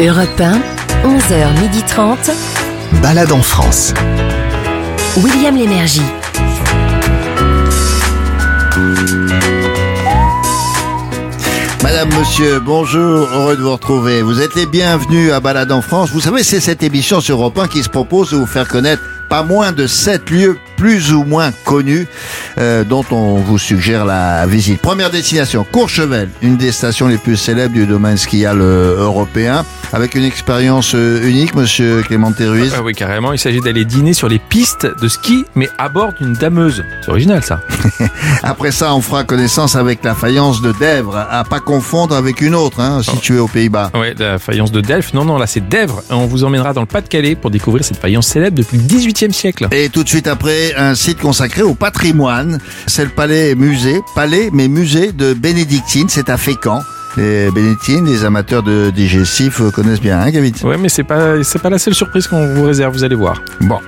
Europe 0.00 0.40
1, 0.40 0.60
11h30. 1.04 2.30
Balade 3.02 3.32
en 3.32 3.42
France. 3.42 3.92
William 5.16 5.56
Lémergie. 5.56 6.02
Madame, 11.82 12.08
monsieur, 12.16 12.60
bonjour, 12.60 13.26
heureux 13.26 13.56
de 13.56 13.62
vous 13.62 13.72
retrouver. 13.72 14.22
Vous 14.22 14.40
êtes 14.40 14.54
les 14.54 14.66
bienvenus 14.66 15.32
à 15.32 15.40
Balade 15.40 15.72
en 15.72 15.82
France. 15.82 16.10
Vous 16.12 16.20
savez, 16.20 16.44
c'est 16.44 16.60
cette 16.60 16.84
émission 16.84 17.20
sur 17.20 17.40
Europe 17.40 17.58
1 17.58 17.66
qui 17.66 17.82
se 17.82 17.88
propose 17.88 18.30
de 18.30 18.36
vous 18.36 18.46
faire 18.46 18.68
connaître 18.68 19.02
pas 19.28 19.42
moins 19.42 19.72
de 19.72 19.86
sept 19.86 20.30
lieux 20.30 20.56
plus 20.76 21.12
ou 21.12 21.24
moins 21.24 21.50
connus 21.64 22.06
euh, 22.58 22.84
dont 22.84 23.04
on 23.10 23.36
vous 23.36 23.58
suggère 23.58 24.04
la 24.04 24.46
visite. 24.46 24.80
Première 24.80 25.10
destination, 25.10 25.66
Courchevel, 25.70 26.30
une 26.40 26.56
des 26.56 26.72
stations 26.72 27.08
les 27.08 27.18
plus 27.18 27.36
célèbres 27.36 27.74
du 27.74 27.86
domaine 27.86 28.16
skial 28.16 28.60
euh, 28.60 29.02
européen, 29.02 29.64
avec 29.92 30.14
une 30.14 30.24
expérience 30.24 30.94
euh, 30.94 31.28
unique, 31.28 31.54
monsieur 31.54 32.02
Clément 32.02 32.32
Ruiz. 32.38 32.74
Ah 32.76 32.82
oui, 32.82 32.94
carrément. 32.94 33.32
Il 33.32 33.38
s'agit 33.38 33.60
d'aller 33.60 33.84
dîner 33.84 34.12
sur 34.12 34.28
les 34.28 34.38
pistes 34.38 34.86
de 35.00 35.08
ski, 35.08 35.44
mais 35.54 35.68
à 35.78 35.88
bord 35.88 36.12
d'une 36.20 36.34
dameuse. 36.34 36.84
C'est 37.02 37.10
original, 37.10 37.42
ça. 37.42 37.60
Après 38.42 38.70
ça, 38.70 38.94
on 38.94 39.00
fera 39.00 39.24
connaissance 39.24 39.76
avec 39.76 40.04
la 40.04 40.14
faïence 40.14 40.60
de 40.60 40.72
Dèvres, 40.72 41.16
à 41.16 41.44
pas 41.44 41.60
confondre 41.60 42.14
avec 42.14 42.40
une 42.40 42.54
autre, 42.54 42.80
hein, 42.80 43.02
située 43.02 43.38
aux 43.38 43.48
Pays-Bas. 43.48 43.90
Ouais, 43.94 44.14
la 44.18 44.38
faïence 44.38 44.72
de 44.72 44.80
Delphes. 44.80 45.14
Non, 45.14 45.24
non, 45.24 45.38
là, 45.38 45.46
c'est 45.46 45.66
Dèvres. 45.68 46.02
On 46.10 46.26
vous 46.26 46.44
emmènera 46.44 46.72
dans 46.72 46.82
le 46.82 46.86
Pas-de-Calais 46.86 47.34
pour 47.34 47.50
découvrir 47.50 47.84
cette 47.84 47.98
faïence 47.98 48.26
célèbre 48.26 48.56
depuis 48.56 48.78
le 48.78 48.84
18e 48.84 49.32
siècle. 49.32 49.68
Et 49.72 49.88
tout 49.88 50.04
de 50.04 50.08
suite 50.08 50.26
après, 50.26 50.74
un 50.76 50.94
site 50.94 51.20
consacré 51.20 51.62
au 51.62 51.74
patrimoine. 51.74 52.58
C'est 52.86 53.04
le 53.04 53.10
palais 53.10 53.54
musée, 53.54 54.00
palais 54.14 54.50
mais 54.52 54.68
musée 54.68 55.12
de 55.12 55.34
Bénédictine, 55.34 56.08
c'est 56.08 56.28
à 56.28 56.36
Fécamp. 56.36 56.82
Les 57.18 57.50
Bénédictines, 57.50 58.06
les 58.06 58.24
amateurs 58.24 58.62
de 58.62 58.90
digestif 58.90 59.60
connaissent 59.72 60.00
bien, 60.00 60.20
hein, 60.20 60.30
Gavit 60.30 60.54
Ouais, 60.62 60.76
mais 60.78 60.88
c'est 60.88 61.02
pas, 61.02 61.42
c'est 61.42 61.60
pas 61.60 61.68
la 61.68 61.78
seule 61.78 61.94
surprise 61.94 62.28
qu'on 62.28 62.54
vous 62.54 62.62
réserve, 62.62 62.92
vous 62.94 63.02
allez 63.02 63.16
voir. 63.16 63.42
Bon. 63.60 63.80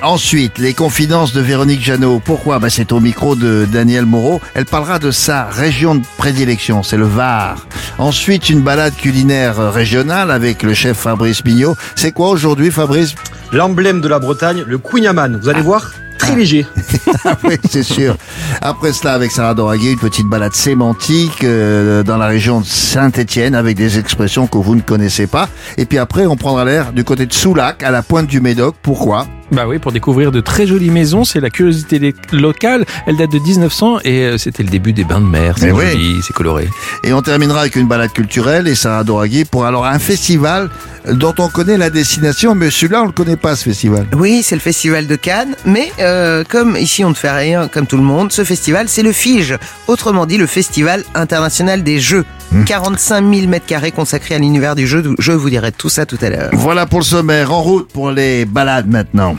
Ensuite, 0.00 0.58
les 0.58 0.74
confidences 0.74 1.32
de 1.32 1.40
Véronique 1.40 1.80
Jeannot. 1.80 2.20
Pourquoi? 2.24 2.60
Bah, 2.60 2.70
C'est 2.70 2.92
au 2.92 3.00
micro 3.00 3.34
de 3.34 3.66
Daniel 3.68 4.06
Moreau. 4.06 4.40
Elle 4.54 4.64
parlera 4.64 5.00
de 5.00 5.10
sa 5.10 5.46
région 5.46 5.96
de 5.96 6.04
prédilection, 6.18 6.84
c'est 6.84 6.96
le 6.96 7.04
Var. 7.04 7.66
Ensuite, 7.98 8.48
une 8.48 8.60
balade 8.60 8.94
culinaire 8.94 9.72
régionale 9.72 10.30
avec 10.30 10.62
le 10.62 10.72
chef 10.72 10.98
Fabrice 10.98 11.44
Mignot. 11.44 11.76
C'est 11.96 12.12
quoi 12.12 12.28
aujourd'hui, 12.28 12.70
Fabrice? 12.70 13.16
L'emblème 13.50 14.00
de 14.00 14.06
la 14.06 14.20
Bretagne, 14.20 14.62
le 14.64 14.78
Queen 14.78 15.10
Vous 15.42 15.48
allez 15.48 15.62
voir, 15.62 15.90
très 16.18 16.36
léger. 16.36 16.66
Ah 17.24 17.36
oui, 17.44 17.56
c'est 17.68 17.82
sûr. 17.82 18.16
Après 18.60 18.92
cela, 18.92 19.14
avec 19.14 19.32
Sarah 19.32 19.54
Doraghi, 19.54 19.92
une 19.92 19.98
petite 19.98 20.26
balade 20.26 20.54
sémantique 20.54 21.42
euh, 21.42 22.02
dans 22.02 22.16
la 22.16 22.26
région 22.26 22.60
de 22.60 22.66
Saint-Étienne 22.66 23.54
avec 23.54 23.76
des 23.76 23.98
expressions 23.98 24.46
que 24.46 24.58
vous 24.58 24.76
ne 24.76 24.80
connaissez 24.80 25.26
pas. 25.26 25.48
Et 25.78 25.84
puis 25.84 25.98
après, 25.98 26.26
on 26.26 26.36
prendra 26.36 26.64
l'air 26.64 26.92
du 26.92 27.04
côté 27.04 27.26
de 27.26 27.32
Soulac, 27.32 27.82
à 27.82 27.90
la 27.90 28.02
pointe 28.02 28.26
du 28.28 28.40
Médoc. 28.40 28.76
Pourquoi? 28.82 29.26
Bah 29.50 29.66
oui, 29.66 29.78
pour 29.78 29.92
découvrir 29.92 30.30
de 30.30 30.40
très 30.40 30.66
jolies 30.66 30.90
maisons, 30.90 31.24
c'est 31.24 31.40
la 31.40 31.48
curiosité 31.48 32.14
locale. 32.32 32.84
Elle 33.06 33.16
date 33.16 33.32
de 33.32 33.38
1900 33.38 34.00
et 34.04 34.24
euh, 34.24 34.38
c'était 34.38 34.62
le 34.62 34.68
début 34.68 34.92
des 34.92 35.04
bains 35.04 35.20
de 35.20 35.26
mer. 35.26 35.54
C'est 35.58 35.72
oui. 35.72 35.90
joli, 35.92 36.16
c'est 36.22 36.34
coloré. 36.34 36.68
Et 37.02 37.12
on 37.12 37.22
terminera 37.22 37.60
avec 37.60 37.76
une 37.76 37.86
balade 37.86 38.12
culturelle 38.12 38.68
et 38.68 38.74
Sarah 38.74 39.04
Doraghi 39.04 39.44
pour 39.44 39.64
alors 39.64 39.86
un 39.86 39.98
festival 39.98 40.68
dont 41.12 41.34
on 41.38 41.48
connaît 41.48 41.78
la 41.78 41.88
destination, 41.88 42.54
mais 42.54 42.70
celui-là, 42.70 43.02
on 43.02 43.06
le 43.06 43.12
connaît 43.12 43.36
pas, 43.36 43.56
ce 43.56 43.64
festival. 43.64 44.06
Oui, 44.16 44.42
c'est 44.42 44.54
le 44.56 44.60
festival 44.60 45.06
de 45.06 45.16
Cannes, 45.16 45.54
mais 45.64 45.90
euh, 46.00 46.44
comme 46.46 46.76
ici 46.76 47.04
on 47.04 47.10
ne 47.10 47.14
fait 47.14 47.30
rien 47.30 47.68
comme 47.68 47.86
tout 47.86 47.96
le 47.96 48.02
monde, 48.02 48.32
ce 48.32 48.44
festival 48.44 48.88
c'est 48.88 49.02
le 49.02 49.12
FIGE, 49.12 49.56
autrement 49.86 50.26
dit 50.26 50.36
le 50.36 50.46
Festival 50.46 51.04
international 51.14 51.82
des 51.82 51.98
jeux. 52.00 52.24
45 52.66 53.34
000 53.34 53.46
mètres 53.46 53.66
carrés 53.66 53.92
consacrés 53.92 54.34
à 54.34 54.38
l'univers 54.38 54.74
du 54.74 54.86
jeu, 54.86 55.02
je 55.18 55.32
vous 55.32 55.50
dirai 55.50 55.70
tout 55.70 55.90
ça 55.90 56.06
tout 56.06 56.18
à 56.22 56.30
l'heure. 56.30 56.50
Voilà 56.54 56.86
pour 56.86 57.00
le 57.00 57.04
sommaire. 57.04 57.52
En 57.52 57.62
route 57.62 57.88
pour 57.92 58.10
les 58.10 58.46
balades 58.46 58.88
maintenant. 58.88 59.36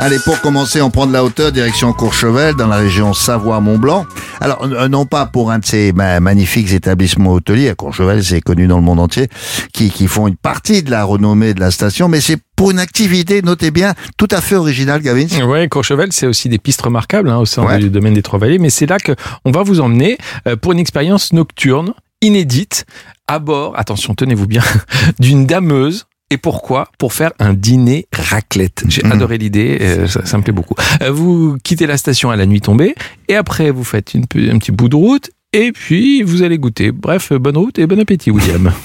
Allez, 0.00 0.18
pour 0.20 0.40
commencer, 0.40 0.80
on 0.80 0.90
prend 0.90 1.08
de 1.08 1.12
la 1.12 1.24
hauteur, 1.24 1.50
direction 1.50 1.92
Courchevel, 1.92 2.54
dans 2.54 2.68
la 2.68 2.76
région 2.76 3.12
Savoie-Mont-Blanc. 3.14 4.06
Alors, 4.40 4.68
non 4.88 5.06
pas 5.06 5.26
pour 5.26 5.50
un 5.50 5.58
de 5.58 5.64
ces 5.64 5.92
ma- 5.92 6.20
magnifiques 6.20 6.72
établissements 6.72 7.32
hôteliers, 7.32 7.68
à 7.70 7.74
Courchevel, 7.74 8.22
c'est 8.22 8.40
connu 8.40 8.68
dans 8.68 8.76
le 8.76 8.84
monde 8.84 9.00
entier, 9.00 9.26
qui, 9.72 9.90
qui 9.90 10.06
font 10.06 10.28
une 10.28 10.36
partie 10.36 10.84
de 10.84 10.92
la 10.92 11.02
renommée 11.02 11.52
de 11.52 11.58
la 11.58 11.72
station, 11.72 12.06
mais 12.08 12.20
c'est 12.20 12.38
pour 12.54 12.70
une 12.70 12.78
activité, 12.78 13.42
notez 13.42 13.72
bien, 13.72 13.94
tout 14.16 14.28
à 14.30 14.40
fait 14.40 14.54
originale, 14.54 15.02
Gavin. 15.02 15.26
Ouais, 15.46 15.66
Courchevel, 15.68 16.12
c'est 16.12 16.28
aussi 16.28 16.48
des 16.48 16.58
pistes 16.58 16.82
remarquables 16.82 17.28
hein, 17.28 17.38
au 17.38 17.44
sein 17.46 17.64
Ouais. 17.64 17.78
du 17.78 17.90
domaine 17.90 18.14
des 18.14 18.22
Trois-Vallées, 18.22 18.58
mais 18.58 18.70
c'est 18.70 18.86
là 18.86 18.98
que 18.98 19.12
on 19.44 19.50
va 19.50 19.64
vous 19.64 19.80
emmener 19.80 20.16
euh, 20.46 20.54
pour 20.54 20.70
une 20.72 20.78
expérience 20.78 21.32
nocturne 21.32 21.92
inédite 22.22 22.84
à 23.26 23.40
bord, 23.40 23.74
attention, 23.78 24.14
tenez-vous 24.14 24.46
bien, 24.46 24.62
d'une 25.18 25.44
dameuse. 25.44 26.06
Et 26.30 26.36
pourquoi? 26.36 26.88
Pour 26.98 27.14
faire 27.14 27.32
un 27.38 27.54
dîner 27.54 28.06
raclette. 28.12 28.84
J'ai 28.88 29.02
Mhm. 29.02 29.12
adoré 29.12 29.38
l'idée, 29.38 29.78
euh, 29.80 30.06
ça, 30.06 30.26
ça 30.26 30.36
me 30.36 30.42
plaît 30.42 30.52
beaucoup. 30.52 30.74
Euh, 31.00 31.10
vous 31.10 31.56
quittez 31.64 31.86
la 31.86 31.96
station 31.96 32.30
à 32.30 32.36
la 32.36 32.44
nuit 32.44 32.60
tombée, 32.60 32.94
et 33.28 33.34
après 33.36 33.70
vous 33.70 33.84
faites 33.84 34.12
une, 34.14 34.24
un 34.24 34.58
petit 34.58 34.72
bout 34.72 34.88
de 34.90 34.96
route, 34.96 35.30
et 35.52 35.72
puis 35.72 36.22
vous 36.22 36.42
allez 36.42 36.58
goûter. 36.58 36.92
Bref, 36.92 37.32
bonne 37.32 37.56
route 37.56 37.78
et 37.78 37.86
bon 37.86 37.98
appétit, 38.00 38.30
William. 38.30 38.70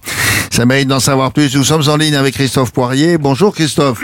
Ça 0.50 0.66
mérite 0.66 0.88
d'en 0.88 1.00
savoir 1.00 1.32
plus. 1.32 1.54
Nous 1.56 1.64
sommes 1.64 1.88
en 1.88 1.96
ligne 1.96 2.14
avec 2.16 2.34
Christophe 2.34 2.72
Poirier. 2.72 3.18
Bonjour 3.18 3.54
Christophe. 3.54 4.02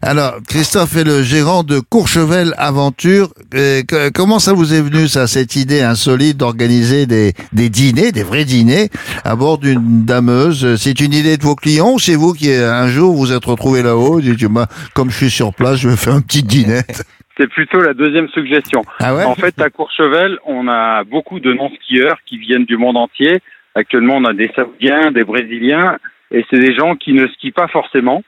Alors, 0.00 0.34
Christophe 0.46 0.96
est 0.96 1.04
le 1.04 1.22
gérant 1.22 1.64
de 1.64 1.80
Courchevel 1.80 2.54
Aventure. 2.56 3.30
Euh, 3.54 3.82
que- 3.82 4.10
comment 4.10 4.38
ça 4.38 4.52
vous 4.52 4.72
est 4.72 4.80
venu, 4.80 5.08
ça, 5.08 5.26
cette 5.26 5.56
idée 5.56 5.80
insolite 5.80 6.36
d'organiser 6.36 7.06
des, 7.06 7.32
des 7.52 7.68
dîners, 7.68 8.12
des 8.12 8.22
vrais 8.22 8.44
dîners, 8.44 8.90
à 9.24 9.34
bord 9.34 9.58
d'une 9.58 10.04
dameuse? 10.04 10.76
C'est 10.76 11.00
une 11.00 11.12
idée 11.14 11.36
de 11.36 11.42
vos 11.42 11.56
clients 11.56 11.92
ou 11.94 11.98
c'est 11.98 12.14
vous 12.14 12.32
qui, 12.32 12.52
un 12.52 12.88
jour, 12.88 13.16
vous 13.16 13.32
êtes 13.32 13.44
retrouvé 13.44 13.82
là-haut, 13.82 14.20
et 14.20 14.22
dites, 14.22 14.44
bah, 14.44 14.68
comme 14.94 15.10
je 15.10 15.16
suis 15.16 15.30
sur 15.30 15.52
place, 15.52 15.80
je 15.80 15.88
vais 15.88 15.96
faire 15.96 16.14
un 16.14 16.20
petit 16.20 16.42
dîner? 16.42 16.82
C'est 17.38 17.48
plutôt 17.48 17.80
la 17.80 17.94
deuxième 17.94 18.28
suggestion. 18.30 18.82
Ah 19.00 19.14
ouais 19.14 19.24
En 19.24 19.34
fait, 19.34 19.60
à 19.60 19.70
Courchevel, 19.70 20.38
on 20.44 20.66
a 20.68 21.04
beaucoup 21.04 21.38
de 21.40 21.52
non-skieurs 21.52 22.18
qui 22.26 22.36
viennent 22.38 22.64
du 22.64 22.76
monde 22.76 22.96
entier. 22.96 23.38
Actuellement, 23.74 24.16
on 24.16 24.24
a 24.24 24.32
des 24.32 24.50
Saoudiens, 24.56 25.12
des 25.12 25.22
Brésiliens, 25.24 25.98
et 26.32 26.44
c'est 26.50 26.58
des 26.58 26.74
gens 26.74 26.96
qui 26.96 27.12
ne 27.12 27.26
skient 27.28 27.52
pas 27.52 27.68
forcément. 27.68 28.24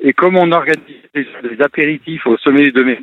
Et 0.00 0.14
comme 0.14 0.36
on 0.36 0.50
organise 0.52 0.80
des 1.14 1.62
apéritifs 1.62 2.26
au 2.26 2.38
sommet 2.38 2.62
du 2.62 2.72
domaine 2.72 3.02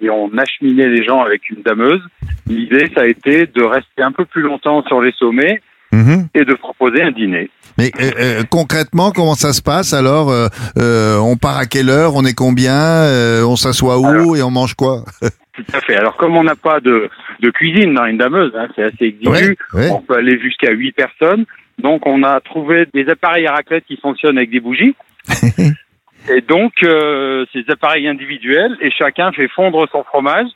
et 0.00 0.10
on 0.10 0.30
acheminait 0.36 0.88
les 0.88 1.02
gens 1.02 1.22
avec 1.22 1.48
une 1.48 1.62
dameuse, 1.62 2.02
l'idée, 2.46 2.90
ça 2.94 3.02
a 3.02 3.06
été 3.06 3.46
de 3.46 3.62
rester 3.64 4.02
un 4.02 4.12
peu 4.12 4.26
plus 4.26 4.42
longtemps 4.42 4.82
sur 4.86 5.00
les 5.00 5.12
sommets 5.12 5.60
Mhm. 5.92 6.28
et 6.34 6.44
de 6.44 6.54
proposer 6.54 7.02
un 7.02 7.12
dîner. 7.12 7.48
Mais 7.78 7.90
euh, 8.00 8.10
euh, 8.18 8.42
concrètement, 8.50 9.10
comment 9.10 9.34
ça 9.34 9.52
se 9.52 9.60
passe 9.62 9.92
alors 9.92 10.30
euh, 10.30 10.48
euh, 10.78 11.18
On 11.18 11.36
part 11.36 11.58
à 11.58 11.66
quelle 11.66 11.90
heure 11.90 12.14
On 12.14 12.24
est 12.24 12.34
combien 12.34 12.74
euh, 12.74 13.42
On 13.44 13.56
s'assoit 13.56 13.98
où 13.98 14.06
Alors- 14.06 14.36
et 14.36 14.42
on 14.42 14.50
mange 14.50 14.74
quoi 14.74 15.04
Tout 15.52 15.64
à 15.72 15.80
fait. 15.80 15.96
Alors, 15.96 16.16
comme 16.18 16.36
on 16.36 16.44
n'a 16.44 16.54
pas 16.54 16.80
de, 16.80 17.08
de 17.40 17.50
cuisine 17.50 17.94
dans 17.94 18.04
une 18.04 18.18
dameuse, 18.18 18.52
hein, 18.54 18.68
c'est 18.76 18.82
assez 18.82 19.04
exigu, 19.06 19.30
Ouais, 19.30 19.56
ouais. 19.72 19.88
on 19.90 20.02
peut 20.02 20.14
aller 20.16 20.38
jusqu'à 20.38 20.70
8 20.70 20.92
personnes. 20.92 21.46
Donc, 21.82 22.06
on 22.06 22.22
a 22.24 22.40
trouvé 22.40 22.86
des 22.92 23.08
appareils 23.08 23.46
à 23.46 23.52
raclette 23.54 23.84
qui 23.86 23.96
fonctionnent 23.96 24.36
avec 24.36 24.50
des 24.50 24.60
bougies. 24.60 24.94
et 26.28 26.40
donc, 26.42 26.72
euh, 26.82 27.46
ces 27.54 27.64
appareils 27.70 28.06
individuels, 28.06 28.76
et 28.82 28.90
chacun 28.90 29.32
fait 29.32 29.48
fondre 29.48 29.86
son 29.90 30.04
fromage 30.04 30.48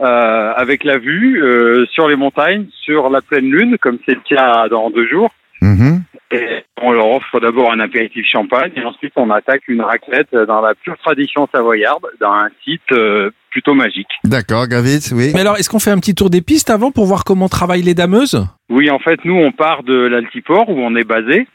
euh, 0.00 0.52
avec 0.54 0.84
la 0.84 0.98
vue 0.98 1.42
euh, 1.42 1.86
sur 1.92 2.08
les 2.08 2.16
montagnes, 2.16 2.66
sur 2.84 3.08
la 3.08 3.22
pleine 3.22 3.50
lune, 3.50 3.78
comme 3.80 3.98
c'est 4.04 4.14
le 4.14 4.36
cas 4.36 4.68
dans 4.68 4.90
deux 4.90 5.06
jours. 5.08 5.30
Mhm. 5.62 6.02
Leur 6.11 6.11
offre 7.32 7.40
d'abord 7.40 7.72
un 7.72 7.80
apéritif 7.80 8.26
champagne, 8.26 8.72
et 8.76 8.84
ensuite 8.84 9.12
on 9.16 9.30
attaque 9.30 9.62
une 9.68 9.80
raclette 9.82 10.34
dans 10.46 10.60
la 10.60 10.74
pure 10.74 10.96
tradition 10.98 11.48
savoyarde, 11.54 12.04
dans 12.20 12.32
un 12.32 12.48
site 12.64 12.80
euh, 12.92 13.30
plutôt 13.50 13.74
magique. 13.74 14.08
D'accord, 14.24 14.66
Gavitz, 14.68 15.12
oui. 15.12 15.30
mais 15.34 15.40
alors, 15.40 15.56
est-ce 15.56 15.68
qu'on 15.70 15.78
fait 15.78 15.90
un 15.90 15.98
petit 15.98 16.14
tour 16.14 16.30
des 16.30 16.42
pistes 16.42 16.70
avant 16.70 16.90
pour 16.90 17.06
voir 17.06 17.24
comment 17.24 17.48
travaillent 17.48 17.82
les 17.82 17.94
dameuses? 17.94 18.46
Oui, 18.70 18.90
en 18.90 18.98
fait, 18.98 19.24
nous, 19.24 19.34
on 19.36 19.52
part 19.52 19.82
de 19.82 19.94
l'Altiport 19.94 20.68
où 20.68 20.78
on 20.78 20.94
est 20.96 21.04
basé. 21.08 21.46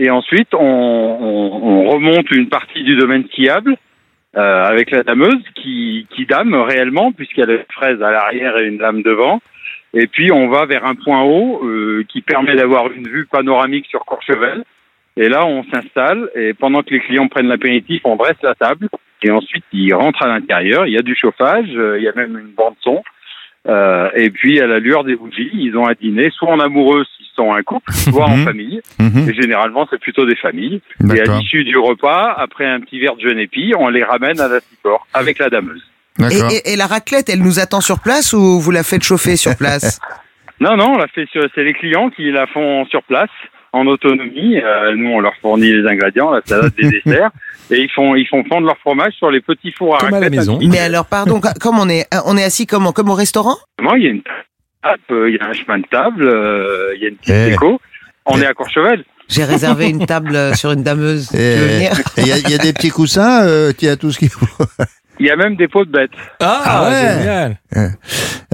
Et 0.00 0.10
ensuite, 0.10 0.54
on, 0.54 0.58
on- 0.60 1.86
on 1.86 1.88
remonte 1.90 2.30
une 2.30 2.48
partie 2.48 2.84
du 2.84 2.96
domaine 2.96 3.24
skiable 3.26 3.76
euh, 4.36 4.64
avec 4.64 4.90
la 4.92 5.02
dameuse 5.02 5.42
qui, 5.56 6.06
qui 6.14 6.24
dame 6.26 6.54
réellement 6.54 7.10
puisqu'elle 7.12 7.50
a 7.50 7.54
une 7.54 7.64
fraise 7.72 8.00
à 8.02 8.10
l'arrière 8.12 8.56
et 8.58 8.66
une 8.66 8.78
lame 8.78 9.02
devant. 9.02 9.40
Et 9.94 10.06
puis, 10.06 10.30
on 10.30 10.48
va 10.48 10.66
vers 10.66 10.84
un 10.84 10.94
point 10.94 11.22
haut 11.22 11.60
euh, 11.64 12.04
qui 12.08 12.20
permet 12.22 12.54
d'avoir 12.54 12.92
une 12.92 13.08
vue 13.08 13.26
panoramique 13.26 13.86
sur 13.86 14.04
Courchevel. 14.04 14.62
Et 15.20 15.28
là, 15.28 15.44
on 15.44 15.64
s'installe 15.64 16.30
et 16.36 16.54
pendant 16.54 16.82
que 16.82 16.90
les 16.90 17.00
clients 17.00 17.28
prennent 17.28 17.48
l'apéritif, 17.48 18.00
on 18.04 18.16
dresse 18.16 18.36
la 18.42 18.54
table. 18.54 18.88
Et 19.22 19.30
ensuite, 19.32 19.64
ils 19.72 19.92
rentrent 19.92 20.22
à 20.22 20.28
l'intérieur. 20.28 20.86
Il 20.86 20.92
y 20.92 20.98
a 20.98 21.02
du 21.02 21.16
chauffage, 21.16 21.66
euh, 21.74 21.98
il 21.98 22.04
y 22.04 22.08
a 22.08 22.12
même 22.14 22.38
une 22.38 22.52
bande 22.56 22.74
son. 22.82 23.02
Euh, 23.68 24.08
et 24.14 24.30
puis, 24.30 24.60
à 24.60 24.66
la 24.68 24.78
lueur 24.78 25.02
des 25.02 25.16
bougies, 25.16 25.50
ils 25.52 25.76
ont 25.76 25.88
un 25.88 25.94
dîner, 26.00 26.30
soit 26.30 26.48
en 26.48 26.60
amoureux 26.60 27.04
s'ils 27.16 27.26
sont 27.34 27.52
un 27.52 27.62
couple, 27.62 27.92
soit 27.92 28.24
en 28.26 28.36
Mhm. 28.36 28.44
famille. 28.44 28.80
Mhm. 29.00 29.28
Et 29.28 29.34
généralement, 29.34 29.86
c'est 29.90 30.00
plutôt 30.00 30.24
des 30.24 30.36
familles. 30.36 30.80
Et 31.14 31.20
à 31.20 31.24
l'issue 31.24 31.64
du 31.64 31.76
repas, 31.76 32.32
après 32.38 32.64
un 32.66 32.80
petit 32.80 33.00
verre 33.00 33.16
de 33.16 33.28
jeune 33.28 33.38
épi, 33.40 33.72
on 33.76 33.88
les 33.88 34.04
ramène 34.04 34.40
à 34.40 34.46
la 34.48 34.60
Ciport 34.60 35.06
avec 35.12 35.38
la 35.40 35.50
dameuse. 35.50 35.82
Et, 36.20 36.22
D'accord. 36.22 36.50
et- 36.52 36.72
et 36.72 36.76
la 36.76 36.86
raclette, 36.86 37.28
elle 37.28 37.42
nous 37.42 37.58
attend 37.58 37.80
sur 37.80 37.98
place 38.00 38.32
ou 38.32 38.60
vous 38.60 38.70
la 38.70 38.82
faites 38.84 39.02
chauffer 39.04 39.36
sur 39.36 39.56
place? 39.56 40.00
Non, 40.60 40.76
non, 40.76 40.94
on 40.94 40.98
l'a 40.98 41.06
fait 41.06 41.28
sur, 41.30 41.40
c'est 41.54 41.62
les 41.62 41.72
clients 41.72 42.10
qui 42.10 42.32
la 42.32 42.48
font 42.48 42.84
sur 42.86 43.04
place, 43.04 43.30
en 43.72 43.86
autonomie. 43.86 44.58
Euh, 44.58 44.94
nous, 44.96 45.10
on 45.10 45.20
leur 45.20 45.34
fournit 45.40 45.72
les 45.72 45.86
ingrédients, 45.88 46.30
la 46.30 46.40
salade, 46.44 46.72
les 46.78 46.90
desserts, 47.04 47.30
et 47.70 47.80
ils 47.80 47.90
font, 47.90 48.14
ils 48.14 48.26
font 48.26 48.42
fondre 48.48 48.66
leur 48.66 48.78
fromage 48.78 49.12
sur 49.14 49.30
les 49.30 49.40
petits 49.40 49.72
fours 49.72 49.96
à 49.96 49.98
Comme 50.00 50.14
à 50.14 50.20
la 50.20 50.30
maison. 50.30 50.58
Mais 50.62 50.78
alors, 50.78 51.06
pardon, 51.06 51.40
co- 51.40 51.48
comme 51.60 51.78
on 51.78 51.88
est, 51.88 52.06
on 52.26 52.36
est 52.36 52.44
assis 52.44 52.66
comment 52.66 52.92
Comme 52.92 53.10
au 53.10 53.14
restaurant? 53.14 53.56
Moi, 53.80 53.98
il 53.98 54.04
y 54.04 54.06
a 54.06 54.10
une 54.10 54.22
table, 54.82 54.98
euh, 55.10 55.30
il 55.30 55.36
y 55.36 55.38
a 55.38 55.46
un 55.48 55.52
chemin 55.52 55.78
de 55.78 55.86
table, 55.90 56.24
euh, 56.28 56.92
il 56.96 57.02
y 57.02 57.04
a 57.04 57.08
une 57.08 57.16
petite 57.16 57.34
Eh. 57.34 57.50
déco. 57.50 57.80
On 58.26 58.38
Eh. 58.38 58.42
est 58.42 58.46
à 58.46 58.54
Courchevel. 58.54 59.04
J'ai 59.28 59.44
réservé 59.44 59.88
une 59.90 60.06
table 60.06 60.34
euh, 60.34 60.54
sur 60.54 60.72
une 60.72 60.82
dameuse. 60.82 61.28
Tu 61.28 61.36
venir? 61.36 61.90
Il 62.16 62.26
y, 62.26 62.32
a- 62.32 62.38
il 62.38 62.50
y 62.50 62.54
a 62.54 62.58
des 62.58 62.72
petits 62.72 62.90
coussins, 62.90 63.46
euh, 63.46 63.72
il 63.78 63.86
y 63.86 63.90
a 63.90 63.96
tout 63.96 64.10
ce 64.12 64.18
qu'il 64.18 64.30
faut. 64.30 64.46
Il 65.20 65.26
y 65.26 65.30
a 65.30 65.36
même 65.36 65.56
des 65.56 65.68
pots 65.68 65.84
de 65.84 65.90
bêtes. 65.90 66.10
Ah, 66.40 66.62
Ah 66.64 66.88
ouais. 66.88 67.18
génial. 67.18 67.56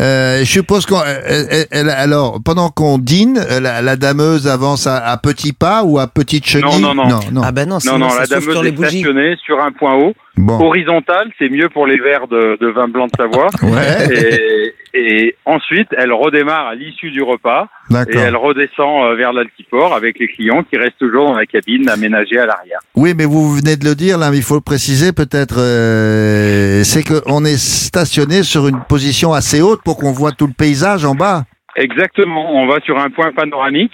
Euh, 0.00 0.38
je 0.40 0.44
suppose 0.44 0.86
qu'on, 0.86 1.00
elle- 1.04 1.46
elle- 1.50 1.66
elle- 1.70 1.90
alors, 1.90 2.40
pendant 2.44 2.68
qu'on 2.68 2.98
dîne, 2.98 3.38
euh, 3.38 3.60
la, 3.60 3.80
la 3.80 3.94
dameuse 3.96 4.48
avance 4.48 4.88
à, 4.88 4.96
à 4.96 5.16
petits 5.18 5.52
pas 5.52 5.84
ou 5.84 6.00
à 6.00 6.08
petites 6.08 6.46
chenilles 6.46 6.80
Non, 6.82 6.94
non, 6.94 7.06
non. 7.08 7.20
non, 7.30 7.42
Ah 7.44 7.52
bah 7.52 7.64
non, 7.64 7.74
Non, 7.74 7.80
sinon 7.80 7.98
non, 7.98 8.08
ça 8.10 8.20
la 8.20 8.24
souffle 8.26 8.40
dameuse 8.40 8.54
sur 8.54 8.62
les 8.64 8.68
est 8.70 8.72
bougies. 8.72 9.00
stationnée 9.00 9.36
sur 9.44 9.62
un 9.62 9.70
point 9.70 9.94
haut. 9.94 10.14
Bon, 10.36 10.58
Horizontale, 10.58 11.28
c'est 11.38 11.48
mieux 11.48 11.68
pour 11.68 11.86
les 11.86 11.96
verres 11.96 12.26
de, 12.26 12.58
de 12.60 12.66
vin 12.66 12.88
blanc 12.88 13.06
de 13.06 13.12
Savoie. 13.16 13.46
ouais, 13.62 14.08
et, 14.12 14.74
et 14.94 15.36
ensuite, 15.44 15.86
elle 15.96 16.12
redémarre 16.12 16.66
à 16.66 16.74
l'issue 16.74 17.12
du 17.12 17.22
repas 17.22 17.68
et 17.88 17.92
d'accord. 17.94 18.20
elle 18.20 18.36
redescend 18.36 19.04
euh, 19.04 19.14
vers 19.14 19.32
l'altiport 19.32 19.94
avec 19.94 20.18
les 20.18 20.26
clients 20.26 20.64
qui 20.68 20.76
restent 20.76 20.98
toujours 20.98 21.26
dans 21.28 21.36
la 21.36 21.46
cabine 21.46 21.88
aménagée 21.88 22.38
à 22.40 22.46
l'arrière. 22.46 22.80
Oui, 22.96 23.14
mais 23.16 23.26
vous 23.26 23.54
venez 23.54 23.76
de 23.76 23.84
le 23.84 23.94
dire, 23.94 24.18
là, 24.18 24.32
mais 24.32 24.38
il 24.38 24.42
faut 24.42 24.56
le 24.56 24.60
préciser 24.60 25.12
peut-être, 25.12 25.54
euh, 25.58 26.53
c'est 26.84 27.04
qu'on 27.04 27.44
est 27.44 27.56
stationné 27.58 28.42
sur 28.42 28.68
une 28.68 28.80
position 28.88 29.32
assez 29.32 29.62
haute 29.62 29.82
pour 29.84 29.96
qu'on 29.96 30.12
voit 30.12 30.32
tout 30.32 30.46
le 30.46 30.52
paysage 30.52 31.04
en 31.04 31.14
bas. 31.14 31.44
Exactement. 31.76 32.54
On 32.54 32.66
va 32.66 32.80
sur 32.80 32.98
un 32.98 33.10
point 33.10 33.32
panoramique 33.32 33.92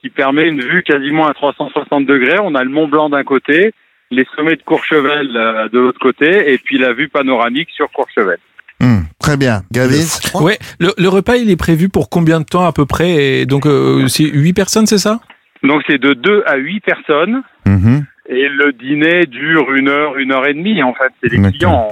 qui 0.00 0.10
permet 0.10 0.48
une 0.48 0.60
vue 0.60 0.82
quasiment 0.82 1.26
à 1.26 1.34
360 1.34 2.04
degrés. 2.06 2.38
On 2.42 2.54
a 2.54 2.62
le 2.62 2.70
Mont 2.70 2.88
Blanc 2.88 3.08
d'un 3.08 3.24
côté, 3.24 3.72
les 4.10 4.26
sommets 4.36 4.56
de 4.56 4.62
Courchevel 4.62 5.30
euh, 5.34 5.68
de 5.70 5.78
l'autre 5.78 5.98
côté, 5.98 6.52
et 6.52 6.58
puis 6.58 6.78
la 6.78 6.92
vue 6.92 7.08
panoramique 7.08 7.70
sur 7.74 7.90
Courchevel. 7.90 8.36
Hum, 8.82 9.04
très 9.18 9.36
bien. 9.36 9.62
Gavis 9.72 10.20
Ouais, 10.34 10.58
le, 10.78 10.92
le 10.98 11.08
repas, 11.08 11.36
il 11.36 11.50
est 11.50 11.56
prévu 11.56 11.88
pour 11.88 12.10
combien 12.10 12.40
de 12.40 12.44
temps 12.44 12.66
à 12.66 12.72
peu 12.72 12.84
près? 12.84 13.40
Et 13.40 13.46
Donc, 13.46 13.66
euh, 13.66 14.06
c'est 14.08 14.24
8 14.24 14.52
personnes, 14.52 14.86
c'est 14.86 14.98
ça? 14.98 15.20
Donc 15.62 15.82
c'est 15.86 15.98
de 15.98 16.12
2 16.12 16.42
à 16.46 16.56
8 16.56 16.80
personnes. 16.80 17.42
Mhm. 17.66 18.04
Et 18.28 18.48
le 18.48 18.72
dîner 18.72 19.26
dure 19.26 19.72
une 19.74 19.88
heure, 19.88 20.16
une 20.16 20.32
heure 20.32 20.46
et 20.46 20.54
demie. 20.54 20.82
En 20.82 20.94
fait, 20.94 21.12
c'est 21.22 21.30
les 21.30 21.40
clients. 21.50 21.88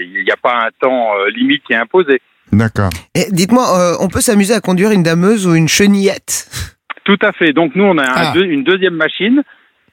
Il 0.00 0.22
n'y 0.24 0.30
a 0.30 0.36
pas 0.36 0.66
un 0.66 0.70
temps 0.78 1.12
euh, 1.18 1.30
limite 1.30 1.62
qui 1.64 1.72
est 1.72 1.76
imposé. 1.76 2.20
D'accord. 2.52 2.90
Et 3.14 3.30
Dites-moi, 3.32 3.64
euh, 3.78 3.94
on 4.00 4.08
peut 4.08 4.20
s'amuser 4.20 4.52
à 4.54 4.60
conduire 4.60 4.90
une 4.90 5.02
dameuse 5.02 5.46
ou 5.46 5.54
une 5.54 5.68
chenillette? 5.68 6.46
Tout 7.04 7.18
à 7.22 7.32
fait. 7.32 7.52
Donc 7.52 7.74
nous, 7.74 7.84
on 7.84 7.96
a 7.98 8.02
un 8.04 8.14
Ah. 8.14 8.32
deux- 8.34 8.44
une 8.44 8.62
deuxième 8.64 8.94
machine 8.94 9.42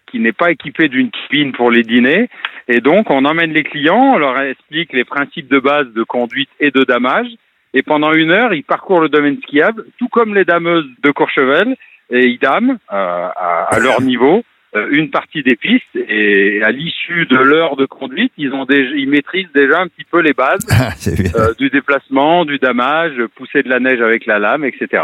qui 0.07 0.19
n'est 0.19 0.33
pas 0.33 0.51
équipée 0.51 0.89
d'une 0.89 1.09
cabine 1.09 1.53
pour 1.53 1.71
les 1.71 1.83
dîners. 1.83 2.29
Et 2.67 2.81
donc, 2.81 3.09
on 3.09 3.24
emmène 3.24 3.53
les 3.53 3.63
clients, 3.63 4.12
on 4.15 4.17
leur 4.17 4.38
explique 4.41 4.91
les 4.91 5.06
principes 5.06 5.47
de 5.50 5.59
base 5.59 5.88
de 5.95 6.03
conduite 6.03 6.50
et 6.59 6.71
de 6.71 6.83
damage. 6.83 7.27
Et 7.74 7.81
pendant 7.81 8.12
une 8.12 8.31
heure, 8.31 8.53
ils 8.53 8.63
parcourent 8.65 9.00
le 9.00 9.07
domaine 9.07 9.38
skiable, 9.41 9.85
tout 9.97 10.09
comme 10.09 10.35
les 10.35 10.44
dameuses 10.44 10.85
de 11.01 11.12
Courchevel, 11.12 11.77
et 12.09 12.25
ils 12.27 12.39
dament 12.39 12.71
euh, 12.91 13.27
à, 13.35 13.67
à 13.74 13.79
leur 13.79 14.01
niveau 14.01 14.44
une 14.91 15.09
partie 15.09 15.44
des 15.44 15.56
pistes. 15.56 15.83
Et 15.95 16.62
à 16.63 16.71
l'issue 16.71 17.25
de 17.25 17.38
l'heure 17.38 17.75
de 17.75 17.85
conduite, 17.85 18.31
ils, 18.38 18.51
ont 18.53 18.65
déjà, 18.65 18.89
ils 18.95 19.09
maîtrisent 19.09 19.51
déjà 19.53 19.79
un 19.81 19.88
petit 19.88 20.06
peu 20.09 20.21
les 20.21 20.33
bases 20.33 20.65
Ah, 20.71 20.91
euh, 21.35 21.53
du 21.59 21.69
déplacement, 21.69 22.45
du 22.45 22.57
damage, 22.57 23.13
pousser 23.35 23.63
de 23.63 23.69
la 23.69 23.79
neige 23.79 24.01
avec 24.01 24.25
la 24.25 24.39
lame, 24.39 24.63
etc. 24.65 25.03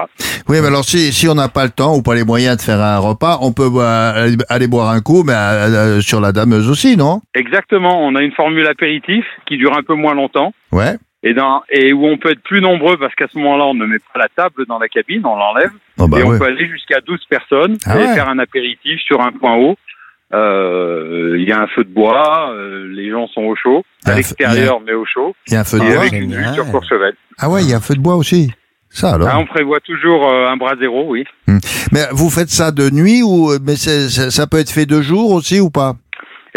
Oui, 0.49 0.57
mais 0.61 0.67
alors 0.67 0.85
si, 0.85 1.11
si 1.11 1.27
on 1.27 1.35
n'a 1.35 1.49
pas 1.49 1.65
le 1.65 1.71
temps 1.71 1.95
ou 1.97 2.01
pas 2.01 2.15
les 2.15 2.23
moyens 2.23 2.55
de 2.57 2.61
faire 2.61 2.79
un 2.79 2.99
repas, 2.99 3.39
on 3.41 3.51
peut 3.51 3.69
boire- 3.69 4.15
aller- 4.15 4.37
aller 4.49 4.67
boire 4.67 4.89
un 4.91 5.01
coup, 5.01 5.23
mais 5.25 5.33
euh, 5.33 5.97
euh, 5.97 6.01
sur 6.01 6.21
la 6.21 6.31
dameuse 6.31 6.69
aussi, 6.69 6.95
non? 6.95 7.19
Exactement, 7.35 8.05
on 8.05 8.15
a 8.15 8.21
une 8.21 8.31
formule 8.31 8.67
apéritif 8.67 9.25
qui 9.47 9.57
dure 9.57 9.77
un 9.77 9.83
peu 9.83 9.93
moins 9.95 10.13
longtemps 10.15 10.53
Ouais. 10.71 10.95
Et, 11.29 11.33
dans, 11.33 11.63
et 11.69 11.93
où 11.93 12.05
on 12.05 12.17
peut 12.17 12.31
être 12.31 12.41
plus 12.43 12.61
nombreux 12.61 12.97
parce 12.97 13.13
qu'à 13.15 13.27
ce 13.31 13.37
moment-là, 13.37 13.65
on 13.65 13.73
ne 13.73 13.85
met 13.85 13.99
pas 14.13 14.19
la 14.19 14.27
table 14.35 14.65
dans 14.67 14.79
la 14.79 14.87
cabine, 14.87 15.25
on 15.25 15.35
l'enlève 15.35 15.71
Oh, 15.99 16.07
bah 16.07 16.19
et 16.19 16.23
on 16.23 16.37
peut 16.37 16.45
aller 16.45 16.67
jusqu'à 16.67 17.01
12 17.01 17.19
personnes 17.29 17.77
Ah 17.85 17.95
et 17.97 18.01
ouais. 18.05 18.13
faire 18.13 18.29
un 18.29 18.37
apéritif 18.39 18.99
sur 19.01 19.19
un 19.21 19.31
point 19.31 19.55
haut. 19.55 19.75
Euh, 20.33 21.35
Il 21.39 21.47
y 21.47 21.51
a 21.51 21.59
un 21.61 21.67
feu 21.67 21.83
de 21.83 21.89
bois, 21.93 22.51
euh, 22.53 22.87
les 22.93 23.09
gens 23.09 23.27
sont 23.27 23.41
au 23.43 23.55
chaud, 23.55 23.83
à 24.05 24.13
l'extérieur 24.15 24.79
mais 24.85 24.93
au 24.93 25.05
chaud, 25.05 25.35
Il 25.47 25.53
y 25.53 25.55
a 25.55 25.61
un 25.61 25.63
feu 25.63 25.79
de 25.79 25.83
et 25.85 25.87
bois. 25.87 25.97
avec 25.99 26.13
une 26.13 26.33
vue 26.35 26.53
sur 26.53 26.69
Courchevel. 26.71 27.13
Ah 27.39 27.49
ouais, 27.49 27.63
il 27.63 27.69
y 27.69 27.73
a 27.73 27.77
un 27.77 27.81
feu 27.81 27.95
de 27.95 27.99
bois 28.01 28.15
aussi. 28.15 28.51
Ça 28.89 29.13
alors. 29.15 29.27
Ah, 29.31 29.37
on 29.39 29.45
prévoit 29.45 29.79
toujours 29.81 30.31
euh, 30.31 30.47
un 30.47 30.55
bras 30.57 30.75
zéro, 30.79 31.05
oui. 31.09 31.23
Mais 31.91 32.05
vous 32.11 32.29
faites 32.29 32.49
ça 32.49 32.71
de 32.71 32.89
nuit 32.89 33.21
ou 33.21 33.51
mais 33.65 33.75
ça 33.75 34.47
peut 34.47 34.59
être 34.59 34.71
fait 34.71 34.85
de 34.85 35.01
jour 35.01 35.31
aussi 35.31 35.59
ou 35.59 35.69
pas? 35.69 35.93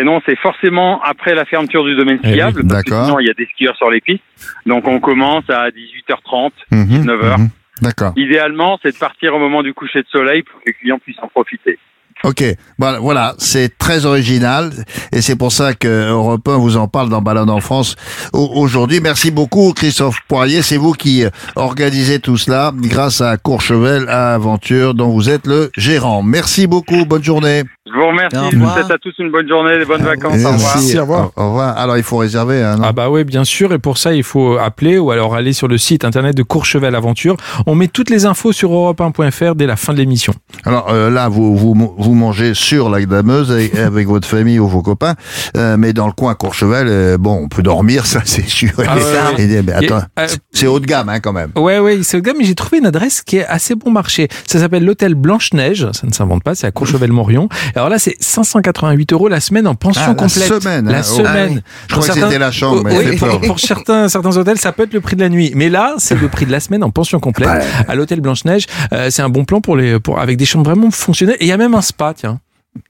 Et 0.01 0.05
non, 0.05 0.21
c'est 0.25 0.39
forcément 0.39 1.03
après 1.03 1.35
la 1.35 1.45
fermeture 1.45 1.85
du 1.85 1.95
domaine 1.95 2.19
Eh 2.23 2.27
oui, 2.29 2.33
skiable, 2.33 2.63
parce 2.67 2.83
que 2.85 2.91
d'accord. 2.91 3.05
sinon 3.05 3.19
il 3.21 3.27
y 3.27 3.31
a 3.31 3.35
des 3.35 3.47
skieurs 3.53 3.77
sur 3.77 3.91
les 3.91 4.01
pistes. 4.01 4.23
Donc 4.65 4.89
on 4.89 4.99
commence 4.99 5.45
à 5.51 5.69
18h30. 5.71 6.53
Mhm, 6.73 6.85
19 6.87 7.25
heures. 7.25 7.39
mhm. 7.39 7.49
D'accord. 7.83 8.13
Idéalement, 8.17 8.79
c'est 8.83 8.93
de 8.93 8.99
partir 8.99 9.35
au 9.35 9.39
moment 9.39 9.63
du 9.63 9.73
coucher 9.75 10.01
de 10.03 10.07
soleil 10.09 10.43
pour 10.43 10.59
que 10.61 10.65
les 10.67 10.75
clients 10.75 10.99
puissent 10.99 11.19
en 11.23 11.29
profiter. 11.29 11.79
Ok, 12.23 12.45
voilà, 12.79 12.99
voilà, 12.99 13.35
c'est 13.39 13.79
très 13.79 14.05
original 14.05 14.71
et 15.11 15.23
c'est 15.23 15.37
pour 15.37 15.53
ça 15.53 15.73
que 15.73 16.11
Europe 16.11 16.47
1 16.47 16.59
vous 16.59 16.77
en 16.77 16.87
parle 16.87 17.09
dans 17.09 17.23
Balade 17.23 17.49
en 17.49 17.61
France 17.61 17.97
au- 18.35 18.51
aujourd'hui. 18.57 19.01
Merci 19.01 19.31
beaucoup 19.31 19.73
Christophe 19.75 20.17
Poirier, 20.29 20.61
c'est 20.61 20.77
vous 20.77 20.93
qui 20.93 21.25
euh, 21.25 21.31
organisez 21.57 22.19
tout 22.19 22.37
cela 22.37 22.73
grâce 22.77 23.23
à 23.23 23.39
Courchevel 23.39 24.07
à 24.11 24.35
Aventure 24.35 24.93
dont 24.93 25.09
vous 25.09 25.31
êtes 25.31 25.47
le 25.47 25.71
gérant. 25.79 26.23
Merci 26.23 26.67
beaucoup, 26.67 27.07
bonne 27.07 27.25
journée. 27.25 27.63
Je 27.87 27.99
vous 27.99 28.07
remercie. 28.07 28.37
Je 28.53 28.57
vous 28.59 28.71
souhaite 28.71 28.91
à 28.91 28.99
tous 28.99 29.15
une 29.19 29.33
bonne 29.33 29.49
journée, 29.49 29.79
des 29.79 29.85
bonnes 29.85 30.03
vacances. 30.05 30.35
Au 30.45 30.53
revoir. 30.53 30.75
Merci, 30.77 30.99
Au 30.99 31.01
revoir. 31.03 31.31
Au, 31.37 31.49
revoir. 31.49 31.77
Alors 31.79 31.97
il 31.97 32.05
faut 32.05 32.19
réserver, 32.19 32.63
hein, 32.63 32.77
Ah 32.85 32.93
bah 32.93 33.09
ouais, 33.11 33.25
bien 33.25 33.43
sûr. 33.45 33.73
Et 33.73 33.79
pour 33.81 33.99
ça, 33.99 34.13
il 34.15 34.23
faut 34.23 34.59
appeler 34.59 34.99
ou 34.99 35.11
alors 35.11 35.35
aller 35.35 35.53
sur 35.53 35.67
le 35.67 35.77
site 35.79 36.05
internet 36.05 36.37
de 36.37 36.43
Courchevel 36.45 36.95
Aventure. 36.95 37.37
On 37.67 37.75
met 37.75 37.89
toutes 37.89 38.11
les 38.11 38.27
infos 38.27 38.53
sur 38.53 38.71
europe1.fr 38.71 39.55
dès 39.57 39.67
la 39.67 39.77
fin 39.77 39.93
de 39.95 39.99
l'émission. 39.99 40.35
Alors 40.65 40.91
euh, 40.91 41.11
là, 41.11 41.29
vous, 41.29 41.57
vous 41.57 41.75
vous 41.99 42.10
mangez 42.15 42.55
sur 42.55 42.89
la 42.91 43.05
dameuse 43.05 43.51
avec, 43.51 43.75
avec 43.79 44.07
votre 44.09 44.27
famille 44.29 44.59
ou 44.59 44.69
vos 44.69 44.83
copains, 44.83 45.15
euh, 45.57 45.77
mais 45.79 45.93
dans 45.93 46.07
le 46.07 46.13
coin 46.13 46.35
Courchevel, 46.35 46.87
euh, 46.89 47.19
bon, 47.19 47.41
on 47.45 47.49
peut 47.49 47.63
dormir, 47.63 48.07
ça 48.07 48.21
c'est 48.25 48.49
sûr. 48.49 48.71
Ah 48.87 48.97
ouais, 48.97 50.27
c'est 50.53 50.67
haut 50.67 50.81
de 50.81 50.87
gamme 50.87 51.09
hein, 51.09 51.21
quand 51.21 51.33
même. 51.33 51.51
Ouais, 51.57 51.79
ouais, 51.79 52.01
c'est 52.03 52.17
au 52.19 52.21
gars, 52.21 52.33
mais 52.37 52.45
j'ai 52.45 52.55
trouvé 52.55 52.79
une 52.79 52.87
adresse 52.87 53.23
qui 53.23 53.39
est 53.39 53.47
assez 53.47 53.75
bon 53.75 53.91
marché. 53.91 54.29
Ça 54.47 54.59
s'appelle 54.59 54.85
l'hôtel 54.85 55.15
Blanche-Neige. 55.15 55.89
Ça 55.93 56.07
ne 56.07 56.13
s'invente 56.13 56.43
pas, 56.43 56.55
c'est 56.55 56.67
à 56.67 56.71
Courchevel-Morion. 56.71 57.49
Alors 57.75 57.89
là, 57.89 57.99
c'est 57.99 58.17
588 58.21 59.13
euros 59.13 59.29
la 59.29 59.41
semaine 59.41 59.67
en 59.67 59.75
pension 59.75 60.03
Ah, 60.05 60.09
la 60.09 60.15
complète. 60.15 60.45
semaine, 60.63 60.89
hein. 60.89 60.93
La 60.93 61.01
Oh. 61.01 61.03
semaine. 61.03 61.27
Ah 61.35 61.55
oui. 61.55 61.61
Je 61.89 61.95
crois 61.95 62.07
que 62.09 62.13
c'était 62.21 62.39
la 62.39 62.51
chambre, 62.51 62.83
mais 62.85 62.97
oui, 62.97 63.05
elle 63.07 63.19
fait 63.19 63.27
pour, 63.27 63.41
pour 63.41 63.61
certains, 63.61 64.09
certains 64.09 64.37
hôtels, 64.37 64.59
ça 64.59 64.73
peut 64.73 64.85
être 64.85 64.93
le 64.95 65.01
prix 65.01 65.17
de 65.17 65.21
la 65.23 65.29
nuit. 65.29 65.53
Mais 65.55 65.69
là, 65.69 65.95
c'est 65.99 66.15
le 66.21 66.29
prix 66.29 66.47
de 66.47 66.53
la 66.53 66.61
semaine 66.61 66.85
en 66.85 66.91
pension 66.91 67.19
complète. 67.21 67.49
À 67.89 67.95
l'hôtel 67.95 68.21
Blanche-Neige, 68.21 68.67
Euh, 68.93 69.09
c'est 69.11 69.23
un 69.23 69.29
bon 69.29 69.45
plan 69.45 69.61
pour 69.61 69.77
les, 69.77 70.01
pour, 70.01 70.19
avec 70.21 70.37
des 70.37 70.45
chambres 70.45 70.65
vraiment 70.71 70.91
fonctionnelles. 70.91 71.37
Et 71.41 71.45
il 71.45 71.49
y 71.49 71.53
a 71.53 71.57
même 71.57 71.75
un 71.75 71.81
spa, 71.83 72.00
tiens. 72.17 72.41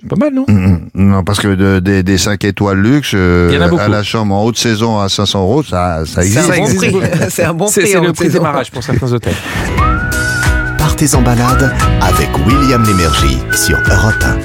C'est 0.00 0.08
Pas 0.08 0.16
mal, 0.16 0.34
non 0.34 0.44
Mm, 0.46 0.88
Non, 0.94 1.24
parce 1.24 1.40
que 1.40 1.54
de- 1.54 1.78
des, 1.80 2.02
des 2.02 2.18
5 2.18 2.44
étoiles 2.44 2.78
luxe 2.80 3.12
euh, 3.14 3.50
à 3.78 3.88
la 3.88 4.02
chambre 4.02 4.34
en 4.34 4.44
haute 4.44 4.58
saison 4.58 4.98
à 5.00 5.08
500 5.08 5.40
euros, 5.42 5.62
ça, 5.62 6.04
ça 6.06 6.22
existe. 6.22 6.44
C'est 6.50 6.54
un 6.54 6.64
bon 6.64 6.76
prix. 6.76 7.30
C'est 7.30 7.44
un 7.44 7.54
bon 7.54 7.64
prix. 7.70 7.86
c'est 7.86 8.00
le 8.00 8.12
prix 8.12 8.28
de 8.28 8.32
démarrage 8.32 8.70
pour 8.70 8.82
certains 8.82 9.10
hôtels. 9.12 9.34
Partez 10.78 11.14
en 11.14 11.22
balade 11.22 11.72
avec 12.02 12.28
William 12.46 12.82
Lémergie 12.84 13.38
sur 13.54 13.78
Europe 13.78 14.22
1. 14.22 14.38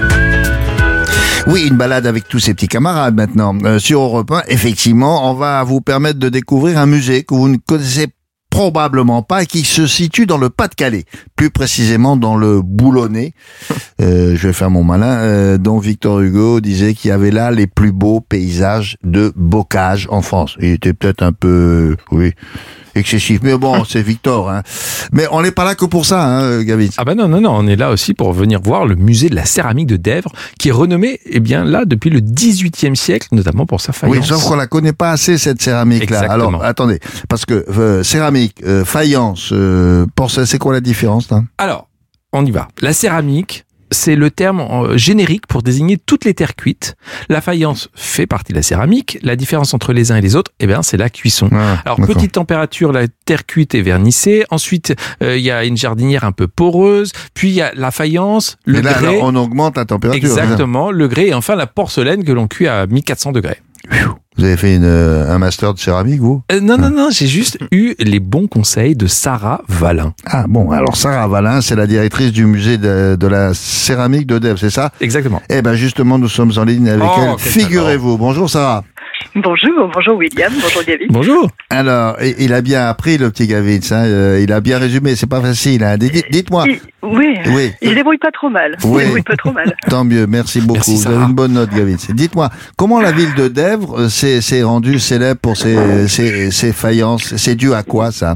Oui, 1.51 1.67
une 1.69 1.77
balade 1.77 2.07
avec 2.07 2.27
tous 2.27 2.39
ses 2.39 2.53
petits 2.53 2.67
camarades 2.67 3.15
maintenant. 3.15 3.55
Euh, 3.65 3.77
sur 3.77 4.01
Europe 4.01 4.31
1, 4.31 4.41
effectivement, 4.47 5.29
on 5.29 5.33
va 5.35 5.63
vous 5.63 5.81
permettre 5.81 6.17
de 6.17 6.29
découvrir 6.29 6.79
un 6.79 6.85
musée 6.87 7.23
que 7.23 7.35
vous 7.35 7.49
ne 7.49 7.57
connaissez 7.57 8.07
probablement 8.55 9.21
pas 9.21 9.43
et 9.43 9.45
qui 9.45 9.65
se 9.65 9.85
situe 9.85 10.25
dans 10.25 10.37
le 10.37 10.49
Pas-de-Calais, 10.49 11.03
plus 11.35 11.49
précisément 11.49 12.15
dans 12.15 12.37
le 12.37 12.61
Boulonnais. 12.61 13.33
Euh, 14.01 14.35
je 14.35 14.47
vais 14.47 14.53
faire 14.53 14.69
mon 14.69 14.83
malin, 14.83 15.19
euh, 15.19 15.57
dont 15.57 15.79
Victor 15.79 16.19
Hugo 16.19 16.59
disait 16.59 16.93
qu'il 16.93 17.09
y 17.09 17.11
avait 17.13 17.31
là 17.31 17.49
les 17.49 17.65
plus 17.65 17.93
beaux 17.93 18.19
paysages 18.19 18.97
de 19.05 19.31
bocage 19.37 20.05
en 20.11 20.21
France. 20.21 20.57
Il 20.59 20.71
était 20.71 20.91
peut-être 20.91 21.23
un 21.23 21.31
peu, 21.31 21.95
oui, 22.11 22.33
excessif, 22.95 23.39
mais 23.43 23.57
bon, 23.57 23.83
c'est 23.89 24.01
Victor. 24.01 24.49
Hein. 24.49 24.63
Mais 25.11 25.27
on 25.31 25.41
n'est 25.41 25.51
pas 25.51 25.63
là 25.63 25.75
que 25.75 25.85
pour 25.85 26.05
ça, 26.05 26.23
hein, 26.23 26.63
Gavin. 26.63 26.87
Ah 26.97 27.03
bah 27.03 27.15
non, 27.15 27.27
non, 27.27 27.41
non, 27.41 27.51
on 27.51 27.67
est 27.67 27.75
là 27.75 27.91
aussi 27.91 28.13
pour 28.13 28.33
venir 28.33 28.61
voir 28.61 28.85
le 28.85 28.95
musée 28.95 29.29
de 29.29 29.35
la 29.35 29.45
céramique 29.45 29.87
de 29.87 29.97
Dèvres, 29.97 30.31
qui 30.59 30.69
est 30.69 30.73
renommé, 30.73 31.19
eh 31.25 31.39
bien 31.39 31.63
là, 31.63 31.85
depuis 31.85 32.09
le 32.09 32.21
18e 32.21 32.95
siècle, 32.95 33.27
notamment 33.31 33.65
pour 33.65 33.81
sa 33.81 33.93
faïence. 33.93 34.17
Oui, 34.17 34.23
sauf 34.25 34.43
qu'on 34.43 34.55
la 34.55 34.67
connaît 34.67 34.93
pas 34.93 35.11
assez 35.11 35.37
cette 35.37 35.61
céramique-là. 35.61 36.25
Alors, 36.29 36.63
attendez, 36.63 36.99
parce 37.29 37.45
que 37.45 37.65
euh, 37.77 38.03
céramique, 38.03 38.61
euh, 38.65 38.85
faïence, 38.85 39.49
euh, 39.51 40.05
porcelaine, 40.15 40.45
c'est 40.45 40.57
quoi 40.57 40.73
la 40.73 40.81
différence 40.81 41.29
là? 41.29 41.43
Alors, 41.57 41.87
on 42.33 42.45
y 42.45 42.51
va. 42.51 42.67
La 42.81 42.93
céramique, 42.93 43.64
c'est 43.91 44.15
le 44.15 44.31
terme 44.31 44.61
euh, 44.61 44.97
générique 44.97 45.47
pour 45.47 45.61
désigner 45.61 45.97
toutes 45.97 46.25
les 46.25 46.33
terres 46.33 46.55
cuites. 46.55 46.95
La 47.29 47.41
faïence 47.41 47.89
fait 47.93 48.25
partie 48.27 48.51
de 48.53 48.57
la 48.57 48.63
céramique. 48.63 49.17
La 49.21 49.35
différence 49.35 49.73
entre 49.73 49.93
les 49.93 50.11
uns 50.11 50.17
et 50.17 50.21
les 50.21 50.35
autres, 50.35 50.51
eh 50.59 50.67
bien, 50.67 50.81
c'est 50.81 50.97
la 50.97 51.09
cuisson. 51.09 51.49
Ah, 51.51 51.81
Alors, 51.85 51.97
petite 52.01 52.33
température, 52.33 52.91
la 52.91 53.07
terre 53.25 53.45
cuite 53.45 53.75
est 53.75 53.81
vernissée. 53.81 54.45
Ensuite, 54.49 54.95
euh, 55.21 55.37
il 55.37 55.43
y 55.43 55.51
a 55.51 55.65
une 55.65 55.77
jardinière 55.77 56.23
un 56.23 56.31
peu 56.31 56.47
poreuse. 56.47 57.11
Puis, 57.33 57.49
il 57.49 57.55
y 57.55 57.61
a 57.61 57.71
la 57.75 57.91
faïence, 57.91 58.57
le 58.65 58.77
Mais 58.77 58.81
là, 58.81 58.93
grès. 58.93 59.07
alors, 59.07 59.23
on 59.23 59.35
augmente 59.35 59.77
la 59.77 59.85
température. 59.85 60.23
Exactement, 60.29 60.91
le 60.91 61.07
grès 61.07 61.27
et 61.27 61.33
enfin 61.33 61.55
la 61.55 61.67
porcelaine 61.67 62.23
que 62.23 62.31
l'on 62.31 62.47
cuit 62.47 62.67
à 62.67 62.87
1400 62.87 63.31
degrés. 63.31 63.59
Vous 64.37 64.43
avez 64.43 64.57
fait 64.57 64.75
une, 64.75 64.83
euh, 64.83 65.33
un 65.33 65.37
master 65.37 65.73
de 65.73 65.79
céramique, 65.79 66.19
vous 66.19 66.41
Euh, 66.51 66.59
non, 66.59 66.77
non, 66.77 66.89
non, 66.89 67.07
j'ai 67.09 67.25
juste 67.27 67.57
eu 67.71 67.95
les 67.99 68.19
bons 68.19 68.47
conseils 68.47 68.93
de 68.93 69.07
Sarah 69.07 69.61
Valin. 69.69 70.13
Ah 70.25 70.43
bon, 70.49 70.71
alors 70.71 70.97
Sarah 70.97 71.25
Valin, 71.29 71.61
c'est 71.61 71.77
la 71.77 71.87
directrice 71.87 72.33
du 72.33 72.45
musée 72.45 72.77
de, 72.77 73.15
de 73.17 73.27
la 73.27 73.53
céramique 73.53 74.27
de 74.27 74.37
Dèvres, 74.37 74.59
c'est 74.59 74.69
ça 74.69 74.91
Exactement. 74.99 75.41
Eh 75.49 75.61
ben 75.61 75.75
justement, 75.75 76.17
nous 76.17 76.27
sommes 76.27 76.51
en 76.57 76.65
ligne 76.65 76.89
avec 76.89 77.07
Oh, 77.07 77.21
elle. 77.33 77.39
Figurez-vous. 77.39 78.17
Bonjour 78.17 78.49
Sarah. 78.49 78.83
Bonjour, 79.35 79.89
bonjour 79.93 80.15
William, 80.15 80.51
bonjour 80.61 80.81
Gavin. 80.83 81.05
Bonjour. 81.09 81.49
Alors, 81.69 82.15
il 82.39 82.53
a 82.53 82.61
bien 82.61 82.87
appris 82.87 83.17
le 83.17 83.29
petit 83.31 83.47
Gavin, 83.47 83.79
euh, 83.91 84.39
il 84.41 84.51
a 84.53 84.61
bien 84.61 84.79
résumé. 84.79 85.15
C'est 85.15 85.29
pas 85.29 85.41
facile. 85.41 85.83
Hein. 85.83 85.97
Dites- 85.97 86.31
Dites-moi. 86.31 86.63
Il- 86.67 86.79
oui, 87.03 87.35
Oui. 87.47 87.71
il 87.81 87.95
débrouille 87.95 88.17
pas 88.17 88.31
trop 88.31 88.49
mal. 88.49 88.77
Il 88.81 88.89
Oui. 88.89 88.99
se 89.01 89.05
débrouille 89.05 89.21
pas 89.23 89.35
trop 89.35 89.51
mal. 89.51 89.75
Tant 89.89 90.05
mieux, 90.05 90.25
merci 90.25 90.61
beaucoup. 90.61 90.75
Merci, 90.75 90.91
Vous 90.95 91.01
Sarah. 91.01 91.15
avez 91.17 91.25
une 91.25 91.35
bonne 91.35 91.51
note, 91.51 91.69
Gavin. 91.71 91.95
Dites-moi, 92.13 92.49
comment 92.77 93.01
la 93.01 93.11
ville 93.11 93.33
de 93.35 93.49
Dèvres 93.49 94.03
euh, 94.03 94.07
s'est 94.09 94.39
s'est 94.39 94.63
rendue 94.63 94.99
célèbre 94.99 95.41
pour 95.41 95.57
ses, 95.57 96.07
ses, 96.07 96.49
ses 96.51 96.71
faïences? 96.71 97.35
C'est 97.35 97.55
dû 97.55 97.73
à 97.73 97.83
quoi 97.83 98.11
ça? 98.11 98.35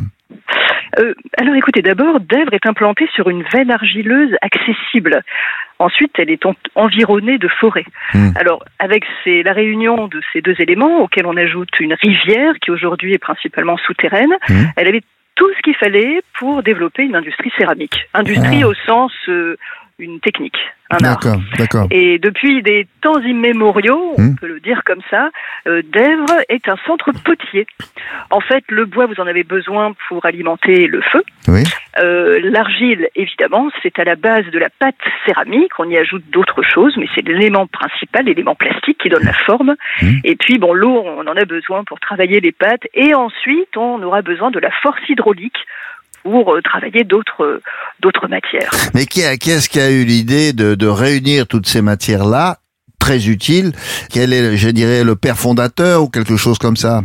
Euh, 0.99 1.13
alors 1.37 1.55
écoutez, 1.55 1.81
d'abord, 1.81 2.19
Dèvres 2.19 2.53
est 2.53 2.67
implantée 2.67 3.07
sur 3.15 3.29
une 3.29 3.43
veine 3.53 3.71
argileuse 3.71 4.31
accessible. 4.41 5.21
Ensuite, 5.79 6.11
elle 6.17 6.29
est 6.29 6.45
en- 6.45 6.55
environnée 6.75 7.37
de 7.37 7.47
forêts. 7.47 7.85
Hmm. 8.13 8.31
Alors, 8.35 8.63
avec 8.79 9.05
ces- 9.23 9.43
la 9.43 9.53
réunion 9.53 10.07
de 10.07 10.21
ces 10.33 10.41
deux 10.41 10.55
éléments, 10.59 11.01
auxquels 11.03 11.25
on 11.25 11.37
ajoute 11.37 11.69
une 11.79 11.93
rivière 11.93 12.53
qui 12.61 12.69
aujourd'hui 12.71 13.13
est 13.13 13.17
principalement 13.17 13.77
souterraine, 13.77 14.33
Hmm. 14.49 14.65
elle 14.75 14.87
avait 14.87 15.03
tout 15.35 15.49
ce 15.55 15.61
qu'il 15.61 15.75
fallait 15.75 16.21
pour 16.37 16.63
développer 16.63 17.03
une 17.03 17.15
industrie 17.15 17.51
céramique. 17.57 17.97
Industrie 18.13 18.61
Ah. 18.63 18.67
au 18.67 18.73
sens 18.85 19.13
euh, 19.29 19.55
une 19.99 20.19
technique, 20.19 20.57
un 20.89 21.03
art. 21.05 21.19
D'accord, 21.19 21.41
d'accord. 21.57 21.87
Et 21.91 22.17
depuis 22.19 22.61
des 22.63 22.87
temps 23.01 23.19
immémoriaux, 23.19 24.13
on 24.17 24.21
Hmm. 24.21 24.35
peut 24.35 24.47
le 24.47 24.59
dire 24.59 24.81
comme 24.85 25.01
ça, 25.09 25.29
euh, 25.67 25.81
Dèvres 25.91 26.41
est 26.49 26.67
un 26.69 26.77
centre 26.87 27.11
potier. 27.23 27.67
En 28.31 28.39
fait, 28.41 28.63
le 28.69 28.85
bois, 28.85 29.05
vous 29.05 29.19
en 29.19 29.27
avez 29.27 29.43
besoin 29.43 29.93
pour 30.07 30.25
alimenter 30.25 30.87
le 30.87 31.01
feu. 31.01 31.23
Oui. 31.47 31.63
Euh, 31.99 32.39
L'argile, 32.43 33.09
évidemment, 33.15 33.69
c'est 33.83 33.97
à 33.99 34.03
la 34.03 34.15
base 34.15 34.45
de 34.47 34.59
la 34.59 34.69
pâte 34.69 34.95
céramique. 35.25 35.71
On 35.79 35.89
y 35.89 35.97
ajoute 35.97 36.23
d'autres 36.29 36.63
choses, 36.63 36.95
mais 36.97 37.07
c'est 37.15 37.27
l'élément 37.27 37.67
principal, 37.67 38.25
l'élément 38.25 38.55
plastique 38.55 38.97
qui 38.99 39.09
donne 39.09 39.23
la 39.23 39.33
forme. 39.33 39.75
Hmm. 40.01 40.19
Et 40.23 40.35
puis, 40.35 40.57
bon, 40.59 40.73
l'eau, 40.73 41.03
on 41.05 41.21
en 41.27 41.35
a 41.35 41.45
besoin 41.45 41.83
pour 41.83 41.99
travailler 41.99 42.39
les 42.39 42.51
pâtes. 42.51 42.87
Et 42.93 43.13
ensuite, 43.13 43.75
on 43.77 44.01
aura 44.03 44.21
besoin 44.21 44.51
de 44.51 44.59
la 44.59 44.71
force 44.81 45.01
hydraulique 45.09 45.57
pour 46.23 46.53
euh, 46.53 46.61
travailler 46.61 47.03
d'autres 47.03 47.43
euh, 47.43 47.61
d'autres 48.01 48.27
matières. 48.27 48.71
Mais 48.93 49.05
qui, 49.05 49.23
a- 49.23 49.37
qui 49.37 49.51
est-ce 49.51 49.69
qui 49.69 49.79
a 49.79 49.89
eu 49.91 50.03
l'idée 50.03 50.53
de, 50.53 50.75
de 50.75 50.87
réunir 50.87 51.47
toutes 51.47 51.67
ces 51.67 51.81
matières-là, 51.81 52.57
très 52.99 53.27
utiles? 53.27 53.71
Quel 54.11 54.33
est, 54.33 54.57
je 54.57 54.69
dirais, 54.69 55.03
le 55.03 55.15
père 55.15 55.37
fondateur 55.37 56.03
ou 56.03 56.09
quelque 56.09 56.35
chose 56.37 56.57
comme 56.57 56.75
ça? 56.75 57.01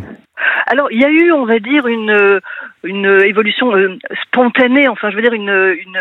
Alors, 0.66 0.90
il 0.90 1.00
y 1.00 1.04
a 1.04 1.10
eu, 1.10 1.30
on 1.32 1.44
va 1.44 1.58
dire, 1.58 1.86
une, 1.86 2.40
une 2.84 3.20
évolution 3.26 3.74
euh, 3.76 3.98
spontanée, 4.26 4.88
enfin, 4.88 5.10
je 5.10 5.16
veux 5.16 5.22
dire, 5.22 5.32
une, 5.34 5.50
une, 5.50 5.98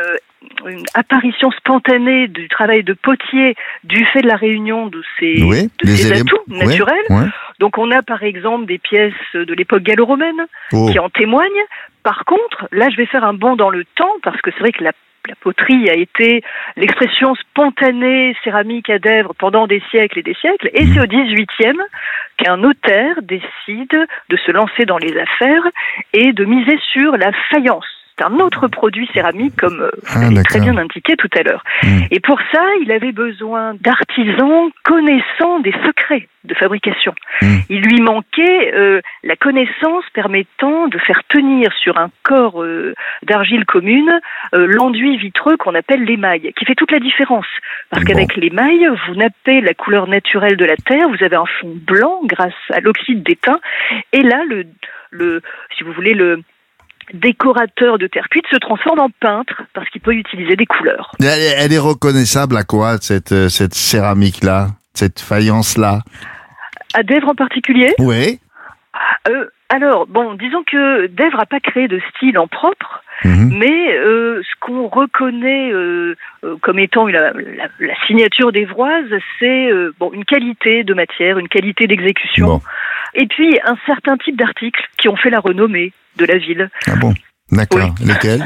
une 0.67 0.83
apparition 0.93 1.51
spontanée 1.51 2.27
du 2.27 2.47
travail 2.47 2.83
de 2.83 2.93
potier 2.93 3.55
du 3.83 4.05
fait 4.07 4.21
de 4.21 4.27
la 4.27 4.35
réunion 4.35 4.88
de 4.88 5.01
ces, 5.19 5.41
Oui, 5.43 5.69
de 5.83 5.88
ces 5.88 6.21
atouts 6.21 6.38
naturels. 6.47 7.05
ouais. 7.09 7.25
Donc, 7.59 7.77
on 7.77 7.91
a 7.91 8.01
par 8.01 8.23
exemple 8.23 8.65
des 8.65 8.77
pièces 8.79 9.13
de 9.33 9.53
l'époque 9.53 9.83
gallo-romaine 9.83 10.45
Oh. 10.73 10.89
qui 10.91 11.00
en 11.00 11.09
témoignent. 11.09 11.50
Par 12.03 12.25
contre, 12.25 12.67
là, 12.71 12.89
je 12.89 12.97
vais 12.97 13.05
faire 13.05 13.23
un 13.23 13.33
bond 13.33 13.55
dans 13.55 13.69
le 13.69 13.85
temps 13.95 14.13
parce 14.23 14.41
que 14.41 14.51
c'est 14.51 14.59
vrai 14.59 14.71
que 14.71 14.83
la, 14.83 14.91
la 15.29 15.35
poterie 15.35 15.89
a 15.89 15.93
été 15.95 16.43
l'expression 16.75 17.33
spontanée 17.35 18.35
céramique 18.43 18.89
à 18.89 19.00
Dèvres 19.00 19.33
pendant 19.38 19.67
des 19.67 19.81
siècles 19.91 20.19
et 20.19 20.23
des 20.23 20.33
siècles. 20.35 20.69
Et 20.73 20.85
c'est 20.88 21.00
au 21.00 21.05
18e 21.05 21.79
qu'un 22.38 22.57
notaire 22.57 23.15
décide 23.21 24.07
de 24.29 24.38
se 24.38 24.51
lancer 24.51 24.85
dans 24.85 24.97
les 24.97 25.15
affaires 25.17 25.63
et 26.13 26.33
de 26.33 26.43
miser 26.45 26.77
sur 26.91 27.15
la 27.17 27.31
faïence. 27.51 27.85
C'est 28.17 28.25
un 28.25 28.39
autre 28.39 28.67
produit 28.67 29.10
céramique, 29.13 29.55
comme 29.58 29.82
euh, 29.82 29.89
vous 30.03 30.20
Ah, 30.20 30.29
l'avez 30.29 30.43
très 30.43 30.60
bien 30.60 30.77
indiqué 30.77 31.15
tout 31.15 31.29
à 31.36 31.41
l'heure. 31.41 31.63
Mm. 31.84 32.01
Et 32.12 32.20
pour 32.20 32.39
ça, 32.51 32.62
il 32.82 32.91
avait 32.91 33.12
besoin 33.12 33.74
d'artisans 33.82 34.70
connaissant 34.84 35.60
des 35.62 35.74
secrets 35.86 36.27
de 36.43 36.53
fabrication. 36.53 37.15
Mm. 37.41 37.55
Il 37.70 37.82
lui 37.82 38.01
manquait 38.01 38.74
euh, 38.75 39.01
la 39.24 39.36
connaissance 39.36 40.03
permettant 40.13 40.88
de 40.89 40.98
faire 41.00 41.22
tenir 41.29 41.72
sur 41.74 41.98
un 41.98 42.10
corps 42.24 42.62
euh, 42.62 42.93
d'argile 43.24 43.65
commune 43.65 44.20
euh, 44.53 44.67
l'enduit 44.67 45.17
vitreux 45.17 45.58
qu'on 45.58 45.74
appelle 45.74 46.03
l'émail, 46.03 46.53
qui 46.58 46.65
fait 46.65 46.75
toute 46.75 46.91
la 46.91 47.00
différence. 47.00 47.48
Parce 47.89 48.03
Bon. 48.03 48.12
qu'avec 48.13 48.36
l'émail, 48.36 48.88
vous 49.08 49.15
nappez 49.15 49.62
la 49.62 49.74
couleur 49.74 50.08
naturelle 50.08 50.58
de 50.58 50.65
la 50.65 50.75
terre, 50.77 51.10
vous 51.10 51.24
avez 51.24 51.36
un 51.36 51.46
fond 51.60 51.74
blanc 51.75 52.20
grâce 52.25 52.53
à 52.72 52.79
l'oxyde 52.79 53.24
d'étain, 53.24 53.60
et 54.12 54.22
là, 54.22 54.43
le, 54.48 54.65
le, 55.12 55.41
si 55.77 55.84
vous 55.84 55.93
voulez, 55.93 56.13
le 56.13 56.41
décorateur 57.13 57.98
de 57.98 58.07
terre 58.07 58.27
cuite 58.29 58.45
se 58.51 58.57
transforme 58.57 59.00
en 59.00 59.10
peintre 59.19 59.63
parce 59.74 59.89
qu'il 59.89 60.01
peut 60.01 60.13
utiliser 60.13 60.55
des 60.55 60.65
couleurs. 60.65 61.12
Elle, 61.19 61.25
est- 61.27 61.55
elle 61.60 61.74
est 61.74 61.77
reconnaissable 61.79 62.57
à 62.57 62.63
quoi, 62.63 62.98
cette, 63.00 63.31
euh, 63.31 63.50
cette 63.50 63.74
céramique-là 63.74 64.67
Cette 64.95 65.19
faïence-là? 65.22 66.00
À 66.93 67.01
Dèvres 67.03 67.29
en 67.29 67.36
particulier? 67.36 67.93
Oui. 67.98 68.39
Euh, 69.27 69.45
alors, 69.69 70.05
bon, 70.07 70.36
disons 70.36 70.63
que 70.63 71.07
Dèvres 71.07 71.38
n'a 71.38 71.48
pas 71.48 71.60
créé 71.60 71.88
de 71.88 72.00
style 72.15 72.38
en 72.38 72.48
propre, 72.48 73.01
Mhm. 73.25 73.57
mais 73.57 73.98
euh, 73.98 74.41
ce 74.43 74.60
qu'on 74.60 74.88
reconnaît 74.88 75.72
euh, 75.72 76.15
euh, 76.43 76.55
comme 76.62 76.77
étant 76.77 77.07
la, 77.07 77.31
la- 77.33 77.69
la 77.79 77.95
signature 78.05 78.51
d'Evroise, 78.51 79.05
c'est 79.39 79.69
bon, 80.00 80.12
une 80.13 80.25
qualité 80.25 80.83
de 80.83 80.93
matière, 80.93 81.39
une 81.39 81.48
qualité 81.50 81.88
d'exécution, 81.88 82.45
Bon. 82.48 82.62
et 83.15 83.25
puis 83.25 83.57
un 83.65 83.77
certain 83.88 84.17
type 84.17 84.38
d'articles 84.38 84.83
qui 85.00 85.10
ont 85.10 85.15
fait 85.15 85.29
la 85.31 85.39
renommée 85.39 85.91
de 86.17 86.25
la 86.25 86.38
ville. 86.38 86.70
Ah 86.88 86.96
bon 86.96 87.13
D'accord. 87.51 87.93
Lesquels 88.05 88.43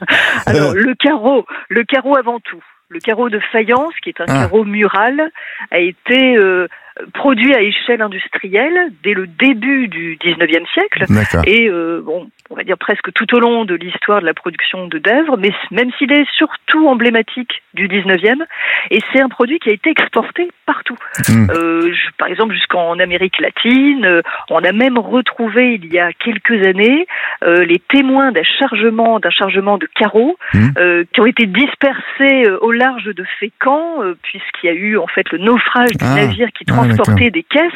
Alors, 0.46 0.74
le 0.74 0.94
carreau, 0.94 1.46
le 1.68 1.84
carreau 1.84 2.16
avant 2.16 2.40
tout. 2.40 2.62
Le 2.88 2.98
carreau 3.00 3.30
de 3.30 3.40
faïence, 3.52 3.94
qui 4.02 4.10
est 4.10 4.20
un 4.20 4.26
Ah. 4.28 4.42
carreau 4.42 4.64
mural, 4.64 5.30
a 5.70 5.78
été 5.78 6.36
euh, 6.36 6.68
produit 7.14 7.54
à 7.54 7.60
échelle 7.62 8.02
industrielle 8.02 8.92
dès 9.02 9.14
le 9.14 9.26
début 9.26 9.88
du 9.88 10.16
19e 10.16 10.66
siècle. 10.72 11.04
Et 11.46 11.68
euh, 11.68 12.00
bon, 12.04 12.28
on 12.50 12.54
va 12.54 12.64
dire 12.64 12.76
presque 12.78 13.12
tout 13.14 13.34
au 13.34 13.40
long 13.40 13.64
de 13.64 13.74
l'histoire 13.74 14.20
de 14.20 14.26
la 14.26 14.34
production 14.34 14.86
de 14.88 14.98
Dèvres, 14.98 15.36
mais 15.38 15.50
même 15.70 15.90
s'il 15.98 16.12
est 16.12 16.26
surtout 16.36 16.86
emblématique 16.88 17.62
du 17.74 17.88
19e, 17.88 18.42
et 18.90 18.98
c'est 19.12 19.20
un 19.22 19.28
produit 19.28 19.58
qui 19.58 19.70
a 19.70 19.72
été 19.72 19.90
exporté 19.90 20.50
partout. 20.66 20.96
Mm. 21.28 21.50
Euh, 21.50 21.92
je- 21.92 22.10
par 22.18 22.28
exemple, 22.28 22.52
jusqu'en 22.54 22.98
Amérique 22.98 23.38
latine, 23.40 24.04
euh, 24.04 24.22
on 24.50 24.62
a 24.62 24.72
même 24.72 24.98
retrouvé 24.98 25.74
il 25.82 25.92
y 25.92 25.98
a 25.98 26.12
quelques 26.12 26.66
années 26.66 27.06
euh, 27.44 27.64
les 27.64 27.78
témoins 27.78 28.32
d'un 28.32 28.42
chargement, 28.58 29.18
d'un 29.18 29.30
chargement 29.30 29.78
de 29.78 29.88
carreaux 29.94 30.36
Mm. 30.54 30.68
euh, 30.78 31.04
qui 31.12 31.20
ont 31.20 31.26
été 31.26 31.46
dispersés 31.46 32.50
au 32.60 32.70
large 32.72 33.04
de 33.04 33.24
Fécamp, 33.40 34.02
euh, 34.02 34.14
puisqu'il 34.22 34.66
y 34.66 34.68
a 34.68 34.74
eu 34.74 34.98
en 34.98 35.06
fait 35.06 35.30
le 35.32 35.38
naufrage 35.38 35.90
du 35.92 36.04
Ah. 36.04 36.14
navire 36.16 36.48
qui 36.52 36.64
Ah, 36.68 36.72
transportait 36.88 37.30
des 37.30 37.42
caisses, 37.44 37.72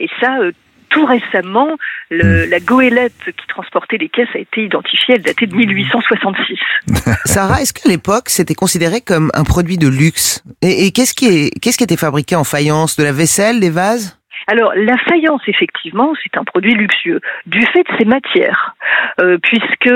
et 0.00 0.08
ça. 0.20 0.38
euh, 0.40 0.52
tout 0.90 1.06
récemment, 1.06 1.70
le- 2.08 2.44
la 2.46 2.60
goélette 2.60 3.14
qui 3.26 3.46
transportait 3.48 3.96
les 3.96 4.08
caisses 4.08 4.28
a 4.34 4.38
été 4.38 4.62
identifiée, 4.64 5.16
elle 5.16 5.22
datait 5.22 5.46
de 5.46 5.56
1866. 5.56 6.56
Sarah, 7.24 7.60
est-ce 7.62 7.72
qu'à 7.72 7.88
l'époque, 7.88 8.28
c'était 8.28 8.54
considéré 8.54 9.00
comme 9.00 9.32
un 9.34 9.42
produit 9.42 9.76
de 9.76 9.88
luxe? 9.88 10.44
Et, 10.62 10.86
et 10.86 10.92
qu'est-ce 10.92 11.14
qui, 11.14 11.26
est, 11.26 11.58
qu'est-ce 11.60 11.78
qui 11.78 11.84
était 11.84 11.96
fabriqué 11.96 12.36
en 12.36 12.44
faïence? 12.44 12.96
De 12.96 13.02
la 13.02 13.10
vaisselle, 13.10 13.58
des 13.58 13.70
vases? 13.70 14.20
Alors, 14.46 14.72
la 14.76 14.96
faïence, 15.08 15.42
effectivement, 15.48 16.12
c'est 16.22 16.38
un 16.38 16.44
produit 16.44 16.74
luxueux, 16.74 17.20
du 17.46 17.60
fait 17.72 17.82
de 17.82 17.98
ses 17.98 18.04
matières, 18.04 18.76
euh, 19.20 19.36
puisque 19.42 19.90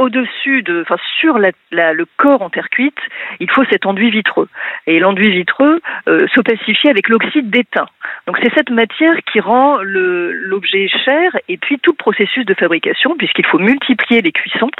au-dessus 0.00 0.62
de, 0.62 0.80
enfin, 0.80 0.96
sur 1.20 1.38
le 1.38 2.04
corps 2.16 2.40
en 2.40 2.48
terre 2.48 2.70
cuite, 2.70 2.98
il 3.38 3.50
faut 3.50 3.64
cet 3.70 3.84
enduit 3.84 4.10
vitreux. 4.10 4.48
Et 4.86 4.98
l'enduit 4.98 5.30
vitreux 5.30 5.80
euh, 6.08 6.26
s'opacifie 6.34 6.88
avec 6.88 7.08
l'oxyde 7.08 7.50
d'étain. 7.50 7.86
Donc, 8.26 8.38
c'est 8.42 8.52
cette 8.54 8.70
matière 8.70 9.16
qui 9.30 9.40
rend 9.40 9.78
l'objet 9.82 10.88
cher, 11.04 11.36
et 11.48 11.58
puis 11.58 11.78
tout 11.78 11.92
le 11.92 11.96
processus 11.96 12.46
de 12.46 12.54
fabrication, 12.54 13.14
puisqu'il 13.16 13.46
faut 13.46 13.58
multiplier 13.58 14.22
les 14.22 14.32
cuissons, 14.32 14.70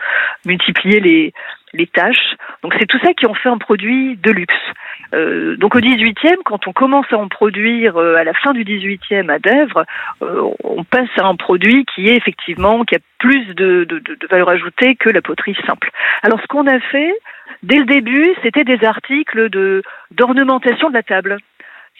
multiplier 0.46 1.00
les, 1.00 1.32
les 1.72 1.86
tâches. 1.86 2.36
Donc 2.62 2.74
c'est 2.78 2.86
tout 2.86 2.98
ça 3.02 3.12
qui 3.14 3.26
en 3.26 3.34
fait 3.34 3.48
un 3.48 3.58
produit 3.58 4.16
de 4.16 4.30
luxe. 4.30 4.54
Euh, 5.14 5.56
donc 5.56 5.74
au 5.74 5.80
18e, 5.80 6.42
quand 6.44 6.66
on 6.66 6.72
commence 6.72 7.06
à 7.10 7.16
en 7.16 7.28
produire 7.28 7.96
euh, 7.96 8.16
à 8.16 8.24
la 8.24 8.32
fin 8.34 8.52
du 8.52 8.64
18e 8.64 9.30
à 9.30 9.38
Dèvres, 9.38 9.84
euh, 10.22 10.50
on 10.64 10.84
passe 10.84 11.08
à 11.18 11.26
un 11.26 11.36
produit 11.36 11.84
qui 11.94 12.08
est 12.08 12.16
effectivement 12.16 12.84
qui 12.84 12.96
a 12.96 12.98
plus 13.18 13.46
de, 13.54 13.84
de, 13.84 13.98
de 13.98 14.26
valeur 14.28 14.48
ajoutée 14.48 14.94
que 14.94 15.10
la 15.10 15.22
poterie 15.22 15.56
simple. 15.66 15.90
Alors 16.22 16.40
ce 16.40 16.46
qu'on 16.46 16.66
a 16.66 16.80
fait 16.80 17.12
dès 17.62 17.78
le 17.78 17.84
début, 17.84 18.34
c'était 18.42 18.64
des 18.64 18.84
articles 18.84 19.50
de 19.50 19.82
d'ornementation 20.10 20.88
de 20.88 20.94
la 20.94 21.02
table. 21.02 21.38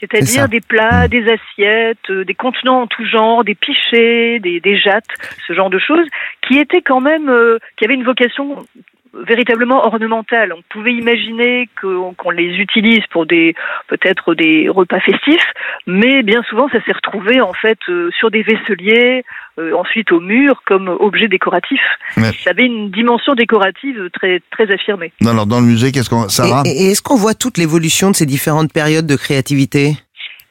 C'est-à-dire 0.01 0.49
des 0.49 0.61
plats, 0.61 1.09
des 1.09 1.25
assiettes, 1.31 2.09
euh, 2.09 2.25
des 2.25 2.35
contenants 2.35 2.83
en 2.83 2.87
tout 2.87 3.05
genre, 3.05 3.45
des 3.45 3.55
pichets, 3.55 4.39
des, 4.39 4.59
des 4.61 4.79
jattes, 4.79 5.05
ce 5.47 5.53
genre 5.53 5.69
de 5.69 5.79
choses, 5.79 6.07
qui 6.47 6.59
étaient 6.59 6.81
quand 6.81 7.01
même, 7.01 7.29
euh, 7.29 7.59
qui 7.77 7.85
avaient 7.85 7.95
une 7.95 8.05
vocation 8.05 8.65
véritablement 9.15 9.85
ornementale. 9.85 10.53
On 10.53 10.63
pouvait 10.69 10.93
imaginer 10.93 11.69
qu'on 11.81 12.31
les 12.31 12.57
utilise 12.59 13.01
pour 13.11 13.27
des 13.27 13.55
peut-être 13.89 14.35
des 14.35 14.69
repas 14.69 15.01
festifs, 15.01 15.47
mais 15.87 16.23
bien 16.23 16.43
souvent 16.49 16.69
ça 16.69 16.79
s'est 16.85 16.93
retrouvé 16.93 17.41
en 17.41 17.53
fait 17.53 17.79
euh, 17.89 18.11
sur 18.19 18.31
des 18.31 18.43
vaisseliers, 18.43 19.25
euh, 19.59 19.75
ensuite 19.75 20.13
au 20.13 20.21
mur 20.21 20.63
comme 20.67 20.89
objet 20.89 21.29
décoratif. 21.29 21.81
Ouais. 22.17 22.33
Ça 22.45 22.51
avait 22.51 22.67
une 22.67 22.91
dimension 22.91 23.35
décorative 23.35 24.11
très 24.13 24.41
très 24.51 24.73
affirmée. 24.73 25.13
Non, 25.21 25.33
alors 25.33 25.47
dans 25.47 25.61
le 25.61 25.67
musée, 25.67 25.93
qu'est-ce 25.93 26.11
qu'on... 26.11 26.29
Sarah 26.29 26.63
Et, 26.67 26.71
et 26.71 26.91
est-ce 26.91 27.03
qu'on 27.03 27.17
voit 27.17 27.35
toute 27.35 27.59
l'évolution 27.59 28.11
de 28.11 28.17
ces 28.17 28.27
différentes 28.27 28.73
périodes 28.73 29.07
de 29.07 29.17
créativité? 29.17 29.97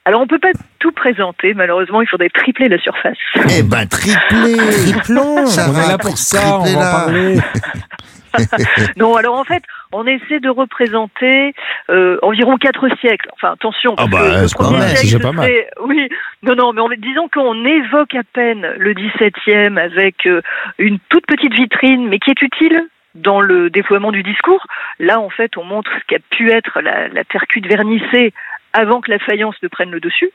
Alors 0.06 0.22
on 0.22 0.28
peut 0.28 0.40
pas 0.40 0.52
tout 0.80 0.92
présenter, 0.92 1.54
malheureusement, 1.54 2.02
il 2.02 2.08
faudrait 2.08 2.30
tripler 2.30 2.68
la 2.68 2.80
surface. 2.80 3.18
Eh 3.56 3.64
ben, 3.64 3.86
triplé 3.86 4.58
Triplon 4.58 5.46
Ça 5.46 5.68
on 5.70 5.72
va, 5.72 5.84
est 5.84 5.88
là 5.90 5.98
pour 5.98 6.18
ça, 6.18 6.60
on 6.60 6.64
va 6.64 6.72
en 6.72 7.06
parler. 7.06 7.38
Non, 8.98 9.16
alors 9.16 9.36
en 9.38 9.44
fait, 9.44 9.64
on 9.92 10.06
essaie 10.06 10.40
de 10.40 10.50
représenter 10.50 11.54
euh, 11.90 12.18
environ 12.22 12.58
quatre 12.58 12.88
siècles. 13.00 13.30
Enfin, 13.34 13.54
attention, 13.54 13.96
Ah 13.98 14.06
parce 14.10 14.12
bah, 14.12 14.30
que 14.36 14.42
le 14.42 14.48
premier 14.66 14.78
mal, 14.80 14.98
siècle, 14.98 15.22
pas 15.24 15.32
mal. 15.32 15.46
serait- 15.48 15.70
Oui, 15.82 16.10
non, 16.44 16.56
non, 16.56 16.74
mais 16.74 16.82
on, 16.82 16.90
disons 16.98 17.28
qu'on 17.30 17.66
évoque 17.66 18.16
à 18.16 18.24
peine 18.34 18.66
le 18.78 18.94
17e 18.94 19.78
avec 19.78 20.26
euh, 20.26 20.42
une 20.78 21.00
toute 21.10 21.26
petite 21.26 21.54
vitrine, 21.54 22.08
mais 22.08 22.20
qui 22.20 22.32
est 22.32 22.42
utile 22.42 22.88
dans 23.16 23.42
le 23.42 23.70
déploiement 23.72 24.12
du 24.12 24.22
discours. 24.24 24.66
Là, 25.00 25.20
en 25.20 25.30
fait, 25.30 25.58
on 25.58 25.64
montre 25.64 25.90
ce 26.00 26.06
qu'a 26.16 26.22
pu 26.30 26.52
être 26.52 26.80
la, 26.82 27.08
la 27.08 27.24
terre 27.24 27.46
cuite 27.50 27.66
vernissée 27.68 28.34
avant 28.74 29.02
que 29.02 29.12
la 29.12 29.20
faïence 29.20 29.56
ne 29.64 29.68
prenne 29.68 29.92
le 29.92 30.00
dessus. 30.00 30.32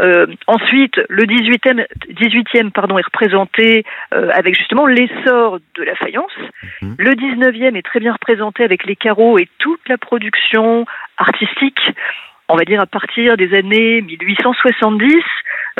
Euh, 0.00 0.26
ensuite, 0.46 1.00
le 1.08 1.24
18e, 1.24 1.86
18e 2.10 2.70
pardon, 2.70 2.98
est 2.98 3.04
représenté 3.04 3.84
euh, 4.14 4.30
avec 4.34 4.56
justement 4.56 4.86
l'essor 4.86 5.58
de 5.76 5.82
la 5.82 5.94
faïence. 5.96 6.32
Le 6.82 7.12
19e 7.12 7.76
est 7.76 7.82
très 7.82 8.00
bien 8.00 8.12
représenté 8.12 8.64
avec 8.64 8.84
les 8.86 8.96
carreaux 8.96 9.38
et 9.38 9.48
toute 9.58 9.88
la 9.88 9.98
production 9.98 10.86
artistique. 11.16 11.80
On 12.48 12.56
va 12.56 12.64
dire 12.64 12.80
à 12.80 12.86
partir 12.86 13.36
des 13.36 13.54
années 13.54 14.00
1870, 14.00 15.12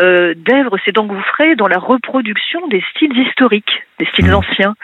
euh, 0.00 0.34
Dèvres 0.36 0.76
s'est 0.84 0.98
engouffré 0.98 1.56
dans 1.56 1.66
la 1.66 1.78
reproduction 1.78 2.66
des 2.68 2.84
styles 2.90 3.16
historiques, 3.16 3.84
des 3.98 4.06
styles 4.06 4.34
anciens. 4.34 4.74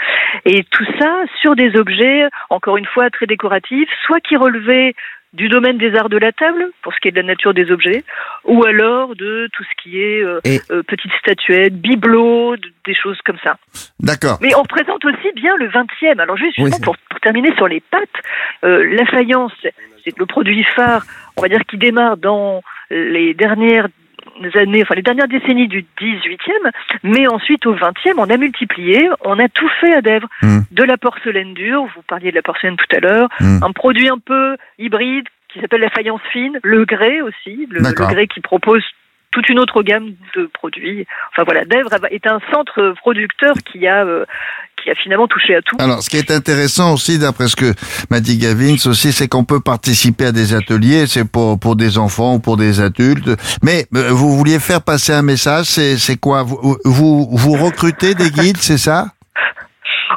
Et 0.46 0.64
tout 0.64 0.86
ça 0.98 1.24
sur 1.40 1.54
des 1.54 1.76
objets, 1.76 2.28
encore 2.48 2.78
une 2.78 2.86
fois, 2.86 3.10
très 3.10 3.26
décoratifs, 3.26 3.88
soit 4.06 4.20
qui 4.20 4.36
relevaient 4.36 4.94
du 5.34 5.48
domaine 5.48 5.78
des 5.78 5.94
arts 5.96 6.08
de 6.08 6.16
la 6.16 6.32
table, 6.32 6.70
pour 6.82 6.94
ce 6.94 7.00
qui 7.00 7.08
est 7.08 7.10
de 7.10 7.16
la 7.16 7.26
nature 7.26 7.52
des 7.54 7.70
objets, 7.70 8.04
ou 8.44 8.64
alors 8.64 9.14
de 9.16 9.48
tout 9.52 9.64
ce 9.64 9.82
qui 9.82 10.00
est 10.00 10.22
euh, 10.22 10.40
euh, 10.70 10.82
petites 10.84 11.12
statuettes, 11.20 11.74
bibelots, 11.74 12.56
de- 12.56 12.72
des 12.86 12.94
choses 12.94 13.18
comme 13.24 13.38
ça. 13.42 13.56
D'accord. 14.00 14.38
Mais 14.40 14.54
on 14.54 14.64
présente 14.64 15.04
aussi 15.04 15.32
bien 15.34 15.56
le 15.56 15.68
20e. 15.68 16.20
Alors 16.20 16.36
juste 16.36 16.56
Oui, 16.58 16.70
pour, 16.82 16.96
pour 17.10 17.20
terminer 17.20 17.54
sur 17.56 17.68
les 17.68 17.80
pâtes, 17.80 18.08
euh, 18.64 18.84
la 18.94 19.04
faïence, 19.06 19.52
c'est 20.04 20.16
le 20.18 20.26
produit 20.26 20.64
phare, 20.76 21.02
on 21.36 21.42
va 21.42 21.48
dire, 21.48 21.60
qui 21.68 21.78
démarre 21.78 22.16
dans 22.16 22.62
les 22.90 23.34
dernières 23.34 23.88
années, 24.54 24.82
enfin 24.82 24.94
les 24.94 25.02
dernières 25.02 25.28
décennies 25.28 25.68
du 25.68 25.84
18e, 26.00 26.70
mais 27.02 27.26
ensuite 27.28 27.66
au 27.66 27.74
20e, 27.74 28.14
on 28.18 28.30
a 28.30 28.36
multiplié, 28.36 29.08
on 29.24 29.38
a 29.38 29.48
tout 29.48 29.68
fait 29.80 29.94
à 29.94 30.02
Dèvres. 30.02 30.28
Mm. 30.42 30.60
De 30.70 30.84
la 30.84 30.96
porcelaine 30.96 31.54
dure, 31.54 31.84
vous 31.94 32.02
parliez 32.06 32.30
de 32.30 32.36
la 32.36 32.42
porcelaine 32.42 32.76
tout 32.76 32.96
à 32.96 33.00
l'heure, 33.00 33.28
Mm. 33.40 33.62
un 33.62 33.72
produit 33.72 34.08
un 34.08 34.18
peu 34.18 34.56
hybride 34.78 35.26
qui 35.48 35.60
s'appelle 35.60 35.80
la 35.80 35.90
faïence 35.90 36.20
fine, 36.32 36.58
le 36.62 36.84
grès 36.84 37.20
aussi, 37.20 37.66
le, 37.70 37.80
le 37.80 37.92
grès 37.92 38.26
qui 38.26 38.40
propose 38.40 38.82
toute 39.30 39.48
une 39.48 39.58
autre 39.58 39.82
gamme 39.82 40.14
de 40.36 40.46
produits. 40.46 41.06
Enfin 41.32 41.42
voilà, 41.44 41.64
Dèvres 41.64 41.90
est 42.10 42.26
un 42.26 42.40
centre 42.52 42.94
producteur 42.98 43.54
qui 43.64 43.86
a 43.86 44.04
euh, 44.04 44.24
qui 44.84 44.90
a 44.90 44.94
finalement 44.94 45.26
touché 45.26 45.56
à 45.56 45.62
tout. 45.62 45.76
Alors, 45.80 46.02
ce 46.02 46.10
qui 46.10 46.18
est 46.18 46.30
intéressant 46.30 46.92
aussi, 46.92 47.18
d'après 47.18 47.48
ce 47.48 47.56
que 47.56 47.72
m'a 48.10 48.20
dit 48.20 48.36
Gavin, 48.38 48.74
aussi, 48.74 49.12
c'est 49.12 49.28
qu'on 49.28 49.44
peut 49.44 49.60
participer 49.60 50.26
à 50.26 50.32
des 50.32 50.54
ateliers, 50.54 51.06
c'est 51.06 51.24
pour, 51.24 51.58
pour 51.58 51.74
des 51.74 51.96
enfants 51.98 52.34
ou 52.34 52.38
pour 52.38 52.56
des 52.56 52.80
adultes. 52.80 53.30
Mais 53.62 53.86
euh, 53.96 54.10
vous 54.10 54.36
vouliez 54.36 54.58
faire 54.60 54.82
passer 54.82 55.12
un 55.12 55.22
message, 55.22 55.66
c'est, 55.66 55.96
c'est 55.96 56.16
quoi? 56.16 56.42
Vous, 56.42 56.76
vous, 56.84 57.28
vous 57.32 57.52
recrutez 57.52 58.14
des 58.14 58.30
guides, 58.30 58.58
c'est 58.58 58.78
ça? 58.78 59.06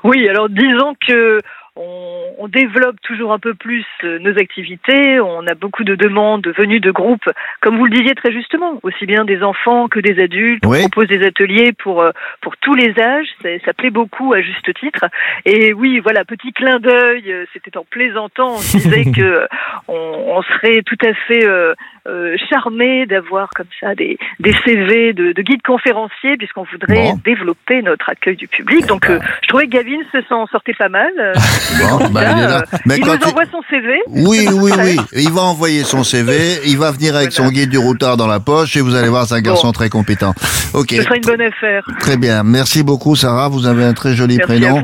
Oui, 0.04 0.28
alors 0.30 0.50
disons 0.50 0.94
que 1.08 1.39
on, 1.78 2.24
on 2.40 2.48
développe 2.48 2.96
toujours 3.02 3.32
un 3.34 3.40
peu 3.40 3.54
plus 3.54 3.86
euh, 4.04 4.20
nos 4.20 4.38
activités. 4.38 5.20
On 5.20 5.46
a 5.48 5.54
beaucoup 5.56 5.84
de 5.84 5.96
demandes 5.96 6.48
venues 6.58 6.80
de 6.80 6.92
groupes, 6.92 7.30
comme 7.62 7.78
vous 7.78 7.86
le 7.86 7.92
disiez 7.92 8.16
très 8.16 8.32
justement, 8.32 8.80
aussi 8.84 9.06
bien 9.06 9.26
des 9.26 9.44
enfants 9.44 9.88
que 9.88 10.00
des 10.00 10.22
adultes. 10.22 10.63
Oui. 10.66 10.80
On 10.84 10.90
propose 10.90 11.08
des 11.10 11.26
ateliers 11.26 11.74
pour 11.74 12.02
euh, 12.02 12.12
pour 12.42 12.58
tous 12.58 12.74
les 12.76 12.94
âges. 13.00 13.28
Ça, 13.42 13.50
ça 13.66 13.74
plaît 13.74 13.90
beaucoup 13.90 14.34
à 14.34 14.42
juste 14.42 14.74
titre. 14.80 15.06
Et 15.46 15.74
oui, 15.74 16.00
voilà, 16.00 16.26
petit 16.26 16.52
clin 16.54 16.80
d'œil. 16.80 17.32
euh, 17.32 17.46
C'était 17.54 17.78
en 17.78 17.86
plaisantant. 17.90 18.56
On 18.56 18.60
disait 18.60 19.06
que 19.16 19.48
on, 19.88 19.94
on 20.38 20.42
serait 20.44 20.82
tout 20.84 20.98
à 21.06 21.13
fait 21.13 21.46
euh, 21.48 21.74
euh, 22.08 22.36
charmé 22.50 23.06
d'avoir 23.06 23.50
comme 23.56 23.68
ça 23.80 23.96
des 23.96 24.18
des 24.40 24.54
CV 24.66 25.13
de, 25.13 25.32
de 25.34 25.42
guides 25.42 25.62
conférenciers, 25.63 26.38
puisqu'on 26.38 26.63
voudrait 26.63 26.96
Bon. 27.12 27.20
développer 27.24 27.82
notre 27.82 28.10
accueil 28.10 28.36
du 28.36 28.48
public. 28.48 28.86
Donc, 28.88 29.10
euh, 29.10 29.20
je 29.44 29.48
trouvais 29.50 29.66
que 29.66 29.72
Gavin 29.72 30.00
se 30.12 30.22
s'en 30.24 30.48
sortait 30.48 30.74
pas 30.74 30.90
mal. 30.90 31.12
Bon, 31.80 32.10
bah, 32.12 32.21
il 32.23 32.43
est 32.43 32.47
là. 32.47 32.63
euh, 32.73 32.77
Mais 32.86 32.97
il 32.97 33.03
quand 33.03 33.15
nous 33.19 33.27
envoie 33.27 33.43
son 33.51 33.62
CV. 33.69 33.88
Oui, 34.10 34.47
oui, 34.53 34.71
oui. 34.84 34.97
Il 35.15 35.32
va 35.32 35.41
envoyer 35.43 35.84
son 35.84 36.03
CV, 36.03 36.60
il 36.65 36.77
va 36.77 36.91
venir 36.91 37.15
avec 37.15 37.32
son 37.32 37.49
guide 37.49 37.69
du 37.69 37.77
routard 37.77 38.17
dans 38.17 38.27
la 38.27 38.39
poche 38.39 38.75
et 38.77 38.82
vous 38.82 38.95
allez 38.95 39.10
voir, 39.10 39.27
c'est 39.27 39.36
un 39.36 39.41
garçon 39.41 39.67
Bon. 39.67 39.71
très 39.73 39.89
compétent. 39.89 40.34
Ok. 40.73 40.93
Ce 40.95 41.03
sera 41.03 41.15
une 41.15 41.23
bonne 41.23 41.41
affaire. 41.41 41.84
Très 41.99 42.17
bien. 42.17 42.43
Merci 42.43 42.84
beaucoup, 42.84 43.15
Sarah. 43.15 43.49
Vous 43.49 43.65
avez 43.67 43.84
un 43.84 43.93
très 43.93 44.13
joli 44.15 44.38
Merci 44.38 44.60
prénom 44.60 44.84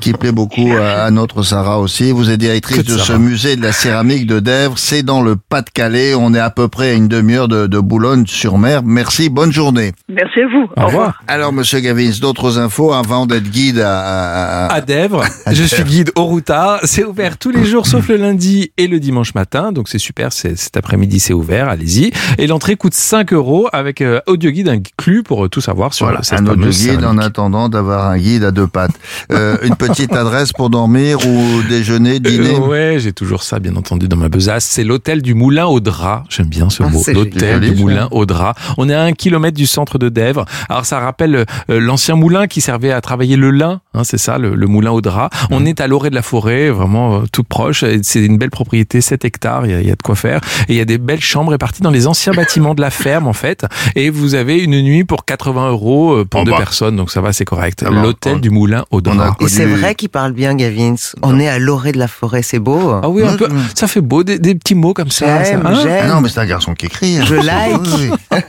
qui 0.00 0.12
plaît 0.12 0.32
beaucoup 0.32 0.70
à, 0.80 1.02
à 1.04 1.10
notre 1.10 1.42
Sarah 1.42 1.78
aussi. 1.80 2.12
Vous 2.12 2.30
êtes 2.30 2.38
directrice 2.40 2.84
de 2.84 2.94
de 2.94 2.98
ce 2.98 3.12
musée 3.12 3.56
de 3.56 3.62
la 3.62 3.72
céramique 3.72 4.26
de 4.26 4.40
Dèvres. 4.40 4.78
C'est 4.78 5.02
dans 5.02 5.22
le 5.22 5.36
Pas-de-Calais. 5.36 6.14
On 6.14 6.34
est 6.34 6.38
à 6.40 6.50
peu 6.50 6.68
près 6.68 6.90
à 6.90 6.92
une 6.94 7.08
demi-heure 7.08 7.48
de, 7.48 7.66
de 7.66 7.78
Boulogne-sur-Mer. 7.78 8.82
Merci. 8.84 9.28
Bonne 9.30 9.52
journée. 9.52 9.92
Merci 10.08 10.40
à 10.40 10.46
vous. 10.48 10.68
Au 10.76 10.86
revoir. 10.86 11.22
Alors, 11.28 11.52
monsieur 11.52 11.80
Gavins, 11.80 12.10
d'autres 12.20 12.58
infos 12.58 12.92
avant 12.92 13.26
d'être 13.26 13.44
guide 13.50 13.78
à, 13.80 14.00
à- 14.00 14.66
à- 14.66 14.72
À 14.74 14.80
Dèvres, 14.80 15.24
je 15.50 15.62
suis 15.64 15.82
guide 15.84 16.10
au 16.20 16.24
routard. 16.26 16.80
C'est 16.84 17.04
ouvert 17.04 17.38
tous 17.38 17.50
les 17.50 17.64
jours 17.64 17.86
sauf 17.86 18.08
le 18.08 18.16
lundi 18.16 18.72
et 18.76 18.86
le 18.86 19.00
dimanche 19.00 19.34
matin. 19.34 19.72
Donc 19.72 19.88
c'est 19.88 19.98
super, 19.98 20.32
c'est 20.32 20.56
cet 20.56 20.76
après-midi 20.76 21.18
c'est 21.20 21.32
ouvert, 21.32 21.68
allez-y. 21.68 22.12
Et 22.38 22.46
l'entrée 22.46 22.76
coûte 22.76 22.94
5 22.94 23.32
euros 23.32 23.68
avec 23.72 24.00
euh, 24.00 24.20
audio 24.26 24.50
guide 24.50 24.68
inclus 24.68 25.22
pour 25.22 25.44
euh, 25.44 25.48
tout 25.48 25.60
savoir 25.60 25.94
sur 25.94 26.06
Voilà, 26.06 26.22
cette 26.22 26.40
un 26.40 26.46
fameuse 26.46 26.86
guide 26.86 27.04
en 27.04 27.18
attendant 27.18 27.68
d'avoir 27.68 28.06
un 28.06 28.18
guide 28.18 28.44
à 28.44 28.50
deux 28.50 28.66
pattes. 28.66 28.94
Euh, 29.32 29.56
une 29.62 29.76
petite 29.76 30.12
adresse 30.14 30.52
pour 30.52 30.70
dormir 30.70 31.18
ou 31.26 31.62
déjeuner, 31.68 32.20
dîner. 32.20 32.54
Euh, 32.54 32.58
ouais, 32.58 32.96
j'ai 32.98 33.12
toujours 33.12 33.42
ça, 33.42 33.58
bien 33.58 33.74
entendu, 33.76 34.08
dans 34.08 34.16
ma 34.16 34.28
besace. 34.28 34.64
C'est 34.64 34.84
l'hôtel 34.84 35.22
du 35.22 35.34
Moulin 35.34 35.66
au 35.66 35.80
Drap. 35.80 36.24
J'aime 36.28 36.46
bien 36.48 36.68
ce 36.70 36.82
Ah, 36.82 36.88
mot. 36.88 37.02
L'hôtel 37.12 37.60
du. 37.60 37.74
Moulin 37.74 38.08
au 38.10 38.26
Drap. 38.26 38.58
On 38.78 38.88
est 38.88 38.94
à 38.94 39.02
un 39.02 39.12
kilomètre 39.12 39.56
du 39.56 39.66
centre 39.66 39.98
de 39.98 40.08
Dèvres. 40.08 40.44
Alors, 40.68 40.84
ça 40.84 40.98
rappelle 41.00 41.34
euh, 41.34 41.80
l'ancien 41.80 42.14
moulin 42.14 42.46
qui 42.46 42.60
servait 42.60 42.92
à 42.92 43.00
travailler 43.00 43.36
le 43.36 43.50
lin. 43.50 43.80
Hein, 43.94 44.04
c'est 44.04 44.18
ça, 44.18 44.38
le, 44.38 44.54
le 44.54 44.66
moulin 44.66 44.90
au 44.90 45.00
drap. 45.00 45.30
On 45.50 45.64
est 45.64 45.80
à 45.80 45.86
l'orée 45.86 46.09
de 46.10 46.14
la 46.14 46.22
forêt, 46.22 46.70
vraiment 46.70 47.16
euh, 47.16 47.24
tout 47.32 47.44
proche. 47.44 47.84
C'est 48.02 48.20
une 48.24 48.36
belle 48.38 48.50
propriété, 48.50 49.00
7 49.00 49.24
hectares. 49.24 49.66
Il 49.66 49.72
y, 49.72 49.74
a, 49.74 49.80
il 49.80 49.88
y 49.88 49.90
a 49.90 49.94
de 49.96 50.02
quoi 50.02 50.14
faire. 50.16 50.40
Et 50.68 50.74
il 50.74 50.76
y 50.76 50.80
a 50.80 50.84
des 50.84 50.98
belles 50.98 51.20
chambres 51.22 51.50
réparties 51.52 51.82
dans 51.82 51.90
les 51.90 52.06
anciens 52.06 52.32
bâtiments 52.32 52.74
de 52.74 52.80
la 52.80 52.90
ferme, 52.90 53.26
en 53.26 53.32
fait. 53.32 53.64
Et 53.96 54.10
vous 54.10 54.34
avez 54.34 54.58
une 54.58 54.80
nuit 54.82 55.04
pour 55.04 55.24
80 55.24 55.70
euros 55.70 56.12
euh, 56.12 56.24
pour 56.24 56.40
Oh 56.42 56.44
deux 56.44 56.50
bah. 56.52 56.58
personnes. 56.58 56.96
Donc, 56.96 57.10
ça 57.10 57.20
va, 57.20 57.32
c'est 57.32 57.44
correct. 57.44 57.82
Ah 57.86 57.90
bon, 57.90 58.02
L'hôtel 58.02 58.34
on- 58.36 58.38
du 58.38 58.50
Moulin 58.50 58.84
au 58.90 59.00
drap. 59.00 59.36
Et 59.40 59.48
c'est 59.48 59.64
vrai 59.66 59.94
qu'il 59.94 60.08
parle 60.10 60.32
bien, 60.32 60.54
Gavin. 60.54 60.94
On 61.22 61.38
est 61.40 61.48
à 61.48 61.58
l'orée 61.58 61.92
de 61.92 61.98
la 61.98 62.08
forêt, 62.08 62.42
c'est 62.42 62.58
beau. 62.58 62.90
Ah 63.02 63.08
oui, 63.08 63.22
un 63.24 63.36
peu, 63.36 63.48
ça 63.74 63.86
fait 63.86 64.00
beau, 64.00 64.22
des, 64.24 64.38
des 64.38 64.54
petits 64.54 64.74
mots 64.74 64.94
comme 64.94 65.10
ça. 65.10 65.44
ça, 65.44 65.44
J'aime, 65.44 65.66
hein 65.66 65.82
Ah 66.02 66.06
non, 66.08 66.20
mais 66.20 66.28
c'est 66.28 66.40
un 66.40 66.46
garçon 66.46 66.74
qui 66.74 66.86
écrit. 66.86 67.18
hein. 67.18 67.24
Je 67.26 67.34
like. 67.36 68.12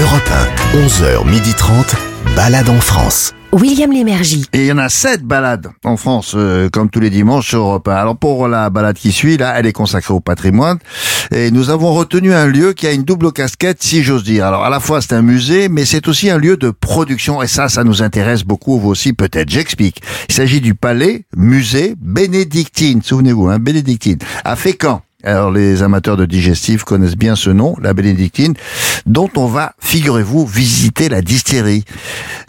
Europe 0.00 0.30
1, 0.74 0.78
11h30. 0.86 2.13
Balade 2.36 2.68
en 2.68 2.80
France. 2.80 3.32
William 3.52 3.92
Lémergie. 3.92 4.44
Et 4.52 4.62
il 4.62 4.66
y 4.66 4.72
en 4.72 4.78
a 4.78 4.88
sept 4.88 5.22
balades 5.22 5.68
en 5.84 5.96
France, 5.96 6.32
euh, 6.36 6.68
comme 6.68 6.90
tous 6.90 6.98
les 6.98 7.10
dimanches 7.10 7.50
sur 7.50 7.60
Europe 7.60 7.86
1. 7.86 7.94
Alors 7.94 8.16
pour 8.16 8.48
la 8.48 8.68
balade 8.68 8.96
qui 8.96 9.12
suit, 9.12 9.36
là, 9.36 9.54
elle 9.56 9.66
est 9.66 9.72
consacrée 9.72 10.12
au 10.12 10.18
patrimoine. 10.18 10.78
Et 11.30 11.52
nous 11.52 11.70
avons 11.70 11.94
retenu 11.94 12.34
un 12.34 12.46
lieu 12.46 12.72
qui 12.72 12.88
a 12.88 12.92
une 12.92 13.04
double 13.04 13.30
casquette, 13.30 13.80
si 13.80 14.02
j'ose 14.02 14.24
dire. 14.24 14.44
Alors 14.46 14.64
à 14.64 14.70
la 14.70 14.80
fois 14.80 15.00
c'est 15.00 15.12
un 15.12 15.22
musée, 15.22 15.68
mais 15.68 15.84
c'est 15.84 16.08
aussi 16.08 16.30
un 16.30 16.38
lieu 16.38 16.56
de 16.56 16.70
production. 16.70 17.42
Et 17.42 17.46
ça, 17.46 17.68
ça 17.68 17.84
nous 17.84 18.02
intéresse 18.02 18.42
beaucoup, 18.42 18.80
vous 18.80 18.88
aussi 18.88 19.12
peut-être. 19.12 19.50
J'explique. 19.50 20.02
Il 20.28 20.34
s'agit 20.34 20.60
du 20.60 20.74
palais 20.74 21.24
musée 21.36 21.94
bénédictine. 22.00 23.02
Souvenez-vous, 23.02 23.48
hein, 23.48 23.60
bénédictine. 23.60 24.18
À 24.44 24.56
Fécamp. 24.56 25.03
Alors 25.24 25.50
les 25.50 25.82
amateurs 25.82 26.16
de 26.16 26.26
digestif 26.26 26.84
connaissent 26.84 27.16
bien 27.16 27.34
ce 27.36 27.50
nom, 27.50 27.76
la 27.80 27.94
bénédictine, 27.94 28.54
dont 29.06 29.30
on 29.36 29.46
va, 29.46 29.72
figurez-vous, 29.80 30.46
visiter 30.46 31.08
la 31.08 31.22
distillerie. 31.22 31.84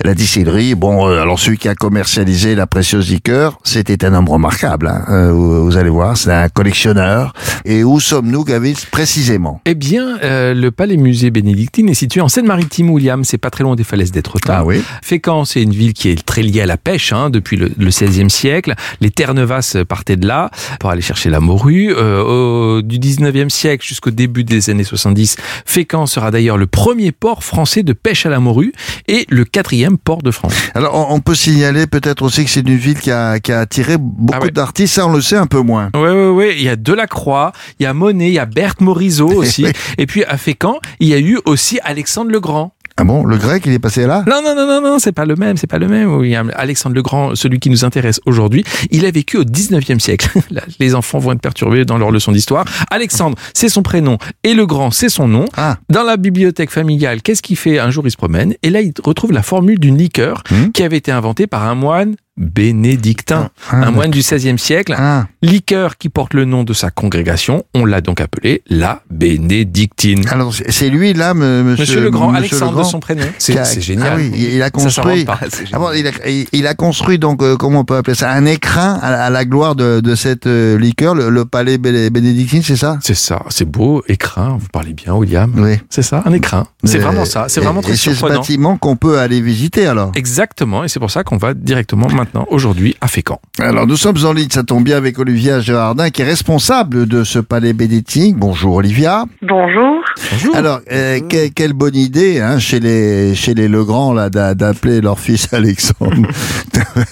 La 0.04 0.14
distillerie, 0.14 0.76
bon, 0.76 1.08
euh, 1.10 1.22
alors 1.22 1.40
celui 1.40 1.58
qui 1.58 1.70
a 1.70 1.76
commercialisé 1.76 2.54
la 2.56 2.68
précieuse 2.68 3.10
liqueur, 3.10 3.58
c'était 3.64 4.04
un 4.04 4.14
homme 4.14 4.28
remarquable. 4.30 4.88
hein. 4.88 5.06
Euh, 5.10 5.32
vous, 5.32 5.78
allez 5.78 5.90
voir, 5.90 6.18
c'est 6.18 6.32
un 6.34 6.50
collectionneur. 6.50 7.34
Et 7.64 7.84
où 7.84 8.00
sommes-nous, 8.00 8.44
Gavis, 8.44 8.86
précisément? 8.92 9.62
Eh 9.66 9.74
bien, 9.76 10.18
euh, 10.24 10.54
le 10.54 10.72
palais 10.72 10.98
musée 10.98 11.32
bénédictine 11.32 11.88
est 11.90 11.94
situé 11.94 12.20
en 12.22 12.28
Seine-Maritime, 12.28 12.90
William. 12.90 13.24
C'est 13.24 13.38
pas 13.38 13.50
très 13.50 13.64
loin 13.64 13.76
des 13.76 13.84
falaises 13.86 14.12
d'Étretat. 14.12 14.58
Ah 14.60 14.66
oui. 14.66 14.82
Fécamp, 15.02 15.46
c'est 15.46 15.62
une 15.62 15.72
ville 15.74 15.94
qui 15.94 16.10
est 16.10 16.26
très 16.26 16.42
liée 16.42 16.62
à 16.62 16.66
la 16.66 16.78
pêche 16.78 17.14
hein, 17.14 17.30
depuis 17.30 17.56
le, 17.58 17.70
16e 17.90 18.30
siècle. 18.30 18.74
Les 19.00 19.12
Terre-Neuvas 19.12 19.78
partaient 19.88 20.18
de 20.18 20.28
là 20.28 20.52
pour 20.80 20.90
aller 20.90 21.02
chercher 21.02 21.30
la 21.30 21.40
morue. 21.40 21.94
Euh, 21.96 22.22
au- 22.22 22.65
du 22.82 23.00
19e 23.00 23.50
siècle 23.50 23.86
jusqu'au 23.86 24.12
début 24.12 24.44
des 24.44 24.70
années 24.70 24.84
70, 24.84 25.38
Fécamp 25.66 26.06
sera 26.06 26.32
d'ailleurs 26.32 26.58
le 26.58 26.68
premier 26.68 27.12
port 27.12 27.44
français 27.44 27.84
de 27.84 27.94
pêche 27.94 28.26
à 28.26 28.30
la 28.30 28.40
morue 28.40 28.74
et 29.08 29.26
le 29.30 29.46
quatrième 29.46 29.98
port 29.98 30.22
de 30.22 30.32
France. 30.32 30.54
Alors 30.74 31.12
on, 31.12 31.20
peut 31.20 31.36
signaler 31.36 31.88
peut-être 31.88 32.24
aussi 32.24 32.46
que 32.46 32.52
c'est 32.52 32.62
une 32.62 32.76
ville 32.76 33.00
qui 33.00 33.12
a, 33.12 33.40
qui 33.40 33.52
a 33.52 33.60
attiré 33.60 33.98
beaucoup 33.98 34.34
Ah 34.34 34.44
ouais. 34.44 34.52
d'artistes, 34.52 34.96
ça 34.96 35.08
on 35.08 35.14
le 35.14 35.22
sait 35.22 35.38
un 35.38 35.48
peu 35.48 35.62
moins. 35.62 35.90
Ouais, 35.94 36.02
ouais, 36.02 36.30
ouais. 36.30 36.56
Il 36.58 36.64
y 36.64 36.70
a 36.70 36.76
Delacroix, 36.76 37.52
il 37.80 37.84
y 37.84 37.86
a 37.86 37.94
Monet, 37.94 38.28
il 38.28 38.34
y 38.34 38.40
a 38.40 38.46
Berthe 38.46 38.82
Morisot 38.82 39.28
aussi. 39.34 39.66
et 39.98 40.06
puis 40.06 40.24
à 40.24 40.38
Fécamp, 40.38 40.80
il 41.00 41.08
y 41.08 41.14
a 41.14 41.20
eu 41.20 41.40
aussi 41.46 41.80
Alexandre 41.84 42.32
le 42.32 42.40
Grand. 42.40 42.74
Ah 42.98 43.04
bon, 43.04 43.26
le 43.26 43.38
grec 43.38 43.64
il 43.66 43.74
est 43.74 43.80
passé 43.80 44.06
là? 44.08 44.24
Non, 44.26 44.42
non, 44.42 44.56
non, 44.56 44.66
non, 44.66 44.80
non, 44.82 45.00
c'est 45.00 45.12
pas 45.12 45.26
le 45.26 45.36
même, 45.36 45.58
c'est 45.58 45.68
pas 45.68 45.80
le 45.80 45.88
même. 45.90 46.10
William. 46.16 46.50
Alexandre 46.56 46.96
le 46.96 47.02
Grand, 47.02 47.36
celui 47.36 47.60
qui 47.60 47.70
nous 47.70 47.84
intéresse 47.84 48.22
aujourd'hui, 48.26 48.64
il 48.90 49.06
a 49.06 49.12
vécu 49.12 49.36
au 49.36 49.44
19e 49.44 50.00
siècle. 50.00 50.30
Les 50.80 50.96
enfants 50.96 51.20
vont 51.20 51.34
être 51.34 51.42
perturbés 51.42 51.84
dans 51.84 51.98
leur 51.98 52.10
leçon 52.12 52.32
d'histoire. 52.32 52.64
Alexandre, 52.92 53.38
c'est 53.54 53.68
son 53.68 53.82
prénom, 53.84 54.18
et 54.46 54.54
le 54.54 54.66
Grand, 54.66 54.92
c'est 54.92 55.10
son 55.10 55.28
nom. 55.28 55.44
Ah. 55.58 55.76
Dans 55.90 56.04
la 56.04 56.16
bibliothèque 56.16 56.72
familiale, 56.72 57.22
qu'est-ce 57.22 57.42
qu'il 57.42 57.58
fait? 57.58 57.80
Un 57.80 57.92
jour, 57.92 58.08
il 58.08 58.12
se 58.12 58.18
promène, 58.18 58.54
et 58.64 58.70
là, 58.70 58.80
il 58.82 58.94
retrouve 59.04 59.34
la 59.34 59.44
formule 59.44 59.80
d'une 59.80 59.98
liqueur 59.98 60.44
Hmm. 60.50 60.70
qui 60.74 60.84
avait 60.84 60.98
été 60.98 61.12
inventée 61.12 61.48
par 61.48 61.64
un 61.64 61.76
moine 61.76 62.16
bénédictin, 62.38 63.50
Ah, 63.72 63.78
un 63.88 63.92
moine 63.92 64.12
du 64.12 64.20
16e 64.22 64.58
siècle. 64.58 64.96
Ah. 64.98 65.26
Liqueur 65.42 65.98
qui 65.98 66.10
porte 66.10 66.34
le 66.34 66.46
nom 66.46 66.64
de 66.64 66.74
sa 66.74 66.92
congrégation, 66.92 67.64
on 67.74 67.86
l'a 67.86 68.02
donc 68.02 68.20
appelé 68.22 68.62
la 68.68 69.02
bénédictine. 69.10 70.28
Alors 70.30 70.54
c'est 70.54 70.90
lui 70.90 71.14
là, 71.14 71.34
monsieur, 71.34 71.64
Monsieur 71.82 72.02
le 72.02 72.12
Grand, 72.12 72.32
Monsieur 72.32 72.38
Alexandre 72.58 72.80
de 72.80 72.84
son 72.84 73.00
prénom. 73.00 73.24
C'est 73.38 73.82
génial. 73.82 74.14
Ah 74.14 74.16
oui, 74.18 74.32
il 74.54 74.62
a 74.62 74.66
Ça 74.66 74.72
construit. 74.72 75.26
pas. 75.26 75.40
Ah 75.74 75.80
bon, 75.80 75.90
il, 75.96 76.08
a, 76.08 76.12
il- 76.28 76.48
il 76.52 76.68
a 76.68 76.74
construit 76.74 77.20
donc 77.20 77.42
euh, 77.42 77.56
comment 77.58 77.80
on 77.82 77.86
peut 77.86 77.96
appeler 77.98 78.16
ça 78.16 78.32
un 78.32 78.46
écrin 78.46 79.00
à, 79.02 79.26
à 79.26 79.30
la 79.30 79.46
gloire 79.46 79.76
de, 79.76 80.00
de 80.00 80.16
cette 80.16 80.48
euh, 80.48 80.78
liqueur, 80.78 81.16
le, 81.16 81.30
le 81.30 81.46
palais 81.46 81.78
Bé- 81.78 82.10
bénédictine, 82.10 82.64
c'est 82.64 82.76
ça? 82.76 82.98
C'est 83.02 83.16
ça, 83.16 83.44
c'est 83.50 83.66
beau, 83.70 84.04
écrin, 84.08 84.58
vous 84.60 84.68
parlez 84.72 84.94
bien, 84.94 85.14
William. 85.14 85.52
Oui. 85.58 85.78
C'est 85.90 86.02
ça, 86.02 86.24
un 86.26 86.34
écrin. 86.34 86.68
C'est 86.84 87.00
Euh, 87.00 87.02
vraiment 87.02 87.26
ça, 87.26 87.46
c'est 87.50 87.62
vraiment 87.62 87.82
très 87.82 87.94
et 87.94 87.96
c'est 87.96 88.14
ce 88.14 88.22
bâtiment 88.26 88.78
qu'on 88.78 88.96
peut 88.96 89.20
aller 89.20 89.42
visiter 89.42 89.88
alors. 89.88 90.12
Exactement, 90.16 90.84
et 90.84 90.88
c'est 90.88 91.00
pour 91.00 91.12
ça 91.12 91.24
qu'on 91.24 91.38
va 91.38 91.54
directement 91.54 92.08
maintenant, 92.08 92.25
aujourd'hui, 92.50 92.96
à 93.02 93.08
Fécamp. 93.08 93.40
Alors 93.60 93.88
nous 93.88 93.98
sommes 93.98 94.18
en 94.26 94.34
ligne, 94.34 94.50
ça 94.50 94.64
tombe 94.64 94.84
bien 94.84 94.98
avec 94.98 95.18
Olivia 95.20 95.60
Gérardin 95.60 96.10
qui 96.10 96.22
est 96.22 96.26
responsable 96.26 97.08
de 97.08 97.24
ce 97.24 97.40
palais 97.40 97.74
bénédictine. 97.74 98.36
Bonjour 98.38 98.76
Olivia. 98.76 99.26
Bonjour. 99.42 100.04
Bonjour. 100.32 100.56
Alors 100.56 100.80
euh, 100.92 101.20
que- 101.22 101.48
quelle 101.50 101.74
bonne 101.74 101.96
idée 101.96 102.40
hein, 102.42 102.60
chez 102.60 102.80
les 102.80 103.36
chez 103.36 103.54
les 103.54 103.68
Legrand 103.68 104.14
là 104.14 104.30
d'a- 104.30 104.54
d'appeler 104.56 105.02
leur 105.02 105.20
fils 105.20 105.48
Alexandre. 105.54 106.28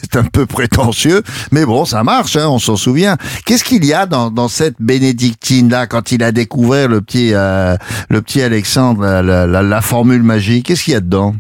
c'est 0.02 0.16
un 0.18 0.24
peu 0.24 0.46
prétentieux, 0.46 1.22
mais 1.52 1.66
bon 1.66 1.86
ça 1.86 2.04
marche, 2.04 2.36
hein, 2.36 2.48
on 2.50 2.60
s'en 2.60 2.76
souvient. 2.76 3.18
Qu'est-ce 3.46 3.64
qu'il 3.64 3.86
y 3.86 3.94
a 3.94 4.06
dans, 4.06 4.32
dans 4.32 4.48
cette 4.48 4.76
bénédictine 4.80 5.70
là 5.70 5.88
quand 5.88 6.12
il 6.12 6.24
a 6.24 6.32
découvert 6.32 6.88
le 6.88 7.02
petit 7.02 7.32
euh, 7.34 7.76
le 8.10 8.22
petit 8.22 8.42
Alexandre 8.42 9.04
la- 9.22 9.48
la- 9.48 9.62
la 9.64 9.82
formule 9.82 10.24
magique? 10.24 10.66
Qu'est-ce 10.68 10.84
qu'il 10.84 10.94
y 10.94 10.98
a 10.98 11.00
dedans? 11.02 11.36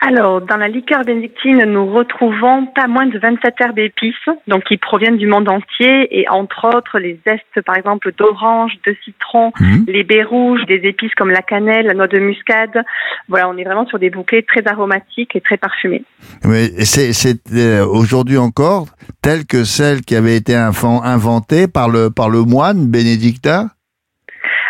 Alors, 0.00 0.40
dans 0.40 0.56
la 0.56 0.68
liqueur 0.68 1.02
bénédictine, 1.04 1.64
nous 1.64 1.86
retrouvons 1.92 2.66
pas 2.66 2.86
moins 2.86 3.06
de 3.06 3.18
27 3.18 3.54
herbes 3.60 3.78
épices, 3.80 4.14
donc 4.46 4.62
qui 4.64 4.76
proviennent 4.76 5.16
du 5.16 5.26
monde 5.26 5.48
entier, 5.48 6.06
et 6.20 6.28
entre 6.28 6.68
autres 6.76 7.00
les 7.00 7.18
zestes, 7.26 7.60
par 7.66 7.76
exemple, 7.76 8.12
d'orange, 8.16 8.72
de 8.86 8.94
citron, 9.04 9.50
Mhm. 9.60 9.84
les 9.88 10.04
baies 10.04 10.22
rouges, 10.22 10.64
des 10.66 10.80
épices 10.84 11.14
comme 11.16 11.30
la 11.30 11.42
cannelle, 11.42 11.86
la 11.86 11.94
noix 11.94 12.06
de 12.06 12.20
muscade. 12.20 12.84
Voilà, 13.28 13.48
on 13.48 13.56
est 13.56 13.64
vraiment 13.64 13.86
sur 13.86 13.98
des 13.98 14.10
bouquets 14.10 14.42
très 14.42 14.64
aromatiques 14.68 15.34
et 15.34 15.40
très 15.40 15.56
parfumés. 15.56 16.04
Mais 16.44 16.66
c'est 16.84 17.12
c'est, 17.12 17.38
euh, 17.54 17.84
aujourd'hui 17.84 18.38
encore 18.38 18.86
telle 19.20 19.46
que 19.46 19.64
celle 19.64 20.02
qui 20.02 20.14
avait 20.14 20.36
été 20.36 20.52
inven- 20.54 21.02
inventée 21.02 21.66
par 21.66 21.88
le 21.88 22.10
par 22.10 22.30
le 22.30 22.42
moine 22.42 22.86
bénédictin. 22.86 23.70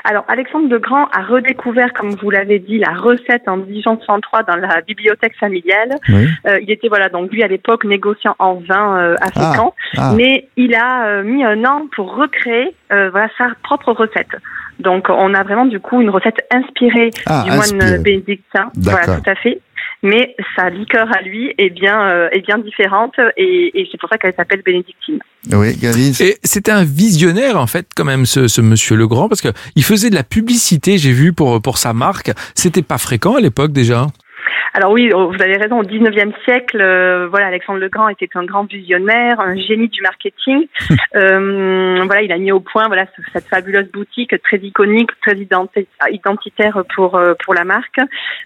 Alors, 0.05 0.25
Alexandre 0.29 0.69
de 0.69 0.79
Grand 0.79 1.07
a 1.13 1.23
redécouvert, 1.23 1.93
comme 1.93 2.11
vous 2.11 2.31
l'avez 2.31 2.59
dit, 2.59 2.79
la 2.79 2.93
recette 2.93 3.47
en 3.47 3.57
1863 3.59 4.43
dans 4.45 4.57
la 4.57 4.81
bibliothèque 4.83 5.37
familiale. 5.37 5.91
Oui. 6.09 6.27
Euh, 6.47 6.59
il 6.61 6.71
était, 6.71 6.89
voilà, 6.89 7.09
donc 7.09 7.31
lui, 7.33 7.43
à 7.43 7.49
l'époque, 7.49 7.85
négociant 7.85 8.35
en 8.39 8.55
vin 8.55 8.99
euh, 8.99 9.15
à 9.21 9.29
Ah. 9.37 9.71
Ah. 9.97 10.13
mais 10.17 10.49
il 10.57 10.75
a 10.75 11.07
euh, 11.07 11.23
mis 11.23 11.45
un 11.45 11.65
an 11.65 11.87
pour 11.95 12.15
recréer 12.17 12.75
euh, 12.93 13.11
voilà, 13.11 13.29
sa 13.39 13.49
propre 13.63 13.93
recette. 13.93 14.37
Donc 14.79 15.07
on 15.09 15.35
a 15.35 15.43
vraiment 15.43 15.65
du 15.67 15.81
coup 15.81 16.01
une 16.01 16.11
recette 16.11 16.47
inspirée 16.53 17.11
Ah, 17.27 17.45
du 17.45 17.51
moine 17.51 18.03
bénédictin. 18.03 18.71
Voilà, 18.77 19.17
tout 19.19 19.31
à 19.31 19.35
fait. 19.35 19.61
Mais 20.03 20.37
sa 20.55 20.71
liqueur 20.71 21.09
à 21.17 21.23
lui 21.23 21.53
est 21.59 21.71
bien, 21.71 22.01
euh, 22.09 22.29
est 22.31 22.47
bien 22.47 22.59
différente 22.59 23.15
et, 23.37 23.81
et 23.81 23.89
c'est 23.91 23.99
pour 23.99 24.09
ça 24.09 24.19
qu'elle 24.19 24.35
s'appelle 24.35 24.63
bénédictine. 24.63 25.19
Et 26.21 26.39
c'était 26.45 26.71
un 26.71 26.85
visionnaire 26.85 27.59
en 27.59 27.67
fait 27.67 27.87
quand 27.97 28.05
même 28.05 28.27
ce, 28.27 28.49
ce 28.49 28.61
monsieur 28.61 28.97
Legrand 28.97 29.29
parce 29.29 29.41
que 29.41 29.49
il 29.77 29.85
faisait 29.85 30.11
de 30.11 30.15
la 30.15 30.25
publicité 30.25 30.99
j'ai 30.99 31.13
vu 31.13 31.33
pour 31.33 31.61
pour 31.63 31.79
sa 31.79 31.93
marque. 31.93 32.33
C'était 32.55 32.83
pas 32.83 32.99
fréquent 32.99 33.37
à 33.37 33.41
l'époque 33.41 33.73
déjà 33.73 34.07
Alors 34.75 34.93
oui, 34.93 35.11
oh, 35.15 35.29
vous 35.29 35.43
avez 35.43 35.57
raison. 35.57 35.79
Au 35.81 35.85
19e 35.85 36.33
siècle, 36.45 36.79
euh, 36.81 37.27
voilà, 37.29 37.47
Alexandre 37.47 37.79
le 37.81 37.89
Grand 37.89 38.09
était 38.09 38.29
un 38.35 38.45
grand 38.45 38.65
visionnaire, 38.65 39.41
un 39.41 39.57
génie 39.57 39.89
du 39.89 40.03
marketing. 40.03 40.67
Euh, 41.17 42.03
voilà, 42.05 42.23
il 42.23 42.31
a 42.33 42.39
mis 42.39 42.53
au 42.53 42.61
point 42.61 42.87
voilà 42.87 43.07
ce- 43.17 43.23
cette 43.33 43.47
fabuleuse 43.49 43.91
boutique 43.91 44.35
très 44.43 44.59
iconique, 44.59 45.11
très 45.23 45.35
identi- 45.35 45.87
identitaire 46.11 46.83
pour 46.95 47.17
euh, 47.17 47.35
pour 47.45 47.55
la 47.55 47.65
marque. 47.65 47.99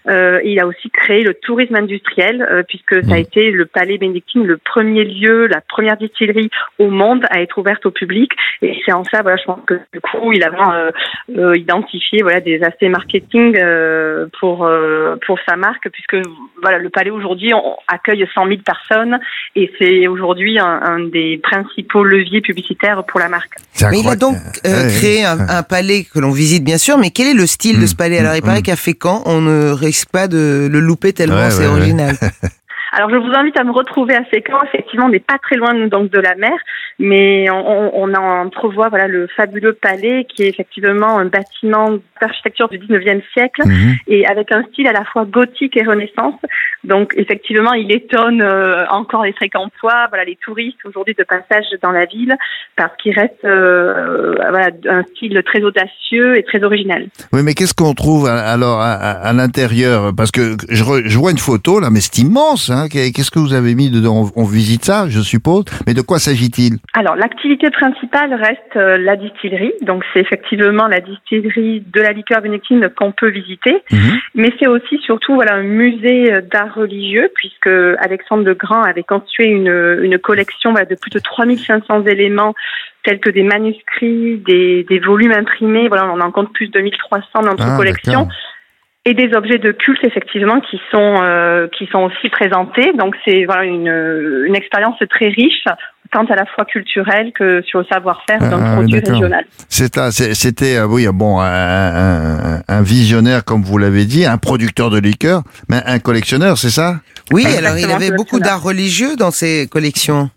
Euh, 0.07 0.39
il 0.43 0.59
a 0.59 0.65
aussi 0.67 0.89
créé 0.89 1.23
le 1.23 1.33
tourisme 1.33 1.75
industriel 1.75 2.41
euh, 2.49 2.63
puisque 2.67 3.03
ça 3.03 3.13
a 3.15 3.17
Mm. 3.17 3.21
été 3.21 3.51
le 3.51 3.65
Palais 3.65 3.97
Bénédictine, 3.97 4.45
le 4.45 4.57
premier 4.57 5.03
lieu, 5.03 5.47
la 5.47 5.61
première 5.61 5.97
distillerie 5.97 6.49
au 6.79 6.89
monde 6.89 7.25
à 7.29 7.41
être 7.41 7.57
ouverte 7.57 7.85
au 7.85 7.91
public. 7.91 8.31
Et 8.61 8.79
c'est 8.85 8.93
en 8.93 9.03
ça, 9.03 9.21
voilà, 9.21 9.37
je 9.37 9.43
pense 9.45 9.63
que 9.65 9.75
du 9.93 9.99
coup, 10.01 10.31
il 10.31 10.43
a 10.43 10.49
vraiment 10.49 10.73
euh, 11.37 11.55
identifié 11.55 12.19
voilà 12.21 12.39
des 12.39 12.63
aspects 12.63 12.83
marketing 12.83 13.57
euh, 13.57 14.27
pour 14.39 14.65
euh, 14.65 15.15
pour 15.25 15.37
sa 15.47 15.55
marque 15.57 15.89
puisque 15.89 16.02
voilà 16.61 16.77
le 16.77 16.89
palais 16.89 17.09
aujourd'hui 17.09 17.53
on 17.53 17.75
accueille 17.87 18.25
100 18.33 18.47
000 18.47 18.59
personnes 18.65 19.19
et 19.55 19.71
c'est 19.79 20.07
aujourd'hui 20.07 20.59
un, 20.59 20.65
un 20.83 20.99
des 20.99 21.39
principaux 21.41 22.03
leviers 22.03 22.41
publicitaires 22.41 23.03
pour 23.05 23.19
la 23.19 23.29
marque. 23.29 23.55
C'est 23.73 23.89
Mais 23.89 23.99
il 23.99 24.07
a 24.07 24.15
donc 24.15 24.35
euh, 24.65 24.87
Ouais, 24.87 24.93
créé 24.95 25.25
un, 25.25 25.39
un 25.39 25.63
palais 25.63 26.05
que 26.11 26.19
l'on 26.19 26.31
visite 26.31 26.63
bien 26.63 26.77
sûr, 26.77 26.97
mais 26.97 27.09
quel 27.11 27.27
est 27.27 27.33
le 27.33 27.45
style 27.47 27.79
de 27.79 27.85
ce 27.85 27.93
Mm, 27.93 27.97
palais? 27.97 28.19
Alors 28.19 28.35
il 28.35 28.41
mm, 28.41 28.45
paraît 28.45 28.59
mm. 28.59 28.63
qu'à 28.63 28.75
Fécamp, 28.75 29.21
on 29.25 29.41
ne 29.41 29.71
risque 29.71 30.09
pas 30.09 30.27
de 30.27 30.67
le 30.71 30.79
louper 30.79 31.13
tellement 31.13 31.35
Ouais, 31.35 31.51
c'est 31.51 31.67
ouais, 31.67 31.93
ouais. 31.93 32.11
Alors 32.95 33.09
je 33.09 33.15
vous 33.15 33.33
invite 33.33 33.59
à 33.59 33.63
me 33.63 33.71
retrouver 33.71 34.15
à 34.15 34.23
Fécamp. 34.25 34.59
Effectivement, 34.65 35.05
on 35.07 35.09
n'est 35.09 35.19
pas 35.19 35.37
très 35.39 35.55
loin 35.55 35.73
donc 35.87 36.11
de 36.11 36.19
la 36.19 36.35
mer, 36.35 36.53
mais 36.99 37.49
on, 37.49 37.91
on 38.03 38.13
en 38.13 38.45
entrevoit 38.45 38.89
voilà 38.89 39.07
le 39.07 39.27
fabuleux 39.35 39.73
palais 39.73 40.25
qui 40.29 40.43
est 40.43 40.49
effectivement 40.49 41.17
un 41.17 41.25
bâtiment 41.25 41.89
d'architecture 42.21 42.69
du 42.69 42.77
19e 42.79 43.21
siècle 43.33 43.61
Mhm. 43.65 43.95
et 44.07 44.25
avec 44.27 44.51
un 44.51 44.63
style 44.71 44.87
à 44.87 44.93
la 44.93 45.03
fois 45.05 45.25
gothique 45.25 45.75
et 45.75 45.83
renaissance. 45.83 46.35
Donc 46.83 47.13
effectivement, 47.17 47.73
il 47.73 47.91
étonne 47.91 48.41
euh, 48.41 48.85
encore 48.89 49.23
les 49.23 49.33
fréquentois, 49.33 50.07
voilà 50.09 50.23
les 50.25 50.37
touristes 50.43 50.77
aujourd'hui 50.85 51.15
de 51.17 51.23
passage 51.23 51.65
dans 51.81 51.91
la 51.91 52.05
ville 52.05 52.35
parce 52.75 52.95
qu'il 52.97 53.13
reste 53.17 53.43
euh, 53.45 54.33
voilà 54.49 54.67
un 54.89 55.03
style 55.15 55.41
très 55.45 55.61
audacieux 55.63 56.37
et 56.37 56.43
très 56.43 56.63
original. 56.63 57.07
Oui, 57.31 57.41
mais 57.43 57.53
qu'est-ce 57.53 57.73
qu'on 57.73 57.93
trouve 57.93 58.27
à- 58.27 58.45
alors 58.51 58.79
à, 58.81 58.93
à- 58.93 59.27
à 59.29 59.33
l'intérieur? 59.33 60.11
Parce 60.15 60.31
que 60.31 60.55
je, 60.69 60.83
re- 60.83 61.03
je 61.07 61.17
vois 61.17 61.31
une 61.31 61.37
photo 61.37 61.79
là, 61.79 61.89
mais 61.89 61.99
c'est 62.01 62.19
immense. 62.19 62.69
Hein 62.69 62.82
hein. 62.83 62.87
Qu'est-ce 62.89 63.31
que 63.31 63.39
vous 63.39 63.53
avez 63.53 63.75
mis 63.75 63.89
dedans? 63.89 64.29
On, 64.35 64.41
on 64.41 64.45
visite 64.45 64.85
ça, 64.85 65.05
je 65.09 65.19
suppose. 65.21 65.65
Mais 65.87 65.93
de 65.93 66.01
quoi 66.01 66.19
s'agit-il? 66.19 66.77
Alors, 66.93 67.15
l'activité 67.15 67.69
principale 67.71 68.33
reste 68.33 68.75
euh, 68.75 68.97
la 68.97 69.15
distillerie. 69.15 69.73
Donc, 69.81 70.03
c'est 70.13 70.19
effectivement 70.19 70.87
la 70.87 70.99
distillerie 70.99 71.81
de 71.81 72.01
la 72.01 72.11
liqueur 72.11 72.41
bénédictine 72.41 72.89
qu'on 72.95 73.11
peut 73.11 73.29
visiter. 73.29 73.83
Mhm. 73.91 74.19
Mais 74.35 74.53
c'est 74.59 74.67
aussi 74.67 74.99
surtout 75.05 75.33
voilà, 75.35 75.55
un 75.55 75.63
musée 75.63 76.33
euh, 76.33 76.41
d'art 76.41 76.73
religieux, 76.75 77.29
puisque 77.35 77.69
Alexandre 77.99 78.43
le 78.43 78.53
Grand 78.53 78.83
avait 78.83 79.03
construit 79.03 79.47
une, 79.47 79.99
une 80.01 80.17
collection 80.17 80.71
voilà, 80.71 80.85
de 80.85 80.95
plus 80.95 81.11
de 81.11 81.19
3500 81.19 82.05
éléments, 82.05 82.53
tels 83.03 83.19
que 83.19 83.29
des 83.29 83.43
manuscrits, 83.43 84.37
des, 84.45 84.85
des 84.89 84.99
volumes 84.99 85.33
imprimés. 85.33 85.87
Voilà, 85.87 86.11
on 86.13 86.19
en 86.21 86.31
compte 86.31 86.53
plus 86.53 86.69
de 86.69 86.79
1300 86.79 87.27
dans 87.33 87.41
notre 87.51 87.63
Ah, 87.67 87.77
collection. 87.77 88.27
Et 89.05 89.13
des 89.13 89.35
objets 89.35 89.57
de 89.57 89.73
culte, 89.73 89.99
effectivement, 90.03 90.61
qui 90.61 90.79
sont, 90.89 91.15
euh, 91.21 91.67
qui 91.77 91.87
sont 91.91 91.99
aussi 92.09 92.29
présentés. 92.29 92.93
Donc, 92.97 93.15
c'est 93.25 93.43
voilà, 93.43 93.65
une, 93.65 94.45
une 94.47 94.55
expérience 94.55 94.95
très 95.09 95.27
riche, 95.27 95.65
tant 96.11 96.23
à 96.25 96.35
la 96.35 96.45
fois 96.45 96.63
culturelle 96.63 97.33
que 97.37 97.61
sur 97.63 97.79
le 97.79 97.85
savoir-faire 97.91 98.39
d'un 98.39 98.63
Ah, 98.63 98.75
produit 98.75 99.01
régional. 99.01 99.43
C'était, 99.67 100.77
euh, 100.77 100.85
oui, 100.87 101.05
bon, 101.13 101.41
un, 101.41 101.45
un- 101.47 102.61
un 102.65 102.81
visionnaire, 102.81 103.43
comme 103.43 103.61
vous 103.63 103.77
l'avez 103.77 104.05
dit, 104.05 104.25
un 104.25 104.37
producteur 104.37 104.89
de 104.89 104.99
liqueur, 104.99 105.41
mais 105.69 105.81
un 105.85 105.99
collectionneur, 105.99 106.57
c'est 106.57 106.69
ça? 106.69 107.01
Oui, 107.33 107.41
Exactement, 107.41 107.67
alors 107.67 107.79
il 107.79 107.91
avait 107.91 108.15
beaucoup 108.15 108.39
d'art 108.39 108.61
religieux 108.63 109.17
dans 109.17 109.31
ses 109.31 109.67
collections. 109.69 110.29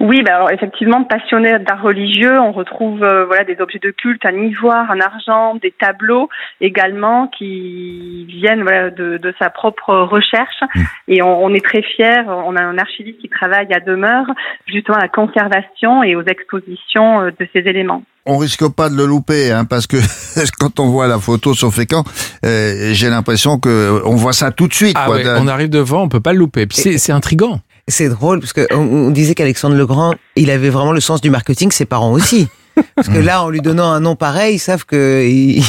Oui, 0.00 0.22
bah 0.22 0.36
alors, 0.36 0.50
effectivement, 0.52 1.02
passionné 1.02 1.58
d'art 1.58 1.82
religieux, 1.82 2.38
on 2.40 2.52
retrouve 2.52 3.02
euh, 3.02 3.24
voilà 3.26 3.42
des 3.42 3.60
objets 3.60 3.80
de 3.80 3.90
culte 3.90 4.24
en 4.24 4.34
ivoire, 4.34 4.88
en 4.90 5.00
argent, 5.00 5.56
des 5.56 5.72
tableaux 5.72 6.28
également 6.60 7.26
qui 7.26 8.24
viennent 8.28 8.62
voilà, 8.62 8.90
de, 8.90 9.16
de 9.16 9.34
sa 9.40 9.50
propre 9.50 9.94
recherche. 9.94 10.62
Mm. 10.74 10.82
Et 11.08 11.22
on, 11.22 11.44
on 11.44 11.52
est 11.52 11.64
très 11.64 11.82
fiers. 11.82 12.22
On 12.28 12.54
a 12.54 12.62
un 12.62 12.78
archiviste 12.78 13.18
qui 13.18 13.28
travaille 13.28 13.72
à 13.72 13.80
demeure 13.80 14.26
justement 14.66 14.98
à 14.98 15.02
la 15.02 15.08
conservation 15.08 16.04
et 16.04 16.14
aux 16.14 16.24
expositions 16.24 17.22
euh, 17.22 17.30
de 17.30 17.48
ces 17.52 17.60
éléments. 17.60 18.02
on 18.24 18.36
risque 18.36 18.68
pas 18.72 18.90
de 18.90 18.94
le 18.94 19.06
louper, 19.06 19.50
hein, 19.50 19.64
parce 19.64 19.88
que 19.88 19.96
quand 20.60 20.78
on 20.78 20.86
voit 20.90 21.08
la 21.08 21.18
photo 21.18 21.54
sur 21.54 21.72
Fécamp, 21.72 22.04
euh, 22.44 22.90
j'ai 22.92 23.08
l'impression 23.08 23.58
que 23.58 24.00
on 24.04 24.14
voit 24.14 24.32
ça 24.32 24.52
tout 24.52 24.68
de 24.68 24.74
suite. 24.74 24.96
Ah 24.96 25.06
quoi, 25.06 25.16
ouais, 25.16 25.24
on 25.40 25.48
arrive 25.48 25.70
devant, 25.70 26.02
on 26.02 26.08
peut 26.08 26.20
pas 26.20 26.32
le 26.32 26.38
louper. 26.38 26.66
Puis 26.66 26.78
c'est 26.78 26.98
c'est 26.98 27.12
intriguant. 27.12 27.60
C'est 27.88 28.08
drôle 28.08 28.40
parce 28.40 28.52
que 28.52 28.66
on, 28.74 29.10
disait 29.10 29.34
qu'Alexandre 29.34 29.74
le 29.76 29.86
Grand, 29.86 30.14
il 30.36 30.50
avait 30.50 30.68
vraiment 30.70 30.92
le 30.92 31.00
sens 31.00 31.20
du 31.20 31.30
marketing, 31.30 31.70
ses 31.72 31.84
parents 31.86 32.12
aussi. 32.12 32.48
Parce 32.94 33.08
que 33.08 33.18
là, 33.18 33.42
en 33.42 33.48
lui 33.50 33.60
donnant 33.60 33.90
un 33.90 33.98
nom 33.98 34.14
pareil, 34.14 34.54
ils 34.54 34.58
savent 34.60 34.84
que 34.84 35.26
il, 35.26 35.56
il 35.58 35.64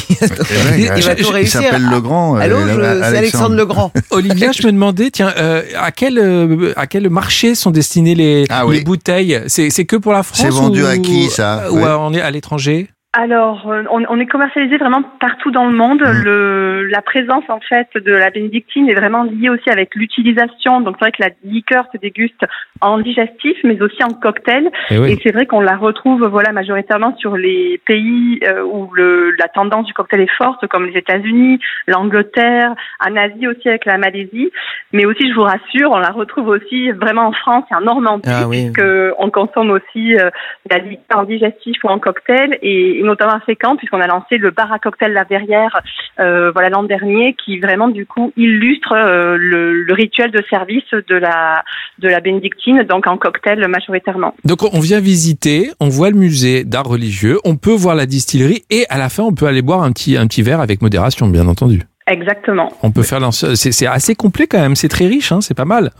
va 1.02 1.12
il 1.16 1.24
tout 1.24 1.30
réussir. 1.30 1.60
s'appelle 1.62 1.88
Le 1.90 2.00
Grand. 2.00 2.36
euh, 2.36 2.40
Allô, 2.40 2.56
euh, 2.56 3.00
c'est 3.10 3.18
Alexandre 3.18 3.56
le 3.56 3.66
Grand. 3.66 3.90
Olivia, 4.10 4.52
je 4.52 4.64
me 4.66 4.70
demandais, 4.72 5.10
tiens, 5.10 5.32
euh, 5.36 5.62
à 5.76 5.90
quel 5.90 6.18
euh, 6.18 6.72
à 6.76 6.86
quel 6.86 7.10
marché 7.10 7.56
sont 7.56 7.72
destinées 7.72 8.14
les, 8.14 8.44
Ah 8.48 8.64
oui. 8.64 8.76
les 8.76 8.84
bouteilles? 8.84 9.42
C'est 9.48 9.70
c'est 9.70 9.86
que 9.86 9.96
pour 9.96 10.12
la 10.12 10.22
France 10.22 10.40
C'est 10.40 10.50
vendu 10.50 10.84
ou- 10.84 10.86
à 10.86 10.98
qui, 10.98 11.28
ça? 11.30 11.64
Ou 11.72 11.78
Ouais. 11.80 12.20
à 12.20 12.30
l'étranger? 12.30 12.88
Alors, 13.12 13.68
euh, 13.68 13.82
on, 13.90 14.04
on 14.08 14.20
est 14.20 14.26
commercialisé 14.26 14.76
vraiment 14.76 15.02
partout 15.18 15.50
dans 15.50 15.66
le 15.66 15.76
monde. 15.76 16.00
Mhm. 16.00 16.22
Le, 16.22 16.86
la 16.86 17.02
présence 17.02 17.42
en 17.48 17.58
fait 17.58 17.88
de 17.96 18.12
la 18.12 18.30
bénédictine 18.30 18.88
est 18.88 18.94
vraiment 18.94 19.24
liée 19.24 19.48
aussi 19.48 19.68
avec 19.68 19.96
l'utilisation. 19.96 20.80
Donc 20.80 20.94
c'est 20.98 21.06
vrai 21.06 21.12
que 21.12 21.22
la 21.22 21.30
liqueur 21.42 21.86
se 21.92 21.98
déguste 21.98 22.46
en 22.80 22.98
digestif, 22.98 23.56
mais 23.64 23.82
aussi 23.82 24.02
en 24.04 24.10
cocktail. 24.14 24.70
Eh 24.90 24.98
oui. 24.98 25.12
Et 25.12 25.18
c'est 25.24 25.32
vrai 25.32 25.46
qu'on 25.46 25.60
la 25.60 25.76
retrouve 25.76 26.24
voilà 26.26 26.52
majoritairement 26.52 27.16
sur 27.16 27.36
les 27.36 27.80
pays 27.84 28.38
euh, 28.44 28.62
où 28.62 28.88
le, 28.94 29.32
la 29.32 29.48
tendance 29.48 29.86
du 29.86 29.92
cocktail 29.92 30.20
est 30.20 30.36
forte, 30.38 30.64
comme 30.68 30.86
les 30.86 30.96
États-Unis, 30.96 31.58
l'Angleterre, 31.88 32.76
en 33.04 33.16
Asie 33.16 33.48
aussi 33.48 33.68
avec 33.68 33.86
la 33.86 33.98
Malaisie. 33.98 34.52
Mais 34.92 35.04
aussi, 35.04 35.28
je 35.28 35.34
vous 35.34 35.42
rassure, 35.42 35.90
on 35.90 35.98
la 35.98 36.10
retrouve 36.10 36.46
aussi 36.46 36.92
vraiment 36.92 37.26
en 37.26 37.32
France 37.32 37.64
et 37.72 37.74
en 37.74 37.80
Normandie, 37.80 38.30
Ah 38.32 38.46
oui. 38.46 38.70
puisque 38.70 38.86
on 39.18 39.30
consomme 39.30 39.70
aussi 39.72 40.16
euh, 40.16 40.30
la 40.70 40.78
liqueur 40.78 41.18
en 41.18 41.24
digestif 41.24 41.76
ou 41.82 41.88
en 41.88 41.98
cocktail, 41.98 42.56
et 42.62 42.99
notamment 43.02 43.34
à 43.34 43.40
Fécamp, 43.40 43.76
puisqu'on 43.76 44.00
a 44.00 44.06
lancé 44.06 44.38
le 44.38 44.50
bar 44.50 44.72
à 44.72 44.78
cocktail 44.78 45.12
La 45.12 45.24
Verrière 45.24 45.80
euh, 46.18 46.50
voilà 46.52 46.68
l'an 46.68 46.82
dernier, 46.82 47.34
qui 47.44 47.58
vraiment 47.58 47.88
du 47.88 48.06
coup 48.06 48.32
illustre 48.36 48.92
euh, 48.92 49.36
le, 49.38 49.82
le 49.82 49.94
rituel 49.94 50.30
de 50.30 50.42
service 50.50 50.84
de 50.92 51.16
la 51.16 51.64
de 51.98 52.08
la 52.08 52.20
bénédictine, 52.20 52.82
donc 52.82 53.06
en 53.06 53.16
cocktail 53.16 53.66
majoritairement. 53.68 54.34
Donc 54.44 54.62
on 54.74 54.80
vient 54.80 55.00
visiter, 55.00 55.70
on 55.80 55.88
voit 55.88 56.10
le 56.10 56.16
musée 56.16 56.64
d'art 56.64 56.86
religieux, 56.86 57.38
on 57.44 57.56
peut 57.56 57.74
voir 57.74 57.94
la 57.94 58.06
distillerie 58.06 58.62
et 58.70 58.84
à 58.88 58.98
la 58.98 59.08
fin 59.08 59.22
on 59.22 59.32
peut 59.32 59.46
aller 59.46 59.62
boire 59.62 59.82
un 59.82 59.92
petit 59.92 60.16
un 60.16 60.26
petit 60.26 60.42
verre 60.42 60.60
avec 60.60 60.82
modération, 60.82 61.28
bien 61.28 61.46
entendu. 61.46 61.82
Exactement. 62.06 62.72
On 62.82 62.90
peut 62.90 63.02
faire 63.02 63.20
c'est 63.32 63.86
assez 63.86 64.14
complet 64.14 64.46
quand 64.46 64.58
même, 64.58 64.74
c'est 64.74 64.88
très 64.88 65.06
riche, 65.06 65.32
hein, 65.32 65.40
c'est 65.40 65.56
pas 65.56 65.64
mal. 65.64 65.90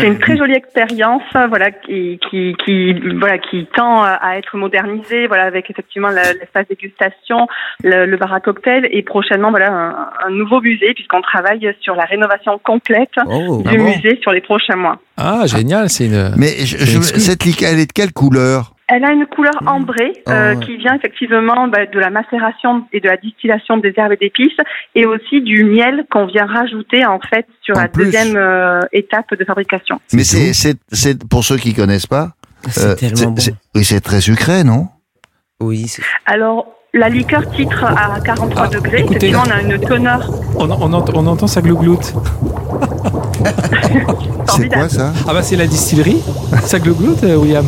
C'est 0.00 0.06
une 0.06 0.18
très 0.18 0.36
jolie 0.36 0.54
expérience, 0.54 1.22
voilà, 1.32 1.70
qui, 1.70 2.18
qui, 2.30 2.54
qui, 2.64 2.92
voilà, 3.18 3.38
qui 3.38 3.66
tend 3.74 4.02
à 4.02 4.36
être 4.36 4.56
modernisée, 4.56 5.26
voilà, 5.26 5.44
avec 5.44 5.70
effectivement 5.70 6.08
l'espace 6.08 6.66
dégustation, 6.68 7.46
le, 7.82 8.06
le 8.06 8.16
bar 8.16 8.32
à 8.32 8.40
cocktail 8.40 8.88
et 8.90 9.02
prochainement, 9.02 9.50
voilà, 9.50 9.70
un, 9.72 10.26
un 10.26 10.30
nouveau 10.30 10.60
musée 10.60 10.94
puisqu'on 10.94 11.20
travaille 11.22 11.68
sur 11.80 11.94
la 11.94 12.04
rénovation 12.04 12.58
complète 12.64 13.10
Oh. 13.26 13.62
du 13.62 13.68
Ah 13.74 13.76
bon 13.76 13.84
musée 13.84 14.18
sur 14.22 14.32
les 14.32 14.40
prochains 14.40 14.76
mois. 14.76 14.98
Ah 15.16 15.42
génial, 15.46 15.88
c'est 15.88 16.06
une. 16.06 16.32
Mais 16.36 16.48
je- 16.64 16.78
je- 16.78 17.00
cette 17.00 17.44
liqueur, 17.44 17.70
elle 17.72 17.80
est 17.80 17.86
de 17.86 17.92
quelle 17.92 18.12
couleur? 18.12 18.72
Elle 18.94 19.04
a 19.06 19.12
une 19.12 19.24
couleur 19.26 19.54
ambrée 19.66 20.12
euh, 20.28 20.52
Oh, 20.54 20.58
ouais. 20.58 20.66
qui 20.66 20.76
vient 20.76 20.94
effectivement 20.94 21.66
bah, 21.68 21.86
de 21.86 21.98
la 21.98 22.10
macération 22.10 22.84
et 22.92 23.00
de 23.00 23.08
la 23.08 23.16
distillation 23.16 23.78
des 23.78 23.94
herbes 23.96 24.12
et 24.12 24.16
d'épices 24.16 24.52
et 24.94 25.06
aussi 25.06 25.40
du 25.40 25.64
miel 25.64 26.04
qu'on 26.10 26.26
vient 26.26 26.44
rajouter 26.44 27.06
en 27.06 27.18
fait 27.20 27.46
sur 27.62 27.76
En 27.76 27.80
la 27.80 27.88
plus. 27.88 28.04
deuxième 28.04 28.36
euh, 28.36 28.80
étape 28.92 29.34
de 29.34 29.44
fabrication. 29.44 29.98
Mais 30.12 30.24
c'est, 30.24 30.52
c'est, 30.52 30.76
c'est 30.92 31.26
pour 31.26 31.42
ceux 31.42 31.56
qui 31.56 31.72
connaissent 31.72 32.06
pas. 32.06 32.32
C'est 32.68 32.84
euh, 32.86 32.94
tellement 32.94 33.30
bon. 33.32 33.40
c'est- 33.40 33.54
oui, 33.74 33.82
c'est 33.84 34.00
très 34.00 34.20
sucré, 34.20 34.62
non? 34.62 34.88
Oui, 35.60 35.88
c'est- 35.88 36.02
Alors, 36.26 36.66
la 36.92 37.08
liqueur 37.08 37.48
titre 37.50 37.84
à 37.84 38.20
43 38.20 38.64
Ah, 38.66 38.68
degrés. 38.68 38.98
écoutez. 39.00 39.16
Effectivement, 39.28 39.42
on 39.46 39.50
a 39.50 39.62
une 39.62 39.80
teneur 39.80 40.28
On, 40.56 40.70
on, 40.70 40.92
ent- 40.92 41.04
on 41.14 41.26
entend 41.26 41.46
ça 41.46 41.62
glougloute. 41.62 42.12
C'est 44.56 44.68
quoi 44.68 44.88
ça 44.88 45.12
Ah 45.26 45.32
bah 45.32 45.42
c'est 45.42 45.56
la 45.56 45.66
distillerie, 45.66 46.18
ça 46.66 46.78
glougloute, 46.78 47.24
euh, 47.24 47.36
William. 47.36 47.64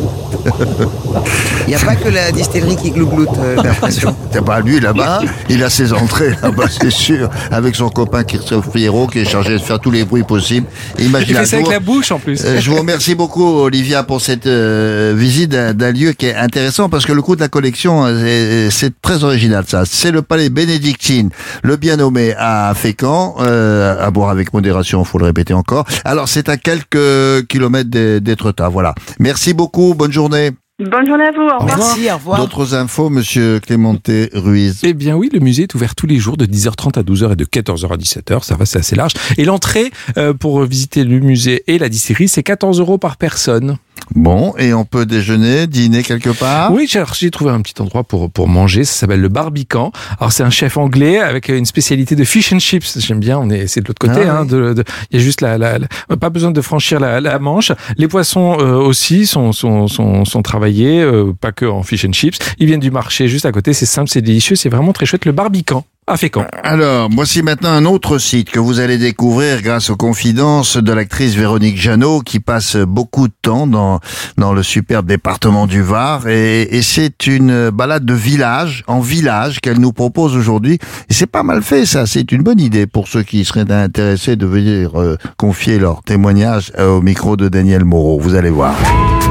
il 1.65 1.69
n'y 1.69 1.75
a 1.75 1.79
pas 1.79 1.95
que 1.95 2.09
la 2.09 2.31
distillerie 2.31 2.75
qui 2.75 2.91
glougloute, 2.91 3.29
euh, 3.39 3.55
j'ai 3.57 3.63
l'impression. 3.67 4.15
T'as 4.31 4.41
pas 4.41 4.59
lui 4.59 4.79
là-bas, 4.79 5.21
il 5.49 5.63
a 5.63 5.69
ses 5.71 5.93
entrées 5.93 6.31
là-bas, 6.43 6.65
c'est 6.69 6.91
sûr, 6.91 7.29
avec 7.51 7.75
son 7.75 7.89
copain 7.89 8.23
Christophe 8.23 8.69
Pierrot 8.71 9.07
qui 9.07 9.19
est 9.19 9.25
chargé 9.25 9.53
de 9.53 9.57
faire 9.59 9.79
tous 9.79 9.89
les 9.89 10.05
bruits 10.05 10.23
possibles. 10.23 10.67
Il 10.99 11.05
Imagine 11.05 11.37
fait 11.37 11.45
ça 11.45 11.55
avec 11.55 11.69
la 11.69 11.79
bouche 11.79 12.11
en 12.11 12.19
plus. 12.19 12.43
Euh, 12.45 12.59
je 12.59 12.69
vous 12.69 12.77
remercie 12.77 13.15
beaucoup, 13.15 13.43
Olivia, 13.61 14.03
pour 14.03 14.21
cette 14.21 14.45
euh, 14.45 15.13
visite 15.17 15.49
d'un 15.51 15.91
lieu 15.91 16.11
qui 16.11 16.27
est 16.27 16.35
intéressant 16.35 16.87
parce 16.89 17.05
que 17.05 17.13
le 17.13 17.21
coup 17.23 17.35
de 17.35 17.41
la 17.41 17.47
collection, 17.49 18.05
c'est- 18.19 18.69
c'est 18.69 18.93
très 19.01 19.23
original. 19.23 19.63
Ça, 19.67 19.83
c'est 19.85 20.11
le 20.11 20.21
palais 20.21 20.49
bénédictine, 20.49 21.29
le 21.63 21.77
bien 21.77 21.95
nommé 21.97 22.35
à 22.37 22.73
Fécamp, 22.75 23.35
euh, 23.39 23.95
à 24.05 24.11
boire 24.11 24.29
avec 24.29 24.53
modération, 24.53 25.03
faut 25.03 25.17
le 25.17 25.25
répéter 25.25 25.53
encore. 25.55 25.85
Alors, 26.03 26.27
c'est 26.27 26.49
à 26.49 26.57
quelques 26.57 27.47
kilomètres 27.47 27.89
d'Étretat. 27.89 28.69
Voilà. 28.69 28.93
Merci 29.19 29.53
beaucoup. 29.53 29.93
Bonne 29.93 30.11
journée. 30.11 30.51
Bonne 30.77 31.07
journée 31.07 31.23
à 31.23 31.31
vous. 31.31 31.47
Au 31.47 31.59
revoir. 31.59 31.77
Merci, 31.77 32.11
au 32.11 32.15
revoir. 32.15 32.39
D'autres 32.41 32.75
infos, 32.75 33.09
Monsieur 33.09 33.61
Clémenté 33.61 34.29
Ruiz. 34.33 34.81
Eh 34.83 34.93
bien 34.93 35.15
oui, 35.15 35.29
le 35.31 35.39
musée 35.39 35.63
est 35.63 35.73
ouvert 35.73 35.95
tous 35.95 36.05
les 36.05 36.17
jours 36.17 36.35
de 36.35 36.45
10h30 36.45 36.99
à 36.99 37.03
12h 37.03 37.31
et 37.31 37.35
de 37.37 37.45
14h 37.45 37.93
à 37.93 37.95
17h, 37.95 38.43
ça 38.43 38.55
va, 38.55 38.65
c'est 38.65 38.79
assez 38.79 38.95
large. 38.97 39.13
Et 39.37 39.45
l'entrée 39.45 39.89
euh, 40.17 40.33
pour 40.33 40.61
visiter 40.63 41.05
le 41.05 41.21
musée 41.21 41.63
et 41.67 41.77
la 41.77 41.87
distillerie, 41.87 42.27
c'est 42.27 42.43
14 42.43 42.81
euros 42.81 42.97
par 42.97 43.15
personne. 43.15 43.77
Bon, 44.13 44.53
et 44.57 44.73
on 44.73 44.85
peut 44.85 45.05
déjeuner, 45.05 45.67
dîner 45.67 46.03
quelque 46.03 46.29
part? 46.29 46.71
Oui, 46.71 46.87
j'ai 46.89 47.31
trouvé 47.31 47.51
un 47.51 47.61
petit 47.61 47.81
endroit 47.81 48.03
pour, 48.03 48.29
pour 48.29 48.47
manger, 48.47 48.83
ça 48.83 48.93
s'appelle 48.93 49.19
le 49.21 49.29
Barbican. 49.29 49.91
Alors 50.19 50.31
c'est 50.31 50.43
un 50.43 50.49
chef 50.49 50.77
anglais 50.77 51.19
avec 51.19 51.49
une 51.49 51.65
spécialité 51.65 52.15
de 52.15 52.23
fish 52.23 52.53
and 52.53 52.59
chips, 52.59 52.99
j'aime 52.99 53.19
bien, 53.19 53.39
on 53.39 53.49
est 53.49 53.67
c'est 53.67 53.81
de 53.81 53.87
l'autre 53.87 53.99
côté, 53.99 54.21
Ah 54.27 54.37
hein, 54.39 54.41
oui. 54.43 54.49
de, 54.49 54.73
de- 54.73 54.83
il 55.11 55.17
y 55.19 55.21
a 55.21 55.23
juste 55.23 55.41
la, 55.41 55.57
la, 55.57 55.79
la- 55.79 56.17
pas 56.17 56.29
besoin 56.29 56.51
de 56.51 56.61
franchir 56.61 56.99
la, 56.99 57.19
la 57.19 57.39
Manche. 57.39 57.71
Les 57.97 58.07
poissons 58.07 58.57
euh, 58.59 58.75
aussi 58.75 59.25
sont, 59.25 59.51
sont, 59.51 59.87
sont, 59.87 60.23
sont 60.23 60.41
travaillés, 60.41 61.01
euh, 61.01 61.33
pas 61.39 61.51
que 61.51 61.65
en 61.65 61.81
fish 61.83 62.05
and 62.05 62.13
chips, 62.13 62.37
ils 62.59 62.67
viennent 62.67 62.79
du 62.79 62.91
marché 62.91 63.27
juste 63.27 63.45
à 63.45 63.51
côté, 63.51 63.73
c'est 63.73 63.85
simple, 63.87 64.09
c'est 64.09 64.21
délicieux, 64.21 64.55
c'est 64.55 64.69
vraiment 64.69 64.93
très 64.93 65.05
chouette, 65.05 65.25
le 65.25 65.31
Barbican 65.31 65.83
à 66.07 66.17
Fécamp. 66.17 66.45
Alors, 66.63 67.09
voici 67.11 67.41
maintenant 67.41 67.71
un 67.71 67.85
autre 67.85 68.19
site 68.19 68.51
que 68.51 68.59
vous 68.59 68.79
allez 68.79 68.97
découvrir 68.97 69.61
grâce 69.63 69.89
aux 69.89 69.95
confidences 69.95 70.77
de 70.77 70.93
l'actrice 70.93 71.33
Véronique 71.33 71.77
Jeannot 71.77 72.21
qui 72.21 72.39
passe 72.39 72.75
beaucoup 72.75 73.27
de 73.27 73.33
temps 73.41 73.65
dans, 73.65 73.99
dans 74.37 74.53
le 74.53 74.61
superbe 74.61 75.07
département 75.07 75.65
du 75.65 75.81
Var 75.81 76.27
et, 76.27 76.77
et 76.77 76.81
c'est 76.83 77.25
une 77.25 77.71
balade 77.71 78.05
de 78.05 78.13
village 78.13 78.83
en 78.87 78.99
village 78.99 79.59
qu'elle 79.61 79.79
nous 79.79 79.93
propose 79.93 80.35
aujourd'hui 80.35 80.77
et 81.09 81.13
c'est 81.13 81.25
pas 81.25 81.43
mal 81.43 81.63
fait 81.63 81.85
ça, 81.85 82.05
c'est 82.05 82.31
une 82.31 82.43
bonne 82.43 82.59
idée 82.59 82.85
pour 82.85 83.07
ceux 83.07 83.23
qui 83.23 83.43
seraient 83.43 83.71
intéressés 83.71 84.35
de 84.35 84.45
venir 84.45 84.99
euh, 84.99 85.17
confier 85.37 85.79
leur 85.79 86.03
témoignage 86.03 86.71
euh, 86.77 86.97
au 86.97 87.01
micro 87.01 87.35
de 87.35 87.49
Daniel 87.49 87.83
Moreau, 87.83 88.19
vous 88.19 88.35
allez 88.35 88.51
voir. 88.51 88.75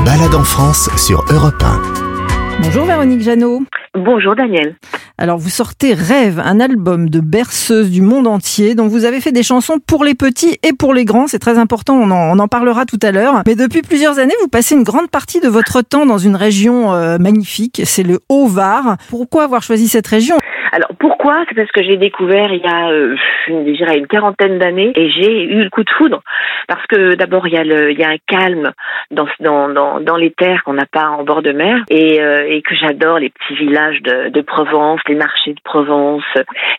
Balade 0.04 0.34
en 0.34 0.44
France 0.44 0.90
sur 0.96 1.24
Europe 1.30 1.62
1. 1.62 2.13
Bonjour 2.62 2.84
Véronique 2.84 3.20
Jeannot. 3.20 3.62
Bonjour 3.94 4.34
Daniel. 4.34 4.76
Alors 5.18 5.38
vous 5.38 5.50
sortez 5.50 5.94
Rêve, 5.94 6.40
un 6.44 6.60
album 6.60 7.08
de 7.08 7.20
berceuses 7.20 7.90
du 7.90 8.00
monde 8.00 8.26
entier 8.26 8.74
dont 8.74 8.88
vous 8.88 9.04
avez 9.04 9.20
fait 9.20 9.32
des 9.32 9.42
chansons 9.42 9.78
pour 9.84 10.04
les 10.04 10.14
petits 10.14 10.58
et 10.62 10.72
pour 10.72 10.94
les 10.94 11.04
grands. 11.04 11.26
C'est 11.26 11.38
très 11.38 11.58
important, 11.58 11.94
on 11.94 12.10
en, 12.10 12.36
on 12.36 12.38
en 12.38 12.48
parlera 12.48 12.86
tout 12.86 12.98
à 13.02 13.12
l'heure. 13.12 13.42
Mais 13.46 13.54
depuis 13.54 13.82
plusieurs 13.82 14.18
années, 14.18 14.34
vous 14.40 14.48
passez 14.48 14.74
une 14.74 14.82
grande 14.82 15.10
partie 15.10 15.40
de 15.40 15.48
votre 15.48 15.82
temps 15.82 16.06
dans 16.06 16.18
une 16.18 16.36
région 16.36 16.92
euh, 16.92 17.18
magnifique, 17.18 17.82
c'est 17.84 18.02
le 18.02 18.20
Haut-Var. 18.28 18.96
Pourquoi 19.08 19.44
avoir 19.44 19.62
choisi 19.62 19.88
cette 19.88 20.06
région? 20.06 20.36
Alors 20.74 20.90
pourquoi? 20.98 21.44
C'est 21.48 21.54
parce 21.54 21.70
que 21.70 21.82
j'ai 21.84 21.96
découvert 21.96 22.52
il 22.52 22.60
y 22.62 22.66
a 22.66 22.88
euh, 22.90 23.14
je 23.46 23.72
dirais 23.72 23.96
une 23.98 24.06
quarantaine 24.08 24.58
d'années 24.58 24.92
et 24.96 25.10
j'ai 25.10 25.44
eu 25.44 25.62
le 25.62 25.70
coup 25.70 25.84
de 25.84 25.90
foudre 25.90 26.20
parce 26.68 26.84
que 26.88 27.14
d'abord 27.14 27.46
il 27.46 27.54
y 27.54 27.56
a 27.56 27.64
le 27.64 27.92
il 27.92 27.98
y 27.98 28.02
a 28.04 28.08
un 28.08 28.16
calme 28.26 28.72
dans 29.10 29.26
dans 29.40 29.68
dans, 29.68 30.00
dans 30.00 30.16
les 30.16 30.32
terres 30.32 30.62
qu'on 30.64 30.72
n'a 30.74 30.86
pas 30.90 31.08
en 31.10 31.22
bord 31.22 31.42
de 31.42 31.52
mer 31.52 31.76
et, 31.90 32.20
euh, 32.20 32.46
et 32.48 32.60
que 32.62 32.74
j'adore 32.74 33.18
les 33.20 33.30
petits 33.30 33.54
villages 33.54 34.00
de, 34.02 34.30
de 34.30 34.40
Provence, 34.40 35.00
les 35.08 35.14
marchés 35.14 35.52
de 35.52 35.60
Provence, 35.64 36.24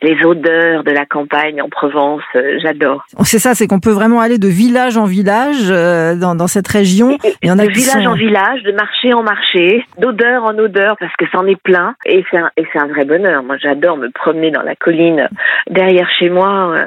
les 0.01 0.17
odeurs 0.25 0.83
de 0.83 0.91
la 0.91 1.05
campagne 1.05 1.61
en 1.61 1.69
Provence, 1.69 2.23
euh, 2.35 2.57
j'adore. 2.63 3.05
C'est 3.23 3.39
ça, 3.39 3.53
c'est 3.53 3.67
qu'on 3.67 3.79
peut 3.79 3.91
vraiment 3.91 4.19
aller 4.19 4.37
de 4.39 4.47
village 4.47 4.97
en 4.97 5.05
village 5.05 5.69
euh, 5.71 6.15
dans, 6.15 6.35
dans 6.35 6.47
cette 6.47 6.67
région. 6.67 7.17
Il 7.43 7.47
y 7.47 7.51
en 7.51 7.59
a 7.59 7.65
de 7.65 7.71
village 7.71 8.03
sont- 8.03 8.09
en 8.09 8.15
village, 8.15 8.61
de 8.63 8.71
marché 8.73 9.13
en 9.13 9.23
marché, 9.23 9.85
d'odeur 9.99 10.43
en 10.43 10.57
odeur, 10.57 10.97
parce 10.99 11.15
que 11.15 11.25
c'en 11.31 11.45
est 11.45 11.61
plein. 11.61 11.95
Et 12.05 12.25
c'est 12.31 12.37
un, 12.37 12.49
et 12.57 12.65
c'est 12.73 12.79
un 12.79 12.87
vrai 12.87 13.05
bonheur. 13.05 13.43
Moi, 13.43 13.55
j'adore 13.61 13.84
me 13.97 14.09
promener 14.09 14.51
dans 14.51 14.63
la 14.63 14.75
colline 14.75 15.29
derrière 15.69 16.09
chez 16.17 16.29
moi. 16.29 16.73
euh, 16.75 16.85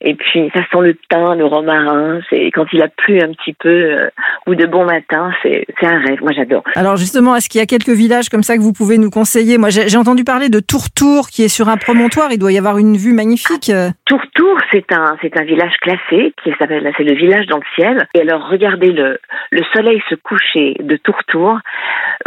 Et 0.00 0.14
puis, 0.14 0.50
ça 0.54 0.60
sent 0.70 0.80
le 0.82 0.94
thym, 1.08 1.34
le 1.38 1.44
romarin. 1.46 2.20
C'est 2.30 2.50
quand 2.52 2.66
il 2.72 2.82
a 2.82 2.88
plu 2.88 3.20
un 3.20 3.32
petit 3.32 3.54
peu 3.54 3.68
euh, 3.68 4.10
ou 4.46 4.54
de 4.54 4.66
bon 4.66 4.84
matin, 4.84 5.32
c'est 5.42 5.64
un 5.82 5.98
rêve. 6.00 6.20
Moi, 6.22 6.32
j'adore. 6.36 6.64
Alors 6.74 6.96
justement, 6.96 7.36
est-ce 7.36 7.48
qu'il 7.48 7.60
y 7.60 7.62
a 7.62 7.66
quelques 7.66 7.96
villages 7.96 8.28
comme 8.28 8.42
ça 8.42 8.56
que 8.56 8.62
vous 8.62 8.72
pouvez 8.72 8.98
nous 8.98 9.10
conseiller? 9.10 9.56
Moi, 9.58 9.68
j'ai 9.70 9.96
entendu 9.96 10.24
parler 10.24 10.48
de 10.48 10.60
Tourtour 10.60 11.28
qui 11.28 11.44
est 11.44 11.48
sur 11.48 11.68
un 11.68 11.76
promontoire. 11.76 12.28
Il 12.32 12.38
doit 12.38 12.52
y 12.52 12.58
avoir 12.58 12.78
une 12.78 12.96
vue 12.96 13.12
magnifique. 13.14 13.70
euh. 13.70 13.88
Tourtour, 14.06 14.58
c'est 14.72 14.90
un, 14.92 15.16
c'est 15.22 15.38
un 15.38 15.44
village 15.44 15.76
classé 15.80 16.32
qui 16.42 16.50
s'appelle, 16.58 16.90
c'est 16.96 17.04
le 17.04 17.14
village 17.14 17.46
dans 17.46 17.58
le 17.58 17.62
ciel. 17.76 18.06
Et 18.14 18.20
alors, 18.22 18.48
regardez 18.48 18.90
le, 18.92 19.18
le 19.50 19.62
soleil 19.72 20.02
se 20.08 20.14
coucher 20.16 20.74
de 20.80 20.96
Tourtour, 20.96 21.58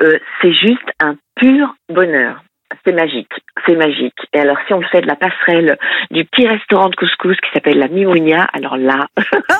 euh, 0.01 0.17
c'est 0.41 0.53
juste 0.53 0.87
un 1.01 1.15
pur 1.35 1.75
bonheur. 1.89 2.41
C'est 2.85 2.91
magique, 2.93 3.31
c'est 3.65 3.75
magique. 3.75 4.13
Et 4.33 4.39
alors, 4.39 4.57
si 4.67 4.73
on 4.73 4.81
fait 4.81 5.01
de 5.01 5.07
la 5.07 5.15
passerelle 5.15 5.77
du 6.11 6.25
petit 6.25 6.47
restaurant 6.47 6.89
de 6.89 6.95
couscous 6.95 7.37
qui 7.41 7.49
s'appelle 7.53 7.77
la 7.79 7.87
Mimounia, 7.87 8.47
alors 8.53 8.75
là, 8.77 9.07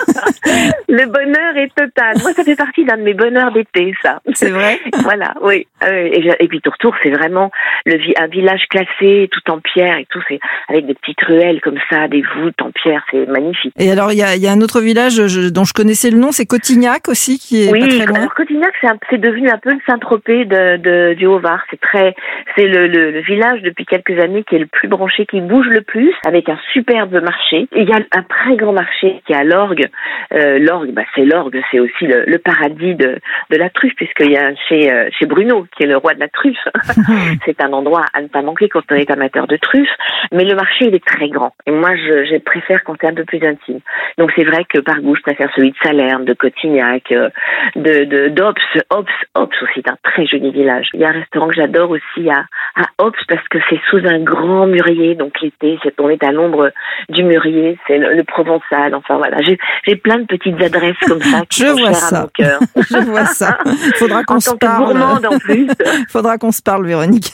le 0.90 1.06
bonheur 1.06 1.56
est 1.58 1.74
total. 1.76 2.16
Moi, 2.22 2.34
ça 2.34 2.44
fait 2.44 2.56
partie 2.56 2.84
d'un 2.86 2.98
de 2.98 3.04
mes 3.04 3.14
bonheurs 3.14 3.52
d'été, 3.52 3.94
ça. 4.02 4.22
C'est 4.34 4.50
vrai? 4.50 4.80
Voilà, 5.04 5.34
oui. 5.42 5.68
Ah. 5.80 5.90
Et, 5.92 6.48
puis 6.50 6.60
Tourtour, 6.62 6.96
c'est 7.02 7.12
vraiment 7.12 7.50
le 7.86 7.98
un 8.22 8.28
village 8.28 8.64
classé, 8.70 9.30
tout 9.32 9.52
en 9.52 9.60
pierre 9.60 9.98
et 9.98 10.06
tout, 10.10 10.20
c'est 10.28 10.40
avec 10.70 10.86
des 10.86 10.94
petites 10.96 11.22
ruelles 11.24 11.62
comme 11.62 11.78
ça, 11.90 12.08
des 12.08 12.24
voûtes 12.36 12.62
en 12.62 12.72
pierre, 12.72 13.06
c'est 13.12 13.26
magnifique. 13.28 13.74
Et 13.78 13.90
alors, 13.92 14.12
il 14.12 14.18
y 14.18 14.24
a, 14.24 14.36
il 14.36 14.42
y 14.42 14.48
a 14.48 14.52
un 14.52 14.62
autre 14.62 14.82
village 14.82 15.28
je- 15.28 15.50
dont 15.50 15.64
je 15.64 15.74
connaissais 15.74 16.10
le 16.12 16.18
nom, 16.18 16.32
c'est 16.32 16.46
Cotignac 16.46 17.08
aussi, 17.08 17.40
qui 17.40 17.64
est 17.64 17.72
pas 17.72 17.78
Oui, 17.78 17.88
très 17.98 18.06
loin. 18.06 18.20
alors 18.20 18.34
Cotignac, 18.36 18.74
c'est 19.10 19.18
devenu 19.20 19.50
un 19.50 19.58
peu 19.58 19.72
le 19.72 19.80
Saint-Tropez 19.88 20.46
de, 20.46 20.78
de- 20.78 21.14
du 21.14 21.26
Haut-Var. 21.26 21.64
C'est 21.70 21.80
très, 21.80 22.16
c'est 22.58 22.68
le, 22.68 22.88
le, 22.88 22.97
le 22.98 23.22
village 23.22 23.62
depuis 23.62 23.86
quelques 23.86 24.20
années 24.20 24.44
qui 24.44 24.56
est 24.56 24.60
le 24.60 24.68
plus 24.68 24.88
branché, 24.88 25.26
qui 25.26 25.42
bouge 25.42 25.68
le 25.68 25.82
plus, 25.82 26.14
avec 26.26 26.50
un 26.50 26.58
superbe 26.74 27.22
marché. 27.22 27.68
Il 27.76 27.88
y 27.88 27.94
a 27.94 28.00
un 28.12 28.24
très 28.24 28.56
grand 28.56 28.74
marché 28.74 29.22
qui 29.26 29.34
est 29.34 29.38
à 29.38 29.44
l'orgue. 29.44 29.88
Euh, 30.34 30.60
l'orgue, 30.60 30.92
bah, 30.92 31.04
c'est 31.16 31.26
l'orgue, 31.26 31.62
c'est 31.72 31.80
aussi 31.80 32.06
le, 32.06 32.24
le 32.26 32.38
paradis 32.38 32.96
de, 32.96 33.20
de 33.50 33.58
la 33.58 33.70
truffe, 33.70 33.96
puisqu'il 33.96 34.32
y 34.32 34.38
a 34.38 34.54
chez, 34.68 34.92
euh, 34.92 35.10
chez 35.18 35.26
Bruno, 35.26 35.66
qui 35.76 35.84
est 35.84 35.88
le 35.88 35.98
roi 35.98 36.14
de 36.14 36.20
la 36.20 36.30
truffe. 36.30 36.68
c'est 37.46 37.62
un 37.62 37.74
endroit 37.74 38.06
à 38.14 38.22
ne 38.22 38.28
pas 38.28 38.42
manquer 38.42 38.70
quand 38.70 38.82
on 38.92 38.96
est 38.96 39.10
amateur 39.12 39.48
de 39.48 39.58
truffes. 39.58 39.96
Mais 40.32 40.44
le 40.44 40.56
marché, 40.56 40.86
il 40.86 40.96
est 40.96 41.06
très 41.06 41.30
grand. 41.30 41.54
Et 41.66 41.72
moi, 41.72 41.96
je, 41.96 42.26
je 42.26 42.38
préfère 42.38 42.84
quand 42.84 42.96
c'est 43.00 43.08
un 43.08 43.14
peu 43.14 43.26
plus 43.26 43.44
intime. 43.46 43.80
Donc 44.18 44.32
c'est 44.36 44.44
vrai 44.44 44.66
que 44.66 44.80
par 44.80 45.00
goût, 45.02 45.16
je 45.16 45.22
préfère 45.22 45.50
celui 45.56 45.72
de 45.72 45.78
Salerne, 45.84 46.26
de 46.26 46.34
Cotignac, 46.34 47.12
euh, 47.12 47.30
de 47.76 48.06
de 48.06 48.28
d'Ops, 48.30 48.62
Ops, 48.90 49.12
Ops 49.36 49.64
aussi, 49.64 49.82
c'est 49.86 49.90
un 49.90 49.98
très 50.04 50.26
joli 50.26 50.52
village. 50.52 50.90
Il 50.94 51.00
y 51.02 51.06
a 51.06 51.10
un 51.10 51.14
restaurant 51.14 51.48
que 51.48 51.56
j'adore 51.56 51.92
aussi 51.92 52.30
à 52.30 52.46
à 52.76 52.87
Ops 52.98 53.20
parce 53.28 53.48
que 53.50 53.58
c'est 53.70 53.80
sous 53.90 54.06
un 54.08 54.20
grand 54.24 54.68
mûrier, 54.68 55.16
donc 55.16 55.34
l'été, 55.42 55.78
c'est 55.84 55.94
on 56.00 56.10
est 56.10 56.24
à 56.24 56.32
l'ombre 56.32 56.72
du 57.10 57.24
murier, 57.24 57.78
c'est 57.88 57.98
le, 57.98 58.14
le 58.16 58.24
provençal. 58.24 58.94
Enfin 58.96 59.18
voilà, 59.18 59.38
j'ai 59.86 59.96
plein 59.96 60.20
de 60.20 60.26
petites 60.26 60.62
adresses 60.62 60.98
comme 61.08 61.22
ça 61.22 61.42
qui 61.50 61.62
Je 61.64 61.68
sont 61.68 61.74
vois 61.74 61.90
chères 61.94 62.04
à 62.04 62.10
ça. 62.10 62.22
mon 62.22 62.28
cœur. 62.28 62.60
Je 62.90 62.98
vois 62.98 63.26
ça. 63.26 63.58
Faudra 63.96 64.24
qu'on 64.24 64.40
se 64.40 64.52
parle. 64.56 64.86
gourmande 64.86 65.26
en 65.26 65.40
plus. 65.40 65.68
Faudra 66.10 66.38
qu'on 66.38 66.52
se 66.52 66.62
parle, 66.62 66.86
Véronique. 66.86 67.34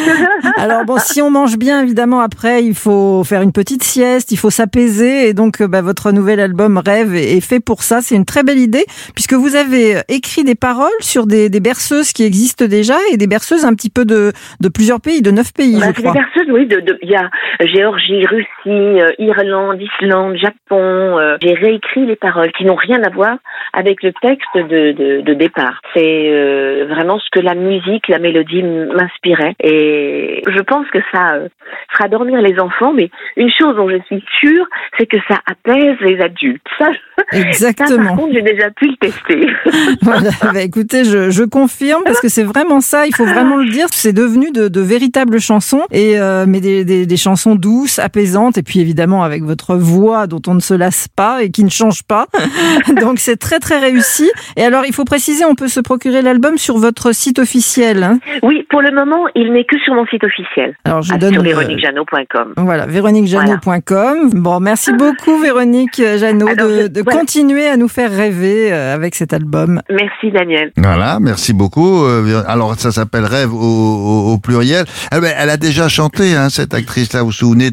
Alors 0.56 0.84
bon, 0.84 0.96
si 0.98 1.22
on 1.22 1.30
mange 1.30 1.56
bien, 1.56 1.82
évidemment, 1.82 2.20
après, 2.20 2.64
il 2.64 2.74
faut 2.74 3.22
faire 3.24 3.42
une 3.42 3.52
petite 3.52 3.82
sieste, 3.82 4.32
il 4.32 4.36
faut 4.36 4.50
s'apaiser. 4.50 5.28
Et 5.28 5.34
donc, 5.34 5.60
euh, 5.60 5.68
bah, 5.68 5.82
votre 5.82 6.12
nouvel 6.12 6.40
album 6.40 6.78
Rêve 6.84 7.14
est 7.14 7.40
fait 7.40 7.60
pour 7.60 7.82
ça. 7.82 8.00
C'est 8.02 8.14
une 8.16 8.24
très 8.24 8.42
belle 8.42 8.58
idée, 8.58 8.84
puisque 9.14 9.34
vous 9.34 9.54
avez 9.56 9.96
euh, 9.96 10.00
écrit 10.08 10.44
des 10.44 10.54
paroles 10.54 10.88
sur 11.00 11.26
des, 11.26 11.48
des 11.48 11.60
berceuses 11.60 12.12
qui 12.12 12.24
existent 12.24 12.66
déjà 12.66 12.96
et 13.12 13.16
des 13.16 13.26
berceuses 13.26 13.64
un 13.64 13.74
petit 13.74 13.90
peu 13.90 14.04
de, 14.04 14.32
de 14.60 14.68
plusieurs 14.68 14.89
pays, 14.98 15.22
de 15.22 15.30
neuf 15.30 15.52
pays, 15.54 15.78
Bah, 15.78 15.86
je 15.94 16.00
crois. 16.02 16.12
des 16.12 16.18
berceuses, 16.18 16.50
oui. 16.52 16.66
De, 16.66 16.80
de- 16.80 16.98
il 17.02 17.10
y 17.10 17.16
a 17.16 17.28
Géorgie, 17.60 18.26
Russie, 18.26 18.46
euh, 18.66 19.10
Irlande, 19.18 19.80
Islande, 19.80 20.36
Japon. 20.36 21.18
euh, 21.18 21.36
J'ai 21.42 21.54
réécrit 21.54 22.06
les 22.06 22.16
paroles 22.16 22.50
qui 22.52 22.64
n'ont 22.64 22.74
rien 22.74 23.02
à 23.02 23.10
voir 23.10 23.36
avec 23.72 24.02
le 24.02 24.12
texte 24.20 24.54
de, 24.56 24.92
de, 24.92 25.20
de 25.20 25.34
départ. 25.34 25.80
C'est 25.94 26.28
euh, 26.30 26.86
vraiment 26.88 27.18
ce 27.18 27.28
que 27.30 27.40
la 27.40 27.54
musique, 27.54 28.08
la 28.08 28.18
mélodie 28.18 28.62
m'inspirait. 28.62 29.54
Et 29.62 30.42
je 30.46 30.60
pense 30.62 30.86
que 30.90 30.98
ça 31.12 31.34
euh, 31.34 31.48
fera 31.92 32.08
dormir 32.08 32.40
les 32.42 32.58
enfants. 32.60 32.92
Mais 32.92 33.10
une 33.36 33.50
chose 33.50 33.76
dont 33.76 33.88
je 33.88 33.98
suis 34.06 34.24
sûre, 34.40 34.66
c'est 34.98 35.06
que 35.06 35.18
ça 35.28 35.38
apaise 35.46 35.96
les 36.00 36.20
adultes. 36.20 36.66
Ça, 36.78 36.88
ça 37.30 37.36
par 37.38 37.40
Exactement. 37.40 38.16
contre, 38.16 38.32
j'ai 38.34 38.42
déjà 38.42 38.70
pu 38.70 38.86
le 38.88 38.96
tester. 38.96 39.46
Voilà, 40.02 40.30
bah, 40.52 40.62
écoutez, 40.62 41.04
je, 41.04 41.30
je 41.30 41.42
confirme 41.44 42.02
parce 42.04 42.20
que 42.20 42.28
c'est 42.28 42.42
vraiment 42.42 42.80
ça. 42.80 43.06
Il 43.06 43.14
faut 43.14 43.24
vraiment 43.26 43.56
le 43.56 43.68
dire. 43.68 43.86
C'est 43.92 44.12
devenu 44.12 44.50
de, 44.50 44.68
de 44.68 44.80
véritables 44.80 45.40
chansons 45.40 45.82
et 45.90 46.18
euh, 46.18 46.44
mais 46.48 46.60
des, 46.60 46.84
des, 46.84 47.06
des 47.06 47.16
chansons 47.16 47.54
douces, 47.54 47.98
apaisantes 47.98 48.58
et 48.58 48.62
puis 48.62 48.80
évidemment 48.80 49.22
avec 49.22 49.42
votre 49.42 49.76
voix 49.76 50.26
dont 50.26 50.40
on 50.46 50.54
ne 50.54 50.60
se 50.60 50.74
lasse 50.74 51.08
pas 51.14 51.42
et 51.42 51.50
qui 51.50 51.64
ne 51.64 51.70
change 51.70 52.02
pas. 52.02 52.26
Donc 53.00 53.18
c'est 53.18 53.36
très 53.36 53.58
très 53.58 53.78
réussi. 53.78 54.30
Et 54.56 54.64
alors 54.64 54.84
il 54.86 54.94
faut 54.94 55.04
préciser, 55.04 55.44
on 55.44 55.54
peut 55.54 55.68
se 55.68 55.80
procurer 55.80 56.22
l'album 56.22 56.58
sur 56.58 56.78
votre 56.78 57.12
site 57.12 57.38
officiel. 57.38 58.02
hein? 58.02 58.18
Oui, 58.42 58.66
pour 58.70 58.80
le 58.82 58.90
moment, 58.92 59.24
il 59.34 59.52
n'est 59.52 59.64
que 59.64 59.78
sur 59.78 59.94
mon 59.94 60.06
site 60.06 60.24
officiel. 60.24 60.76
Alors 60.84 61.02
je 61.02 61.12
Ah, 61.14 61.18
donne 61.18 61.32
sur 61.32 61.40
euh, 61.42 61.44
véroniquejeannot.com. 61.44 62.54
Voilà, 62.56 62.86
véroniquejeannot.com. 62.86 64.30
Bon, 64.34 64.60
merci 64.60 64.92
beaucoup 64.92 65.38
Véronique 65.40 65.96
Jeannot 66.16 66.48
Alors, 66.48 66.68
de, 66.68 66.88
de 66.88 67.02
voilà. 67.10 67.20
continuer 67.20 67.66
à 67.68 67.76
nous 67.76 67.88
faire 67.88 68.10
rêver 68.10 68.72
euh, 68.72 68.94
avec 68.94 69.14
cet 69.14 69.32
album. 69.32 69.80
Merci 69.90 70.30
Daniel. 70.32 70.72
Voilà, 70.76 71.18
merci 71.20 71.52
beaucoup. 71.52 72.04
Euh, 72.04 72.42
Alors, 72.48 72.74
ça 72.78 72.92
s'appelle 72.92 73.24
Rêve 73.24 73.52
au, 73.52 73.58
au- 73.58 74.32
au 74.32 74.38
pluriel. 74.38 74.84
Eh 75.14 75.20
ben, 75.20 75.32
elle 75.36 75.50
a 75.50 75.56
déjà 75.56 75.88
chanté, 75.88 76.34
hein, 76.36 76.48
cette 76.50 76.74
actrice-là. 76.74 77.20
Vous 77.20 77.26
vous 77.26 77.32
souvenez 77.32 77.70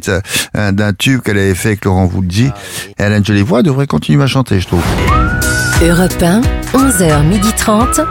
hein, 0.54 0.71
d'un 0.71 0.93
tube 0.93 1.21
qu'elle 1.21 1.38
avait 1.38 1.56
fait 1.56 1.69
avec 1.69 1.86
Laurent 1.86 2.06
Voulzy 2.06 2.50
Elle 2.97 3.13
a 3.13 3.17
une 3.17 3.26
jolie 3.26 3.41
voix, 3.41 3.60
elle 3.60 3.65
devrait 3.65 3.88
continuer 3.88 4.23
à 4.23 4.28
chanter, 4.28 4.60
je 4.60 4.67
trouve. 4.67 4.84
Europe 5.82 6.21
1, 6.21 6.41
11h30. 6.73 8.06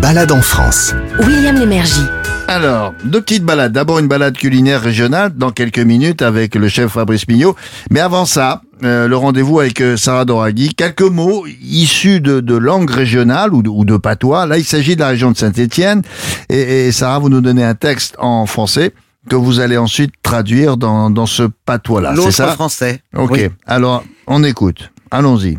Balade 0.00 0.32
en 0.32 0.42
France. 0.42 0.94
William 1.20 1.56
Lémergie. 1.56 2.04
Alors, 2.48 2.92
deux 3.04 3.20
petites 3.22 3.44
balades. 3.44 3.72
D'abord, 3.72 3.98
une 4.00 4.08
balade 4.08 4.36
culinaire 4.36 4.80
régionale 4.82 5.30
dans 5.34 5.50
quelques 5.50 5.78
minutes 5.78 6.20
avec 6.22 6.54
le 6.54 6.68
chef 6.68 6.92
Fabrice 6.92 7.26
Mignot. 7.28 7.56
Mais 7.90 8.00
avant 8.00 8.26
ça, 8.26 8.60
euh, 8.84 9.08
le 9.08 9.16
rendez-vous 9.16 9.60
avec 9.60 9.80
euh, 9.80 9.96
Sarah 9.96 10.24
Doraghi. 10.24 10.74
Quelques 10.74 11.02
mots 11.02 11.46
issus 11.62 12.20
de, 12.20 12.40
de 12.40 12.54
langue 12.54 12.90
régionale 12.90 13.54
ou 13.54 13.62
de, 13.62 13.68
ou 13.68 13.84
de 13.84 13.96
patois. 13.96 14.46
Là, 14.46 14.58
il 14.58 14.64
s'agit 14.64 14.94
de 14.94 15.00
la 15.00 15.08
région 15.08 15.30
de 15.32 15.36
Saint-Étienne. 15.36 16.02
Et, 16.48 16.86
et 16.86 16.92
Sarah, 16.92 17.18
vous 17.18 17.28
nous 17.28 17.40
donnez 17.40 17.64
un 17.64 17.74
texte 17.74 18.16
en 18.18 18.46
français 18.46 18.92
que 19.28 19.36
vous 19.36 19.60
allez 19.60 19.78
ensuite 19.78 20.12
traduire 20.22 20.76
dans, 20.76 21.10
dans 21.10 21.26
ce 21.26 21.44
patois-là. 21.64 22.10
C'est 22.10 22.16
L'autre 22.16 22.30
ça 22.32 22.48
français. 22.48 23.00
Ok. 23.16 23.30
Oui. 23.32 23.48
Alors, 23.66 24.04
on 24.26 24.44
écoute. 24.44 24.90
Allons-y. 25.10 25.58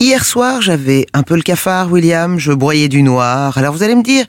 Hier 0.00 0.24
soir, 0.24 0.60
j'avais 0.60 1.06
un 1.14 1.22
peu 1.22 1.36
le 1.36 1.42
cafard, 1.42 1.90
William, 1.90 2.38
je 2.38 2.52
broyais 2.52 2.88
du 2.88 3.02
noir. 3.02 3.56
Alors 3.56 3.72
vous 3.72 3.82
allez 3.82 3.94
me 3.94 4.02
dire 4.02 4.26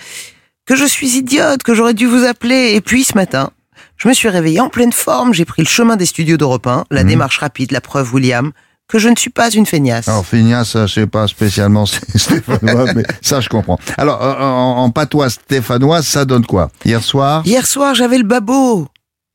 que 0.65 0.75
je 0.75 0.85
suis 0.85 1.17
idiote, 1.17 1.63
que 1.63 1.73
j'aurais 1.73 1.93
dû 1.95 2.05
vous 2.05 2.23
appeler. 2.23 2.73
Et 2.75 2.81
puis 2.81 3.03
ce 3.03 3.15
matin, 3.15 3.49
je 3.97 4.07
me 4.07 4.13
suis 4.13 4.29
réveillé 4.29 4.59
en 4.59 4.69
pleine 4.69 4.91
forme, 4.93 5.33
j'ai 5.33 5.45
pris 5.45 5.61
le 5.61 5.67
chemin 5.67 5.95
des 5.95 6.05
studios 6.05 6.37
d'Europe 6.37 6.67
1, 6.67 6.85
la 6.91 7.03
Mhm. 7.03 7.09
démarche 7.09 7.37
rapide, 7.39 7.71
la 7.71 7.81
preuve, 7.81 8.13
William, 8.13 8.51
que 8.87 8.99
je 8.99 9.09
ne 9.09 9.15
suis 9.15 9.31
pas 9.31 9.49
une 9.49 9.65
feignasse. 9.65 10.07
Alors, 10.07 10.25
Phineas, 10.25 10.65
ça, 10.65 10.87
c'est 10.87 11.07
pas 11.07 11.27
spécialement 11.27 11.85
stéphanois, 12.15 12.93
mais 12.95 13.03
ça, 13.21 13.39
je 13.41 13.49
comprends. 13.49 13.79
Alors, 13.97 14.21
en, 14.21 14.77
en- 14.79 14.83
en 14.83 14.89
patois 14.91 15.29
stéphanois, 15.29 16.03
ça 16.03 16.23
donne 16.25 16.45
quoi? 16.45 16.69
Hier 16.85 17.03
soir? 17.03 17.41
Hier 17.45 17.65
soir, 17.65 17.95
j'avais 17.95 18.17
le 18.19 18.23
babot. 18.25 18.87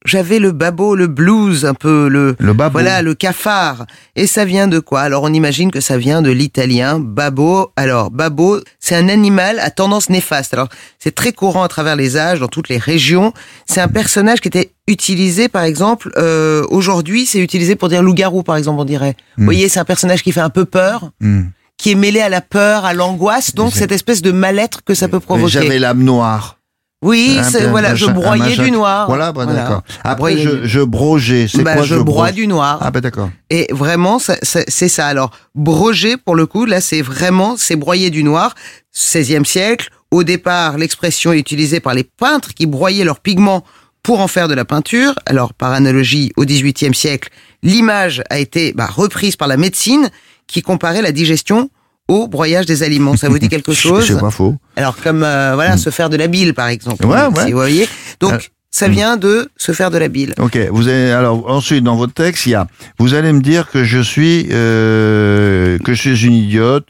J'avais 0.05 0.39
le 0.39 0.53
babo, 0.53 0.95
le 0.95 1.07
blues, 1.07 1.65
un 1.67 1.75
peu 1.75 2.09
le, 2.09 2.37
Le 2.39 2.53
babo. 2.53 2.73
voilà, 2.73 3.03
le 3.03 3.15
cafard. 3.15 3.87
Et 4.17 4.27
ça 4.27 4.45
vient 4.45 4.67
de 4.69 4.79
quoi? 4.79 5.01
Alors 5.03 5.23
on 5.25 5.33
imagine 5.33 5.71
que 5.71 5.81
ça 5.81 5.99
vient 5.99 6.23
de 6.23 6.31
l'italien 6.31 6.99
babo. 6.99 7.71
Alors 7.77 8.11
babo, 8.11 8.61
c'est 8.79 8.97
un 8.97 9.09
animal 9.09 9.59
à 9.61 9.71
tendance 9.71 10.09
néfaste. 10.09 10.55
Alors 10.55 10.69
c'est 10.99 11.15
très 11.15 11.33
courant 11.33 11.63
à 11.63 11.69
travers 11.69 11.97
les 11.97 12.17
âges, 12.17 12.41
dans 12.41 12.49
toutes 12.49 12.69
les 12.69 12.79
régions. 12.79 13.33
C'est 13.67 13.81
un 13.81 13.89
personnage 13.89 14.41
qui 14.41 14.49
était 14.49 14.73
utilisé, 14.89 15.49
par 15.49 15.63
exemple, 15.65 16.11
euh, 16.17 16.65
aujourd'hui, 16.71 17.27
c'est 17.27 17.39
utilisé 17.41 17.77
pour 17.77 17.89
dire 17.89 18.03
loup-garou, 18.03 18.43
par 18.43 18.57
exemple, 18.57 18.81
on 18.81 18.85
dirait. 18.85 19.17
Vous 19.37 19.45
voyez, 19.45 19.69
c'est 19.69 19.79
un 19.81 19.85
personnage 19.85 20.23
qui 20.23 20.33
fait 20.33 20.41
un 20.41 20.51
peu 20.51 20.65
peur, 20.65 21.11
Hmm. 21.21 21.43
qui 21.79 21.93
est 21.93 21.95
mêlé 21.95 22.21
à 22.21 22.29
la 22.29 22.41
peur, 22.41 22.85
à 22.85 22.93
l'angoisse, 22.93 23.55
donc 23.55 23.73
cette 23.75 23.93
espèce 23.93 24.21
de 24.21 24.33
mal-être 24.33 24.83
que 24.85 24.95
ça 24.95 25.09
peut 25.09 25.21
provoquer. 25.21 25.51
J'avais 25.53 25.79
l'âme 25.79 26.03
noire. 26.03 26.57
Oui, 27.03 27.39
c'est- 27.51 27.67
voilà, 27.69 27.95
je 27.95 28.05
broyais 28.07 28.57
du 28.57 28.71
noir. 28.71 29.07
Voilà, 29.09 29.33
bah, 29.33 29.47
d'accord. 29.47 29.83
Après, 30.05 30.37
je, 30.37 30.67
je 30.67 30.81
brogeais. 30.81 31.47
C'est 31.49 31.63
Bah, 31.63 31.75
quoi 31.77 31.83
je 31.85 31.95
broie 31.97 32.31
du 32.33 32.47
noir. 32.47 32.79
Ah, 32.83 32.91
ben 32.91 33.01
d'accord. 33.01 33.31
Et 33.49 33.69
vraiment, 33.71 34.19
c'est 34.19 34.89
ça. 34.89 35.07
Alors, 35.07 35.31
broger, 35.55 36.17
pour 36.19 36.35
le 36.37 36.45
coup, 36.47 36.67
là, 36.67 36.81
c'est 36.83 37.01
vraiment, 37.01 37.55
c'est 37.57 37.77
broyer 37.77 38.11
du 38.11 38.23
noir. 38.23 38.55
16e 38.93 39.45
siècle. 39.47 39.89
Au 40.11 40.25
départ, 40.25 40.77
l'expression 40.77 41.33
est 41.33 41.39
utilisée 41.39 41.81
par 41.81 41.95
les 41.95 42.05
peintres 42.05 42.53
qui 42.53 42.67
broyaient 42.67 43.05
leurs 43.05 43.21
pigments 43.21 43.65
pour 44.03 44.21
en 44.21 44.29
faire 44.29 44.49
de 44.49 44.55
la 44.55 44.65
peinture. 44.67 45.15
Alors, 45.25 45.55
par 45.55 45.73
analogie, 45.73 46.33
au 46.37 46.45
18e 46.45 46.93
siècle, 46.95 47.31
l'image 47.63 48.23
a 48.29 48.39
été 48.39 48.73
bah, 48.75 48.87
reprise 48.93 49.37
par 49.37 49.49
la 49.49 49.57
médecine 49.57 50.11
qui 50.47 50.61
comparait 50.63 51.01
la 51.03 51.13
digestion 51.13 51.71
au 52.11 52.29
broyage 52.29 52.67
des 52.67 52.83
aliments. 52.83 53.17
Ça 53.17 53.29
vous 53.29 53.39
dit 53.39 53.49
quelque 53.49 53.73
chose 53.85 54.05
C'est 54.07 54.19
pas 54.21 54.31
faux. 54.31 54.55
Alors, 54.77 54.97
comme, 55.03 55.23
euh, 55.23 55.53
voilà, 55.55 55.77
se 55.77 55.91
faire 55.91 56.11
de 56.11 56.17
la 56.17 56.27
bile, 56.27 56.53
par 56.55 56.69
exemple. 56.69 57.07
Ouais, 57.07 57.17
Si 57.35 57.39
ouais. 57.39 57.51
vous 57.51 57.57
voyez. 57.57 57.89
Donc, 58.21 58.33
Euh, 58.33 58.39
ça 58.73 58.87
vient 58.87 59.17
de 59.17 59.49
se 59.57 59.73
faire 59.73 59.91
de 59.91 59.99
la 59.99 60.07
bile. 60.09 60.33
Ok, 60.39 60.57
vous 60.71 60.87
avez 60.87 61.11
alors 61.11 61.51
ensuite 61.51 61.83
dans 61.83 61.97
votre 61.97 62.13
texte, 62.15 62.47
il 62.47 62.51
y 62.51 62.55
a 62.55 62.69
vous 63.01 63.15
allez 63.15 63.33
me 63.33 63.41
dire 63.41 63.69
que 63.69 63.83
je 63.83 63.99
suis 63.99 64.47
euh, 64.53 65.77
que 65.85 65.93
je 65.93 66.01
suis 66.01 66.27
une 66.27 66.35
idiote. 66.35 66.87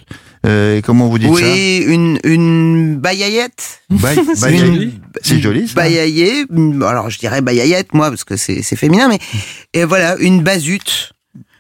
Euh, 0.47 0.81
comment 0.85 1.09
vous 1.09 1.19
dites 1.19 1.29
Oui, 1.31 1.85
une, 1.87 2.19
une 2.25 2.97
baïaillette. 2.97 3.81
ça 3.91 3.97
Baï- 3.97 4.19
C'est 5.23 5.35
une- 5.37 5.43
joli 5.43 5.69
ça. 5.69 5.83
Alors 6.89 7.11
je 7.11 7.19
dirais 7.19 7.41
baïaillette, 7.43 7.93
moi, 7.95 8.09
parce 8.11 8.25
que 8.25 8.37
c'est 8.37 8.63
féminin, 8.77 9.09
mais 9.09 9.19
et 9.75 9.85
voilà, 9.85 10.17
une 10.19 10.43
bazute. 10.43 11.13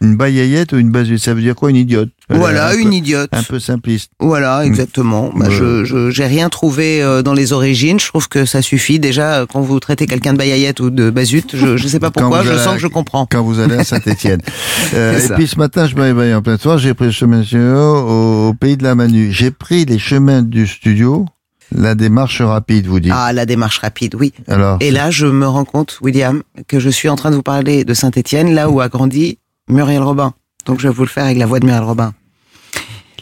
Une 0.02 0.16
baïaillette 0.16 0.72
ou 0.72 0.78
une 0.78 0.90
basute, 0.90 1.18
ça 1.18 1.34
veut 1.34 1.42
dire 1.42 1.54
quoi 1.54 1.68
une 1.68 1.76
idiote 1.76 2.08
Voilà, 2.30 2.70
peu- 2.70 2.80
une 2.80 2.94
idiote. 2.94 3.28
Un 3.32 3.42
peu 3.42 3.60
simpliste. 3.60 4.10
Voilà, 4.18 4.64
exactement. 4.64 5.30
Bah, 5.36 5.48
je 5.50 6.10
j'ai 6.10 6.24
rien 6.24 6.48
trouvé 6.48 7.02
euh, 7.02 7.20
dans 7.22 7.34
les 7.34 7.52
origines. 7.52 8.00
Je 8.00 8.06
trouve 8.06 8.26
que 8.28 8.46
ça 8.46 8.62
suffit. 8.62 8.98
Déjà, 8.98 9.40
euh, 9.40 9.46
quand 9.46 9.60
vous 9.60 9.78
traitez 9.78 10.06
quelqu'un 10.06 10.32
de 10.32 10.38
baïaillette 10.38 10.80
ou 10.80 10.88
de 10.88 11.10
bazute, 11.10 11.54
je 11.54 11.76
je 11.76 11.86
sais 11.88 12.00
pas 12.00 12.10
pourquoi, 12.10 12.42
je 12.42 12.48
allez 12.48 12.58
sens 12.58 12.74
que 12.76 12.80
je 12.80 12.86
comprends. 12.86 13.26
Quand 13.30 13.42
vous 13.42 13.60
allez 13.60 13.76
à 13.76 13.84
Saint-Étienne. 13.84 14.40
Euh, 14.94 15.18
et 15.20 15.34
puis 15.34 15.46
ce 15.46 15.56
matin, 15.58 15.86
je 15.86 15.94
me 15.94 16.00
réveille 16.00 16.34
en 16.34 16.42
plein 16.42 16.56
soir, 16.56 16.78
j'ai 16.78 16.94
pris 16.94 17.04
le 17.06 17.10
chemin 17.12 17.42
au, 17.76 18.48
au 18.48 18.54
pays 18.54 18.76
de 18.76 18.82
la 18.82 18.94
Manu. 18.94 19.30
J'ai 19.30 19.50
pris 19.50 19.84
les 19.84 19.98
chemins 19.98 20.42
du 20.42 20.66
studio, 20.66 21.26
la 21.72 21.94
démarche 21.94 22.40
rapide, 22.42 22.86
vous 22.86 22.98
dites. 22.98 23.12
Ah, 23.14 23.32
la 23.32 23.46
démarche 23.46 23.78
rapide, 23.78 24.14
oui. 24.16 24.32
Alors, 24.48 24.78
Et 24.80 24.90
là, 24.90 25.10
je 25.10 25.26
me 25.26 25.46
rends 25.46 25.64
compte, 25.64 25.98
William, 26.02 26.42
que 26.66 26.80
je 26.80 26.88
suis 26.90 27.08
en 27.08 27.14
train 27.16 27.30
de 27.30 27.36
vous 27.36 27.42
parler 27.42 27.84
de 27.84 27.94
Saint-Étienne, 27.94 28.54
là 28.54 28.68
où 28.70 28.80
a 28.80 28.88
grandi 28.88 29.38
Muriel 29.70 30.02
Robin. 30.02 30.34
Donc, 30.66 30.80
je 30.80 30.88
vais 30.88 30.94
vous 30.94 31.02
le 31.02 31.08
faire 31.08 31.24
avec 31.24 31.38
la 31.38 31.46
voix 31.46 31.60
de 31.60 31.66
Muriel 31.66 31.84
Robin. 31.84 32.12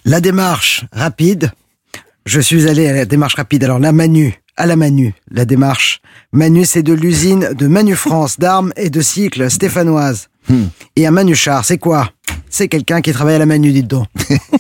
La 0.05 0.21
démarche 0.21 0.85
rapide. 0.93 1.53
Je 2.27 2.41
suis 2.41 2.69
allé 2.69 2.89
à 2.89 2.93
la 2.93 3.05
démarche 3.05 3.35
rapide. 3.35 3.65
Alors, 3.65 3.79
la 3.79 3.93
Manu, 3.93 4.35
à 4.57 4.67
la 4.67 4.77
Manu, 4.77 5.15
la 5.31 5.45
démarche. 5.45 6.01
Manu, 6.33 6.64
c'est 6.66 6.83
de 6.83 6.93
l'usine 6.93 7.51
de 7.57 7.66
Manu 7.66 7.95
France, 7.95 8.39
d'armes 8.39 8.72
et 8.76 8.91
de 8.91 9.01
cycles 9.01 9.51
stéphanoises. 9.51 10.29
Hmm. 10.51 10.64
Et 10.97 11.07
un 11.07 11.11
Manuchard, 11.11 11.64
c'est 11.64 11.79
quoi? 11.79 12.11
C'est 12.51 12.68
quelqu'un 12.68 13.01
qui 13.03 13.12
travaille 13.12 13.35
à 13.35 13.39
la 13.39 13.47
Manu, 13.47 13.70
dites 13.70 13.87
donc. 13.87 14.07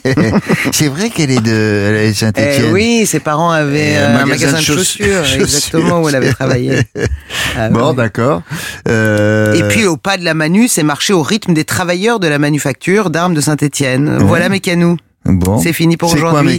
c'est 0.72 0.88
vrai 0.88 1.08
qu'elle 1.10 1.30
est 1.30 1.40
de 1.40 2.10
Saint-Étienne. 2.14 2.66
Eh 2.68 2.72
oui, 2.72 3.06
ses 3.06 3.20
parents 3.20 3.50
avaient 3.50 3.96
euh, 3.96 4.08
un 4.08 4.20
un 4.20 4.26
magasin 4.26 4.52
magasin 4.52 4.58
de 4.58 4.62
chaussures, 4.62 5.24
chaussures. 5.24 5.40
exactement, 5.42 6.02
où 6.02 6.08
elle 6.08 6.14
avait 6.16 6.32
travaillé. 6.32 6.80
Ah, 7.56 7.70
Bon, 7.70 7.90
ouais. 7.90 7.96
d'accord. 7.96 8.42
Euh, 8.88 9.54
Et 9.54 9.62
puis 9.68 9.84
au 9.86 9.96
pas 9.96 10.16
de 10.16 10.24
la 10.24 10.34
Manu, 10.34 10.68
c'est 10.68 10.82
marcher 10.82 11.12
au 11.12 11.22
rythme 11.22 11.54
des 11.54 11.64
travailleurs 11.64 12.20
de 12.20 12.28
la 12.28 12.38
manufacture 12.38 13.10
d'armes 13.10 13.34
de 13.34 13.40
Saint-Étienne. 13.40 14.18
Voilà 14.20 14.48
mes 14.48 14.60
canous. 14.60 14.96
bon. 15.24 15.58
C'est 15.58 15.72
fini 15.72 15.96
pour 15.96 16.10
C'est 16.10 16.20
quoi 16.20 16.30
aujourd'hui. 16.32 16.58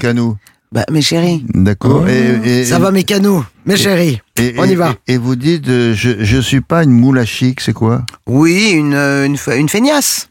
Mes 0.72 0.78
canaux 0.78 0.86
Bah 0.86 0.86
mes 0.92 1.02
chéris. 1.02 1.44
D'accord. 1.54 2.08
Et, 2.08 2.60
et- 2.62 2.66
Ça 2.66 2.80
va 2.80 2.92
mes 2.92 3.04
canous, 3.04 3.44
mes 3.66 3.78
chéris. 3.78 4.22
et- 4.38 4.56
on 4.58 4.66
y 4.66 4.76
va. 4.76 4.96
Et, 5.08 5.18
vous 5.18 5.36
dites, 5.36 5.68
euh, 5.68 5.94
je, 5.96 6.24
je 6.24 6.38
suis 6.40 6.62
pas 6.62 6.84
une 6.84 6.92
moule 6.92 7.20
à 7.20 7.26
chic, 7.26 7.60
c'est 7.62 7.74
quoi? 7.74 8.04
Oui, 8.28 8.72
une, 8.74 8.94
euh, 8.94 9.26
une, 9.26 9.38
une 9.58 9.70
feignasse. 9.70 10.30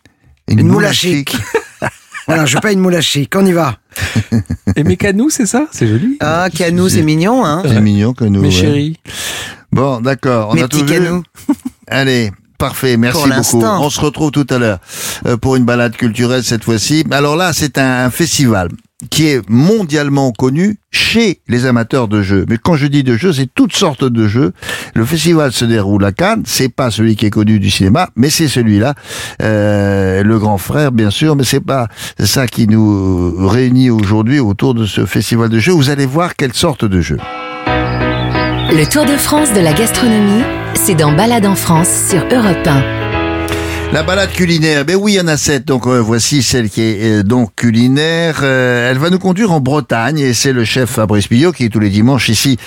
Une 0.49 0.67
moule 0.67 0.85
à 0.87 0.93
chic. 0.93 1.37
Voilà, 2.27 2.45
je 2.45 2.51
suis 2.51 2.61
pas 2.61 2.73
une 2.73 2.81
moule 2.81 2.95
à 2.95 3.01
chic, 3.01 3.33
on 3.37 3.47
y 3.47 3.53
va. 3.53 3.79
Et 4.77 4.85
mes 4.85 4.99
canous, 4.99 5.31
c'est 5.31 5.47
ça? 5.47 5.67
C'est 5.73 5.87
joli. 5.89 6.19
Ah, 6.21 6.49
canous, 6.55 6.91
c'est 6.91 7.03
mignon, 7.03 7.43
hein. 7.43 7.63
C'est 7.67 7.81
mignon 7.81 8.13
nous. 8.21 8.29
Mes 8.43 8.49
ouais. 8.49 8.51
chéris. 8.51 8.97
Bon, 9.73 9.99
d'accord. 10.03 10.51
On 10.51 10.55
Mes 10.55 10.63
a 10.63 10.69
tout 10.69 10.81
petits 10.85 10.93
vu. 10.93 11.05
canous. 11.05 11.23
Allez. 11.89 12.31
Parfait, 12.59 12.99
merci 12.99 13.15
Pour 13.15 13.23
beaucoup. 13.29 13.37
l'instant. 13.39 13.83
On 13.83 13.89
se 13.89 13.99
retrouve 14.01 14.31
tout 14.31 14.47
à 14.51 14.59
l'heure 14.59 14.79
euh, 15.27 15.39
pour 15.39 15.57
une 15.57 15.65
balade 15.65 15.97
culturelle 15.97 16.45
cette 16.45 16.65
fois-ci. 16.65 17.03
Alors 17.11 17.35
là, 17.35 17.55
c'est 17.55 17.79
un 17.79 18.11
festival 18.11 18.69
qui 19.11 19.29
est 19.29 19.49
mondialement 19.49 20.33
connu 20.33 20.79
chez 20.91 21.41
les 21.49 21.67
amateurs 21.67 22.09
de 22.09 22.21
jeux. 22.23 22.45
Mais 22.49 22.59
quand 22.59 22.75
je 22.75 22.87
dis 22.87 23.05
de 23.05 23.17
jeux, 23.17 23.33
c'est 23.33 23.49
toutes 23.55 23.75
sortes 23.75 24.05
de 24.05 24.27
jeux. 24.27 24.53
Le 24.95 25.05
festival 25.05 25.53
se 25.53 25.65
déroule 25.65 26.05
à 26.05 26.13
Cannes. 26.13 26.43
C'est 26.45 26.69
pas 26.69 26.91
celui 26.91 27.15
qui 27.15 27.27
est 27.27 27.31
connu 27.31 27.61
du 27.61 27.71
cinéma, 27.71 28.09
mais 28.17 28.31
c'est 28.31 28.49
celui-là, 28.49 28.95
Euh, 29.41 30.23
le 30.25 30.39
grand 30.39 30.59
frère, 30.59 30.91
bien 30.91 31.11
sûr. 31.11 31.37
Mais 31.37 31.45
c'est 31.45 31.61
pas 31.65 31.87
ça 32.19 32.47
qui 32.49 32.67
nous 32.67 33.47
réunit 33.49 33.91
aujourd'hui 33.91 34.41
autour 34.41 34.75
de 34.75 34.85
ce 34.85 35.07
festival 35.07 35.49
de 35.49 35.59
jeux. 35.59 35.73
Vous 35.73 35.91
allez 35.91 36.07
voir 36.07 36.35
quelles 36.35 36.55
sortes 36.55 36.85
de 36.85 37.01
jeux. 37.01 37.19
Le 38.71 38.85
Tour 38.91 39.05
de 39.05 39.17
France 39.17 39.53
de 39.55 39.61
la 39.61 39.73
gastronomie, 39.73 40.43
c'est 40.75 40.95
dans 40.95 41.13
Balade 41.13 41.47
en 41.47 41.55
France 41.55 41.89
sur 42.11 42.21
Europe 42.31 42.67
1. 42.67 42.98
La 43.91 44.03
balade 44.03 44.31
culinaire, 44.33 44.85
ben 44.85 44.97
oui, 44.97 45.13
il 45.13 45.17
y 45.17 45.21
en 45.21 45.27
a 45.29 45.39
sept. 45.39 45.65
Donc 45.65 45.87
euh, 45.87 45.99
voici 45.99 46.43
celle 46.43 46.69
qui 46.69 46.83
est 46.83 47.21
euh, 47.21 47.23
donc 47.23 47.55
culinaire. 47.57 48.41
Euh, 48.43 48.91
elle 48.91 48.99
va 48.99 49.09
nous 49.09 49.19
conduire 49.19 49.51
en 49.51 49.61
Bretagne 49.61 50.19
et 50.19 50.35
c'est 50.35 50.53
le 50.53 50.65
chef 50.65 50.91
Fabrice 50.91 51.27
Pillot 51.27 51.53
qui 51.53 51.71
tous 51.71 51.81
les 51.81 51.89
dimanches 51.89 52.29
ici 52.29 52.59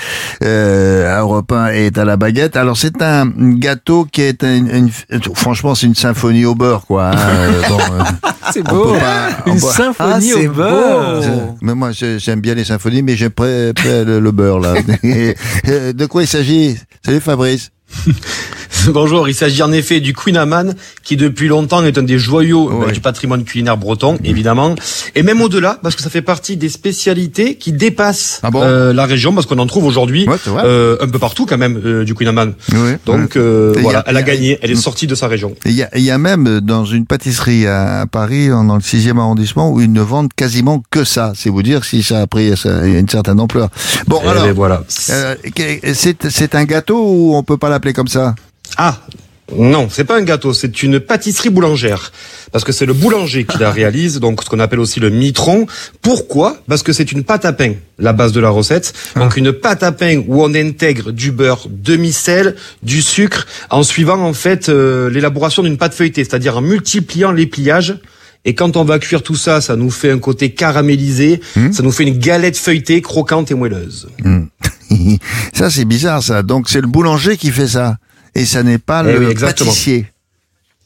euh, 0.43 1.15
à 1.15 1.21
Europe 1.21 1.51
1 1.51 1.67
est 1.67 1.97
à 1.99 2.05
la 2.05 2.17
baguette. 2.17 2.57
Alors 2.57 2.75
c'est 2.75 3.01
un 3.03 3.29
gâteau 3.37 4.05
qui 4.11 4.23
est 4.23 4.43
un, 4.43 4.65
une- 4.65 4.89
franchement 5.35 5.75
c'est 5.75 5.85
une 5.85 5.95
symphonie 5.95 6.43
au 6.45 6.55
beurre 6.55 6.85
quoi. 6.87 7.11
hein. 7.11 7.17
Euh, 7.19 7.61
bon, 7.69 7.77
euh, 7.79 8.03
C'est 8.51 8.63
beau. 8.63 8.95
pas- 8.95 9.29
Une 9.45 9.59
symphonie 9.59 10.31
Ah, 10.35 10.39
au 10.39 10.49
beurre. 10.51 11.21
mais 11.61 11.75
moi 11.75 11.91
j'ai- 11.91 12.17
j'aime 12.17 12.41
bien 12.41 12.55
les 12.55 12.65
symphonies 12.65 13.03
mais 13.03 13.15
j'aime 13.15 13.31
le, 13.39 14.19
le 14.19 14.31
beurre 14.31 14.59
là. 14.59 14.73
De 15.93 16.05
quoi 16.07 16.23
il 16.23 16.27
s'agit? 16.27 16.77
Salut 17.05 17.19
Fabrice. 17.21 17.69
Bonjour, 18.87 19.29
il 19.29 19.35
s'agit 19.35 19.61
en 19.61 19.71
effet 19.71 19.99
du 19.99 20.13
Queen 20.13 20.35
Amman, 20.37 20.73
qui 21.03 21.15
depuis 21.15 21.47
longtemps 21.47 21.83
est 21.85 21.99
un 21.99 22.03
des 22.03 22.17
joyaux 22.17 22.71
Ouais. 22.71 22.87
euh, 22.87 22.91
du 22.91 22.99
patrimoine 22.99 23.43
culinaire 23.43 23.77
breton, 23.77 24.17
évidemment. 24.23 24.73
Et 25.13 25.21
même 25.21 25.39
au-delà, 25.41 25.77
parce 25.83 25.95
que 25.95 26.01
ça 26.01 26.09
fait 26.09 26.23
partie 26.23 26.57
des 26.57 26.69
spécialités 26.69 27.55
qui 27.57 27.73
dépassent 27.73 28.39
Ah 28.41 28.49
bon 28.49 28.61
euh, 28.63 28.91
la 28.91 29.05
région, 29.05 29.33
parce 29.35 29.45
qu'on 29.45 29.59
en 29.59 29.67
trouve 29.67 29.85
aujourd'hui 29.85 30.27
Ouais, 30.27 30.37
euh, 30.47 30.97
un 30.99 31.07
peu 31.09 31.19
partout 31.19 31.45
quand 31.45 31.59
même, 31.59 31.79
euh, 31.85 32.03
du 32.05 32.15
Queen 32.15 32.29
Amman. 32.29 32.53
Donc 33.05 33.35
a- 33.35 33.79
voilà, 33.81 34.03
elle 34.07 34.17
a 34.17 34.23
gagné, 34.23 34.57
elle 34.63 34.71
est 34.71 34.75
sortie 34.75 35.05
de 35.05 35.13
sa 35.13 35.27
région. 35.27 35.53
Il 35.65 35.73
y, 35.73 35.83
a, 35.83 35.89
il 35.95 36.01
y 36.03 36.09
a 36.09 36.17
même 36.17 36.59
dans 36.61 36.85
une 36.85 37.05
pâtisserie 37.05 37.67
à 37.67 38.05
Paris, 38.11 38.47
dans 38.49 38.75
le 38.75 38.81
6e 38.81 39.19
arrondissement, 39.19 39.71
où 39.71 39.79
ils 39.81 39.91
ne 39.91 40.01
vendent 40.01 40.33
quasiment 40.35 40.81
que 40.89 41.03
ça. 41.03 41.33
C'est 41.35 41.49
vous 41.49 41.61
dire 41.61 41.85
si 41.85 42.01
ça 42.01 42.21
a 42.21 42.27
pris 42.27 42.51
une 42.65 43.09
certaine 43.09 43.39
ampleur. 43.39 43.69
Bon, 44.07 44.21
Eh 44.23 44.27
alors, 44.27 44.45
ben, 44.45 44.53
voilà. 44.53 44.83
c'est 44.87 46.55
un 46.55 46.63
gâteau 46.65 47.03
ou 47.05 47.35
on 47.35 47.43
peut 47.43 47.57
pas 47.57 47.69
l'appeler 47.81 47.93
comme 47.93 48.07
ça 48.07 48.35
Ah 48.77 48.99
non, 49.57 49.89
c'est 49.91 50.05
pas 50.05 50.17
un 50.17 50.21
gâteau, 50.21 50.53
c'est 50.53 50.81
une 50.81 51.01
pâtisserie 51.01 51.49
boulangère. 51.49 52.13
Parce 52.53 52.63
que 52.63 52.71
c'est 52.71 52.85
le 52.85 52.93
boulanger 52.93 53.43
qui 53.43 53.57
la 53.57 53.69
réalise, 53.79 54.21
donc 54.21 54.41
ce 54.45 54.49
qu'on 54.49 54.59
appelle 54.59 54.79
aussi 54.79 55.01
le 55.01 55.09
mitron. 55.09 55.65
Pourquoi? 56.01 56.55
Parce 56.69 56.83
que 56.83 56.93
c'est 56.93 57.11
une 57.11 57.25
pâte 57.25 57.43
à 57.43 57.51
pain, 57.51 57.73
la 57.99 58.13
base 58.13 58.31
de 58.31 58.39
la 58.39 58.49
recette. 58.49 58.93
Donc 59.17 59.35
une 59.35 59.51
pâte 59.51 59.83
à 59.83 59.91
pain 59.91 60.23
où 60.25 60.41
on 60.41 60.53
intègre 60.53 61.11
du 61.11 61.33
beurre, 61.33 61.67
demi-sel, 61.69 62.55
du 62.81 63.01
sucre, 63.01 63.45
en 63.69 63.83
suivant 63.83 64.21
en 64.21 64.31
fait 64.31 64.69
euh, 64.69 65.09
l'élaboration 65.09 65.63
d'une 65.63 65.77
pâte 65.77 65.95
feuilletée, 65.95 66.23
c'est-à-dire 66.23 66.55
en 66.55 66.61
multipliant 66.61 67.33
les 67.33 67.45
pliages. 67.45 67.99
Et 68.45 68.55
quand 68.55 68.77
on 68.77 68.85
va 68.85 68.99
cuire 68.99 69.21
tout 69.21 69.35
ça, 69.35 69.59
ça 69.59 69.75
nous 69.75 69.91
fait 69.91 70.11
un 70.11 70.19
côté 70.19 70.51
caramélisé, 70.51 71.41
ça 71.73 71.83
nous 71.83 71.91
fait 71.91 72.03
une 72.03 72.17
galette 72.17 72.57
feuilletée, 72.57 73.01
croquante 73.01 73.51
et 73.51 73.53
moelleuse. 73.53 74.07
Ça, 75.53 75.69
c'est 75.69 75.85
bizarre, 75.85 76.21
ça. 76.23 76.43
Donc, 76.43 76.69
c'est 76.69 76.81
le 76.81 76.87
boulanger 76.87 77.37
qui 77.37 77.51
fait 77.51 77.67
ça. 77.67 77.97
Et 78.35 78.45
ça 78.45 78.63
n'est 78.63 78.77
pas 78.77 79.03
Eh 79.07 79.13
le 79.13 79.27
oui, 79.27 79.35
pâtissier. 79.35 80.05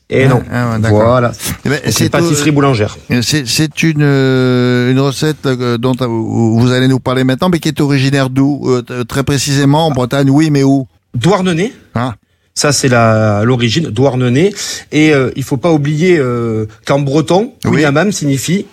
Et 0.09 0.23
Ah, 0.25 0.27
non, 0.27 0.43
ah 0.51 0.77
d'accord. 0.79 1.03
voilà. 1.07 1.31
Eh 1.65 1.69
ben, 1.69 1.79
Donc, 1.83 1.93
C'est 1.93 2.03
une 2.05 2.09
pâtisserie 2.11 2.51
boulangère. 2.51 2.97
C'est 3.21 3.83
une, 3.83 4.01
euh, 4.03 4.91
une 4.91 4.99
recette 4.99 5.45
euh, 5.47 5.77
dont 5.79 5.95
euh, 6.01 6.05
vous 6.07 6.71
allez 6.71 6.87
nous 6.87 6.99
parler 6.99 7.23
maintenant, 7.23 7.49
mais 7.49 7.59
qui 7.59 7.69
est 7.69 7.81
originaire 7.81 8.29
d'où 8.29 8.61
Euh, 8.67 9.03
Très 9.03 9.23
précisément, 9.23 9.87
en 9.87 9.91
Bretagne, 9.91 10.29
oui, 10.29 10.49
mais 10.51 10.63
où? 10.63 10.87
Douarnenez, 11.15 11.73
Ah. 11.95 12.15
Ça, 12.57 12.71
c'est 12.71 12.87
l'origine, 12.89 13.89
Douarnenez. 13.89 14.53
Et 14.91 15.13
euh, 15.13 15.29
il 15.35 15.43
faut 15.43 15.57
pas 15.57 15.71
oublier 15.73 16.17
euh, 16.19 16.67
qu'en 16.85 16.99
breton, 16.99 17.53
Oui. 17.65 17.71
Kouign-Amann 17.71 18.11
signifie 18.11 18.65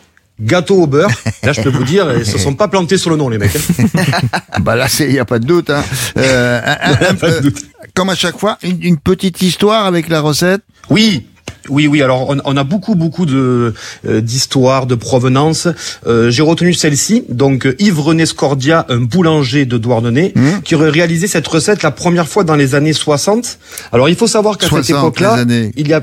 gâteau 0.42 0.82
au 0.82 0.86
beurre. 0.86 1.10
Là, 1.42 1.52
je 1.52 1.60
peux 1.62 1.70
vous 1.70 1.84
dire, 1.84 2.06
ils 2.18 2.26
se 2.26 2.38
sont 2.38 2.54
pas 2.54 2.68
plantés 2.68 2.98
sur 2.98 3.10
le 3.10 3.16
nom, 3.16 3.28
les 3.28 3.38
mecs. 3.38 3.54
hein. 3.56 3.98
Bah 4.60 4.76
là, 4.76 4.86
il 5.00 5.08
n'y 5.08 5.18
a 5.18 5.24
pas 5.24 5.38
de 5.38 5.46
doute. 5.46 5.70
Hein. 5.70 5.82
Euh, 6.18 6.60
un- 6.64 7.10
un- 7.10 7.14
Pas 7.14 7.30
de 7.30 7.34
euh, 7.36 7.40
doute. 7.40 7.56
comme 7.94 8.10
à 8.10 8.14
chaque 8.14 8.38
fois, 8.38 8.58
une, 8.62 8.78
une 8.82 8.98
petite 8.98 9.42
histoire 9.42 9.86
avec 9.86 10.08
la 10.08 10.20
recette? 10.20 10.60
Oui. 10.90 11.26
Oui, 11.68 11.86
oui. 11.86 12.02
Alors, 12.02 12.28
on, 12.30 12.38
on 12.44 12.56
a 12.56 12.64
beaucoup, 12.64 12.96
beaucoup 12.96 13.24
de 13.24 13.72
euh, 14.08 14.20
d'histoires, 14.20 14.86
de 14.86 14.96
provenance. 14.96 15.68
Euh, 16.06 16.28
J'ai 16.30 16.42
retenu 16.42 16.74
celle-ci. 16.74 17.24
Donc, 17.28 17.66
euh, 17.66 17.76
Yves 17.78 18.00
René 18.00 18.26
Scordia, 18.26 18.84
un 18.88 18.98
boulanger 18.98 19.64
de 19.64 19.78
Douarnenez, 19.78 20.32
Mmh. 20.34 20.62
qui 20.64 20.74
aurait 20.74 20.90
réalisé 20.90 21.28
cette 21.28 21.46
recette 21.46 21.82
la 21.84 21.92
première 21.92 22.28
fois 22.28 22.42
dans 22.42 22.56
les 22.56 22.74
années 22.74 22.92
60. 22.92 23.58
Alors, 23.92 24.08
il 24.08 24.16
faut 24.16 24.26
savoir 24.26 24.58
qu'à 24.58 24.66
cette 24.66 24.84
60, 24.84 24.98
époque-là, 24.98 25.44
il 25.76 25.86
y 25.88 25.92
a 25.92 26.02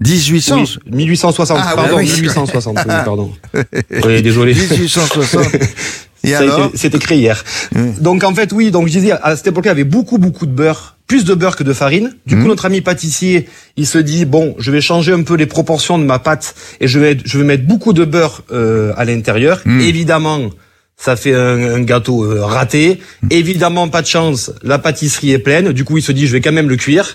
1800. 0.00 0.56
Oui, 0.60 0.78
1860, 0.92 1.58
Ah, 1.60 1.72
pardon, 1.74 1.96
oui, 1.96 2.04
oui. 2.04 2.20
1860, 2.20 2.78
oui, 2.78 2.94
pardon. 3.04 3.32
Oui, 4.04 4.22
désolé. 4.22 4.54
1860. 4.54 5.46
Et 6.24 6.30
Ça 6.30 6.38
alors 6.40 6.70
C'était 6.74 6.98
créé 6.98 7.18
hier. 7.18 7.42
Oui. 7.74 7.92
Donc 8.00 8.24
en 8.24 8.34
fait, 8.34 8.52
oui, 8.52 8.70
donc 8.70 8.88
je 8.88 8.92
disais, 8.92 9.12
à 9.12 9.36
cette 9.36 9.46
époque-là, 9.46 9.72
il 9.72 9.78
y 9.78 9.80
avait 9.80 9.84
beaucoup, 9.84 10.18
beaucoup 10.18 10.44
de 10.46 10.50
beurre, 10.50 10.96
plus 11.06 11.24
de 11.24 11.34
beurre 11.34 11.56
que 11.56 11.62
de 11.64 11.72
farine. 11.72 12.14
Du 12.26 12.36
coup, 12.36 12.46
notre 12.46 12.66
ami 12.66 12.80
pâtissier, 12.80 13.48
il 13.76 13.86
se 13.86 13.98
dit, 13.98 14.24
bon, 14.24 14.54
je 14.58 14.70
vais 14.70 14.80
changer 14.80 15.12
un 15.12 15.22
peu 15.22 15.34
les 15.34 15.46
proportions 15.46 15.98
de 15.98 16.04
ma 16.04 16.18
pâte 16.18 16.54
et 16.80 16.88
je 16.88 16.98
vais, 16.98 17.16
je 17.24 17.38
vais 17.38 17.44
mettre 17.44 17.64
beaucoup 17.64 17.92
de 17.92 18.04
beurre 18.04 18.42
euh, 18.52 18.92
à 18.96 19.04
l'intérieur. 19.04 19.60
Mhm. 19.64 19.80
Évidemment, 19.80 20.40
ça 20.98 21.14
fait 21.16 21.34
un, 21.34 21.74
un 21.76 21.80
gâteau 21.82 22.24
euh, 22.24 22.44
raté. 22.44 23.00
Évidemment, 23.30 23.88
pas 23.88 24.02
de 24.02 24.06
chance, 24.08 24.50
la 24.62 24.78
pâtisserie 24.78 25.30
est 25.32 25.38
pleine. 25.38 25.72
Du 25.72 25.84
coup, 25.84 25.96
il 25.96 26.02
se 26.02 26.12
dit, 26.12 26.26
je 26.26 26.32
vais 26.32 26.40
quand 26.40 26.52
même 26.52 26.68
le 26.68 26.76
cuire. 26.76 27.14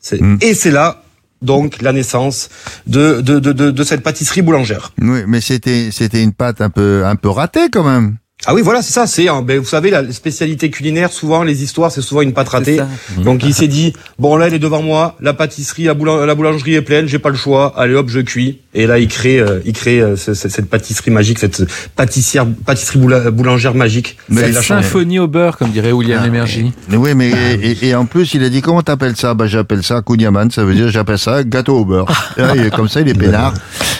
C'est-. 0.00 0.20
Et 0.40 0.54
c'est 0.54 0.70
là, 0.72 1.02
donc, 1.42 1.82
la 1.82 1.92
naissance 1.92 2.48
de, 2.86 3.20
de, 3.20 3.38
de, 3.38 3.52
de, 3.52 3.70
de 3.70 3.84
cette 3.84 4.02
pâtisserie 4.02 4.42
boulangère. 4.42 4.92
Oui, 5.00 5.20
mais 5.26 5.40
c'était 5.40 5.90
c'était 5.92 6.22
une 6.22 6.32
pâte 6.32 6.60
un 6.60 6.70
peu 6.70 7.04
un 7.04 7.16
peu 7.16 7.28
ratée 7.28 7.68
quand 7.70 7.84
même. 7.84 8.16
Ah 8.46 8.54
oui, 8.54 8.62
voilà, 8.62 8.82
c'est 8.82 8.92
ça. 8.92 9.08
C'est, 9.08 9.28
hein, 9.28 9.42
ben, 9.42 9.58
vous 9.58 9.64
savez, 9.66 9.90
la 9.90 10.10
spécialité 10.12 10.70
culinaire, 10.70 11.10
souvent 11.10 11.42
les 11.42 11.64
histoires, 11.64 11.90
c'est 11.90 12.00
souvent 12.02 12.20
une 12.22 12.32
pâte 12.32 12.48
ratée. 12.50 12.80
Donc 13.24 13.42
il 13.44 13.52
s'est 13.52 13.66
dit, 13.66 13.92
bon 14.20 14.36
là, 14.36 14.46
elle 14.46 14.54
est 14.54 14.58
devant 14.60 14.80
moi, 14.80 15.16
la 15.20 15.34
pâtisserie, 15.34 15.84
la, 15.84 15.94
boulang- 15.94 16.24
la 16.24 16.34
boulangerie 16.36 16.74
est 16.74 16.82
pleine, 16.82 17.08
j'ai 17.08 17.18
pas 17.18 17.30
le 17.30 17.36
choix. 17.36 17.74
Allez 17.76 17.94
hop, 17.94 18.08
je 18.08 18.20
cuis. 18.20 18.60
Et 18.74 18.86
là, 18.86 19.00
il 19.00 19.08
crée, 19.08 19.40
euh, 19.40 19.58
il 19.64 19.72
crée 19.72 20.00
euh, 20.00 20.14
ce- 20.16 20.34
ce- 20.34 20.48
cette 20.48 20.70
pâtisserie 20.70 21.10
magique, 21.10 21.40
cette 21.40 21.64
pâtissière, 21.96 22.46
pâtisserie 22.64 23.00
boula- 23.00 23.30
boulangère 23.32 23.74
magique. 23.74 24.16
Mais 24.28 24.52
la. 24.52 24.62
Symphonie 24.62 25.18
au 25.18 25.26
beurre, 25.26 25.56
comme 25.58 25.70
dirait 25.70 25.90
William 25.92 26.20
Ah, 26.22 26.26
Emergy. 26.28 26.72
Mais 26.88 26.96
Oui, 26.96 27.14
mais 27.16 27.30
et, 27.60 27.88
et 27.88 27.94
en 27.96 28.06
plus, 28.06 28.34
il 28.34 28.44
a 28.44 28.48
dit 28.50 28.62
comment 28.62 28.82
t'appelles 28.82 29.16
ça? 29.16 29.34
Bah 29.34 29.48
j'appelle 29.48 29.82
ça 29.82 30.00
kouign-amann, 30.00 30.50
ça 30.52 30.62
veut 30.62 30.74
dire 30.74 30.90
j'appelle 30.90 31.18
ça 31.18 31.42
gâteau 31.42 31.78
au 31.78 31.84
beurre. 31.84 32.06
Ah, 32.38 32.52
il 32.54 32.62
est 32.66 32.70
comme 32.70 32.88
ça, 32.88 33.00
il 33.00 33.08
est 33.08 33.14
peinard. 33.18 33.52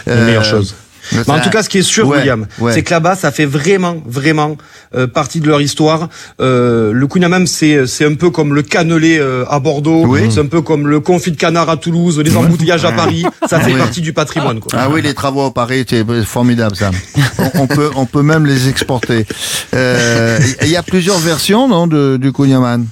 La 0.07 0.13
Euh, 0.13 0.27
meilleure 0.27 0.45
chose. 0.45 0.75
Mais 1.13 1.31
en 1.31 1.41
tout 1.41 1.51
cas, 1.51 1.63
ce 1.63 1.69
qui 1.69 1.79
est 1.79 1.83
sûr, 1.83 2.07
Ouais, 2.09 2.19
William, 2.19 2.47
ouais. 2.59 2.73
c'est 2.73 2.83
que 2.83 2.91
là-bas, 2.91 3.15
ça 3.17 3.31
fait 3.33 3.45
vraiment, 3.47 3.97
vraiment 4.07 4.57
euh, 4.95 5.07
partie 5.07 5.41
de 5.41 5.49
leur 5.49 5.61
histoire. 5.61 6.09
Euh, 6.41 6.93
le 6.93 7.07
Kouign-Amann, 7.07 7.47
c'est 7.47 7.87
c'est 7.87 8.05
un 8.05 8.15
peu 8.15 8.31
comme 8.31 8.55
le 8.55 8.63
cannelé 8.63 9.19
euh, 9.19 9.45
à 9.49 9.59
Bordeaux, 9.61 10.05
Oui. 10.07 10.21
c'est 10.31 10.41
un 10.41 10.47
peu 10.47 10.63
comme 10.63 10.87
le 10.89 11.01
confit 11.01 11.31
de 11.33 11.37
canard 11.37 11.69
à 11.71 11.77
Toulouse, 11.77 12.19
les 12.19 12.37
embouteillages 12.37 12.85
à 12.85 12.93
Paris. 12.93 13.25
Ça 13.49 13.61
fait 13.61 13.73
Oui. 13.73 13.79
partie 13.79 14.01
du 14.01 14.13
patrimoine. 14.13 14.61
Quoi. 14.61 14.71
Ah 14.75 14.89
oui, 14.91 15.03
les 15.03 15.15
travaux 15.15 15.45
à 15.47 15.53
Paris, 15.55 15.85
c'est 15.89 16.05
formidable 16.25 16.77
ça. 16.77 16.91
On, 17.39 17.63
on 17.63 17.67
peut, 17.67 17.91
on 17.97 18.07
peut 18.07 18.23
même 18.23 18.47
les 18.47 18.69
exporter. 18.69 19.27
Euh, 19.75 20.39
Il 20.63 20.69
y 20.69 20.77
a 20.77 20.83
plusieurs 20.83 21.19
versions, 21.19 21.69
non, 21.69 21.87
de, 21.87 22.17
du 22.21 22.33
kouign-amann. 22.33 22.87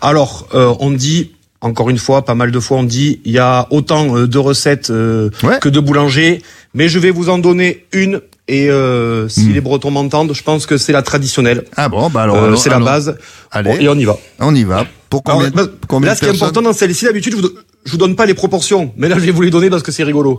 Alors, 0.00 0.48
euh, 0.54 0.74
on 0.80 0.90
dit, 0.90 1.32
encore 1.60 1.90
une 1.90 1.98
fois, 1.98 2.24
pas 2.24 2.34
mal 2.34 2.50
de 2.50 2.60
fois, 2.60 2.78
on 2.78 2.84
dit, 2.84 3.20
il 3.24 3.32
y 3.32 3.38
a 3.38 3.66
autant 3.70 4.16
euh, 4.16 4.26
de 4.26 4.38
recettes 4.38 4.90
euh, 4.90 5.30
Ouais. 5.42 5.58
que 5.60 5.68
de 5.68 5.80
boulangers, 5.80 6.42
mais 6.74 6.88
je 6.88 6.98
vais 6.98 7.10
vous 7.10 7.28
en 7.28 7.38
donner 7.38 7.86
une. 7.92 8.20
Et 8.48 8.70
euh, 8.70 9.28
si 9.28 9.48
les 9.48 9.60
Bretons 9.60 9.90
m'entendent, 9.90 10.32
je 10.32 10.42
pense 10.44 10.66
que 10.66 10.76
c'est 10.76 10.92
la 10.92 11.02
traditionnelle. 11.02 11.64
Ah 11.76 11.88
bon, 11.88 12.08
bah 12.10 12.22
alors, 12.22 12.36
Euh, 12.36 12.46
alors, 12.46 12.58
c'est 12.60 12.70
la 12.70 12.78
base. 12.78 13.16
Allez. 13.50 13.70
Bon, 13.70 13.76
et 13.80 13.88
on 13.88 13.94
y 13.96 14.04
va. 14.04 14.16
On 14.38 14.54
y 14.54 14.62
va. 14.62 14.86
Pour 15.10 15.24
combien, 15.24 15.46
Alors, 15.50 15.66
bah, 15.66 15.72
combien 15.88 16.10
là, 16.10 16.14
ce 16.14 16.20
qui 16.20 16.26
est 16.26 16.34
important 16.34 16.62
dans 16.62 16.72
celle-ci, 16.72 17.06
d'habitude, 17.06 17.32
je 17.36 17.40
vous, 17.42 17.48
je 17.84 17.90
vous 17.90 17.96
donne 17.96 18.14
pas 18.14 18.24
les 18.26 18.34
proportions, 18.34 18.92
mais 18.96 19.08
là, 19.08 19.16
je 19.18 19.24
vais 19.24 19.32
vous 19.32 19.42
les 19.42 19.50
donner 19.50 19.68
parce 19.68 19.82
que 19.82 19.90
c'est 19.90 20.04
rigolo. 20.04 20.38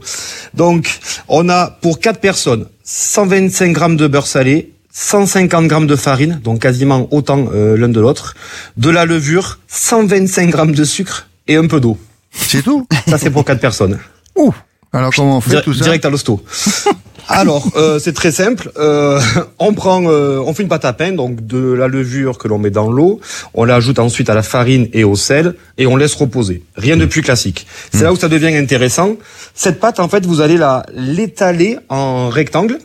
Donc, 0.53 0.99
on 1.27 1.49
a 1.49 1.67
pour 1.81 1.99
quatre 1.99 2.21
personnes 2.21 2.67
125 2.85 3.73
grammes 3.73 3.97
de 3.97 4.07
beurre 4.07 4.27
salé, 4.27 4.71
150 4.99 5.67
grammes 5.67 5.85
de 5.85 5.95
farine, 5.95 6.41
donc 6.43 6.59
quasiment 6.59 7.07
autant 7.11 7.45
euh, 7.53 7.77
l'un 7.77 7.87
de 7.87 7.99
l'autre, 7.99 8.33
de 8.77 8.89
la 8.89 9.05
levure, 9.05 9.59
125 9.67 10.49
grammes 10.49 10.71
de 10.73 10.83
sucre 10.83 11.27
et 11.47 11.55
un 11.55 11.67
peu 11.67 11.79
d'eau. 11.79 11.99
C'est 12.31 12.63
tout? 12.63 12.87
Ça, 13.07 13.19
c'est 13.19 13.29
pour 13.29 13.45
quatre 13.45 13.59
personnes. 13.61 13.99
Ouh. 14.35 14.53
Alors 14.91 15.13
comment 15.13 15.37
on 15.37 15.41
fait 15.41 15.51
Dir- 15.51 15.61
tout 15.61 15.75
ça? 15.75 15.83
Direct 15.83 16.03
à 16.03 16.09
l'hosto. 16.09 16.41
Alors, 17.29 17.67
euh, 17.75 17.99
c'est 17.99 18.13
très 18.13 18.31
simple. 18.31 18.71
Euh, 18.79 19.19
on 19.59 19.73
prend, 19.73 20.01
euh, 20.07 20.39
on 20.43 20.53
fait 20.53 20.63
une 20.63 20.69
pâte 20.69 20.85
à 20.85 20.93
pain, 20.93 21.11
donc 21.11 21.45
de 21.45 21.73
la 21.73 21.87
levure 21.89 22.37
que 22.39 22.47
l'on 22.47 22.57
met 22.57 22.69
dans 22.71 22.89
l'eau. 22.89 23.19
On 23.53 23.65
l'ajoute 23.65 23.99
ensuite 23.99 24.29
à 24.29 24.33
la 24.33 24.43
farine 24.43 24.87
et 24.93 25.03
au 25.03 25.15
sel 25.15 25.53
et 25.77 25.85
on 25.87 25.95
laisse 25.97 26.15
reposer. 26.15 26.63
Rien 26.75 26.95
de 26.97 27.05
plus 27.05 27.21
classique. 27.21 27.67
C'est 27.93 28.03
là 28.03 28.13
où 28.13 28.15
ça 28.15 28.29
devient 28.29 28.55
intéressant. 28.55 29.17
Cette 29.53 29.79
pâte, 29.79 29.99
en 29.99 30.07
fait, 30.07 30.25
vous 30.25 30.39
allez 30.41 30.57
la 30.57 30.85
l'étaler 30.95 31.77
en 31.89 32.29
rectangle. 32.29 32.79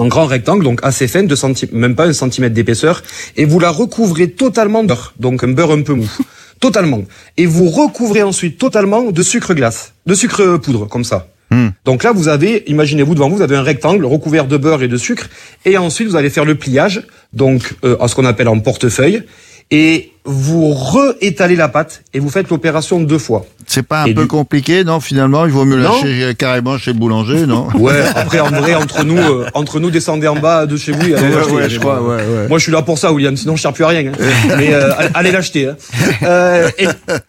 En 0.00 0.08
grand 0.08 0.26
rectangle, 0.26 0.64
donc 0.64 0.80
assez 0.82 1.06
fin, 1.06 1.22
de 1.22 1.36
même 1.76 1.94
pas 1.94 2.06
un 2.06 2.12
centimètre 2.12 2.54
d'épaisseur, 2.54 3.02
et 3.36 3.44
vous 3.44 3.60
la 3.60 3.70
recouvrez 3.70 4.30
totalement 4.30 4.82
de 4.82 4.88
beurre, 4.88 5.12
donc 5.18 5.44
un 5.44 5.48
beurre 5.48 5.72
un 5.72 5.82
peu 5.82 5.92
mou, 5.94 6.08
totalement. 6.60 7.02
Et 7.36 7.46
vous 7.46 7.68
recouvrez 7.68 8.22
ensuite 8.22 8.58
totalement 8.58 9.10
de 9.10 9.22
sucre 9.22 9.52
glace, 9.54 9.92
de 10.06 10.14
sucre 10.14 10.56
poudre, 10.56 10.88
comme 10.88 11.04
ça. 11.04 11.28
Hmm. 11.50 11.68
Donc 11.84 12.02
là, 12.02 12.12
vous 12.12 12.28
avez, 12.28 12.64
imaginez-vous 12.68 13.14
devant 13.14 13.28
vous, 13.28 13.36
vous 13.36 13.42
avez 13.42 13.56
un 13.56 13.62
rectangle 13.62 14.04
recouvert 14.06 14.46
de 14.46 14.56
beurre 14.56 14.82
et 14.82 14.88
de 14.88 14.96
sucre, 14.96 15.28
et 15.64 15.76
ensuite 15.76 16.08
vous 16.08 16.16
allez 16.16 16.30
faire 16.30 16.44
le 16.44 16.54
pliage, 16.54 17.02
donc 17.32 17.74
euh, 17.84 17.96
à 18.00 18.08
ce 18.08 18.14
qu'on 18.14 18.24
appelle 18.24 18.48
en 18.48 18.58
portefeuille, 18.58 19.24
et 19.70 20.09
vous 20.26 20.74
réétalez 20.74 21.56
la 21.56 21.68
pâte 21.68 22.02
et 22.12 22.18
vous 22.20 22.28
faites 22.28 22.50
l'opération 22.50 23.00
deux 23.00 23.18
fois. 23.18 23.46
C'est 23.66 23.82
pas 23.86 24.02
un 24.02 24.06
Et 24.06 24.14
peu 24.14 24.22
du- 24.22 24.28
compliqué, 24.28 24.84
non 24.84 25.00
Finalement, 25.00 25.46
il 25.46 25.52
vaut 25.52 25.64
mieux 25.64 25.76
lâcher 25.78 26.22
euh, 26.24 26.32
carrément 26.34 26.76
chez 26.76 26.92
le 26.92 26.98
boulanger, 26.98 27.46
non 27.46 27.68
Ouais, 27.74 28.02
après 28.14 28.40
en 28.40 28.50
vrai 28.50 28.74
entre 28.74 29.04
nous, 29.04 29.16
euh, 29.16 29.46
entre 29.54 29.80
nous 29.80 29.90
descendez 29.90 30.26
en 30.28 30.36
bas 30.36 30.66
de 30.66 30.76
chez 30.76 30.92
vous. 30.92 31.08
et 31.08 31.14
allez 31.14 31.34
Ouais, 31.34 31.50
ouais, 31.52 31.70
je 31.70 31.78
crois, 31.78 32.02
ouais, 32.02 32.16
ouais. 32.16 32.48
Moi 32.48 32.58
je 32.58 32.64
suis 32.64 32.72
là 32.72 32.82
pour 32.82 32.98
ça, 32.98 33.12
William. 33.12 33.36
Sinon 33.36 33.56
je 33.56 33.62
sers 33.62 33.72
plus 33.72 33.84
à 33.84 33.88
rien. 33.88 34.08
hein. 34.12 34.24
mais 34.58 34.74
euh, 34.74 34.90
allez- 35.14 35.30
l'acheter. 35.30 35.68
Hein. 35.68 35.76
Euh, 36.24 36.68
et, 36.78 36.86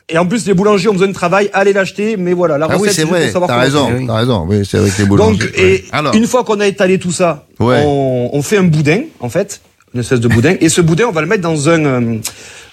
et 0.10 0.18
en 0.18 0.26
plus 0.26 0.46
les 0.48 0.54
boulangers 0.54 0.89
ont 0.89 0.94
besoin 0.94 1.08
de 1.08 1.14
travail, 1.14 1.50
allez 1.54 1.74
l'acheter. 1.74 2.18
Mais 2.18 2.34
voilà, 2.34 2.58
la 2.58 2.66
Ah 2.70 2.76
recette. 2.76 2.88
oui, 2.88 2.89
c'est 2.94 3.04
vrai. 3.38 3.48
T'as 3.48 3.60
raison. 3.60 3.89
T'as 4.08 4.16
raison. 4.16 4.46
Oui, 4.50 4.64
c'est 4.70 4.80
avec 4.80 4.98
les 4.98 5.06
boulangers. 5.06 5.38
Donc 5.38 5.52
et 5.58 5.86
Alors, 5.94 6.14
une 6.16 6.26
fois 6.28 6.44
qu'on 6.44 6.60
a 6.60 6.68
étalé 6.68 7.00
tout 7.00 7.12
ça, 7.14 7.46
on 7.60 8.42
fait 8.44 8.58
un 8.58 8.64
boudin 8.64 9.02
en 9.22 9.30
fait, 9.30 9.62
une 9.94 10.00
espèce 10.02 10.20
de 10.20 10.28
boudin. 10.28 10.56
Et 10.60 10.70
ce 10.70 10.82
boudin, 10.82 11.06
on 11.08 11.12
va 11.12 11.22
le 11.22 11.28
mettre 11.28 11.44
dans 11.44 11.70
un 11.70 11.86
euh, 11.86 12.18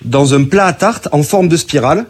dans 0.05 0.35
un 0.35 0.45
plat 0.45 0.67
à 0.67 0.73
tarte 0.73 1.09
en 1.13 1.23
forme 1.23 1.49
de 1.49 1.57
spirale. 1.57 2.07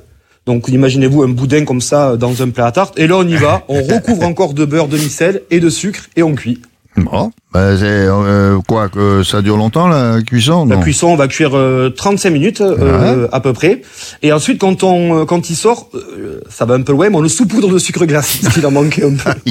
Donc 0.47 0.68
imaginez-vous 0.68 1.22
un 1.22 1.28
boudin 1.28 1.64
comme 1.64 1.80
ça 1.80 2.11
euh, 2.11 2.16
dans 2.16 2.43
un 2.43 2.51
plat 2.51 2.66
à 2.66 2.72
tarte. 2.72 2.99
Et 2.99 3.07
là 3.07 3.16
on 3.16 3.26
y 3.26 3.36
va, 3.36 3.64
on 3.68 3.82
recouvre 3.95 4.24
encore 4.24 4.55
de 4.55 4.64
beurre 4.64 4.89
demi-sel 4.89 5.43
et 5.51 5.61
de 5.61 5.68
sucre 5.70 6.05
et 6.16 6.22
on 6.22 6.34
cuit. 6.34 6.62
bon, 6.97 7.30
bah, 7.53 7.76
c'est 7.78 7.84
euh, 7.86 8.59
quoi 8.66 8.89
que 8.89 9.22
ça 9.22 9.41
dure 9.41 9.57
longtemps 9.57 9.89
la 9.89 10.20
cuisson 10.20 10.66
La 10.66 10.76
non 10.76 10.82
cuisson, 10.82 11.09
on 11.09 11.16
va 11.16 11.28
cuire 11.28 11.57
euh, 11.57 11.89
35 11.91 12.30
minutes 12.30 12.61
euh, 12.61 13.26
à 13.32 13.41
peu 13.41 13.53
près. 13.55 13.82
Et 14.22 14.32
ensuite, 14.32 14.61
quand 14.61 14.82
on, 14.82 15.20
euh, 15.20 15.24
quand 15.24 15.49
il 15.49 15.57
sort, 15.57 15.89
euh, 15.95 16.41
ça 16.51 16.66
va 16.66 16.74
un 16.74 16.82
peu 16.82 16.93
loin, 16.93 17.09
mais 17.09 17.16
on 17.16 17.22
le 17.22 17.28
saupoudre 17.28 17.68
de 17.68 17.78
sucre 17.78 18.05
glace, 18.05 18.39
ce 18.43 18.51
qu'il 18.51 18.66
en 18.66 18.70
manquait 18.70 19.05
un 19.05 19.14
peu. 19.14 19.30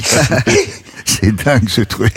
C'est 1.20 1.34
dingue 1.34 1.68
ce 1.68 1.80
truc. 1.80 2.12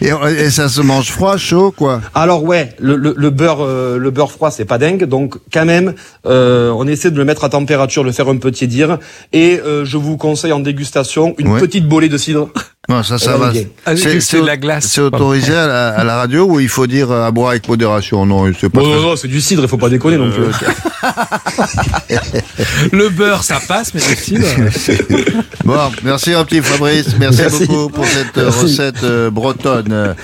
et, 0.00 0.08
et 0.38 0.50
ça 0.50 0.68
se 0.68 0.80
mange 0.80 1.10
froid, 1.10 1.36
chaud, 1.36 1.72
quoi 1.76 2.00
Alors 2.14 2.42
ouais, 2.42 2.70
le, 2.78 2.96
le, 2.96 3.14
le 3.16 3.30
beurre, 3.30 3.60
euh, 3.60 3.98
le 3.98 4.10
beurre 4.10 4.32
froid, 4.32 4.50
c'est 4.50 4.64
pas 4.64 4.78
dingue. 4.78 5.04
Donc 5.04 5.36
quand 5.52 5.64
même, 5.66 5.94
euh, 6.26 6.70
on 6.70 6.86
essaie 6.86 7.10
de 7.10 7.18
le 7.18 7.24
mettre 7.24 7.44
à 7.44 7.48
température, 7.50 8.02
le 8.02 8.12
faire 8.12 8.28
un 8.28 8.38
peu 8.38 8.50
tiédir. 8.50 8.98
Et 9.32 9.60
euh, 9.64 9.84
je 9.84 9.98
vous 9.98 10.16
conseille 10.16 10.52
en 10.52 10.60
dégustation 10.60 11.34
une 11.38 11.48
Ouais. 11.48 11.60
petite 11.60 11.86
bolée 11.86 12.08
de 12.08 12.16
cidre. 12.18 12.48
Non, 12.88 13.02
ça, 13.02 13.18
ça 13.18 13.32
Euh, 13.32 13.36
va. 13.36 13.52
Ah, 13.84 13.96
c'est- 13.96 14.40
la 14.40 14.56
glace. 14.56 14.86
C'est 14.86 15.00
autorisé 15.00 15.54
à 15.54 15.66
la, 15.66 15.88
à 15.88 16.04
la 16.04 16.16
radio 16.16 16.44
ou 16.46 16.60
il 16.60 16.68
faut 16.68 16.86
dire 16.86 17.10
euh, 17.10 17.26
à 17.26 17.30
boire 17.32 17.50
avec 17.50 17.68
modération? 17.68 18.24
Non, 18.26 18.44
c'est 18.60 18.68
pas 18.68 18.80
Bon, 18.80 18.86
très- 18.86 18.94
non, 18.96 19.02
non, 19.10 19.16
c'est 19.16 19.28
du 19.28 19.40
cidre, 19.40 19.62
il 19.62 19.68
faut 19.68 19.76
pas 19.78 19.88
déconner 19.88 20.16
non 20.18 20.30
plus. 20.30 20.44
Le 22.92 23.08
beurre, 23.08 23.42
ça 23.44 23.60
passe, 23.66 23.92
mais 23.94 24.00
le 24.08 24.16
cidre. 24.70 25.04
Bon, 25.64 25.74
merci 26.04 26.32
un 26.32 26.44
petit 26.44 26.60
Fabrice, 26.62 27.06
merci, 27.18 27.40
Merci. 27.42 27.66
beaucoup 27.66 27.88
pour 27.90 28.04
cette 28.06 28.38
euh, 28.38 28.44
Merci. 28.44 28.60
recette 28.62 29.02
euh, 29.04 29.30
bretonne 29.30 29.92
euh, 29.92 30.14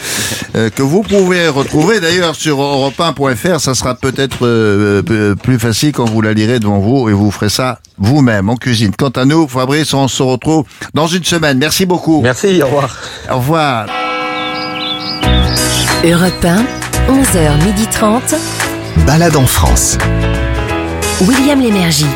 euh, 0.57 0.71
que 0.71 0.83
vous 0.83 1.03
pouvez 1.03 1.49
retrouver 1.49 2.01
d'ailleurs 2.01 2.35
sur 2.37 2.59
europe1.fr. 2.61 3.61
Ça 3.61 3.75
sera 3.75 3.95
peut-être 3.95 4.47
euh, 4.47 5.03
euh, 5.11 5.35
plus 5.35 5.59
facile 5.59 5.93
quand 5.93 6.05
vous 6.09 6.21
la 6.23 6.33
lirez 6.33 6.61
devant 6.61 6.79
vous 6.79 7.09
et 7.09 7.13
vous 7.13 7.31
ferez 7.31 7.49
ça 7.49 7.81
vous-même 7.99 8.49
en 8.49 8.57
cuisine. 8.57 8.93
Quant 8.97 9.11
à 9.11 9.25
nous, 9.25 9.47
Fabrice, 9.49 9.93
on 9.95 10.09
se 10.09 10.23
retrouve 10.23 10.65
dans 10.95 11.07
une 11.07 11.25
semaine. 11.25 11.59
Merci 11.59 11.87
beaucoup. 11.87 12.21
Merci, 12.23 12.52
au 12.61 12.67
revoir. 12.67 12.99
Au 13.31 13.37
revoir. 13.37 13.87
Europe 16.05 16.45
1, 16.45 16.65
11h30. 17.09 18.37
Balade 19.07 19.37
en 19.37 19.47
France. 19.47 19.97
William 21.21 21.61
Lénergie. 21.61 22.07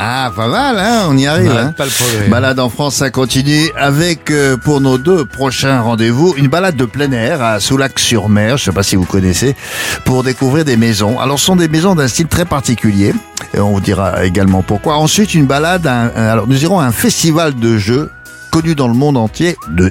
Ah, 0.00 0.30
pas 0.34 0.46
mal, 0.46 0.78
hein 0.78 1.06
on 1.08 1.16
y 1.18 1.26
arrive. 1.26 1.50
Hein. 1.50 1.72
pas 1.76 1.84
le 1.84 1.90
progrès. 1.90 2.28
Balade 2.28 2.60
en 2.60 2.68
France, 2.70 2.94
ça 2.96 3.10
continue 3.10 3.68
avec, 3.76 4.30
euh, 4.30 4.56
pour 4.56 4.80
nos 4.80 4.96
deux 4.96 5.24
prochains 5.24 5.80
rendez-vous, 5.80 6.34
une 6.36 6.46
balade 6.46 6.76
de 6.76 6.84
plein 6.84 7.10
air 7.10 7.42
à 7.42 7.58
Soulac-sur-Mer, 7.58 8.58
je 8.58 8.64
sais 8.66 8.72
pas 8.72 8.84
si 8.84 8.94
vous 8.94 9.04
connaissez, 9.06 9.56
pour 10.04 10.22
découvrir 10.22 10.64
des 10.64 10.76
maisons. 10.76 11.18
Alors, 11.18 11.38
ce 11.40 11.46
sont 11.46 11.56
des 11.56 11.66
maisons 11.68 11.96
d'un 11.96 12.06
style 12.06 12.28
très 12.28 12.44
particulier, 12.44 13.12
et 13.54 13.60
on 13.60 13.72
vous 13.72 13.80
dira 13.80 14.24
également 14.24 14.62
pourquoi. 14.62 14.96
Ensuite, 14.98 15.34
une 15.34 15.46
balade, 15.46 15.84
à 15.86 15.94
un- 16.02 16.06
un- 16.14 16.28
alors 16.28 16.46
nous 16.46 16.62
irons 16.62 16.78
à 16.78 16.84
un 16.84 16.92
festival 16.92 17.56
de 17.56 17.76
jeux 17.76 18.10
connu 18.52 18.76
dans 18.76 18.88
le 18.88 18.94
monde 18.94 19.16
entier 19.16 19.56
de 19.68 19.90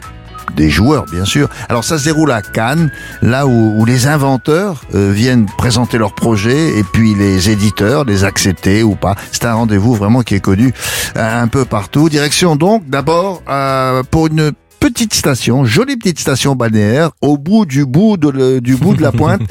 des 0.55 0.69
joueurs, 0.69 1.05
bien 1.11 1.25
sûr. 1.25 1.49
Alors 1.69 1.83
ça 1.83 1.97
se 1.97 2.05
déroule 2.05 2.31
à 2.31 2.41
Cannes, 2.41 2.91
là 3.21 3.47
où, 3.47 3.73
où 3.77 3.85
les 3.85 4.07
inventeurs 4.07 4.81
euh, 4.95 5.11
viennent 5.11 5.45
présenter 5.57 5.97
leurs 5.97 6.15
projets 6.15 6.77
et 6.77 6.83
puis 6.83 7.15
les 7.15 7.49
éditeurs 7.49 8.05
les 8.05 8.23
accepter 8.23 8.83
ou 8.83 8.95
pas. 8.95 9.15
C'est 9.31 9.45
un 9.45 9.53
rendez-vous 9.53 9.95
vraiment 9.95 10.21
qui 10.21 10.35
est 10.35 10.39
connu 10.39 10.73
euh, 11.15 11.43
un 11.43 11.47
peu 11.47 11.65
partout. 11.65 12.09
Direction 12.09 12.55
donc 12.55 12.87
d'abord 12.87 13.41
euh, 13.49 14.03
pour 14.03 14.27
une 14.27 14.51
petite 14.89 15.13
station, 15.13 15.65
jolie 15.65 15.97
petite 15.97 16.19
station 16.19 16.55
balnéaire 16.55 17.11
au 17.21 17.37
bout 17.37 17.65
du 17.65 17.85
bout 17.85 18.17
de 18.17 18.29
le- 18.29 18.61
du 18.61 18.75
bout 18.75 18.95
de 18.95 19.01
la 19.01 19.11
pointe, 19.21 19.41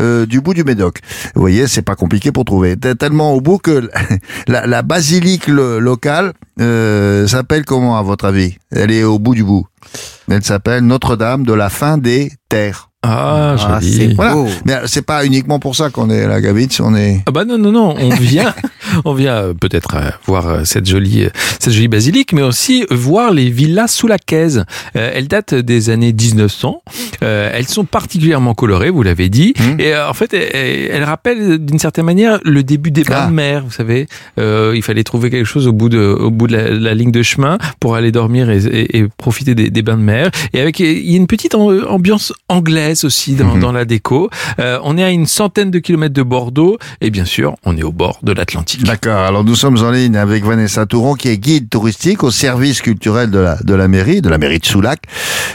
euh, 0.00 0.26
du 0.26 0.40
bout 0.40 0.54
du 0.54 0.64
Médoc. 0.64 0.98
Vous 1.34 1.40
voyez, 1.40 1.66
c'est 1.66 1.82
pas 1.82 1.94
compliqué 1.96 2.32
pour 2.32 2.44
trouver. 2.44 2.76
Tellement 2.76 3.32
au 3.34 3.40
bout 3.40 3.58
que 3.58 3.88
la, 4.48 4.66
la 4.66 4.82
basilique 4.82 5.46
lo- 5.48 5.80
locale 5.80 6.32
euh, 6.60 7.26
s'appelle 7.26 7.64
comment 7.64 7.96
à 7.98 8.02
votre 8.02 8.24
avis? 8.24 8.56
Elle 8.70 8.90
est 8.90 9.04
au 9.04 9.18
bout 9.18 9.34
du 9.34 9.44
bout. 9.44 9.66
Elle 10.30 10.42
s'appelle 10.44 10.84
Notre-Dame 10.84 11.44
de 11.44 11.52
la 11.52 11.68
fin 11.68 11.98
des 11.98 12.32
terres. 12.48 12.90
Ah, 13.06 13.56
Ah, 13.58 13.80
joli. 13.80 13.92
c'est 13.92 14.14
Voilà. 14.14 14.34
beau. 14.34 14.48
Mais 14.64 14.72
euh, 14.74 14.82
c'est 14.86 15.02
pas 15.04 15.24
uniquement 15.26 15.58
pour 15.58 15.76
ça 15.76 15.90
qu'on 15.90 16.10
est 16.10 16.22
à 16.24 16.28
la 16.28 16.40
Gavitch, 16.40 16.80
on 16.80 16.94
est. 16.94 17.22
Ah 17.26 17.30
bah 17.30 17.44
non 17.44 17.58
non 17.58 17.72
non, 17.72 17.94
on 17.98 18.08
vient 18.10 18.54
on 19.04 19.12
vient 19.14 19.34
euh, 19.34 19.54
peut-être 19.54 19.94
euh, 19.96 20.10
voir 20.26 20.64
cette 20.66 20.86
jolie 20.88 21.28
cette 21.58 21.72
jolie 21.72 21.88
basilique 21.88 22.32
mais 22.32 22.42
aussi 22.42 22.84
voir 22.90 23.30
les 23.32 23.50
villas 23.50 23.88
sous 23.88 24.06
la 24.06 24.18
caise. 24.18 24.64
Euh, 24.96 25.10
elles 25.14 25.28
datent 25.28 25.54
des 25.54 25.90
années 25.90 26.12
1900. 26.12 26.82
Euh, 27.22 27.50
elles 27.52 27.66
sont 27.68 27.84
particulièrement 27.84 28.54
colorées, 28.54 28.90
vous 28.90 29.02
l'avez 29.02 29.28
dit 29.28 29.54
Mhm. 29.58 29.80
et 29.80 29.94
euh, 29.94 30.08
en 30.08 30.14
fait 30.14 30.32
elles, 30.34 30.88
elles 30.90 31.04
rappellent 31.04 31.58
d'une 31.58 31.78
certaine 31.78 32.04
manière 32.06 32.38
le 32.44 32.62
début 32.62 32.90
des 32.90 33.04
bains 33.04 33.24
Ah. 33.24 33.26
de 33.28 33.32
mer, 33.32 33.62
vous 33.64 33.70
savez. 33.72 34.06
Euh, 34.38 34.72
il 34.74 34.82
fallait 34.82 35.04
trouver 35.04 35.30
quelque 35.30 35.46
chose 35.46 35.66
au 35.66 35.72
bout 35.72 35.88
de 35.88 35.98
au 35.98 36.30
bout 36.30 36.46
de 36.46 36.56
la, 36.56 36.70
la 36.70 36.94
ligne 36.94 37.10
de 37.12 37.22
chemin 37.22 37.58
pour 37.80 37.94
aller 37.96 38.12
dormir 38.12 38.50
et, 38.50 38.58
et- 38.64 38.98
et 38.98 39.08
profiter 39.16 39.54
des, 39.54 39.70
des 39.70 39.82
bains 39.82 39.96
de 39.96 40.02
mer 40.02 40.30
et 40.52 40.60
avec 40.60 40.80
il 40.80 41.10
y 41.10 41.14
a 41.14 41.16
une 41.16 41.26
petite 41.26 41.54
ambiance 41.54 42.32
anglaise 42.48 42.93
aussi 43.02 43.34
dans, 43.34 43.54
Mhm. 43.54 43.60
dans 43.60 43.72
la 43.72 43.84
déco. 43.84 44.30
Euh, 44.60 44.78
on 44.84 44.96
est 44.96 45.02
à 45.02 45.10
une 45.10 45.26
centaine 45.26 45.72
de 45.72 45.80
kilomètres 45.80 46.14
de 46.14 46.22
Bordeaux 46.22 46.78
et 47.00 47.10
bien 47.10 47.24
sûr, 47.24 47.56
on 47.64 47.76
est 47.76 47.82
au 47.82 47.90
bord 47.90 48.20
de 48.22 48.30
l'Atlantique. 48.32 48.84
D'accord. 48.84 49.18
Alors 49.18 49.42
nous 49.42 49.56
sommes 49.56 49.78
en 49.82 49.90
ligne 49.90 50.16
avec 50.16 50.44
Vanessa 50.44 50.86
Touron, 50.86 51.14
qui 51.14 51.28
est 51.28 51.38
guide 51.38 51.68
touristique 51.70 52.22
au 52.22 52.30
service 52.30 52.80
culturel 52.82 53.30
de 53.30 53.38
la 53.40 53.56
de 53.64 53.74
la 53.74 53.88
mairie, 53.88 54.20
de 54.22 54.28
la 54.28 54.38
mairie 54.38 54.60
de 54.60 54.66
Soulac. 54.66 55.00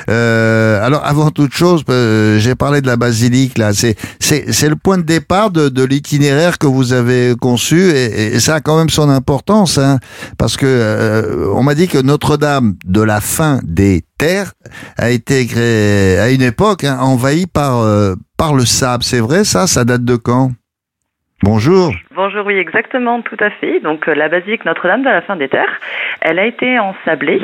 Euh, 0.10 0.84
alors 0.86 1.06
avant 1.06 1.30
toute 1.32 1.54
chose, 1.54 1.84
euh, 1.90 2.40
j'ai 2.40 2.56
parlé 2.56 2.82
de 2.82 2.88
la 2.88 2.98
basilique 2.98 3.58
là. 3.58 3.74
C'est 3.74 3.96
c'est 4.20 4.52
c'est 4.52 4.70
le 4.70 4.76
point 4.76 4.98
de 4.98 5.04
départ 5.04 5.52
de, 5.52 5.70
de 5.70 5.84
l'itinéraire 5.84 6.58
que 6.58 6.68
vous 6.68 6.94
avez 6.94 7.36
conçu 7.40 7.92
et, 7.92 8.36
et 8.36 8.40
ça 8.40 8.56
a 8.56 8.60
quand 8.62 8.78
même 8.78 8.90
son 8.90 9.10
importance, 9.10 9.78
hein, 9.78 10.00
parce 10.38 10.58
que 10.58 10.66
euh, 10.66 11.52
on 11.54 11.64
m'a 11.64 11.76
dit 11.76 11.88
que 11.88 11.98
Notre-Dame 12.00 12.76
de 12.86 13.02
la 13.02 13.22
fin 13.22 13.60
des 13.64 14.04
terres 14.20 14.52
a 14.98 15.10
été 15.10 15.48
créée 15.48 16.20
à 16.20 16.30
une 16.30 16.44
époque 16.44 16.84
hein, 16.84 16.98
envahie 17.02 17.48
par 17.48 17.80
euh, 17.80 18.14
par 18.38 18.54
le 18.54 18.66
sable. 18.66 19.04
C'est 19.04 19.22
vrai 19.22 19.44
ça? 19.44 19.66
Ça 19.66 19.86
date 19.86 20.04
de 20.04 20.16
quand? 20.16 20.52
Bonjour. 21.42 21.94
Bonjour, 22.14 22.46
oui, 22.46 22.56
exactement, 22.56 23.22
tout 23.22 23.38
à 23.40 23.50
fait. 23.50 23.80
Donc, 23.80 24.10
euh, 24.10 24.14
la 24.14 24.28
basilique 24.28 24.66
Notre-Dame 24.66 25.04
de 25.04 25.10
la 25.10 25.22
fin 25.22 25.38
des 25.38 25.48
terres, 25.48 25.80
elle 26.20 26.38
a 26.38 26.46
été 26.46 26.78
ensablée 26.78 27.42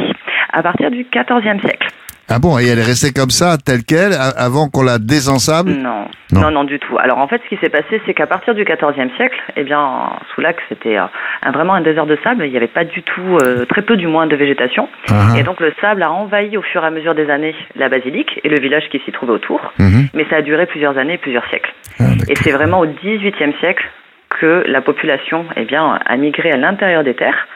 à 0.52 0.62
partir 0.62 0.92
du 0.92 1.08
XIVe 1.10 1.62
siècle. 1.62 1.88
Ah 2.28 2.40
bon, 2.40 2.58
et 2.58 2.66
elle 2.66 2.80
est 2.80 2.84
restée 2.84 3.14
comme 3.14 3.30
ça, 3.30 3.58
telle 3.64 3.84
qu'elle, 3.84 4.14
avant 4.14 4.68
qu'on 4.68 4.84
la 4.84 4.98
désensable? 4.98 5.72
Non. 5.72 6.08
Non. 6.34 6.42
non, 6.42 6.52
non, 6.52 6.64
du 6.64 6.80
tout. 6.80 6.98
Alors, 6.98 7.20
en 7.20 7.28
fait, 7.28 7.40
ce 7.44 7.56
qui 7.56 7.62
s'est 7.62 7.70
passé, 7.70 8.02
c'est 8.06 8.16
qu'à 8.16 8.26
partir 8.26 8.56
du 8.56 8.64
XIVe 8.64 9.16
siècle, 9.16 9.40
eh 9.56 9.64
bien, 9.64 10.10
Soulac, 10.34 10.58
c'était 10.68 10.98
euh, 10.98 11.06
vraiment 11.54 11.76
un 11.76 11.82
désert 11.82 12.08
de 12.08 12.18
sable. 12.24 12.46
Il 12.46 12.52
n'y 12.52 12.58
avait 12.58 12.68
pas 12.68 12.84
du 12.84 13.04
tout, 13.04 13.38
euh, 13.44 13.66
très 13.66 13.84
peu 13.84 13.96
du 13.96 14.08
moins, 14.08 14.26
de 14.26 14.36
végétation. 14.36 14.90
Et 15.38 15.44
donc, 15.44 15.60
le 15.60 15.72
sable 15.80 16.02
a 16.02 16.12
envahi 16.12 16.58
au 16.58 16.64
fur 16.64 16.84
et 16.84 16.88
à 16.88 16.90
mesure 16.90 17.14
des 17.14 17.30
années 17.30 17.56
la 17.76 17.90
basilique 17.90 18.40
et 18.44 18.50
le 18.50 18.60
village 18.60 18.90
qui 18.90 19.00
s'y 19.06 19.12
trouvait 19.12 19.34
autour. 19.34 19.74
mhm. 19.78 20.08
Mais 20.16 20.26
ça 20.30 20.38
a 20.38 20.42
duré 20.42 20.66
plusieurs 20.66 20.98
années, 20.98 21.20
plusieurs 21.20 21.48
siècles. 21.50 21.74
Ah. 22.00 22.06
Et 22.28 22.36
c'est 22.36 22.52
vraiment 22.52 22.80
au 22.80 22.88
XVIIIe 22.88 23.54
siècle 23.60 23.86
que 24.30 24.64
la 24.68 24.82
population 24.82 25.46
eh 25.56 25.66
bien, 25.66 26.00
a 26.04 26.18
migré 26.18 26.52
à 26.52 26.58
l'intérieur 26.58 27.04
des 27.04 27.14
terres 27.14 27.48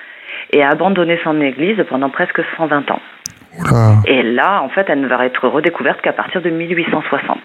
et 0.54 0.64
a 0.64 0.70
abandonné 0.70 1.20
son 1.24 1.42
église 1.42 1.84
pendant 1.90 2.10
presque 2.10 2.42
120 2.58 2.92
ans. 2.92 3.02
Oula. 3.58 3.98
Et 4.06 4.22
là, 4.24 4.62
en 4.62 4.70
fait, 4.70 4.86
elle 4.90 5.02
ne 5.02 5.08
va 5.08 5.26
être 5.26 5.48
redécouverte 5.48 6.02
qu'à 6.02 6.14
partir 6.14 6.42
de 6.42 6.50
1860. 6.50 7.38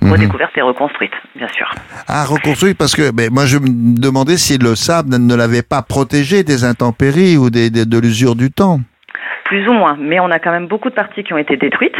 Mhm. 0.00 0.10
Redécouverte 0.12 0.50
et 0.56 0.62
reconstruite, 0.62 1.12
bien 1.36 1.46
sûr. 1.48 1.70
Ah, 2.08 2.24
reconstruit 2.24 2.74
parce 2.74 2.96
que 2.96 3.12
ben, 3.12 3.30
moi 3.32 3.46
je 3.46 3.58
me 3.58 3.68
demandais 4.00 4.36
si 4.36 4.58
le 4.58 4.74
sable 4.74 5.16
ne 5.16 5.34
l'avait 5.36 5.62
pas 5.62 5.82
protégé 5.82 6.42
des 6.42 6.64
intempéries 6.64 7.36
ou 7.36 7.50
des, 7.50 7.70
des- 7.70 7.84
de 7.86 7.98
l'usure 8.00 8.34
du 8.34 8.50
temps. 8.50 8.80
Plus 9.44 9.66
ou 9.68 9.72
moins, 9.72 9.96
mais 10.00 10.18
on 10.18 10.30
a 10.30 10.40
quand 10.40 10.50
même 10.50 10.66
beaucoup 10.66 10.90
de 10.90 10.94
parties 10.94 11.22
qui 11.22 11.32
ont 11.32 11.38
été 11.38 11.56
détruites 11.56 11.94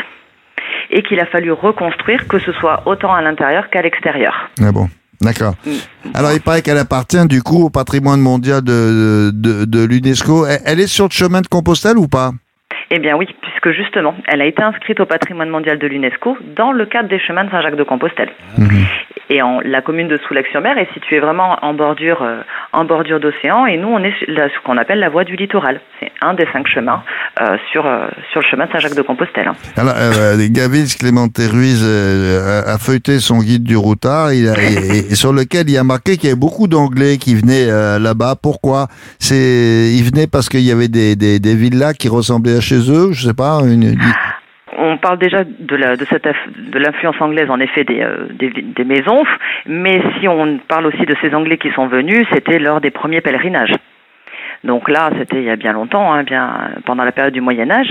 et 0.90 1.02
qu'il 1.04 1.20
a 1.20 1.26
fallu 1.26 1.52
reconstruire, 1.52 2.26
que 2.26 2.38
ce 2.40 2.50
soit 2.52 2.82
autant 2.86 3.14
à 3.14 3.22
l'intérieur 3.22 3.70
qu'à 3.70 3.82
l'extérieur. 3.82 4.50
Ah 4.60 4.72
bon, 4.72 4.88
d'accord. 5.20 5.54
Mm. 5.64 5.70
Alors 6.14 6.32
il 6.32 6.40
paraît 6.40 6.62
qu'elle 6.62 6.78
appartient 6.78 7.24
du 7.28 7.40
coup 7.42 7.66
au 7.66 7.70
patrimoine 7.70 8.20
mondial 8.20 8.62
de, 8.62 9.30
de, 9.32 9.64
de 9.64 9.84
l'UNESCO. 9.84 10.46
Elle, 10.46 10.58
elle 10.66 10.80
est 10.80 10.86
sur 10.88 11.04
le 11.04 11.10
chemin 11.12 11.40
de 11.40 11.46
Compostelle 11.46 11.98
ou 11.98 12.08
pas? 12.08 12.32
Eh 12.94 12.98
bien 12.98 13.16
oui, 13.16 13.26
puisque 13.40 13.70
justement, 13.74 14.14
elle 14.28 14.42
a 14.42 14.44
été 14.44 14.62
inscrite 14.62 15.00
au 15.00 15.06
patrimoine 15.06 15.48
mondial 15.48 15.78
de 15.78 15.86
l'UNESCO 15.86 16.36
dans 16.54 16.72
le 16.72 16.84
cadre 16.84 17.08
des 17.08 17.18
chemins 17.18 17.44
de 17.44 17.50
Saint-Jacques-de-Compostelle. 17.50 18.28
Mhm. 18.58 18.68
Et 19.30 19.40
en, 19.40 19.60
la 19.64 19.80
commune 19.80 20.08
de 20.08 20.18
Soulac-sur-Mer 20.28 20.76
est 20.76 20.92
située 20.92 21.18
vraiment 21.18 21.56
en 21.62 21.72
bordure, 21.72 22.20
euh, 22.22 22.42
en 22.74 22.84
bordure 22.84 23.18
d'océan, 23.18 23.64
et 23.64 23.78
nous 23.78 23.88
on 23.88 23.98
est 24.00 24.12
sur 24.18 24.26
la- 24.28 24.48
ce 24.48 24.54
qu'on 24.62 24.76
appelle 24.76 24.98
la 24.98 25.08
voie 25.08 25.24
du 25.24 25.36
littoral. 25.36 25.80
C'est 26.00 26.10
un 26.20 26.34
des 26.34 26.44
cinq 26.52 26.66
chemins 26.66 27.02
euh, 27.40 27.56
sur 27.70 27.86
euh, 27.86 28.08
sur 28.30 28.42
le 28.42 28.46
chemin 28.50 28.66
de 28.66 28.72
Saint-Jacques-de-Compostelle. 28.72 29.48
hein. 29.48 29.54
Alors, 29.78 29.94
Gavin 30.50 30.84
Clémenté 30.98 31.46
Ruiz 31.46 31.82
a, 31.82 32.76
feuilleté 32.78 33.20
son 33.20 33.38
guide 33.38 33.62
du 33.62 33.76
routard, 33.76 34.34
il 34.34 34.48
a, 34.48 34.52
et, 34.60 35.12
et 35.12 35.14
sur 35.14 35.32
lequel 35.32 35.70
il 35.70 35.78
a 35.78 35.84
marqué 35.84 36.16
qu'il 36.18 36.28
y 36.28 36.32
avait 36.32 36.38
beaucoup 36.38 36.66
d'Anglais 36.68 37.16
qui 37.16 37.34
venaient 37.34 37.68
là-bas. 37.98 38.34
Pourquoi? 38.42 38.88
C'est, 39.18 39.34
ils 39.96 40.02
venaient 40.04 40.26
parce 40.26 40.50
qu'il 40.50 40.60
y 40.60 40.72
avait 40.72 40.88
des, 40.88 41.16
des, 41.16 41.38
des 41.38 41.54
villas 41.54 41.94
qui 41.94 42.08
ressemblaient 42.08 42.58
à 42.58 42.60
chez 42.60 42.81
On 44.78 44.96
parle 44.96 45.18
déjà 45.18 45.44
de, 45.44 45.76
l'influence 46.78 47.20
anglaise 47.20 47.50
en 47.50 47.60
effet 47.60 47.84
euh, 47.90 48.26
des 48.38 48.84
maisons, 48.84 49.22
mais 49.66 50.02
si 50.18 50.28
on 50.28 50.58
parle 50.66 50.86
aussi 50.86 51.04
de 51.04 51.14
ces 51.20 51.34
Anglais 51.34 51.58
qui 51.58 51.70
sont 51.72 51.88
venus, 51.88 52.26
c'était 52.32 52.58
lors 52.58 52.80
des 52.80 52.90
premiers 52.90 53.20
pèlerinages. 53.20 53.74
Donc 54.64 54.88
là, 54.88 55.10
c'était 55.18 55.38
il 55.38 55.44
y 55.44 55.50
a 55.50 55.56
bien 55.56 55.72
longtemps, 55.72 56.12
hein, 56.12 56.22
bien 56.22 56.70
pendant 56.86 57.02
la 57.04 57.12
période 57.12 57.34
du 57.34 57.40
Moyen 57.40 57.70
Âge. 57.70 57.90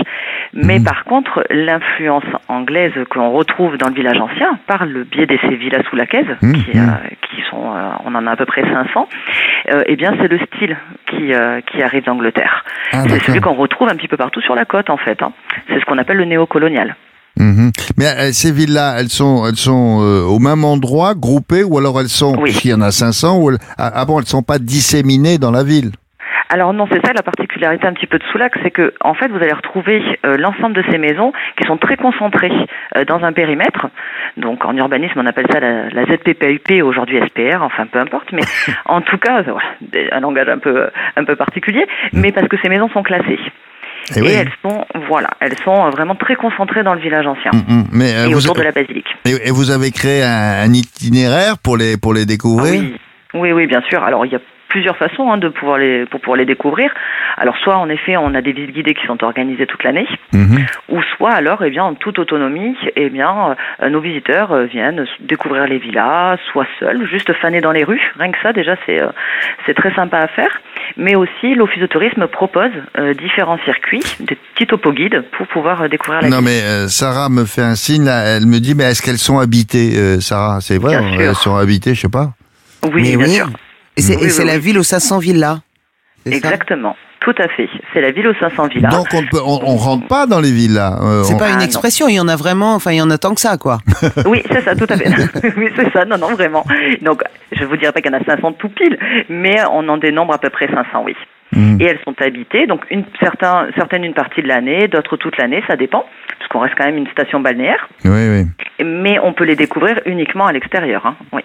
Mais 0.54 0.80
par 0.80 1.04
contre, 1.04 1.44
l'influence 1.50 2.24
anglaise 2.48 2.92
que 3.10 3.18
l'on 3.18 3.30
retrouve 3.32 3.76
dans 3.76 3.88
le 3.88 3.94
village 3.94 4.18
ancien, 4.20 4.58
par 4.66 4.86
le 4.86 5.04
biais 5.04 5.26
de 5.26 5.36
ces 5.42 5.56
villas 5.56 5.82
sous 5.90 5.96
la 5.96 6.06
caisse, 6.06 6.26
Mmh, 6.40 6.52
qui, 6.54 6.76
mmh. 6.78 6.80
euh, 6.80 7.08
qui 7.28 7.42
sont, 7.50 7.74
euh, 7.74 7.90
on 8.06 8.14
en 8.14 8.26
a 8.26 8.32
à 8.32 8.36
peu 8.36 8.46
près 8.46 8.62
500, 8.62 9.08
euh, 9.70 9.82
eh 9.86 9.96
bien 9.96 10.14
c'est 10.20 10.28
le 10.28 10.38
style 10.38 10.76
qui, 11.10 11.34
euh, 11.34 11.60
qui 11.70 11.82
arrive 11.82 12.04
d'Angleterre. 12.04 12.64
Ah, 12.92 13.04
c'est 13.08 13.20
celui 13.22 13.40
qu'on 13.40 13.54
retrouve 13.54 13.88
un 13.88 13.94
petit 13.96 14.08
peu 14.08 14.16
partout 14.16 14.40
sur 14.40 14.54
la 14.54 14.64
côte, 14.64 14.88
en 14.90 14.96
fait. 14.96 15.22
hein. 15.22 15.32
C'est 15.68 15.78
ce 15.78 15.84
qu'on 15.84 15.98
appelle 15.98 16.16
le 16.16 16.24
néocolonial. 16.24 16.96
Mhm. 17.38 17.70
Mais 17.98 18.06
euh, 18.06 18.32
ces 18.32 18.52
villas, 18.52 18.96
elles 18.98 19.08
sont, 19.08 19.46
elles 19.48 19.56
sont 19.56 20.00
euh, 20.02 20.22
au 20.24 20.38
même 20.38 20.64
endroit, 20.64 21.14
groupées, 21.14 21.64
ou 21.64 21.78
alors 21.78 21.98
elles 22.00 22.08
sont, 22.08 22.36
Oui. 22.38 22.58
y 22.64 22.74
en 22.74 22.80
a 22.82 22.90
500, 22.90 23.38
ou 23.40 23.50
elles, 23.50 23.58
ah, 23.78 23.90
ah 23.94 24.04
bon, 24.04 24.18
elles 24.20 24.26
sont 24.26 24.42
pas 24.42 24.58
disséminées 24.58 25.38
dans 25.38 25.50
la 25.50 25.64
ville? 25.64 25.92
Alors 26.52 26.74
non, 26.74 26.86
c'est 26.92 27.04
ça 27.04 27.12
la 27.14 27.22
particularité 27.22 27.86
un 27.86 27.94
petit 27.94 28.06
peu 28.06 28.18
de 28.18 28.24
Soulac, 28.24 28.52
c'est 28.62 28.70
que 28.70 28.92
en 29.00 29.14
fait 29.14 29.28
vous 29.28 29.36
allez 29.38 29.54
retrouver 29.54 30.02
euh, 30.26 30.36
l'ensemble 30.36 30.74
de 30.74 30.84
ces 30.90 30.98
maisons 30.98 31.32
qui 31.56 31.66
sont 31.66 31.78
très 31.78 31.96
concentrées 31.96 32.52
euh, 32.96 33.04
dans 33.06 33.22
un 33.24 33.32
périmètre. 33.32 33.86
Donc 34.36 34.64
en 34.66 34.76
urbanisme 34.76 35.18
on 35.18 35.26
appelle 35.26 35.46
ça 35.50 35.60
la, 35.60 35.88
la 35.88 36.04
ZPPUP, 36.04 36.82
aujourd'hui 36.84 37.20
SPR, 37.26 37.62
enfin 37.62 37.86
peu 37.86 37.98
importe, 37.98 38.32
mais 38.32 38.42
en 38.84 39.00
tout 39.00 39.16
cas 39.18 39.42
euh, 39.42 40.08
un 40.12 40.20
langage 40.20 40.48
un 40.48 40.58
peu 40.58 40.90
un 41.16 41.24
peu 41.24 41.36
particulier, 41.36 41.86
mais 42.12 42.32
parce 42.32 42.48
que 42.48 42.56
ces 42.62 42.68
maisons 42.68 42.90
sont 42.90 43.02
classées. 43.02 43.38
Eh 44.14 44.18
Et 44.18 44.22
oui. 44.22 44.32
elles 44.36 44.50
sont 44.62 44.84
voilà, 45.08 45.30
elles 45.40 45.56
sont 45.64 45.88
vraiment 45.90 46.16
très 46.16 46.34
concentrées 46.34 46.82
dans 46.82 46.92
le 46.94 47.00
village 47.00 47.26
ancien 47.26 47.52
Mhm. 47.54 47.84
Mais 47.92 48.12
euh, 48.14 48.26
et 48.28 48.34
autour 48.34 48.54
de 48.56 48.62
la 48.62 48.72
basilique. 48.72 49.06
et, 49.24 49.48
et 49.48 49.50
vous 49.52 49.70
avez 49.70 49.90
créé 49.90 50.22
un, 50.22 50.64
un 50.68 50.72
itinéraire 50.74 51.54
pour 51.62 51.76
les 51.78 51.96
pour 51.96 52.12
les 52.12 52.22
Ah 52.22 52.26
découvrir? 52.26 52.80
oui, 52.80 52.96
oui, 53.34 53.52
oui, 53.52 53.66
bien 53.66 53.80
sûr. 53.88 54.02
Alors 54.02 54.26
il 54.26 54.32
y 54.32 54.36
a 54.36 54.40
plusieurs 54.72 54.96
façons 54.96 55.30
hein, 55.30 55.36
de 55.38 55.48
pouvoir 55.48 55.76
les 55.78 56.06
pour 56.06 56.20
pouvoir 56.20 56.38
les 56.38 56.44
découvrir. 56.54 56.90
Alors 57.36 57.56
soit 57.62 57.76
en 57.76 57.88
effet 57.96 58.16
on 58.16 58.34
a 58.34 58.40
des 58.42 58.52
visites 58.52 58.74
guidées 58.74 58.94
qui 58.94 59.06
sont 59.06 59.22
organisées 59.22 59.66
toute 59.66 59.84
l'année, 59.84 60.06
Mhm. 60.32 60.64
ou 60.88 60.98
soit 61.16 61.32
alors 61.40 61.62
eh 61.62 61.70
bien 61.70 61.84
en 61.84 61.94
toute 61.94 62.18
autonomie, 62.18 62.76
eh 62.96 63.10
bien 63.10 63.32
euh, 63.82 63.88
nos 63.90 64.00
visiteurs 64.00 64.50
euh, 64.52 64.64
viennent 64.64 65.04
découvrir 65.20 65.66
les 65.66 65.78
villas, 65.78 66.38
soit 66.50 66.66
seuls, 66.80 67.06
juste 67.14 67.30
faner 67.34 67.60
dans 67.60 67.72
les 67.72 67.84
rues. 67.84 68.00
Rien 68.18 68.32
que 68.32 68.38
ça 68.42 68.52
déjà 68.52 68.74
c'est 68.86 69.00
euh, 69.02 69.08
c'est 69.66 69.74
très 69.74 69.92
sympa 69.94 70.18
à 70.18 70.28
faire. 70.28 70.52
Mais 70.96 71.14
aussi 71.16 71.54
l'office 71.54 71.80
de 71.82 71.86
tourisme 71.86 72.26
propose 72.26 72.70
euh, 72.98 73.14
différents 73.14 73.58
circuits, 73.64 74.02
des 74.20 74.36
petits 74.54 74.66
topo 74.66 74.92
guides 74.92 75.22
pour 75.36 75.46
pouvoir 75.48 75.82
euh, 75.82 75.88
découvrir 75.88 76.22
la 76.22 76.28
Non 76.30 76.38
ville. 76.38 76.46
mais 76.46 76.60
euh, 76.62 76.88
Sarah 76.88 77.28
me 77.28 77.44
fait 77.44 77.62
un 77.62 77.74
signe, 77.74 78.04
là, 78.04 78.18
elle 78.36 78.46
me 78.46 78.58
dit 78.58 78.74
mais 78.74 78.84
est-ce 78.84 79.02
qu'elles 79.02 79.24
sont 79.30 79.38
habitées, 79.38 79.92
euh, 79.96 80.20
Sarah? 80.20 80.58
C'est 80.60 80.78
vrai, 80.78 80.98
Bien 80.98 81.12
sûr. 81.12 81.20
elles 81.20 81.34
sont 81.46 81.56
habitées, 81.56 81.94
je 81.94 82.00
sais 82.02 82.08
pas. 82.20 82.28
Oui, 82.94 83.02
Mais 83.10 83.16
bien 83.16 83.26
oui. 83.26 83.34
sûr. 83.40 83.48
Et 83.96 84.00
c'est 84.02 84.16
Oui, 84.16 84.28
oui, 84.38 84.44
la 84.46 84.58
ville 84.58 84.78
aux 84.78 84.82
500 84.82 85.18
villas. 85.18 85.58
Exactement. 86.26 86.96
Tout 87.20 87.34
à 87.38 87.46
fait. 87.48 87.68
C'est 87.92 88.00
la 88.00 88.10
ville 88.10 88.26
aux 88.26 88.34
500 88.34 88.66
villas. 88.68 88.90
Donc 88.90 89.06
on 89.14 89.22
ne 89.22 89.26
peut, 89.28 89.38
on, 89.44 89.60
on 89.64 89.76
rentre 89.76 90.08
pas 90.08 90.26
dans 90.26 90.40
les 90.40 90.50
villas. 90.50 90.98
euh, 91.02 91.22
C'est 91.22 91.34
on- 91.34 91.38
pas 91.38 91.46
Ah, 91.48 91.52
une 91.52 91.58
non. 91.58 91.64
expression, 91.64 92.08
il 92.08 92.14
y 92.14 92.20
en 92.20 92.26
a 92.26 92.34
vraiment, 92.34 92.74
enfin 92.74 92.90
il 92.92 92.96
y 92.96 93.02
en 93.02 93.10
a 93.10 93.18
tant 93.18 93.34
que 93.34 93.40
ça 93.40 93.56
quoi. 93.58 93.78
Oui, 94.26 94.42
c'est 94.50 94.62
ça, 94.62 94.74
tout 94.74 94.86
à 94.88 94.96
fait. 94.96 95.08
oui, 95.56 95.68
c'est 95.76 95.92
ça. 95.92 96.04
Non, 96.04 96.18
non, 96.18 96.32
vraiment. 96.34 96.64
Donc, 97.00 97.22
je 97.52 97.64
vous 97.64 97.76
dirais 97.76 97.92
pas 97.92 98.00
qu'il 98.00 98.10
y 98.10 98.14
en 98.14 98.20
a 98.20 98.24
500 98.24 98.52
tout 98.54 98.68
pile, 98.70 98.98
mais 99.28 99.56
on 99.70 99.88
en 99.88 99.98
dénombre 99.98 100.34
à 100.34 100.38
peu 100.38 100.50
près 100.50 100.66
500, 100.66 101.02
oui. 101.04 101.14
Mhm. 101.54 101.78
Et 101.80 101.84
elles 101.84 102.00
sont 102.04 102.14
habitées, 102.20 102.66
donc 102.66 102.80
une, 102.90 103.04
certain, 103.20 103.66
certaines 103.76 104.04
une 104.04 104.14
partie 104.14 104.42
de 104.42 104.48
l'année, 104.48 104.88
d'autres 104.88 105.16
toute 105.18 105.36
l'année, 105.36 105.62
ça 105.68 105.76
dépend, 105.76 106.04
parce 106.38 106.48
qu'on 106.50 106.60
reste 106.60 106.74
quand 106.78 106.86
même 106.86 106.96
une 106.96 107.08
station 107.08 107.40
balnéaire, 107.40 107.88
Oui, 108.06 108.10
oui. 108.80 108.84
mais 108.84 109.18
on 109.22 109.32
peut 109.34 109.44
les 109.44 109.54
découvrir 109.54 110.00
uniquement 110.06 110.46
à 110.46 110.52
l'extérieur. 110.52 111.04
Hein. 111.06 111.14
Oui. 111.32 111.42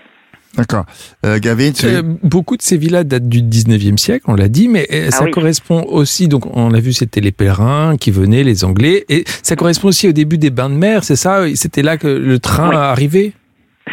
D'accord. 0.57 0.85
Euh, 1.25 1.37
Gavin, 1.39 1.71
tu- 1.71 1.85
Euh, 1.85 2.01
beaucoup 2.23 2.57
de 2.57 2.61
ces 2.63 2.77
villas 2.77 3.03
datent 3.03 3.29
du 3.29 3.41
19e 3.43 3.97
siècle, 3.97 4.25
on 4.27 4.35
l'a 4.35 4.47
dit, 4.47 4.67
mais 4.67 4.87
euh, 4.91 5.09
ça 5.11 5.19
Ah 5.21 5.25
oui. 5.25 5.31
correspond 5.31 5.83
aussi, 5.87 6.27
donc 6.27 6.43
on 6.57 6.73
a 6.73 6.79
vu 6.79 6.93
c'était 6.93 7.21
les 7.21 7.31
pèlerins 7.31 7.95
qui 7.97 8.09
venaient, 8.11 8.43
les 8.43 8.65
Anglais, 8.65 9.05
et 9.09 9.23
ça 9.43 9.55
correspond 9.55 9.89
aussi 9.89 10.07
au 10.09 10.13
début 10.13 10.37
des 10.37 10.49
bains 10.49 10.69
de 10.69 10.75
mer, 10.75 11.03
c'est 11.03 11.15
ça? 11.15 11.43
C'était 11.55 11.83
là 11.83 11.97
que 11.97 12.07
le 12.07 12.39
train 12.39 12.69
Oui. 12.69 12.75
a 12.75 12.89
arrivé? 12.89 13.33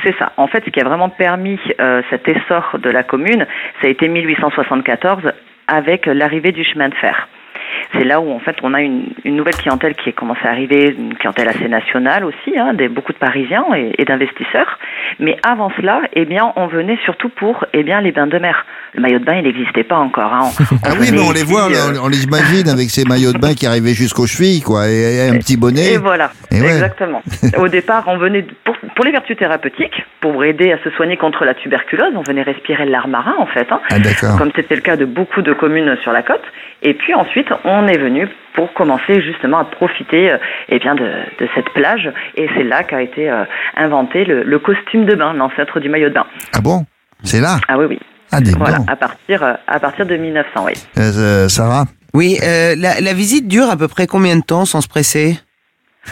C'est 0.02 0.14
ça. 0.18 0.32
En 0.38 0.48
fait, 0.48 0.62
ce 0.66 0.70
qui 0.70 0.80
a 0.80 0.84
vraiment 0.84 1.08
permis 1.08 1.58
euh, 1.80 2.02
cet 2.10 2.26
essor 2.28 2.78
de 2.82 2.90
la 2.90 3.02
commune, 3.04 3.46
ça 3.80 3.86
a 3.86 3.90
été 3.90 4.08
1874 4.08 5.22
avec 5.68 6.06
l'arrivée 6.06 6.52
du 6.52 6.64
chemin 6.64 6.88
de 6.88 6.94
fer. 6.94 7.28
C'est 7.96 8.04
là 8.04 8.20
où 8.20 8.30
en 8.32 8.38
fait 8.40 8.56
on 8.62 8.74
a 8.74 8.80
une, 8.80 9.06
une 9.24 9.36
nouvelle 9.36 9.54
clientèle 9.56 9.94
qui 9.94 10.08
est 10.10 10.12
commencé 10.12 10.40
à 10.44 10.50
arriver, 10.50 10.94
une 10.98 11.14
clientèle 11.14 11.48
assez 11.48 11.68
nationale 11.68 12.24
aussi, 12.24 12.58
hein, 12.58 12.74
des, 12.74 12.88
beaucoup 12.88 13.12
de 13.12 13.18
Parisiens 13.18 13.64
et, 13.76 13.92
et 13.98 14.04
d'investisseurs. 14.04 14.78
Mais 15.20 15.36
avant 15.46 15.70
cela, 15.76 16.00
eh 16.12 16.24
bien, 16.24 16.52
on 16.56 16.66
venait 16.66 16.98
surtout 17.04 17.28
pour 17.28 17.64
eh 17.72 17.82
bien 17.82 18.00
les 18.00 18.10
bains 18.12 18.26
de 18.26 18.38
mer. 18.38 18.66
Le 18.94 19.00
maillot 19.02 19.18
de 19.18 19.24
bain, 19.24 19.34
il 19.36 19.44
n'existait 19.44 19.84
pas 19.84 19.96
encore. 19.96 20.32
Hein. 20.32 20.50
Ah 20.86 20.90
oui, 21.00 21.08
mais 21.12 21.20
on 21.20 21.32
les 21.32 21.44
voit, 21.44 21.64
euh, 21.70 21.94
on, 22.00 22.06
on 22.06 22.08
les 22.08 22.24
imagine 22.24 22.68
avec 22.68 22.90
ces 22.90 23.04
maillots 23.04 23.32
de 23.32 23.38
bain 23.38 23.54
qui 23.54 23.66
arrivaient 23.66 23.94
jusqu'aux 23.94 24.26
chevilles, 24.26 24.60
quoi, 24.60 24.88
et, 24.88 25.16
et 25.16 25.28
un 25.30 25.38
petit 25.38 25.56
bonnet. 25.56 25.94
Et 25.94 25.98
voilà, 25.98 26.30
Et 26.52 26.60
ouais. 26.60 26.66
exactement. 26.66 27.22
Au 27.58 27.68
départ, 27.68 28.04
on 28.06 28.18
venait 28.18 28.44
pour, 28.64 28.76
pour 28.94 29.04
les 29.04 29.12
vertus 29.12 29.36
thérapeutiques, 29.36 30.04
pour 30.20 30.44
aider 30.44 30.72
à 30.72 30.78
se 30.84 30.90
soigner 30.90 31.16
contre 31.16 31.44
la 31.44 31.54
tuberculose, 31.54 32.12
on 32.16 32.22
venait 32.22 32.42
respirer 32.42 32.84
l'air 32.86 33.08
marin 33.08 33.34
en 33.38 33.46
fait, 33.46 33.66
hein, 33.70 33.80
Ah 33.90 33.98
d'accord. 33.98 34.36
comme 34.38 34.50
c'était 34.54 34.74
le 34.76 34.80
cas 34.82 34.96
de 34.96 35.04
beaucoup 35.04 35.42
de 35.42 35.52
communes 35.52 35.96
sur 36.02 36.12
la 36.12 36.22
côte. 36.22 36.42
Et 36.82 36.94
puis 36.94 37.14
ensuite, 37.14 37.48
on 37.64 37.83
est 37.88 37.98
venu 37.98 38.28
pour 38.54 38.72
commencer 38.74 39.20
justement 39.22 39.58
à 39.58 39.64
profiter 39.64 40.30
euh, 40.30 40.38
eh 40.68 40.78
bien 40.78 40.94
de, 40.94 41.04
de 41.04 41.48
cette 41.54 41.68
plage. 41.70 42.10
Et 42.36 42.48
c'est 42.56 42.64
là 42.64 42.84
qu'a 42.84 43.02
été 43.02 43.28
euh, 43.30 43.44
inventé 43.76 44.24
le, 44.24 44.42
le 44.42 44.58
costume 44.58 45.04
de 45.06 45.14
bain, 45.14 45.32
l'ancêtre 45.34 45.80
du 45.80 45.88
maillot 45.88 46.08
de 46.08 46.14
bain. 46.14 46.26
Ah 46.54 46.60
bon? 46.62 46.84
C'est 47.22 47.40
là? 47.40 47.56
Ah 47.68 47.78
oui, 47.78 47.86
oui. 47.88 47.98
Ah, 48.32 48.38
Voilà, 48.58 48.78
à 48.88 48.96
partir, 48.96 49.42
euh, 49.42 49.52
à 49.66 49.78
partir 49.78 50.06
de 50.06 50.16
1900, 50.16 50.64
oui. 50.66 50.72
Euh, 50.98 51.48
Sarah? 51.48 51.84
Oui, 52.14 52.36
euh, 52.42 52.74
la, 52.78 53.00
la 53.00 53.12
visite 53.12 53.48
dure 53.48 53.68
à 53.70 53.76
peu 53.76 53.88
près 53.88 54.06
combien 54.06 54.36
de 54.36 54.42
temps 54.42 54.64
sans 54.64 54.80
se 54.80 54.88
presser? 54.88 55.38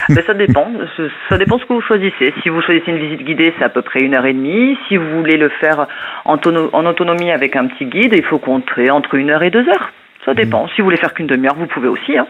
Mais 0.08 0.22
ça 0.22 0.32
dépend. 0.34 0.66
Ça 1.28 1.36
dépend 1.36 1.58
ce 1.58 1.64
que 1.64 1.72
vous 1.74 1.82
choisissez. 1.82 2.32
Si 2.42 2.48
vous 2.48 2.62
choisissez 2.62 2.90
une 2.92 2.98
visite 2.98 3.26
guidée, 3.26 3.52
c'est 3.58 3.64
à 3.64 3.68
peu 3.68 3.82
près 3.82 4.00
une 4.00 4.14
heure 4.14 4.24
et 4.24 4.32
demie. 4.32 4.76
Si 4.88 4.96
vous 4.96 5.18
voulez 5.18 5.36
le 5.36 5.50
faire 5.60 5.86
en, 6.24 6.36
tono- 6.38 6.70
en 6.72 6.86
autonomie 6.86 7.30
avec 7.30 7.56
un 7.56 7.66
petit 7.66 7.84
guide, 7.86 8.14
il 8.16 8.24
faut 8.24 8.38
compter 8.38 8.90
entre 8.90 9.14
une 9.16 9.28
heure 9.30 9.42
et 9.42 9.50
deux 9.50 9.68
heures. 9.68 9.90
Ça 10.24 10.34
dépend. 10.34 10.68
Si 10.68 10.80
vous 10.80 10.84
voulez 10.84 10.96
faire 10.96 11.14
qu'une 11.14 11.26
demi-heure, 11.26 11.56
vous 11.56 11.66
pouvez 11.66 11.88
aussi. 11.88 12.16
Hein. 12.16 12.26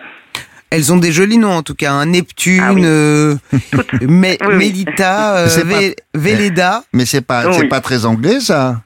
Elles 0.70 0.90
ont 0.93 0.97
des 0.97 1.12
jolis 1.12 1.36
noms 1.36 1.53
en 1.53 1.62
tout 1.62 1.74
cas, 1.74 1.93
hein. 1.93 2.07
Neptune, 2.07 2.62
Ah 2.66 2.72
oui. 2.72 2.82
euh, 2.84 3.34
Mé- 4.01 4.38
Oui, 4.40 4.47
oui. 4.49 4.57
Mélita, 4.57 5.36
euh, 5.36 5.47
C'est 5.49 5.68
pas- 5.68 5.78
Vé- 5.80 5.97
Véleda. 6.14 6.80
Mais 6.95 7.05
c'est 7.05 7.26
pas, 7.26 7.53
c'est 7.53 7.62
Oui. 7.62 7.68
pas 7.68 7.80
très 7.80 8.07
anglais, 8.07 8.40
ça 8.40 8.76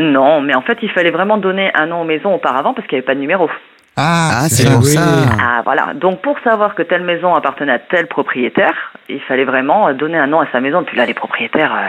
Non, 0.00 0.40
mais 0.40 0.54
en 0.56 0.62
fait, 0.62 0.78
il 0.82 0.90
fallait 0.90 1.12
vraiment 1.12 1.38
donner 1.38 1.70
un 1.74 1.86
nom 1.86 2.02
aux 2.02 2.04
maisons 2.04 2.34
auparavant 2.34 2.74
parce 2.74 2.86
qu'il 2.88 2.96
n'y 2.96 3.00
avait 3.00 3.06
pas 3.06 3.14
de 3.14 3.20
numéro. 3.20 3.48
Ah, 3.96 4.46
c'est 4.48 4.66
Ah 4.66 4.70
pour 4.72 4.80
oui. 4.84 4.88
ça. 4.94 5.02
Ah, 5.40 5.60
voilà. 5.64 5.92
Donc, 5.94 6.22
pour 6.22 6.36
savoir 6.42 6.74
que 6.74 6.82
telle 6.82 7.02
maison 7.04 7.34
appartenait 7.34 7.72
à 7.72 7.78
tel 7.78 8.06
propriétaire, 8.08 8.74
il 9.08 9.20
fallait 9.20 9.44
vraiment 9.44 9.88
euh, 9.88 9.92
donner 9.92 10.16
un 10.18 10.26
nom 10.26 10.40
à 10.40 10.46
sa 10.50 10.60
maison. 10.60 10.82
Puis 10.82 10.96
là, 10.96 11.04
les 11.06 11.12
propriétaires, 11.14 11.72
euh, 11.74 11.86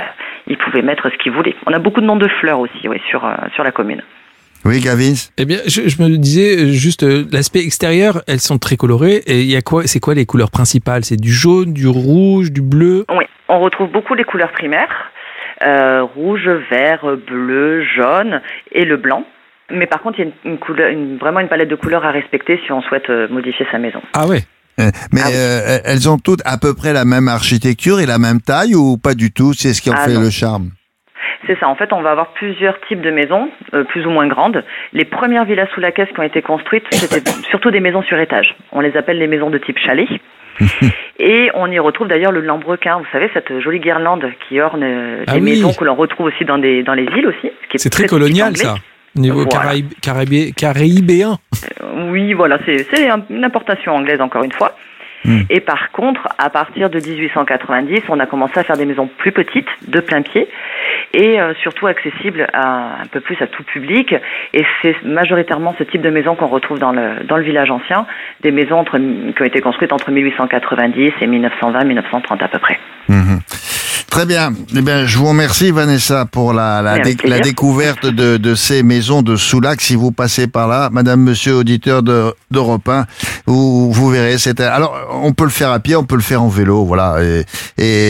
ils 0.48 0.58
pouvaient 0.58 0.82
mettre 0.82 1.10
ce 1.10 1.18
qu'ils 1.18 1.32
voulaient. 1.32 1.56
On 1.66 1.72
a 1.74 1.80
beaucoup 1.80 2.02
de 2.02 2.06
noms 2.06 2.18
de 2.18 2.28
fleurs 2.28 2.60
aussi, 2.60 2.88
oui, 2.90 3.02
sur, 3.10 3.26
euh, 3.26 3.32
sur 3.56 3.64
la 3.64 3.72
commune. 3.72 4.04
Oui, 4.66 4.80
Gavin 4.80 5.14
Eh 5.38 5.46
bien, 5.46 5.60
je, 5.68 5.88
je 5.90 6.02
me 6.02 6.18
disais 6.18 6.58
euh, 6.58 6.72
juste 6.72 7.04
euh, 7.04 7.26
l'aspect 7.32 7.60
extérieur, 7.64 8.22
elles 8.28 8.40
sont 8.40 8.58
très 8.58 8.78
colorées. 8.78 9.22
Et 9.28 9.42
il 9.42 9.50
y 9.50 9.56
a 9.58 9.62
quoi 9.62 9.86
C'est 9.88 10.00
quoi 10.00 10.14
les 10.14 10.26
couleurs 10.26 10.52
principales? 10.52 11.04
C'est 11.04 11.18
du 11.20 11.32
jaune, 11.34 11.74
du 11.74 11.88
rouge, 11.88 12.52
du 12.52 12.62
bleu? 12.62 13.06
Oui, 13.14 13.26
on 13.50 13.60
retrouve 13.60 13.92
beaucoup 13.92 14.14
les 14.14 14.24
couleurs 14.24 14.52
primaires, 14.54 15.12
euh, 15.66 16.04
rouge, 16.04 16.48
vert, 16.72 17.04
bleu, 17.28 17.84
jaune 17.96 18.42
et 18.72 18.86
le 18.86 18.96
blanc. 18.98 19.26
Mais 19.72 19.86
par 19.88 20.02
contre, 20.02 20.20
il 20.20 20.26
y 20.26 20.30
a 20.30 20.32
une, 20.46 20.52
une 20.54 20.58
couleur, 20.60 20.90
une- 20.90 21.18
vraiment 21.18 21.40
une 21.42 21.48
palette 21.50 21.70
de 21.70 21.76
couleurs 21.76 22.06
à 22.06 22.12
respecter 22.12 22.60
si 22.66 22.72
on 22.72 22.82
souhaite 22.82 23.10
euh, 23.10 23.28
modifier 23.30 23.66
sa 23.72 23.80
maison. 23.80 24.02
Ah 24.14 24.28
ouais. 24.28 24.44
Mais 24.78 25.22
Ah 25.24 25.28
oui. 25.28 25.34
euh, 25.36 25.80
elles 25.86 26.10
ont 26.10 26.18
toutes 26.18 26.42
à 26.46 26.58
peu 26.58 26.74
près 26.74 26.94
la 26.94 27.06
même 27.06 27.28
architecture 27.28 28.00
et 28.00 28.06
la 28.06 28.18
même 28.18 28.42
taille 28.42 28.76
ou 28.76 28.98
pas 28.98 29.14
du 29.14 29.32
tout? 29.32 29.54
C'est 29.54 29.74
ce 29.74 29.82
qui 29.82 29.90
en 29.90 29.96
Ah 29.98 30.06
fait 30.06 30.14
non. 30.14 30.22
le 30.22 30.30
charme. 30.30 30.70
C'est 31.48 31.60
ça. 31.60 31.68
En 31.68 31.76
fait, 31.76 31.92
on 31.94 32.02
va 32.02 32.12
avoir 32.12 32.28
plusieurs 32.34 32.80
types 32.88 33.02
de 33.02 33.12
maisons, 33.12 33.50
euh, 33.74 33.84
plus 33.84 34.06
ou 34.06 34.10
moins 34.10 34.28
grandes. 34.28 34.64
Les 34.94 35.06
premières 35.06 35.46
villas 35.46 35.68
sous 35.74 35.82
la 35.82 35.92
caisse 35.92 36.08
qui 36.14 36.20
ont 36.20 36.24
été 36.24 36.42
construites, 36.42 36.86
c'était 36.92 37.30
surtout 37.50 37.70
des 37.72 37.80
maisons 37.82 38.02
sur 38.04 38.18
étage. 38.20 38.56
On 38.72 38.80
les 38.80 38.96
appelle 38.96 39.18
les 39.18 39.28
maisons 39.28 39.50
de 39.50 39.58
type 39.58 39.78
chalet. 39.80 40.08
Et 41.20 41.50
on 41.56 41.70
y 41.72 41.80
retrouve 41.80 42.08
d'ailleurs 42.08 42.32
le 42.32 42.42
lambrequin, 42.42 42.98
vous 42.98 43.06
savez, 43.12 43.30
cette 43.34 43.60
jolie 43.60 43.80
guirlande 43.80 44.26
qui 44.48 44.60
orne 44.62 44.84
euh, 44.84 45.24
Ah 45.28 45.34
les 45.36 45.42
oui. 45.42 45.50
maisons 45.52 45.74
que 45.74 45.84
l'on 45.84 45.96
retrouve 45.96 46.28
aussi 46.28 46.46
dans, 46.46 46.58
des, 46.58 46.84
dans 46.84 46.94
les 46.94 47.04
îles 47.06 47.28
aussi. 47.28 47.52
ce 47.72 47.78
C'est 47.78 47.90
très 47.90 48.08
colonial 48.08 48.56
ça. 48.58 48.76
Niveau 49.16 49.46
Voilà. 49.52 49.74
caraïbéen. 50.56 51.38
Oui, 52.10 52.34
voilà, 52.34 52.58
c'est 52.66 52.78
c'est 52.92 53.10
un- 53.10 53.24
une 53.30 53.44
importation 53.44 53.94
anglaise 53.96 54.20
encore 54.22 54.44
une 54.44 54.52
fois. 54.52 54.76
Hmm. 55.26 55.42
Et 55.50 55.60
par 55.62 55.92
contre, 55.92 56.28
à 56.38 56.50
partir 56.50 56.90
de 56.90 57.00
1890, 57.00 58.02
on 58.10 58.20
a 58.20 58.26
commencé 58.26 58.60
à 58.60 58.64
faire 58.64 58.78
des 58.78 58.86
maisons 58.86 59.10
plus 59.18 59.32
petites, 59.32 59.68
de 59.88 60.00
plein 60.00 60.22
pied, 60.22 60.48
et 61.14 61.40
euh, 61.40 61.54
surtout 61.62 61.88
accessibles 61.88 62.48
à, 62.54 63.02
un 63.02 63.06
peu 63.12 63.22
plus 63.22 63.38
à 63.42 63.48
tout 63.48 63.64
public. 63.64 64.14
Et 64.54 64.64
c'est 64.82 64.96
majoritairement 65.04 65.76
ce 65.78 65.84
type 65.84 66.02
de 66.02 66.10
maison 66.10 66.36
qu'on 66.36 66.48
retrouve 66.48 66.80
dans 66.80 66.92
le, 66.92 67.24
dans 67.28 67.38
le 67.38 67.44
village 67.44 67.72
ancien, 67.72 68.06
des 68.42 68.52
maisons 68.52 68.78
entre, 68.80 68.98
qui 68.98 69.42
ont 69.42 69.46
été 69.46 69.62
construites 69.62 69.94
entre 69.94 70.12
1890 70.12 71.12
et 71.22 71.28
1920-1930 71.28 72.44
à 72.44 72.48
peu 72.48 72.60
près. 72.60 72.80
Mhm. 73.10 73.40
Très 74.10 74.28
bien. 74.28 74.52
Eh 74.78 74.82
bien, 74.84 75.06
je 75.08 75.18
vous 75.18 75.26
remercie 75.30 75.72
Vanessa 75.72 76.28
pour 76.32 76.54
la, 76.54 76.84
la, 76.84 77.00
dé- 77.00 77.16
découverte 77.42 78.06
de, 78.06 78.38
de 78.38 78.54
ces 78.54 78.84
maisons 78.84 79.24
de 79.24 79.36
Soulac. 79.36 79.82
Si 79.82 79.96
vous 79.96 80.12
passez 80.12 80.48
par 80.48 80.68
là, 80.68 80.90
Madame, 80.92 81.22
Monsieur, 81.22 81.56
auditeur 81.56 82.04
de 82.04 82.26
d'Europe 82.52 82.88
1, 82.88 83.06
vous, 83.48 83.92
vous 83.92 84.10
verrez. 84.12 84.36
Alors 84.72 84.96
on 85.24 85.34
peut 85.34 85.44
le 85.44 85.50
faire 85.50 85.72
à 85.72 85.80
pied, 85.80 85.96
on 85.96 86.04
peut 86.06 86.16
le 86.16 86.22
faire 86.22 86.42
en 86.42 86.48
vélo, 86.50 86.86
voilà. 86.86 87.18
Et, 87.24 87.44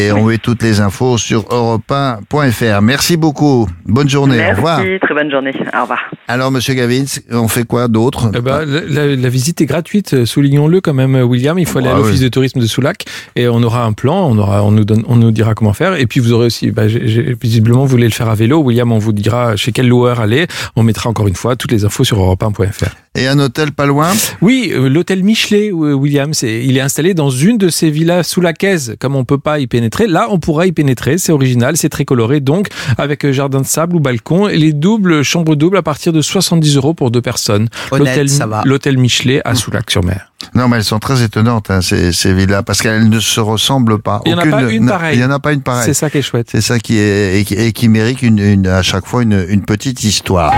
et 0.08 0.12
on 0.12 0.26
met 0.26 0.38
toutes 0.38 0.64
les 0.64 0.80
infos 0.80 1.18
sur 1.18 1.43
europe1.fr. 1.43 2.82
Merci 2.82 3.18
beaucoup. 3.18 3.68
Bonne 3.86 4.10
journée. 4.10 4.43
Au 4.51 4.56
revoir. 4.56 4.80
Merci, 4.80 4.99
très 4.99 5.14
bonne 5.14 5.32
journée. 5.32 5.51
Au 5.78 5.82
revoir. 5.82 5.99
Alors, 6.28 6.51
Monsieur 6.51 6.74
Gavin, 6.74 7.04
on 7.32 7.47
fait 7.47 7.66
quoi 7.66 7.88
d'autre? 7.88 8.30
Eh 8.36 8.39
ben, 8.41 8.64
la, 8.66 8.82
la- 9.08 9.16
la 9.16 9.30
visite 9.30 9.62
est 9.62 9.66
gratuite, 9.66 10.14
euh, 10.14 10.26
soulignons-le 10.26 10.82
quand 10.82 10.93
même, 10.93 11.16
euh, 11.16 11.24
William. 11.24 11.58
Il 11.60 11.66
faut 11.66 11.80
aller 11.80 11.89
Ah 11.91 11.95
à 11.95 11.97
l'office 11.97 12.20
oui. 12.20 12.24
de 12.26 12.30
tourisme 12.30 12.60
de 12.60 12.66
Soulac 12.66 13.06
et 13.36 13.47
on 13.47 13.62
aura 13.64 13.84
un 13.86 13.93
plan, 13.93 14.28
on 14.30 14.38
aura, 14.38 14.64
on 14.64 14.72
nous 14.72 14.86
donne, 14.86 15.04
on 15.08 15.16
nous 15.16 15.32
dira 15.32 15.54
comment 15.54 15.74
faire. 15.74 15.95
Et 15.95 16.06
puis 16.08 16.20
vous 16.20 16.32
aurez 16.34 16.45
aussi, 16.47 16.72
bah, 16.72 16.84
visiblement, 16.88 17.82
vous 17.82 17.88
voulez 17.88 18.06
le 18.08 18.14
faire 18.14 18.30
à 18.30 18.36
vélo. 18.36 18.60
William, 18.60 18.91
on 18.91 18.99
vous 18.99 19.14
dira 19.14 19.56
chez 19.56 19.72
quel 19.72 19.88
loueur 19.88 20.20
aller. 20.20 20.47
On 20.76 20.84
mettra 20.84 21.10
encore 21.10 21.28
une 21.28 21.36
fois 21.36 21.56
toutes 21.56 21.72
les 21.72 21.86
infos 21.86 22.04
sur 22.04 22.18
europe1.fr. 22.20 22.95
Et 23.16 23.28
un 23.28 23.38
hôtel 23.39 23.72
pas 23.72 23.86
loin? 23.86 24.10
Oui, 24.41 24.72
euh, 24.74 24.89
l'hôtel 24.89 25.24
Michelet, 25.24 25.72
William, 25.72 26.34
c'est, 26.34 26.64
il 26.64 26.78
est 26.78 26.82
installé 26.94 27.16
dans 27.16 27.32
une 27.32 27.58
de 27.58 27.70
ces 27.70 27.89
villas 27.89 28.22
sous 28.22 28.39
la 28.39 28.54
caisse. 28.54 28.91
Comme 29.00 29.16
on 29.16 29.26
peut 29.26 29.39
pas 29.39 29.58
y 29.58 29.66
pénétrer, 29.66 30.06
là, 30.06 30.28
on 30.30 30.38
pourra 30.38 30.68
y 30.68 30.72
pénétrer. 30.72 31.18
C'est 31.18 31.32
original, 31.32 31.76
c'est 31.76 31.89
très 31.89 32.06
coloré, 32.06 32.39
donc 32.39 32.68
avec 33.00 33.28
jardin 33.32 33.62
de 33.62 33.66
sable 33.66 33.96
ou 33.96 34.00
balcon. 34.00 34.48
Et 34.48 34.58
les 34.60 34.74
doubles, 34.74 35.24
chambres 35.24 35.56
doubles 35.56 35.78
à 35.78 35.82
partir 35.82 36.14
de 36.14 36.22
70 36.22 36.76
euros 36.78 36.94
pour 36.94 37.10
deux 37.10 37.22
personnes. 37.24 37.68
L'hôtel, 37.91 38.30
ça 38.30 38.46
va. 38.46 38.62
l'hôtel 38.66 39.00
Michelet 39.00 39.41
à 39.44 39.56
Soulac-sur-Mer. 39.56 40.32
Non, 40.54 40.68
mais 40.68 40.78
elles 40.78 40.84
sont 40.84 41.00
très 41.00 41.24
étonnantes, 41.24 41.72
hein, 41.72 41.82
ces, 41.82 42.12
ces 42.12 42.32
villas, 42.32 42.62
parce 42.64 42.80
qu'elles 42.84 43.10
ne 43.10 43.20
se 43.20 43.39
ressemblent 43.39 43.98
pas. 44.00 44.22
Il 44.26 44.32
y 44.34 44.36
en 44.36 44.38
a 44.38 44.46
pas 44.46 44.62
une 44.72 44.86
pareille. 44.86 45.18
Il 45.18 45.22
y 45.22 45.26
en 45.26 45.32
a 45.32 45.39
pas 45.39 45.54
une 45.54 45.62
pareille. 45.62 45.86
C'est 45.86 45.96
ça 45.96 46.12
qui 46.12 46.20
est 46.20 46.22
chouette. 46.22 46.50
C'est 46.52 46.62
ça 46.62 46.78
qui 46.78 47.00
est 47.00 47.39
et 47.39 47.44
qui, 47.44 47.56
et 47.56 47.72
qui 47.72 47.89
mérite 47.89 48.22
une, 48.22 48.38
une- 48.38 48.68
à 48.68 48.84
chaque 48.84 49.08
fois 49.08 49.24
une, 49.24 49.44
une 49.50 49.64
petite 49.64 50.04
histoire. 50.04 50.54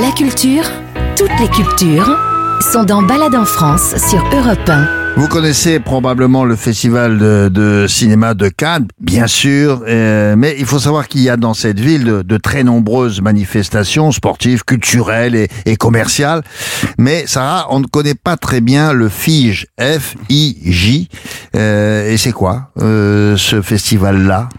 La 0.00 0.12
culture, 0.12 0.62
toutes 1.16 1.32
les 1.40 1.48
cultures, 1.48 2.16
sont 2.72 2.84
dans 2.84 3.02
Balade 3.02 3.34
en 3.34 3.44
France 3.44 3.96
sur 4.08 4.22
Europe 4.32 4.68
1. 4.68 5.05
Vous 5.16 5.28
connaissez 5.28 5.80
probablement 5.80 6.44
le 6.44 6.56
festival 6.56 7.18
de, 7.18 7.86
cinéma 7.88 8.34
de 8.34 8.50
Cannes, 8.50 8.86
bien 9.00 9.26
sûr, 9.26 9.82
euh, 9.88 10.36
mais 10.36 10.54
il 10.58 10.66
faut 10.66 10.78
savoir 10.78 11.08
qu'il 11.08 11.22
y 11.22 11.30
a 11.30 11.38
dans 11.38 11.54
cette 11.54 11.80
ville 11.80 12.04
de, 12.04 12.36
très 12.36 12.64
nombreuses 12.64 13.22
manifestations 13.22 14.12
sportives, 14.12 14.62
culturelles 14.64 15.34
et, 15.34 15.48
et 15.64 15.76
commerciales. 15.76 16.42
Mais 16.98 17.26
Sarah, 17.26 17.66
on 17.70 17.80
ne 17.80 17.86
connaît 17.86 18.14
pas 18.14 18.36
très 18.36 18.60
bien 18.60 18.92
le 18.92 19.08
FIJ, 19.08 19.68
F-I-J. 19.80 21.08
Euh, 21.56 22.10
et 22.12 22.18
c'est 22.18 22.32
quoi 22.32 22.70
euh, 22.82 23.38
ce 23.38 23.62
festival-là? 23.62 24.50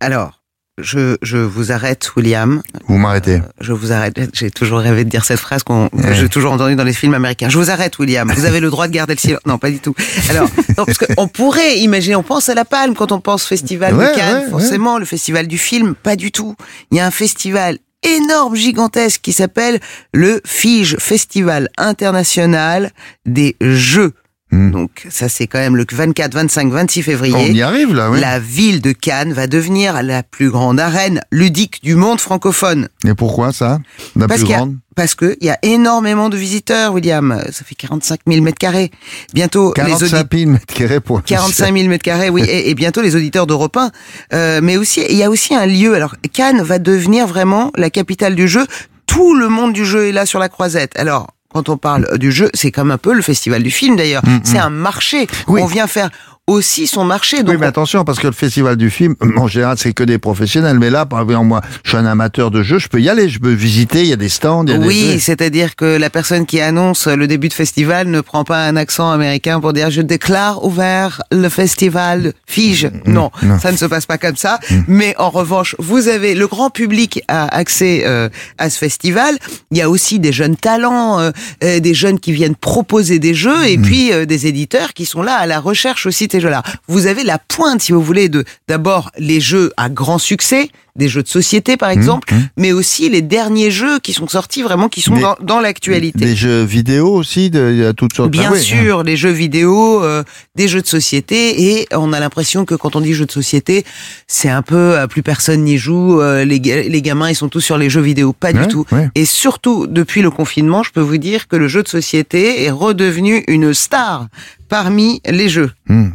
Alors, 0.00 0.37
je, 0.78 1.16
je 1.22 1.36
vous 1.36 1.72
arrête, 1.72 2.10
William. 2.16 2.62
Vous 2.86 2.98
m'arrêtez. 2.98 3.40
Je 3.60 3.72
vous 3.72 3.92
arrête. 3.92 4.18
J'ai 4.32 4.50
toujours 4.50 4.78
rêvé 4.78 5.04
de 5.04 5.10
dire 5.10 5.24
cette 5.24 5.40
phrase 5.40 5.62
qu'on, 5.62 5.88
que 5.88 6.14
j'ai 6.14 6.28
toujours 6.28 6.52
entendue 6.52 6.76
dans 6.76 6.84
les 6.84 6.92
films 6.92 7.14
américains. 7.14 7.48
Je 7.48 7.58
vous 7.58 7.70
arrête, 7.70 7.98
William. 7.98 8.30
Vous 8.32 8.44
avez 8.44 8.60
le 8.60 8.70
droit 8.70 8.88
de 8.88 8.92
garder 8.92 9.14
le 9.14 9.18
silence. 9.18 9.40
Non, 9.46 9.58
pas 9.58 9.70
du 9.70 9.80
tout. 9.80 9.94
Alors, 10.30 10.48
non, 10.78 10.84
parce 10.84 10.98
qu'on 10.98 11.28
pourrait 11.28 11.78
imaginer, 11.78 12.16
on 12.16 12.22
pense 12.22 12.48
à 12.48 12.54
la 12.54 12.64
Palme 12.64 12.94
quand 12.94 13.12
on 13.12 13.20
pense 13.20 13.44
festival 13.44 13.94
Ouais, 13.94 14.10
de 14.10 14.16
Cannes, 14.16 14.44
ouais, 14.44 14.50
forcément, 14.50 14.98
le 14.98 15.04
festival 15.04 15.46
du 15.46 15.58
film, 15.58 15.94
pas 15.94 16.16
du 16.16 16.30
tout. 16.30 16.54
Il 16.90 16.98
y 16.98 17.00
a 17.00 17.06
un 17.06 17.10
festival 17.10 17.78
énorme, 18.02 18.54
gigantesque, 18.54 19.20
qui 19.22 19.32
s'appelle 19.32 19.80
le 20.14 20.40
FIGE, 20.46 20.96
Festival 20.98 21.68
International 21.76 22.92
des 23.26 23.56
Jeux. 23.60 24.12
Hmm. 24.50 24.70
Donc, 24.70 25.06
ça, 25.10 25.28
c'est 25.28 25.46
quand 25.46 25.58
même 25.58 25.76
le 25.76 25.84
24, 25.90 26.32
25, 26.32 26.70
26 26.72 27.02
février. 27.02 27.34
On 27.36 27.52
y 27.52 27.60
arrive 27.60 27.94
là, 27.94 28.10
oui. 28.10 28.18
La 28.20 28.38
ville 28.38 28.80
de 28.80 28.92
Cannes 28.92 29.32
va 29.34 29.46
devenir 29.46 30.02
la 30.02 30.22
plus 30.22 30.50
grande 30.50 30.80
arène 30.80 31.20
ludique 31.30 31.82
du 31.82 31.94
monde 31.96 32.18
francophone. 32.18 32.88
Et 33.06 33.14
pourquoi 33.14 33.52
ça? 33.52 33.78
La 34.16 34.26
Parce 34.26 34.40
plus 34.40 34.46
qu'il 34.46 34.52
y 34.52 34.54
a- 34.54 34.58
grande? 34.58 34.76
Parce 34.96 35.14
qu'il 35.14 35.36
y 35.42 35.50
a 35.50 35.58
énormément 35.62 36.28
de 36.28 36.36
visiteurs, 36.36 36.92
William. 36.92 37.40
Ça 37.52 37.62
fait 37.64 37.74
45 37.76 38.20
000 38.26 38.42
mètres 38.42 38.58
carrés. 38.58 38.90
Bientôt, 39.32 39.72
les 39.76 39.92
auditeurs... 39.92 40.08
45 40.26 40.32
000 40.36 40.50
mètres 40.50 40.74
carrés 40.74 41.00
pour 41.00 41.22
45 41.22 41.72
000 41.76 41.88
mètres 41.88 42.02
carrés, 42.02 42.30
oui, 42.30 42.42
et, 42.48 42.70
et 42.70 42.74
bientôt 42.74 43.00
les 43.02 43.14
auditeurs 43.14 43.46
d'Europe 43.46 43.76
1. 43.76 43.90
Euh, 44.32 44.60
mais 44.62 44.76
aussi, 44.76 45.02
il 45.08 45.16
y 45.16 45.22
a 45.22 45.30
aussi 45.30 45.54
un 45.54 45.66
lieu. 45.66 45.94
Alors, 45.94 46.16
Cannes 46.32 46.62
va 46.62 46.78
devenir 46.80 47.26
vraiment 47.28 47.70
la 47.76 47.90
capitale 47.90 48.34
du 48.34 48.48
jeu. 48.48 48.66
Tout 49.06 49.34
le 49.36 49.48
monde 49.48 49.72
du 49.72 49.84
jeu 49.84 50.08
est 50.08 50.12
là 50.12 50.26
sur 50.26 50.38
la 50.40 50.48
croisette. 50.48 50.98
Alors, 50.98 51.28
quand 51.52 51.68
on 51.68 51.76
parle 51.76 52.18
du 52.18 52.30
jeu, 52.30 52.50
c'est 52.54 52.70
comme 52.70 52.90
un 52.90 52.98
peu 52.98 53.14
le 53.14 53.22
festival 53.22 53.62
du 53.62 53.70
film 53.70 53.96
d'ailleurs. 53.96 54.22
C'est 54.44 54.58
un 54.58 54.70
marché. 54.70 55.24
Mm, 55.24 55.26
Oui. 55.52 55.60
On 55.62 55.66
vient 55.66 55.86
faire 55.86 56.10
aussi 56.48 56.86
son 56.88 57.04
marché. 57.04 57.42
Donc 57.44 57.50
Oui, 57.54 57.56
mais 57.60 57.66
attention, 57.66 58.04
parce 58.04 58.18
que 58.18 58.26
le 58.26 58.32
festival 58.32 58.74
du 58.76 58.90
film, 58.90 59.14
en 59.36 59.46
général, 59.46 59.76
c'est 59.78 59.92
que 59.92 60.02
des 60.02 60.18
professionnels. 60.18 60.78
Mais 60.80 60.90
là, 60.90 61.06
par 61.06 61.20
exemple, 61.22 61.46
moi, 61.46 61.60
je 61.84 61.90
suis 61.90 61.98
un 61.98 62.06
amateur 62.06 62.50
de 62.50 62.62
jeu, 62.62 62.78
je 62.80 62.88
peux 62.88 63.00
y 63.00 63.08
aller, 63.08 63.28
je 63.28 63.38
peux 63.38 63.52
visiter, 63.52 64.00
il 64.00 64.06
y 64.08 64.12
a 64.12 64.16
des 64.16 64.28
stands, 64.30 64.64
il 64.66 64.72
y 64.72 64.74
a 64.74 64.78
Oui, 64.78 65.12
des... 65.12 65.18
c'est-à-dire 65.20 65.76
que 65.76 65.84
la 65.84 66.10
personne 66.10 66.46
qui 66.46 66.60
annonce 66.60 67.06
le 67.06 67.26
début 67.28 67.48
de 67.48 67.54
festival 67.54 68.08
ne 68.08 68.20
prend 68.20 68.44
pas 68.44 68.66
un 68.66 68.76
accent 68.76 69.10
américain 69.10 69.60
pour 69.60 69.72
dire 69.74 69.90
je 69.90 70.00
déclare 70.02 70.64
ouvert 70.64 71.22
le 71.30 71.48
festival 71.48 72.32
Fige. 72.46 72.90
Non, 73.06 73.30
Mm, 73.42 73.46
non. 73.48 73.58
ça 73.58 73.70
ne 73.70 73.76
se 73.76 73.84
passe 73.84 74.06
pas 74.06 74.16
comme 74.18 74.36
ça. 74.36 74.58
Mais 74.88 75.14
en 75.18 75.28
revanche, 75.30 75.76
vous 75.78 76.08
avez 76.08 76.34
le 76.34 76.46
grand 76.46 76.70
public 76.70 77.22
a 77.28 77.46
accès 77.54 78.04
euh, 78.06 78.28
à 78.56 78.70
ce 78.70 78.78
festival. 78.78 79.36
Il 79.70 79.76
y 79.76 79.82
a 79.82 79.90
aussi 79.90 80.18
des 80.18 80.32
jeunes 80.32 80.56
talents, 80.56 81.20
euh, 81.20 81.30
euh, 81.62 81.78
des 81.80 81.94
jeunes 81.94 82.18
qui 82.18 82.32
viennent 82.32 82.56
proposer 82.56 83.18
des 83.18 83.34
jeux, 83.34 83.58
Mm. 83.64 83.64
et 83.68 83.78
puis 83.78 84.12
euh, 84.12 84.24
des 84.24 84.46
éditeurs 84.46 84.92
qui 84.94 85.04
sont 85.04 85.22
là 85.22 85.34
à 85.34 85.46
la 85.46 85.60
recherche 85.60 86.06
aussi 86.06 86.26
de 86.26 86.37
Vous 86.86 87.06
avez 87.06 87.24
la 87.24 87.38
pointe, 87.38 87.82
si 87.82 87.92
vous 87.92 88.02
voulez, 88.02 88.28
de 88.28 88.44
d'abord 88.68 89.10
les 89.18 89.40
jeux 89.40 89.72
à 89.76 89.88
grand 89.88 90.18
succès, 90.18 90.70
des 90.98 91.08
jeux 91.08 91.22
de 91.22 91.28
société 91.28 91.76
par 91.76 91.90
exemple, 91.90 92.34
mais 92.56 92.72
aussi 92.72 93.08
les 93.08 93.22
derniers 93.22 93.70
jeux 93.70 93.98
qui 94.00 94.12
sont 94.12 94.28
sortis 94.28 94.62
vraiment, 94.62 94.88
qui 94.88 95.00
sont 95.00 95.16
dans, 95.16 95.36
dans 95.40 95.60
l'actualité. 95.60 96.18
Des 96.18 96.36
jeux 96.36 96.64
vidéo 96.64 97.14
aussi, 97.14 97.48
de, 97.50 97.70
il 97.72 97.78
y 97.78 97.84
a 97.84 97.92
toutes 97.94 98.14
sortes 98.14 98.30
Bien 98.30 98.48
Ah 98.50 98.54
oui, 98.54 98.60
sûr, 98.62 99.02
les 99.04 99.16
jeux 99.16 99.30
vidéo, 99.30 100.02
euh, 100.02 100.22
des 100.56 100.68
jeux 100.68 100.82
de 100.82 100.86
société, 100.86 101.62
et 101.78 101.86
on 101.94 102.12
a 102.12 102.20
l'impression 102.20 102.64
que 102.64 102.74
quand 102.74 102.96
on 102.96 103.00
dit 103.00 103.14
jeux 103.14 103.26
de 103.26 103.32
société, 103.32 103.84
c'est 104.26 104.48
un 104.50 104.62
peu 104.62 104.98
euh, 104.98 105.06
plus 105.06 105.22
personne 105.22 105.62
n'y 105.64 105.78
joue, 105.78 106.20
euh, 106.20 106.44
les, 106.44 106.58
les 106.58 107.02
gamins 107.02 107.30
ils 107.30 107.34
sont 107.36 107.48
tous 107.48 107.60
sur 107.60 107.78
les 107.78 107.88
jeux 107.88 108.00
vidéo, 108.00 108.32
pas 108.32 108.48
Ouais, 108.52 108.66
du 108.66 108.68
tout. 108.68 108.84
ouais. 108.92 109.08
Et 109.14 109.24
surtout 109.24 109.86
depuis 109.86 110.22
le 110.22 110.30
confinement, 110.30 110.82
je 110.82 110.90
peux 110.90 111.00
vous 111.00 111.18
dire 111.18 111.48
que 111.48 111.56
le 111.56 111.68
jeu 111.68 111.82
de 111.82 111.88
société 111.88 112.64
est 112.64 112.70
redevenu 112.70 113.44
une 113.46 113.72
star 113.74 114.26
parmi 114.68 115.20
les 115.26 115.48
jeux. 115.48 115.70
Hmm. 115.88 116.08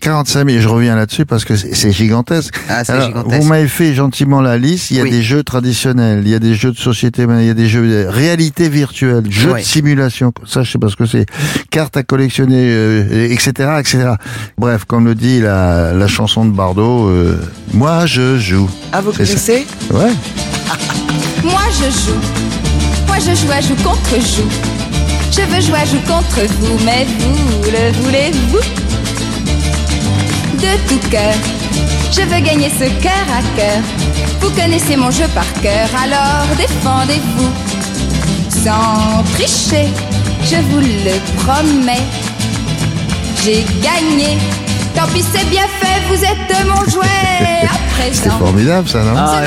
45 0.00 0.48
000, 0.50 0.60
je 0.60 0.68
reviens 0.68 0.96
là-dessus 0.96 1.24
parce 1.24 1.44
que 1.44 1.56
c'est 1.56 1.92
gigantesque. 1.92 2.54
Ah, 2.68 2.84
c'est 2.84 2.92
Alors, 2.92 3.06
gigantesque. 3.08 3.40
Vous 3.42 3.48
m'avez 3.48 3.68
fait 3.68 3.94
gentiment 3.94 4.40
la 4.40 4.58
liste. 4.58 4.90
Il 4.90 4.96
y 4.96 5.00
a 5.00 5.04
Oui. 5.04 5.10
des 5.10 5.22
jeux 5.22 5.42
traditionnels, 5.42 6.22
il 6.24 6.30
y 6.30 6.34
a 6.34 6.38
des 6.38 6.54
jeux 6.54 6.72
de 6.72 6.76
société, 6.78 7.26
mais 7.26 7.44
il 7.44 7.46
y 7.46 7.50
a 7.50 7.54
des 7.54 7.68
jeux 7.68 7.86
de 7.88 8.06
réalité 8.06 8.68
virtuelle, 8.68 9.22
jeux 9.30 9.52
Ouais. 9.52 9.60
de 9.60 9.64
simulation. 9.66 10.32
Ça, 10.46 10.62
je 10.62 10.72
sais 10.72 10.78
pas 10.78 10.88
ce 10.88 10.96
que 10.96 11.06
c'est. 11.06 11.26
Cartes 11.70 11.96
à 11.96 12.02
collectionner, 12.02 12.66
euh, 12.68 13.28
etc., 13.32 13.52
etc. 13.78 13.98
Bref, 14.58 14.84
comme 14.84 15.04
le 15.06 15.14
dit 15.14 15.40
la, 15.40 15.92
la 15.92 16.06
chanson 16.06 16.44
de 16.44 16.50
Bardot, 16.50 17.08
euh, 17.08 17.38
moi 17.72 18.04
je 18.06 18.38
joue. 18.38 18.68
Ah, 18.92 19.00
vous 19.00 19.12
C'est 19.12 19.24
ça. 19.26 19.52
connaissez 19.52 19.66
Ouais. 19.92 20.12
Moi 21.44 21.60
je 21.72 21.90
joue, 21.90 22.18
moi 23.06 23.16
je 23.18 23.34
joue 23.34 23.52
à 23.52 23.60
joue 23.60 23.74
contre 23.82 24.14
joue. 24.14 24.48
Je 25.30 25.42
veux 25.42 25.60
jouer 25.60 25.76
à 25.78 25.84
joue 25.84 26.00
contre 26.06 26.40
vous, 26.58 26.78
mais 26.86 27.06
vous 27.18 27.64
le 27.64 27.92
voulez-vous? 28.02 28.58
De 30.64 30.88
tout 30.88 31.08
cœur, 31.10 31.34
je 32.10 32.22
veux 32.22 32.40
gagner 32.40 32.70
ce 32.70 32.84
cœur 33.02 33.26
à 33.38 33.42
cœur. 33.56 33.82
Vous 34.40 34.48
connaissez 34.50 34.96
mon 34.96 35.10
jeu 35.10 35.26
par 35.34 35.44
cœur, 35.62 35.88
alors 36.02 36.46
défendez-vous. 36.56 37.50
Sans 38.64 39.22
tricher, 39.34 39.88
je 40.42 40.56
vous 40.70 40.80
le 40.80 41.16
promets. 41.42 42.02
J'ai 43.44 43.62
gagné, 43.82 44.38
tant 44.94 45.06
pis 45.12 45.22
c'est 45.34 45.48
bien 45.50 45.66
fait, 45.80 46.00
vous 46.08 46.22
êtes 46.24 46.66
mon 46.66 46.82
jouet 46.90 47.04
à 47.62 47.74
C'était 48.12 48.20
présent. 48.28 48.38
formidable 48.38 48.88
ça, 48.88 49.02
non 49.02 49.12
Ah, 49.16 49.42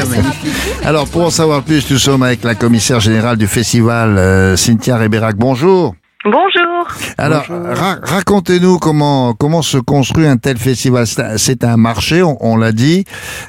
Alors, 0.86 1.08
pour 1.08 1.26
en 1.26 1.30
savoir 1.32 1.64
plus, 1.64 1.90
nous 1.90 1.98
sommes 1.98 2.24
avec 2.24 2.44
la 2.44 2.54
commissaire 2.56 3.00
générale 3.00 3.38
du 3.38 3.48
festival, 3.48 4.18
euh, 4.18 4.56
Cynthia 4.56 4.98
Ribérac. 4.98 5.36
Bonjour. 5.36 5.96
Bonjour. 6.32 6.88
Alors, 7.18 7.46
ra- 7.48 8.00
racontez-nous 8.04 8.80
comment 8.80 9.34
comment 9.34 9.62
se 9.62 9.78
construit 9.78 10.28
un 10.28 10.36
tel 10.38 10.58
festival. 10.58 11.06
C'est 11.38 11.64
un- 11.64 11.78
marché, 11.78 12.22
on, 12.22 12.38
on 12.42 12.58
l'a 12.58 12.72
dit. 12.74 13.06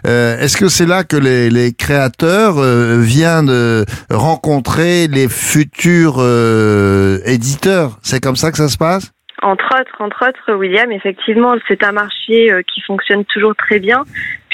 Euh, 0.06 0.38
Est-ce 0.38 0.56
que 0.56 0.68
c'est 0.68 0.86
là 0.86 1.02
que 1.02 1.16
les, 1.16 1.50
les 1.50 1.72
créateurs 1.72 2.54
euh, 2.58 2.98
viennent 3.00 3.48
euh, 3.50 3.84
rencontrer 4.10 5.08
les 5.08 5.28
futurs 5.28 6.16
euh, 6.18 7.18
éditeurs? 7.24 7.98
C'est 8.02 8.20
comme 8.20 8.36
ça 8.36 8.52
que 8.52 8.58
ça 8.58 8.68
se 8.68 8.76
passe? 8.76 9.10
Entre 9.42 9.80
autres, 9.80 9.94
entre 10.00 10.28
autres, 10.28 10.54
William, 10.54 10.90
effectivement, 10.90 11.54
c'est 11.68 11.84
un 11.84 11.92
marché 11.92 12.50
euh, 12.50 12.62
qui 12.62 12.80
fonctionne 12.80 13.24
toujours 13.24 13.54
très 13.54 13.78
bien 13.78 14.04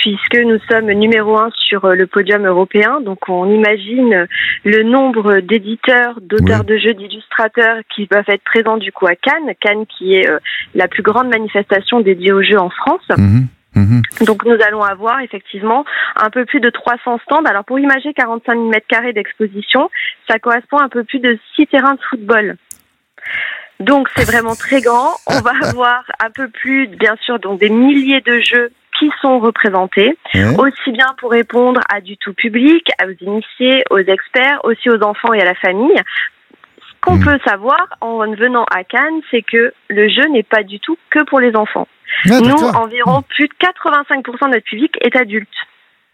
puisque 0.05 0.37
nous 0.37 0.59
sommes 0.69 0.93
numéro 0.93 1.39
un 1.39 1.49
sur 1.57 1.87
euh, 1.87 1.95
le 1.95 2.07
podium 2.07 2.47
européen. 2.47 3.01
Donc, 3.01 3.27
on 3.31 3.51
imagine 3.51 4.27
le 4.65 4.83
nombre 4.83 5.41
d'éditeurs, 5.41 6.21
d'auteurs 6.21 6.65
de 6.65 6.77
jeux, 6.77 6.93
d'illustrateurs 6.93 7.79
qui 7.95 8.05
peuvent 8.07 8.29
être 8.29 8.45
présents 8.45 8.77
du 8.77 8.93
coup 8.93 9.07
à 9.07 9.15
Cannes. 9.15 9.55
Cannes 9.61 9.87
qui 9.87 10.17
est 10.17 10.29
euh, 10.29 10.39
la 10.75 10.89
plus 10.89 11.03
grande 11.03 11.29
manifestation 11.29 12.01
dédiée 12.01 12.33
aux 12.33 12.43
jeux 12.43 12.59
en 12.59 12.69
France. 12.69 13.09
Mhm, 13.17 13.47
mhm. 13.77 14.03
Donc 14.27 14.45
nous 14.45 14.59
allons 14.69 14.83
avoir 14.83 15.21
effectivement 15.21 15.87
un 16.17 16.29
peu 16.29 16.45
plus 16.45 16.61
de 16.61 16.69
300 16.69 17.21
stands. 17.25 17.45
Alors 17.47 17.65
pour 17.65 17.79
imaginer 17.79 18.13
45 18.13 18.53
000 18.53 18.69
mètres 18.69 18.87
carrés 18.87 19.15
d'exposition, 19.15 19.91
ça 20.29 20.39
correspond 20.39 20.77
à 20.77 20.85
un 20.85 20.89
peu 20.91 21.05
plus 21.05 21.21
de 21.21 21.39
6 21.57 21.69
terrains 21.69 21.95
de 21.95 22.01
football. 22.11 22.57
Donc 23.81 24.09
c'est 24.17 24.25
vraiment 24.25 24.55
très 24.55 24.81
grand. 24.81 25.15
On 25.27 25.41
va 25.41 25.53
avoir 25.63 26.05
un 26.25 26.31
peu 26.31 26.49
plus, 26.49 26.87
bien 26.89 27.17
sûr, 27.25 27.39
donc 27.39 27.61
des 27.61 27.71
milliers 27.71 28.21
de 28.21 28.41
jeux 28.41 28.71
qui 28.99 29.11
sont 29.21 29.41
représentés, 29.41 30.17
aussi 30.59 30.93
bien 30.93 31.07
pour 31.19 31.33
répondre 31.33 31.81
à 31.93 32.01
du 32.01 32.17
tout 32.17 32.33
public, 32.33 32.89
aux 33.05 33.25
initiés, 33.25 33.83
aux 33.91 33.99
experts, 33.99 34.61
aussi 34.65 34.89
aux 34.89 35.03
enfants 35.03 35.33
et 35.33 35.41
à 35.41 35.45
la 35.45 35.57
famille. 35.57 35.97
Ce 36.79 36.93
qu'on 37.01 37.17
Mhm. 37.17 37.25
peut 37.25 37.39
savoir 37.45 37.89
en 38.01 38.19
venant 38.35 38.65
à 38.71 38.85
Cannes, 38.85 39.21
c'est 39.33 39.43
que 39.43 39.75
le 39.89 40.09
jeu 40.09 40.27
n'est 40.29 40.45
pas 40.45 40.63
du 40.63 40.79
tout 40.79 40.97
que 41.11 41.25
pour 41.25 41.41
les 41.41 41.57
enfants. 41.57 41.89
Ah, 42.31 42.41
Nous, 42.41 42.55
environ 42.55 43.23
plus 43.23 43.49
de 43.49 43.55
85% 43.59 44.47
de 44.47 44.53
notre 44.55 44.65
public 44.65 44.97
est 45.01 45.17
adulte. 45.17 45.49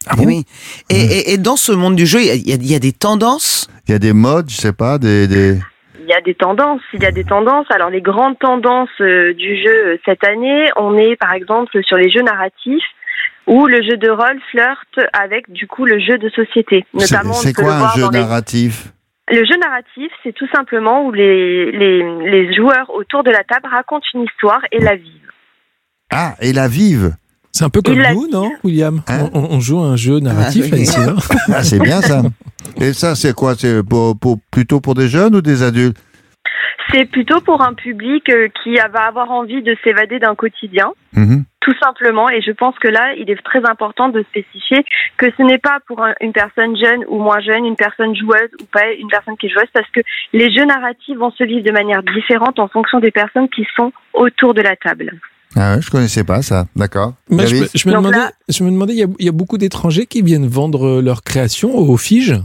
Ah 0.06 0.12
Eh 0.14 0.16
bon 0.16 0.24
oui. 0.24 0.44
Et, 0.88 0.96
et- 1.02 1.32
et 1.34 1.38
dans 1.38 1.56
ce 1.56 1.72
monde 1.72 1.94
du 1.96 2.06
jeu, 2.06 2.20
il 2.22 2.48
y 2.48 2.52
a- 2.52 2.76
y 2.76 2.80
des 2.80 2.92
tendances? 2.92 3.68
Il 3.86 3.92
y 3.92 3.94
a 3.94 3.98
des 3.98 4.14
modes, 4.14 4.48
je 4.48 4.56
sais 4.56 4.72
pas, 4.72 4.96
des, 4.96 5.28
des... 5.28 5.58
Il 6.00 6.06
y 6.08 6.12
a 6.14 6.20
des 6.20 6.34
tendances, 6.34 6.80
il 6.94 7.02
y 7.02 7.06
a 7.06 7.12
des 7.12 7.24
tendances. 7.24 7.66
Alors 7.70 7.90
les 7.90 8.00
grandes 8.00 8.38
tendances 8.38 8.88
euh, 9.00 9.32
du 9.34 9.56
jeu 9.62 9.86
euh, 9.86 9.96
cette 10.04 10.24
année, 10.26 10.66
on 10.76 10.96
est 10.96 11.16
par 11.16 11.32
exemple 11.34 11.82
sur 11.84 11.96
les 11.96 12.10
jeux 12.10 12.22
narratifs 12.22 12.84
où 13.46 13.66
le 13.66 13.82
jeu 13.82 13.96
de 13.96 14.08
rôle 14.10 14.40
flirte 14.50 15.00
avec 15.12 15.50
du 15.50 15.66
coup 15.66 15.84
le 15.84 15.98
jeu 15.98 16.18
de 16.18 16.28
société. 16.30 16.84
C'est 16.98 17.14
Notamment, 17.16 17.34
quoi 17.54 17.64
le 17.78 17.84
un 17.84 17.88
jeu 18.06 18.10
les- 18.12 18.18
narratif? 18.20 18.88
Le 19.32 19.44
jeu 19.44 19.56
narratif, 19.60 20.10
c'est 20.24 20.32
tout 20.32 20.48
simplement 20.52 21.04
où 21.06 21.12
les, 21.12 21.70
les, 21.70 22.02
les 22.30 22.52
joueurs 22.54 22.90
autour 22.90 23.22
de 23.22 23.30
la 23.30 23.44
table 23.44 23.68
racontent 23.70 24.04
une 24.14 24.22
histoire 24.24 24.60
et 24.72 24.80
la 24.80 24.96
vivent. 24.96 25.30
Ah, 26.10 26.34
et 26.40 26.52
la 26.52 26.66
vive 26.66 27.12
C'est 27.52 27.64
un 27.64 27.68
peu 27.70 27.82
comme 27.82 27.98
nous, 28.14 28.28
non, 28.30 28.52
William 28.64 29.02
Hein 29.08 29.28
on, 29.34 29.40
on 29.56 29.60
joue 29.60 29.80
un 29.80 29.96
jeu 29.96 30.18
narratif 30.20 30.66
Ah, 30.70 30.74
oui. 30.76 30.82
ici, 30.82 30.98
Ah, 31.52 31.62
c'est 31.62 31.80
bien 31.80 32.00
ça. 32.00 32.22
Et 32.80 32.92
ça, 32.92 33.14
c'est 33.14 33.34
quoi 33.34 33.54
C'est 33.56 33.82
pour, 33.82 34.16
pour- 34.18 34.38
plutôt 34.50 34.80
pour 34.80 34.94
des 34.94 35.08
jeunes 35.08 35.34
ou 35.34 35.40
des 35.42 35.62
adultes? 35.62 35.96
C'est 36.92 37.04
plutôt 37.04 37.40
pour 37.40 37.62
un 37.62 37.74
public 37.74 38.28
euh, 38.30 38.48
qui 38.62 38.74
va 38.74 39.02
avoir 39.06 39.30
envie 39.30 39.62
de 39.62 39.76
s'évader 39.84 40.18
d'un 40.18 40.34
quotidien. 40.34 40.92
Mhm. 41.12 41.44
Tout 41.60 41.74
simplement, 41.80 42.28
et 42.30 42.40
je 42.40 42.50
pense 42.52 42.74
que 42.78 42.88
là, 42.88 43.12
il 43.18 43.30
est 43.30 43.40
très 43.44 43.64
important 43.68 44.08
de 44.08 44.22
spécifier 44.30 44.84
que 45.18 45.26
ce 45.36 45.42
n'est 45.42 45.58
pas 45.58 45.78
pour 45.86 46.02
un- 46.02 46.14
une 46.20 46.32
personne 46.32 46.76
jeune 46.76 47.04
ou 47.08 47.18
moins 47.18 47.40
jeune, 47.40 47.64
une 47.66 47.76
personne 47.76 48.16
joueuse 48.16 48.48
ou 48.60 48.64
pas 48.72 48.90
une 48.98 49.08
personne 49.08 49.36
qui 49.36 49.46
est 49.46 49.50
joueuse, 49.50 49.68
parce 49.74 49.88
que 49.90 50.00
les 50.32 50.50
jeux 50.52 50.64
narratifs 50.64 51.16
vont 51.18 51.30
se 51.32 51.44
vivre 51.44 51.62
de 51.64 51.70
manière 51.72 52.02
différente 52.02 52.58
en 52.58 52.66
fonction 52.68 52.98
des 52.98 53.10
personnes 53.10 53.48
qui 53.50 53.66
sont 53.76 53.92
autour 54.14 54.54
de 54.54 54.62
la 54.62 54.74
table. 54.76 55.12
Ah 55.56 55.74
ouais, 55.74 55.82
je 55.82 55.90
connaissais 55.90 56.24
pas 56.24 56.42
ça. 56.42 56.66
D'accord. 56.76 57.14
Moi, 57.28 57.46
je, 57.46 57.56
me- 57.56 57.66
je 57.74 57.88
me 57.88 57.92
Donc 57.94 58.02
demandais, 58.04 58.18
là- 58.18 58.30
je 58.48 58.62
me 58.64 58.70
demandais, 58.70 58.92
il 58.94 58.98
y 59.00 59.02
a, 59.04 59.08
il 59.18 59.26
y 59.26 59.28
a 59.28 59.32
beaucoup 59.32 59.58
d'étrangers 59.58 60.06
qui 60.06 60.22
viennent 60.22 60.46
vendre 60.46 60.86
euh, 60.86 61.02
leurs 61.02 61.22
créations 61.22 61.74
aux 61.76 61.96
figes. 61.96 62.36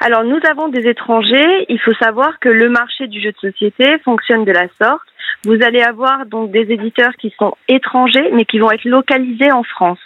Alors, 0.00 0.24
nous 0.24 0.38
avons 0.50 0.68
des 0.68 0.88
étrangers. 0.88 1.64
Il 1.68 1.78
faut 1.78 1.94
savoir 2.02 2.40
que 2.40 2.48
le 2.48 2.68
marché 2.68 3.06
du 3.06 3.20
jeu 3.22 3.30
de 3.30 3.50
société 3.50 3.84
fonctionne 4.04 4.44
de 4.44 4.50
la 4.52 4.66
sorte. 4.82 5.00
Vous 5.44 5.56
allez 5.64 5.80
avoir 5.82 6.26
donc 6.26 6.50
des 6.50 6.66
éditeurs 6.72 7.12
qui 7.20 7.32
sont 7.38 7.54
étrangers, 7.68 8.30
mais 8.34 8.44
qui 8.44 8.58
vont 8.58 8.70
être 8.72 8.84
localisés 8.84 9.52
en 9.52 9.62
France. 9.62 9.98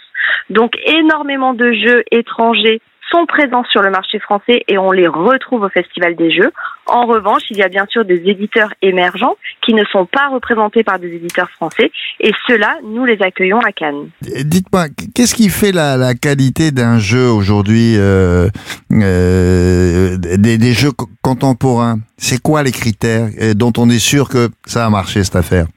Donc, 0.51 0.73
énormément 0.85 1.53
de 1.55 1.71
jeux 1.73 2.03
étrangers 2.11 2.81
sont 3.11 3.25
présents 3.25 3.63
sur 3.71 3.81
le 3.81 3.89
marché 3.89 4.19
français 4.19 4.63
et 4.67 4.77
on 4.77 4.91
les 4.91 5.07
retrouve 5.07 5.63
au 5.63 5.69
Festival 5.69 6.15
des 6.15 6.31
Jeux. 6.31 6.51
En 6.85 7.05
revanche, 7.05 7.43
il 7.49 7.57
y 7.57 7.63
a 7.63 7.67
bien 7.67 7.85
sûr 7.89 8.05
des 8.05 8.21
éditeurs 8.25 8.73
émergents 8.81 9.35
qui 9.65 9.73
ne 9.73 9.83
sont 9.85 10.05
pas 10.05 10.29
représentés 10.29 10.83
par 10.83 10.99
des 10.99 11.13
éditeurs 11.13 11.49
français 11.49 11.91
et 12.19 12.31
ceux-là, 12.47 12.77
nous 12.83 13.05
les 13.05 13.21
accueillons 13.21 13.59
à 13.59 13.71
Cannes. 13.71 14.09
Dites-moi, 14.21 14.85
qu'est-ce 15.13 15.35
qui 15.35 15.49
fait 15.49 15.71
la, 15.71 16.13
qualité 16.15 16.71
d'un 16.71 16.99
jeu 16.99 17.29
aujourd'hui, 17.29 17.95
euh, 17.97 18.47
euh, 18.91 20.17
des, 20.17 20.73
jeux 20.73 20.91
co- 20.91 21.09
contemporains? 21.21 21.99
C'est 22.17 22.41
quoi 22.41 22.63
les 22.63 22.71
critères 22.71 23.29
euh, 23.41 23.53
dont 23.53 23.73
on 23.77 23.89
est 23.89 23.99
sûr 23.99 24.29
que 24.29 24.49
ça 24.65 24.85
a 24.85 24.89
marché 24.89 25.23
cette 25.23 25.35
affaire? 25.35 25.67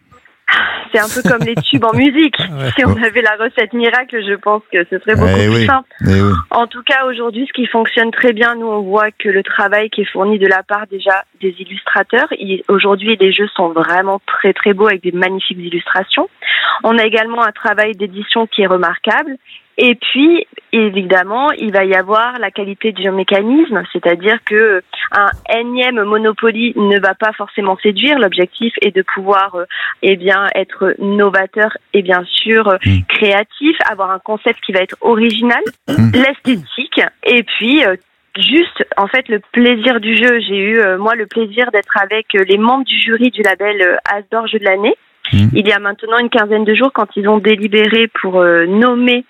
C'est 0.93 0.99
un 1.01 1.09
peu 1.09 1.28
comme 1.28 1.47
les 1.47 1.55
tubes 1.57 1.84
en 1.84 1.95
musique. 1.95 2.36
Si 2.76 2.84
on 2.84 2.97
avait 3.03 3.22
la 3.22 3.36
recette 3.38 3.72
miracle, 3.72 4.22
je 4.26 4.34
pense 4.34 4.62
que 4.72 4.84
ce 4.91 4.99
serait 5.01 5.14
beaucoup 5.16 5.30
Eh 5.38 5.47
plus 5.49 5.57
oui, 5.61 5.66
simple. 5.66 5.88
eh 6.09 6.20
oui. 6.22 6.32
En 6.51 6.66
tout 6.66 6.82
cas, 6.84 7.05
aujourd'hui, 7.07 7.47
ce 7.47 7.53
qui 7.53 7.66
fonctionne 7.66 8.11
très 8.11 8.32
bien, 8.32 8.55
nous, 8.55 8.66
on 8.66 8.82
voit 8.82 9.11
que 9.11 9.28
le 9.28 9.43
travail 9.43 9.91
qui 9.91 10.03
est 10.03 10.11
fourni 10.12 10.38
de 10.38 10.47
la 10.47 10.62
part 10.62 10.86
déjà 10.91 11.24
des 11.41 11.55
illustrateurs, 11.59 12.28
il- 12.38 12.62
aujourd'hui, 12.68 13.16
les 13.20 13.32
jeux 13.32 13.49
sont 13.55 13.70
vraiment 13.70 14.20
très, 14.26 14.53
très 14.53 14.72
beaux 14.72 14.86
avec 14.88 15.03
des 15.03 15.12
magnifiques 15.12 15.59
illustrations. 15.59 16.28
On 16.84 16.97
a 16.99 17.05
également 17.05 17.43
un 17.43 17.53
travail 17.53 17.93
d'édition 17.97 18.47
qui 18.47 18.62
est 18.62 18.66
remarquable. 18.66 19.36
Et 19.82 19.94
puis, 19.94 20.46
évidemment, 20.72 21.50
il 21.52 21.72
va 21.72 21.86
y 21.86 21.94
avoir 21.94 22.38
la 22.38 22.50
qualité 22.50 22.92
du 22.92 23.10
mécanisme, 23.10 23.82
c'est-à-dire 23.94 24.36
que 24.44 24.82
un 25.10 25.30
énième 25.58 26.02
Monopoly 26.02 26.74
ne 26.76 27.00
va 27.00 27.14
pas 27.14 27.32
forcément 27.32 27.78
séduire. 27.82 28.18
L'objectif 28.18 28.74
est 28.82 28.94
de 28.94 29.02
pouvoir, 29.02 29.54
euh, 29.54 29.64
eh 30.02 30.16
bien, 30.16 30.48
être 30.54 30.94
novateur 30.98 31.70
et 31.94 32.02
bien 32.02 32.22
sûr 32.26 32.68
euh, 32.68 32.76
créatif, 33.08 33.74
avoir 33.90 34.10
un 34.10 34.18
concept 34.18 34.60
qui 34.66 34.72
va 34.72 34.80
être 34.80 34.96
original, 35.00 35.62
l'esthétique, 36.12 37.00
et 37.24 37.42
puis 37.42 37.82
euh, 37.82 37.96
juste 38.36 38.84
en 38.96 39.06
fait 39.06 39.28
le 39.28 39.40
plaisir 39.52 40.00
du 40.00 40.14
jeu. 40.16 40.40
J'ai 40.40 40.58
eu 40.58 40.78
euh, 40.78 40.98
moi 40.98 41.14
le 41.14 41.26
plaisir 41.26 41.70
d'être 41.72 41.96
avec 42.00 42.26
euh, 42.34 42.44
les 42.46 42.58
membres 42.58 42.84
du 42.84 43.00
jury 43.00 43.30
du 43.30 43.42
label 43.42 43.80
euh, 43.80 43.96
As 44.04 44.22
d'or 44.30 44.46
jeu 44.46 44.58
de 44.58 44.64
l'année. 44.64 44.94
Il 45.32 45.66
y 45.66 45.72
a 45.72 45.78
maintenant 45.78 46.18
une 46.18 46.28
quinzaine 46.28 46.64
de 46.64 46.74
jours 46.74 46.90
quand 46.92 47.06
ils 47.14 47.28
ont 47.28 47.38
délibéré 47.38 48.08
pour 48.20 48.42
nommer 48.42 49.24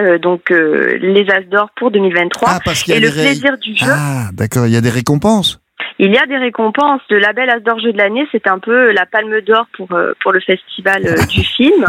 euh, 0.00 0.18
donc 0.18 0.50
euh, 0.50 0.98
les 1.00 1.26
As 1.30 1.42
d'or 1.42 1.70
pour 1.76 1.90
2023 1.90 2.48
Ah, 2.50 2.58
parce 2.64 2.88
et 2.88 3.00
le 3.00 3.08
ré- 3.08 3.22
plaisir 3.24 3.56
du 3.58 3.74
jeu. 3.76 3.86
Ah, 3.88 4.28
d'accord, 4.32 4.66
il 4.66 4.72
y 4.72 4.76
a 4.76 4.80
des 4.80 4.90
récompenses. 4.90 5.60
Il 5.98 6.12
y 6.12 6.18
a 6.18 6.26
des 6.26 6.36
récompenses. 6.36 7.00
Le 7.10 7.18
label 7.18 7.48
As 7.50 7.60
d'or 7.60 7.78
jeu 7.80 7.92
de 7.92 7.98
l'année, 7.98 8.26
c'est 8.32 8.46
un 8.48 8.58
peu 8.58 8.92
la 8.92 9.06
palme 9.06 9.40
d'or 9.40 9.66
pour 9.76 9.92
euh, 9.92 10.12
pour 10.22 10.32
le 10.32 10.40
festival 10.40 11.06
euh, 11.06 11.24
du 11.26 11.42
film. 11.56 11.86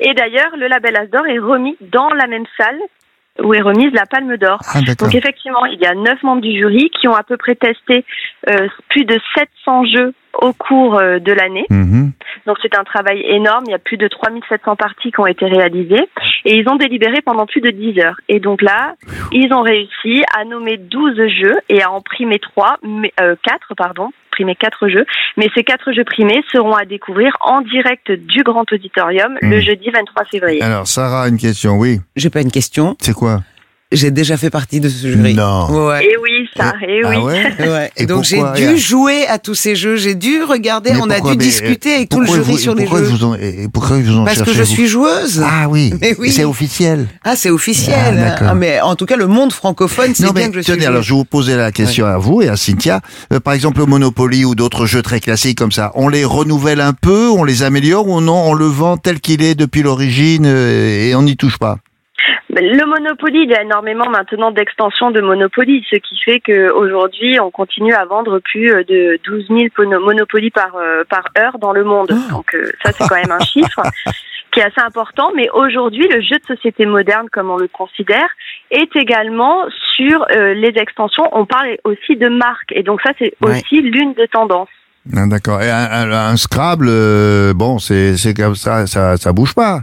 Et 0.00 0.14
d'ailleurs, 0.14 0.50
le 0.56 0.68
label 0.68 0.96
As 0.96 1.06
d'or 1.06 1.26
est 1.26 1.38
remis 1.38 1.76
dans 1.80 2.08
la 2.10 2.26
même 2.26 2.44
salle 2.56 2.78
où 3.42 3.54
est 3.54 3.60
remise 3.60 3.92
la 3.92 4.06
palme 4.06 4.36
d'or. 4.36 4.60
Ah. 4.74 4.80
Donc 4.98 5.14
effectivement, 5.14 5.64
il 5.66 5.80
y 5.80 5.86
a 5.86 5.94
neuf 5.94 6.22
membres 6.22 6.42
du 6.42 6.56
jury 6.56 6.90
qui 7.00 7.08
ont 7.08 7.14
à 7.14 7.22
peu 7.22 7.36
près 7.36 7.54
testé 7.54 8.04
euh, 8.48 8.68
plus 8.88 9.04
de 9.04 9.18
700 9.36 9.84
jeux 9.86 10.14
au 10.34 10.52
cours 10.52 10.98
euh, 10.98 11.18
de 11.18 11.32
l'année. 11.32 11.66
Mhm. 11.70 12.12
Donc 12.46 12.56
c'est 12.62 12.76
un 12.76 12.84
travail 12.84 13.22
énorme, 13.26 13.64
il 13.66 13.72
y 13.72 13.74
a 13.74 13.78
plus 13.78 13.96
de 13.96 14.08
3700 14.08 14.76
parties 14.76 15.10
qui 15.10 15.20
ont 15.20 15.26
été 15.26 15.46
réalisées 15.46 16.08
et 16.44 16.56
ils 16.56 16.68
ont 16.68 16.76
délibéré 16.76 17.20
pendant 17.24 17.46
plus 17.46 17.60
de 17.60 17.70
10 17.70 18.00
heures. 18.00 18.20
Et 18.28 18.40
donc 18.40 18.62
là, 18.62 18.94
ils 19.32 19.52
ont 19.52 19.62
réussi 19.62 20.22
à 20.36 20.44
nommer 20.44 20.76
12 20.76 21.16
jeux 21.28 21.58
et 21.68 21.82
à 21.82 21.90
en 21.90 22.00
primer 22.00 22.38
3, 22.38 22.78
mais, 22.82 23.12
euh, 23.20 23.34
4 23.42 23.74
pardon, 23.76 24.10
primer 24.40 24.54
4 24.54 24.88
jeux, 24.88 25.04
mais 25.36 25.48
ces 25.54 25.62
4 25.62 25.92
jeux 25.92 26.04
primés 26.04 26.42
seront 26.50 26.72
à 26.74 26.86
découvrir 26.86 27.32
en 27.42 27.60
direct 27.60 28.10
du 28.10 28.42
Grand 28.42 28.64
Auditorium 28.72 29.36
le 29.42 29.56
Mhm. 29.56 29.60
jeudi 29.60 29.90
23 29.90 30.24
février. 30.30 30.62
Alors, 30.62 30.86
Sarah, 30.86 31.28
une 31.28 31.36
question, 31.36 31.76
oui. 31.78 32.00
J'ai 32.16 32.30
pas 32.30 32.40
une 32.40 32.50
question. 32.50 32.96
C'est 33.00 33.12
quoi? 33.12 33.40
J'ai 33.92 34.12
déjà 34.12 34.36
fait 34.36 34.50
partie 34.50 34.78
de 34.78 34.88
ce 34.88 35.08
jury. 35.08 35.34
Non. 35.34 35.86
Ouais. 35.88 36.04
Et 36.04 36.16
oui, 36.22 36.48
ça, 36.56 36.74
et 36.86 37.04
oui. 37.04 37.12
Ah 37.16 37.24
ouais 37.24 37.42
Ouais. 37.68 37.90
Et 37.96 38.06
donc 38.06 38.22
j'ai 38.22 38.40
dû 38.56 38.78
jouer 38.78 39.26
à 39.26 39.38
tous 39.40 39.56
ces 39.56 39.74
jeux, 39.74 39.96
j'ai 39.96 40.14
dû 40.14 40.44
regarder, 40.44 40.92
Mais 40.92 41.00
on 41.02 41.10
a 41.10 41.18
dû 41.20 41.36
discuter 41.36 41.94
avec 41.96 42.08
tout 42.08 42.20
le 42.20 42.26
pourquoi 42.26 42.44
jury 42.44 42.52
vous- 42.52 42.58
sur 42.58 42.74
les 42.76 42.86
jeux. 42.86 43.02
Vous 43.02 43.24
ont, 43.24 43.34
et 43.34 43.66
pourquoi 43.72 43.96
ils 43.98 44.04
vous 44.04 44.16
ont 44.18 44.24
Parce 44.24 44.42
que 44.42 44.52
je 44.52 44.60
vous 44.60 44.64
suis 44.64 44.86
joueuse. 44.86 45.42
Ah 45.44 45.68
oui, 45.68 45.92
Mais 46.00 46.14
oui. 46.20 46.30
c'est 46.30 46.44
officiel. 46.44 47.08
Ah, 47.24 47.34
c'est 47.34 47.50
officiel. 47.50 47.96
Ah, 47.98 48.12
d'accord. 48.30 48.48
Ah, 48.50 48.54
mais 48.54 48.80
en 48.80 48.94
tout 48.94 49.06
cas, 49.06 49.16
le 49.16 49.26
monde 49.26 49.52
francophone, 49.52 50.12
c'est 50.14 50.22
bien 50.22 50.32
mais 50.34 50.50
que 50.50 50.56
je 50.56 50.60
suis 50.60 50.72
tenez, 50.72 50.86
alors 50.86 51.02
joueuse. 51.02 51.06
je 51.08 51.12
vais 51.14 51.18
vous 51.18 51.24
poser 51.24 51.56
la 51.56 51.72
question 51.72 52.06
à 52.06 52.16
vous 52.16 52.42
et 52.42 52.48
à 52.48 52.56
Cynthia. 52.56 53.00
Euh, 53.32 53.40
par 53.40 53.54
exemple, 53.54 53.80
le 53.80 53.86
Monopoly 53.86 54.44
ou 54.44 54.54
d'autres 54.54 54.86
jeux 54.86 55.02
très 55.02 55.18
classiques 55.18 55.58
comme 55.58 55.72
ça, 55.72 55.90
on 55.96 56.08
les 56.08 56.24
renouvelle 56.24 56.80
un 56.80 56.92
peu, 56.92 57.28
on 57.28 57.42
les 57.42 57.64
améliore 57.64 58.06
ou 58.06 58.20
non, 58.20 58.40
on 58.50 58.54
le 58.54 58.66
vend 58.66 58.96
tel 58.98 59.18
qu'il 59.20 59.42
est 59.42 59.56
depuis 59.56 59.82
l'origine 59.82 60.44
euh, 60.46 61.08
et 61.08 61.14
on 61.16 61.22
n'y 61.22 61.36
touche 61.36 61.58
pas? 61.58 61.78
Le 62.52 62.84
Monopoly, 62.84 63.42
il 63.44 63.50
y 63.50 63.54
a 63.54 63.62
énormément 63.62 64.08
maintenant 64.10 64.50
d'extensions 64.50 65.10
de 65.12 65.20
Monopoly, 65.20 65.84
ce 65.88 65.96
qui 65.96 66.18
fait 66.24 66.40
qu'aujourd'hui, 66.40 67.38
on 67.38 67.50
continue 67.52 67.94
à 67.94 68.04
vendre 68.04 68.40
plus 68.40 68.72
euh, 68.72 68.82
de 68.84 69.20
12 69.24 69.46
000 69.48 69.60
pono- 69.76 70.00
Monopoly 70.04 70.50
par, 70.50 70.74
euh, 70.74 71.04
par 71.08 71.24
heure 71.38 71.58
dans 71.60 71.72
le 71.72 71.84
monde. 71.84 72.12
Donc 72.30 72.54
euh, 72.54 72.64
ça, 72.84 72.90
c'est 72.92 73.06
quand 73.08 73.14
même 73.14 73.30
un 73.30 73.44
chiffre 73.44 73.80
qui 74.52 74.58
est 74.58 74.64
assez 74.64 74.80
important. 74.84 75.30
Mais 75.36 75.48
aujourd'hui, 75.54 76.08
le 76.08 76.20
jeu 76.22 76.36
de 76.38 76.46
société 76.56 76.86
moderne, 76.86 77.28
comme 77.30 77.50
on 77.50 77.56
le 77.56 77.68
considère, 77.68 78.28
est 78.72 78.96
également 78.96 79.66
sur 79.94 80.24
euh, 80.32 80.52
les 80.54 80.72
extensions. 80.76 81.28
On 81.32 81.46
parle 81.46 81.76
aussi 81.84 82.16
de 82.16 82.28
marques. 82.28 82.72
Et 82.72 82.82
donc 82.82 83.00
ça, 83.02 83.12
c'est 83.18 83.32
Ouais. 83.40 83.50
aussi 83.60 83.80
l'une 83.80 84.12
des 84.14 84.26
tendances. 84.26 84.68
Ah, 85.16 85.26
D'accord. 85.28 85.62
Et 85.62 85.70
un, 85.70 85.76
un- 85.88 86.10
un 86.32 86.36
Scrabble, 86.36 86.86
euh, 86.88 87.54
bon, 87.54 87.78
c'est 87.78 88.16
c'est 88.16 88.34
comme 88.34 88.56
ça, 88.56 88.88
ça, 88.88 89.16
ça 89.16 89.32
bouge 89.32 89.54
pas. 89.54 89.80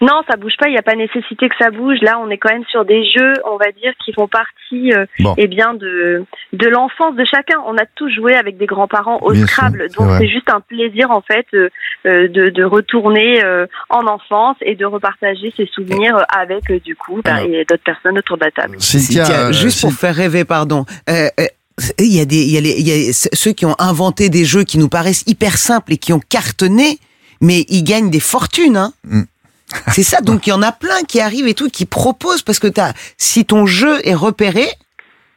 Non, 0.00 0.22
ça 0.28 0.36
bouge 0.36 0.54
pas. 0.58 0.68
Il 0.68 0.72
n'y 0.72 0.78
a 0.78 0.82
pas 0.82 0.94
nécessité 0.94 1.48
que 1.48 1.56
ça 1.58 1.70
bouge. 1.70 1.98
Là, 2.02 2.18
on 2.20 2.28
est 2.30 2.38
quand 2.38 2.52
même 2.52 2.64
sur 2.70 2.84
des 2.84 3.04
jeux, 3.04 3.32
on 3.50 3.56
va 3.56 3.70
dire, 3.72 3.92
qui 4.04 4.12
font 4.12 4.28
partie, 4.28 4.92
euh, 4.92 5.06
Bon. 5.20 5.34
eh 5.36 5.46
bien, 5.46 5.74
de 5.74 6.24
de 6.52 6.68
l'enfance 6.68 7.14
de 7.16 7.24
chacun. 7.24 7.58
On 7.66 7.76
a 7.76 7.84
tous 7.94 8.10
joué 8.10 8.34
avec 8.34 8.56
des 8.58 8.66
grands-parents 8.66 9.18
au 9.22 9.32
Bien 9.32 9.46
Scrabble, 9.46 9.86
c'est 9.88 9.96
donc 9.98 10.10
c'est 10.18 10.28
juste 10.28 10.50
un 10.50 10.60
plaisir 10.60 11.10
en 11.10 11.20
fait 11.22 11.46
euh, 11.54 11.68
euh, 12.06 12.28
de 12.28 12.50
de 12.50 12.64
retourner 12.64 13.42
euh, 13.44 13.66
en 13.90 14.06
enfance 14.06 14.56
et 14.60 14.74
de 14.74 14.84
repartager 14.84 15.52
ses 15.56 15.66
souvenirs 15.66 16.16
avec 16.28 16.70
euh, 16.70 16.80
du 16.80 16.94
coup 16.96 17.20
bah, 17.24 17.42
et 17.44 17.64
d'autres 17.64 17.82
personnes 17.84 18.18
autour 18.18 18.36
de 18.38 18.44
la 18.44 18.50
table. 18.50 18.76
Cynthia, 18.80 19.48
euh, 19.48 19.52
juste 19.52 19.80
pour 19.80 19.92
faire 19.92 20.14
rêver, 20.14 20.44
pardon. 20.44 20.84
Euh, 21.08 21.28
euh, 21.40 21.46
il 21.98 22.14
y 22.14 22.20
a 22.20 22.24
des, 22.24 22.42
il 22.42 22.50
y 22.52 22.56
a 22.56 22.60
les, 22.60 22.74
il 22.80 22.88
y 22.88 23.10
a 23.10 23.12
ceux 23.12 23.52
qui 23.52 23.66
ont 23.66 23.76
inventé 23.78 24.28
des 24.30 24.44
jeux 24.44 24.64
qui 24.64 24.78
nous 24.78 24.88
paraissent 24.88 25.24
hyper 25.26 25.58
simples 25.58 25.92
et 25.92 25.98
qui 25.98 26.12
ont 26.12 26.20
cartonné, 26.20 26.98
mais 27.42 27.66
ils 27.68 27.82
gagnent 27.84 28.10
des 28.10 28.20
fortunes, 28.20 28.76
hein. 28.76 28.92
Mm. 29.04 29.22
C'est 29.92 30.02
ça, 30.02 30.20
donc 30.20 30.46
il 30.46 30.50
y 30.50 30.52
en 30.52 30.62
a 30.62 30.72
plein 30.72 31.02
qui 31.02 31.20
arrivent 31.20 31.48
et 31.48 31.54
tout, 31.54 31.68
qui 31.68 31.86
proposent 31.86 32.42
parce 32.42 32.58
que 32.58 32.68
t'as, 32.68 32.92
si 33.18 33.44
ton 33.44 33.66
jeu 33.66 34.00
est 34.06 34.14
repéré 34.14 34.68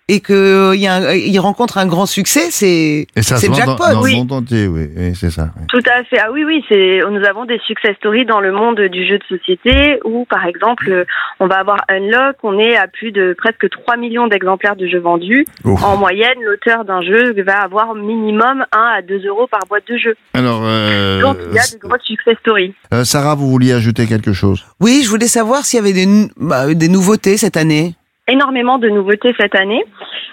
et 0.09 0.19
que 0.19 0.73
il 0.75 0.81
y 0.81 0.87
a 0.87 0.95
un- 0.95 1.13
il 1.13 1.39
rencontre 1.39 1.77
un 1.77 1.85
grand 1.85 2.05
succès, 2.05 2.47
c'est, 2.51 3.07
le 3.15 3.21
vend 3.21 3.47
dans, 3.47 3.53
jackpot. 3.55 3.93
dans 3.93 4.01
oui. 4.01 4.11
le 4.11 4.17
monde 4.17 4.31
entier, 4.33 4.67
oui, 4.67 4.89
oui, 4.97 5.13
c'est 5.15 5.29
ça. 5.29 5.49
oui. 5.57 5.65
Tout 5.69 5.83
à 5.89 6.03
fait. 6.03 6.17
Ah 6.19 6.31
oui, 6.33 6.43
oui, 6.43 6.63
c'est. 6.67 6.99
Nous 7.09 7.23
avons 7.25 7.45
des 7.45 7.59
success 7.67 7.95
stories 7.97 8.25
dans 8.25 8.41
le 8.41 8.51
monde 8.51 8.79
du 8.81 9.07
jeu 9.07 9.17
de 9.19 9.23
société 9.37 9.99
où, 10.03 10.25
par 10.25 10.45
exemple, 10.45 10.89
euh, 10.91 11.05
on 11.39 11.47
va 11.47 11.59
avoir 11.59 11.77
Unlock, 11.87 12.35
on 12.43 12.57
est 12.59 12.75
à 12.75 12.87
plus 12.87 13.11
de 13.11 13.35
presque 13.37 13.69
3 13.69 13.95
millions 13.97 14.27
d'exemplaires 14.27 14.75
de 14.75 14.87
jeux 14.87 14.99
vendus. 14.99 15.45
Ouf. 15.63 15.81
En 15.83 15.95
moyenne, 15.97 16.37
l'auteur 16.43 16.83
d'un 16.85 17.01
jeu 17.01 17.33
va 17.43 17.61
avoir 17.61 17.95
minimum 17.95 18.65
1 18.71 18.77
à 18.97 19.01
2 19.01 19.25
euros 19.27 19.47
par 19.49 19.61
boîte 19.69 19.83
de 19.89 19.97
jeu. 19.97 20.15
Alors, 20.33 20.61
euh, 20.63 21.21
Donc, 21.21 21.37
il 21.49 21.55
y 21.55 21.59
a 21.59 21.63
des 21.71 21.77
grosses 21.79 22.01
success 22.03 22.35
stories. 22.41 22.73
euh, 22.93 23.03
Sarah, 23.03 23.35
vous 23.35 23.49
vouliez 23.49 23.73
ajouter 23.73 24.07
quelque 24.07 24.33
chose? 24.33 24.65
Oui, 24.79 25.01
je 25.03 25.09
voulais 25.09 25.27
savoir 25.27 25.65
s'il 25.65 25.77
y 25.77 25.81
avait 25.81 25.93
des, 25.93 26.07
bah, 26.37 26.73
des 26.73 26.87
nouveautés 26.89 27.37
cette 27.37 27.57
année. 27.57 27.93
Énormément 28.29 28.77
de 28.77 28.89
nouveautés 28.89 29.33
cette 29.39 29.55
année. 29.55 29.83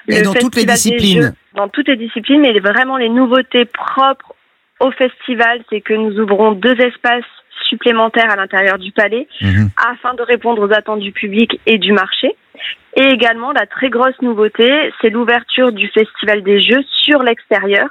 Et 0.08 0.22
dans 0.22 0.32
toutes 0.34 0.56
les 0.56 0.64
disciplines. 0.64 1.22
Jeux, 1.22 1.32
Dans 1.54 1.68
toutes 1.68 1.88
les 1.88 1.96
disciplines, 1.96 2.40
mais 2.40 2.58
vraiment 2.60 2.96
les 2.96 3.08
nouveautés 3.08 3.64
propres 3.64 4.34
au 4.80 4.90
festival, 4.90 5.62
c'est 5.70 5.80
que 5.80 5.94
nous 5.94 6.18
ouvrons 6.20 6.52
deux 6.52 6.78
espaces 6.80 7.24
supplémentaires 7.68 8.30
à 8.30 8.36
l'intérieur 8.36 8.78
du 8.78 8.92
palais 8.92 9.26
Mhm. 9.40 9.70
afin 9.90 10.14
de 10.14 10.22
répondre 10.22 10.62
aux 10.66 10.72
attentes 10.72 11.00
du 11.00 11.12
public 11.12 11.58
et 11.66 11.78
du 11.78 11.92
marché. 11.92 12.36
Et 12.96 13.04
également, 13.08 13.52
la 13.52 13.66
très 13.66 13.88
grosse 13.90 14.20
nouveauté, 14.22 14.70
c'est 15.00 15.10
l'ouverture 15.10 15.72
du 15.72 15.88
Festival 15.88 16.42
des 16.42 16.60
Jeux 16.60 16.82
sur 17.02 17.22
l'extérieur. 17.22 17.88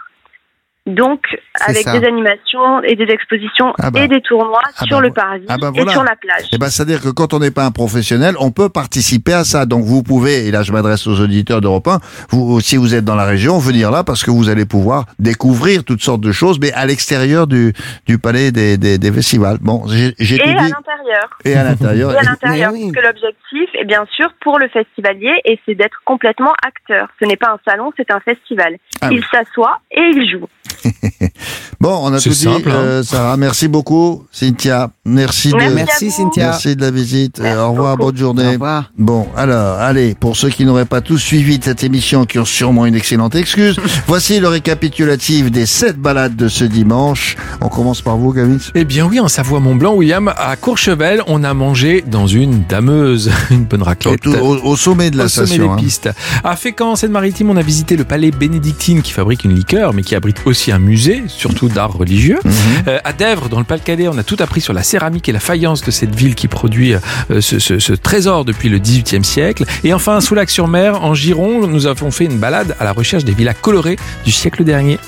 Donc, 0.86 1.22
avec 1.66 1.84
ça. 1.84 1.98
des 2.00 2.06
animations 2.06 2.84
et 2.84 2.96
des 2.96 3.06
expositions 3.12 3.74
Ah 3.80 3.90
bah. 3.90 4.02
et 4.04 4.08
des 4.08 4.22
tournois 4.22 4.62
Ah 4.78 4.86
sur 4.86 4.98
bah 4.98 5.08
le 5.08 5.12
parvis 5.14 5.46
ah 5.50 5.58
bah 5.58 5.72
et 5.76 5.88
sur 5.90 6.04
la 6.04 6.16
plage. 6.16 6.46
Eh 6.54 6.58
ben, 6.60 6.70
c'est-à-dire 6.70 7.02
que 7.02 7.10
quand 7.10 7.34
on 7.34 7.40
n'est 7.40 7.50
pas 7.50 7.66
un 7.66 7.72
professionnel, 7.72 8.36
on 8.40 8.52
peut 8.52 8.70
participer 8.70 9.34
à 9.34 9.44
ça. 9.44 9.66
Donc 9.66 9.84
vous 9.86 10.04
pouvez, 10.04 10.46
et 10.48 10.52
là 10.52 10.62
je 10.62 10.72
m'adresse 10.72 11.08
aux 11.08 11.20
auditeurs 11.20 11.60
d'Europe 11.60 11.88
1, 11.88 12.00
vous, 12.30 12.62
si 12.62 12.78
vous 12.78 12.94
êtes 12.94 13.04
dans 13.04 13.16
la 13.16 13.26
région, 13.26 13.58
venir 13.58 13.90
là 13.90 14.04
parce 14.04 14.24
que 14.24 14.30
vous 14.30 14.48
allez 14.50 14.66
pouvoir 14.66 15.06
découvrir 15.18 15.84
toutes 15.84 16.02
sortes 16.02 16.22
de 16.22 16.32
choses, 16.32 16.60
mais 16.60 16.72
à 16.74 16.86
l'extérieur 16.86 17.48
du, 17.48 17.74
du 18.06 18.20
palais 18.20 18.52
des, 18.52 18.78
des, 18.78 19.00
des 19.00 19.12
festivals. 19.12 19.58
Bon, 19.62 19.88
j'ai 19.88 20.14
j'ai 20.20 20.36
Et 20.36 20.38
tout 20.40 20.50
à 20.50 20.64
dit. 20.66 20.72
l'intérieur. 20.72 21.30
Et 21.46 21.56
à 21.56 21.64
l'intérieur. 21.64 22.14
Et 22.14 22.18
à 22.18 22.22
l'intérieur, 22.24 22.72
oui. 22.74 22.92
parce 22.94 23.04
que 23.06 23.08
l'objectif 23.08 23.70
est 23.82 23.86
bien 23.86 24.06
sûr 24.16 24.30
pour 24.42 24.60
le 24.60 24.68
festivalier 24.70 25.34
et 25.46 25.60
c'est 25.66 25.74
d'être 25.74 25.98
complètement 26.06 26.54
acteur. 26.64 27.08
Ce 27.20 27.26
n'est 27.26 27.38
pas 27.38 27.54
un 27.54 27.60
salon, 27.68 27.92
c'est 27.98 28.12
un 28.12 28.20
festival. 28.20 28.76
Ah 29.02 29.08
il 29.12 29.18
oui. 29.20 29.26
s'assoit 29.32 29.80
et 29.92 30.02
il 30.14 30.30
joue. 30.30 30.46
Bon, 31.80 32.00
on 32.04 32.14
a 32.14 32.20
tout 32.20 32.30
dit, 32.30 32.36
simple, 32.36 32.70
hein. 32.70 32.76
euh, 32.76 33.04
Sarah. 33.04 33.38
Merci 33.38 33.68
beaucoup, 33.68 34.24
Cynthia. 34.32 34.90
Merci 35.06 35.50
de, 35.52 35.56
Merci 35.58 35.72
à 35.72 35.76
Merci. 35.76 36.12
Cynthia. 36.12 36.46
merci 36.50 36.76
de 36.76 36.82
la 36.82 36.90
visite. 36.92 37.40
Merci 37.40 37.58
Euh, 37.58 37.66
au 37.66 37.72
revoir, 37.72 37.98
beaucoup. 37.98 38.12
bonne 38.12 38.18
journée. 38.20 38.48
Au 38.48 38.52
revoir. 38.52 38.92
Bon, 38.98 39.28
alors, 39.36 39.78
allez, 39.80 40.16
pour 40.16 40.36
ceux 40.36 40.50
qui 40.50 40.66
n'auraient 40.66 40.86
pas 40.86 41.02
tous 41.02 41.18
suivi 41.18 41.60
cette 41.62 41.84
émission, 41.84 42.26
qui 42.26 42.40
ont 42.40 42.46
sûrement 42.46 42.86
une 42.86 42.96
excellente 42.96 43.36
excuse, 43.36 43.76
voici 44.08 44.40
le 44.40 44.48
récapitulatif 44.48 45.52
des 45.52 45.66
sept 45.66 45.98
balades 45.98 46.36
de 46.36 46.48
ce 46.48 46.64
dimanche. 46.64 47.36
On 47.62 47.68
commence 47.70 48.02
par 48.02 48.18
vous, 48.18 48.32
Gavin. 48.34 48.58
Eh 48.74 48.86
bien 48.86 49.06
oui, 49.06 49.20
en 49.20 49.28
Savoie-Mont-Blanc, 49.28 49.94
William, 49.96 50.34
à 50.36 50.56
Courchevel, 50.56 51.22
on 51.28 51.44
a 51.44 51.54
mangé 51.54 52.04
dans 52.08 52.26
une 52.28 52.64
dameuse, 52.68 53.30
une 53.52 53.66
bonne 53.66 53.84
raclette. 53.84 54.26
au- 54.28 54.32
au 54.66 54.76
sommet 54.76 55.12
de 55.12 55.18
la 55.18 55.26
au 55.26 55.28
sommet 55.28 55.48
station. 55.48 55.72
hein. 55.74 55.76
des 55.76 55.84
pistes. 55.84 56.10
À 56.44 56.56
Fécamp, 56.56 56.92
en 56.92 56.96
Seine-Maritime, 56.96 57.50
on 57.50 57.58
a 57.58 57.62
visité 57.62 57.96
le 57.98 58.06
palais 58.06 58.32
bénédictine 58.32 59.02
qui 59.02 59.12
fabrique 59.12 59.44
une 59.44 59.54
liqueur, 59.56 59.94
mais 59.94 60.02
qui 60.02 60.16
abrite 60.16 60.38
aussi 60.46 60.65
un 60.72 60.80
musée, 60.80 61.24
surtout 61.28 61.68
d'art 61.70 61.92
religieux. 61.94 62.40
Mhm. 62.44 62.52
Euh, 62.88 63.00
à 63.04 63.14
Dèvres, 63.14 63.50
dans 63.50 63.60
le 63.60 63.66
Pas-de-Calais, 63.66 64.08
on 64.08 64.18
a 64.18 64.24
tout 64.24 64.38
appris 64.40 64.62
sur 64.62 64.74
la 64.74 64.84
céramique 64.84 65.28
et 65.30 65.32
la 65.32 65.40
faïence 65.40 65.82
de 65.82 65.92
cette 65.92 66.14
ville 66.16 66.36
qui 66.36 66.48
produit 66.48 66.94
euh, 66.94 67.00
ce, 67.42 67.60
ce- 67.60 67.80
ce 67.80 67.94
trésor 67.94 68.46
depuis 68.46 68.70
le 68.70 68.78
XVIIIe 68.80 69.24
siècle. 69.24 69.66
Et 69.84 69.94
enfin, 69.94 70.18
à 70.18 70.22
Soulac-sur-Mer, 70.22 71.04
en 71.04 71.14
Gironde, 71.14 71.70
nous 71.72 71.86
avons 71.88 72.12
fait 72.12 72.26
une 72.26 72.38
balade 72.38 72.76
à 72.80 72.84
la 72.84 72.92
recherche 72.92 73.24
des 73.26 73.34
villas 73.34 73.56
colorées 73.60 73.98
du 74.26 74.32
siècle 74.32 74.64
dernier. 74.64 75.00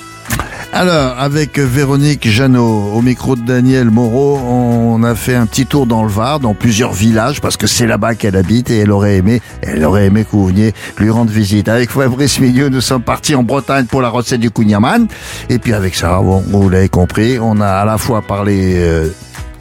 Alors, 0.74 1.18
avec 1.18 1.58
Véronique 1.58 2.30
Jeannot, 2.30 2.92
au 2.94 3.02
micro 3.02 3.36
de 3.36 3.42
Daniel 3.42 3.90
Moreau, 3.90 4.38
on 4.38 5.02
a 5.02 5.16
fait 5.16 5.34
un 5.34 5.48
petit 5.48 5.66
tour 5.66 5.88
dans 5.88 6.04
le 6.04 6.10
Var, 6.10 6.40
dans 6.40 6.54
plusieurs 6.54 6.94
villages, 6.94 7.42
parce 7.42 7.58
que 7.58 7.66
c'est 7.66 7.88
là-bas 7.88 8.14
qu'elle 8.14 8.36
habite 8.36 8.70
et 8.70 8.80
elle 8.80 8.92
aurait 8.92 9.16
aimé, 9.16 9.42
elle 9.62 9.84
aurait 9.84 10.06
aimé 10.06 10.24
que 10.24 10.32
vous 10.34 10.46
veniez 10.46 10.74
lui 11.00 11.10
rendre 11.10 11.32
visite. 11.32 11.68
Avec 11.68 11.90
Fabrice 11.90 12.40
Milieu, 12.40 12.70
nous 12.70 12.82
sommes 12.82 13.02
partis 13.02 13.34
en 13.34 13.42
Bretagne 13.42 13.86
pour 13.86 14.02
la 14.02 14.10
recette 14.10 14.42
du 14.42 14.52
Kouign-Amann. 14.52 15.08
Et 15.50 15.58
puis 15.58 15.74
avec 15.74 15.96
ça, 15.96 16.20
bon, 16.22 16.44
vous 16.48 16.70
l'avez 16.70 16.90
compris, 16.90 17.40
on 17.40 17.60
a 17.60 17.70
à 17.70 17.86
la 17.86 17.98
fois 17.98 18.22
parlé 18.22 18.74
euh, 18.76 19.10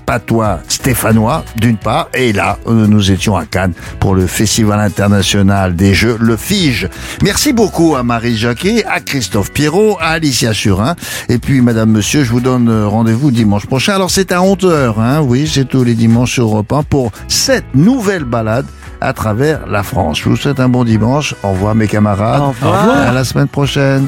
patois 0.06 0.60
stéphanois, 0.68 1.44
d'une 1.56 1.76
part, 1.76 2.08
et 2.14 2.32
là, 2.32 2.58
euh, 2.66 2.86
nous 2.86 3.10
étions 3.10 3.36
à 3.36 3.44
Cannes 3.44 3.72
pour 4.00 4.14
le 4.14 4.26
Festival 4.26 4.80
international 4.80 5.74
des 5.74 5.94
jeux, 5.94 6.16
le 6.20 6.36
FIGE. 6.36 6.88
Merci 7.22 7.52
beaucoup 7.52 7.96
à 7.96 8.02
Marie 8.02 8.36
Jacquet, 8.36 8.84
à 8.86 9.00
Christophe 9.00 9.52
Pierrot, 9.52 9.98
à 10.00 10.10
Alicia 10.10 10.54
Surin, 10.54 10.94
et 11.28 11.38
puis 11.38 11.60
Madame, 11.60 11.90
Monsieur, 11.90 12.24
je 12.24 12.30
vous 12.30 12.40
donne 12.40 12.68
euh, 12.68 12.86
rendez-vous 12.86 13.30
dimanche 13.30 13.66
prochain. 13.66 13.94
Alors 13.94 14.10
c'est 14.10 14.32
à 14.32 14.38
11h, 14.38 14.94
hein, 14.98 15.20
oui, 15.20 15.50
c'est 15.52 15.66
tous 15.66 15.84
les 15.84 15.94
dimanches 15.94 16.34
sur 16.34 16.44
Europe 16.44 16.72
1 16.72 16.82
pour 16.84 17.10
cette 17.28 17.74
nouvelle 17.74 18.24
balade 18.24 18.66
à 19.00 19.12
travers 19.12 19.66
la 19.66 19.82
France. 19.82 20.20
Je 20.20 20.28
vous 20.28 20.36
souhaite 20.36 20.60
un 20.60 20.68
bon 20.68 20.84
dimanche. 20.84 21.34
Au 21.42 21.50
revoir 21.50 21.74
mes 21.74 21.88
camarades. 21.88 22.40
Au 22.40 22.48
revoir. 22.48 23.08
À 23.08 23.12
la 23.12 23.24
semaine 23.24 23.48
prochaine. 23.48 24.06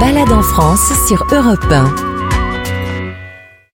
Balade 0.00 0.32
en 0.32 0.42
France 0.42 0.92
sur 1.06 1.24
Europe 1.32 1.64
1. 1.70 2.17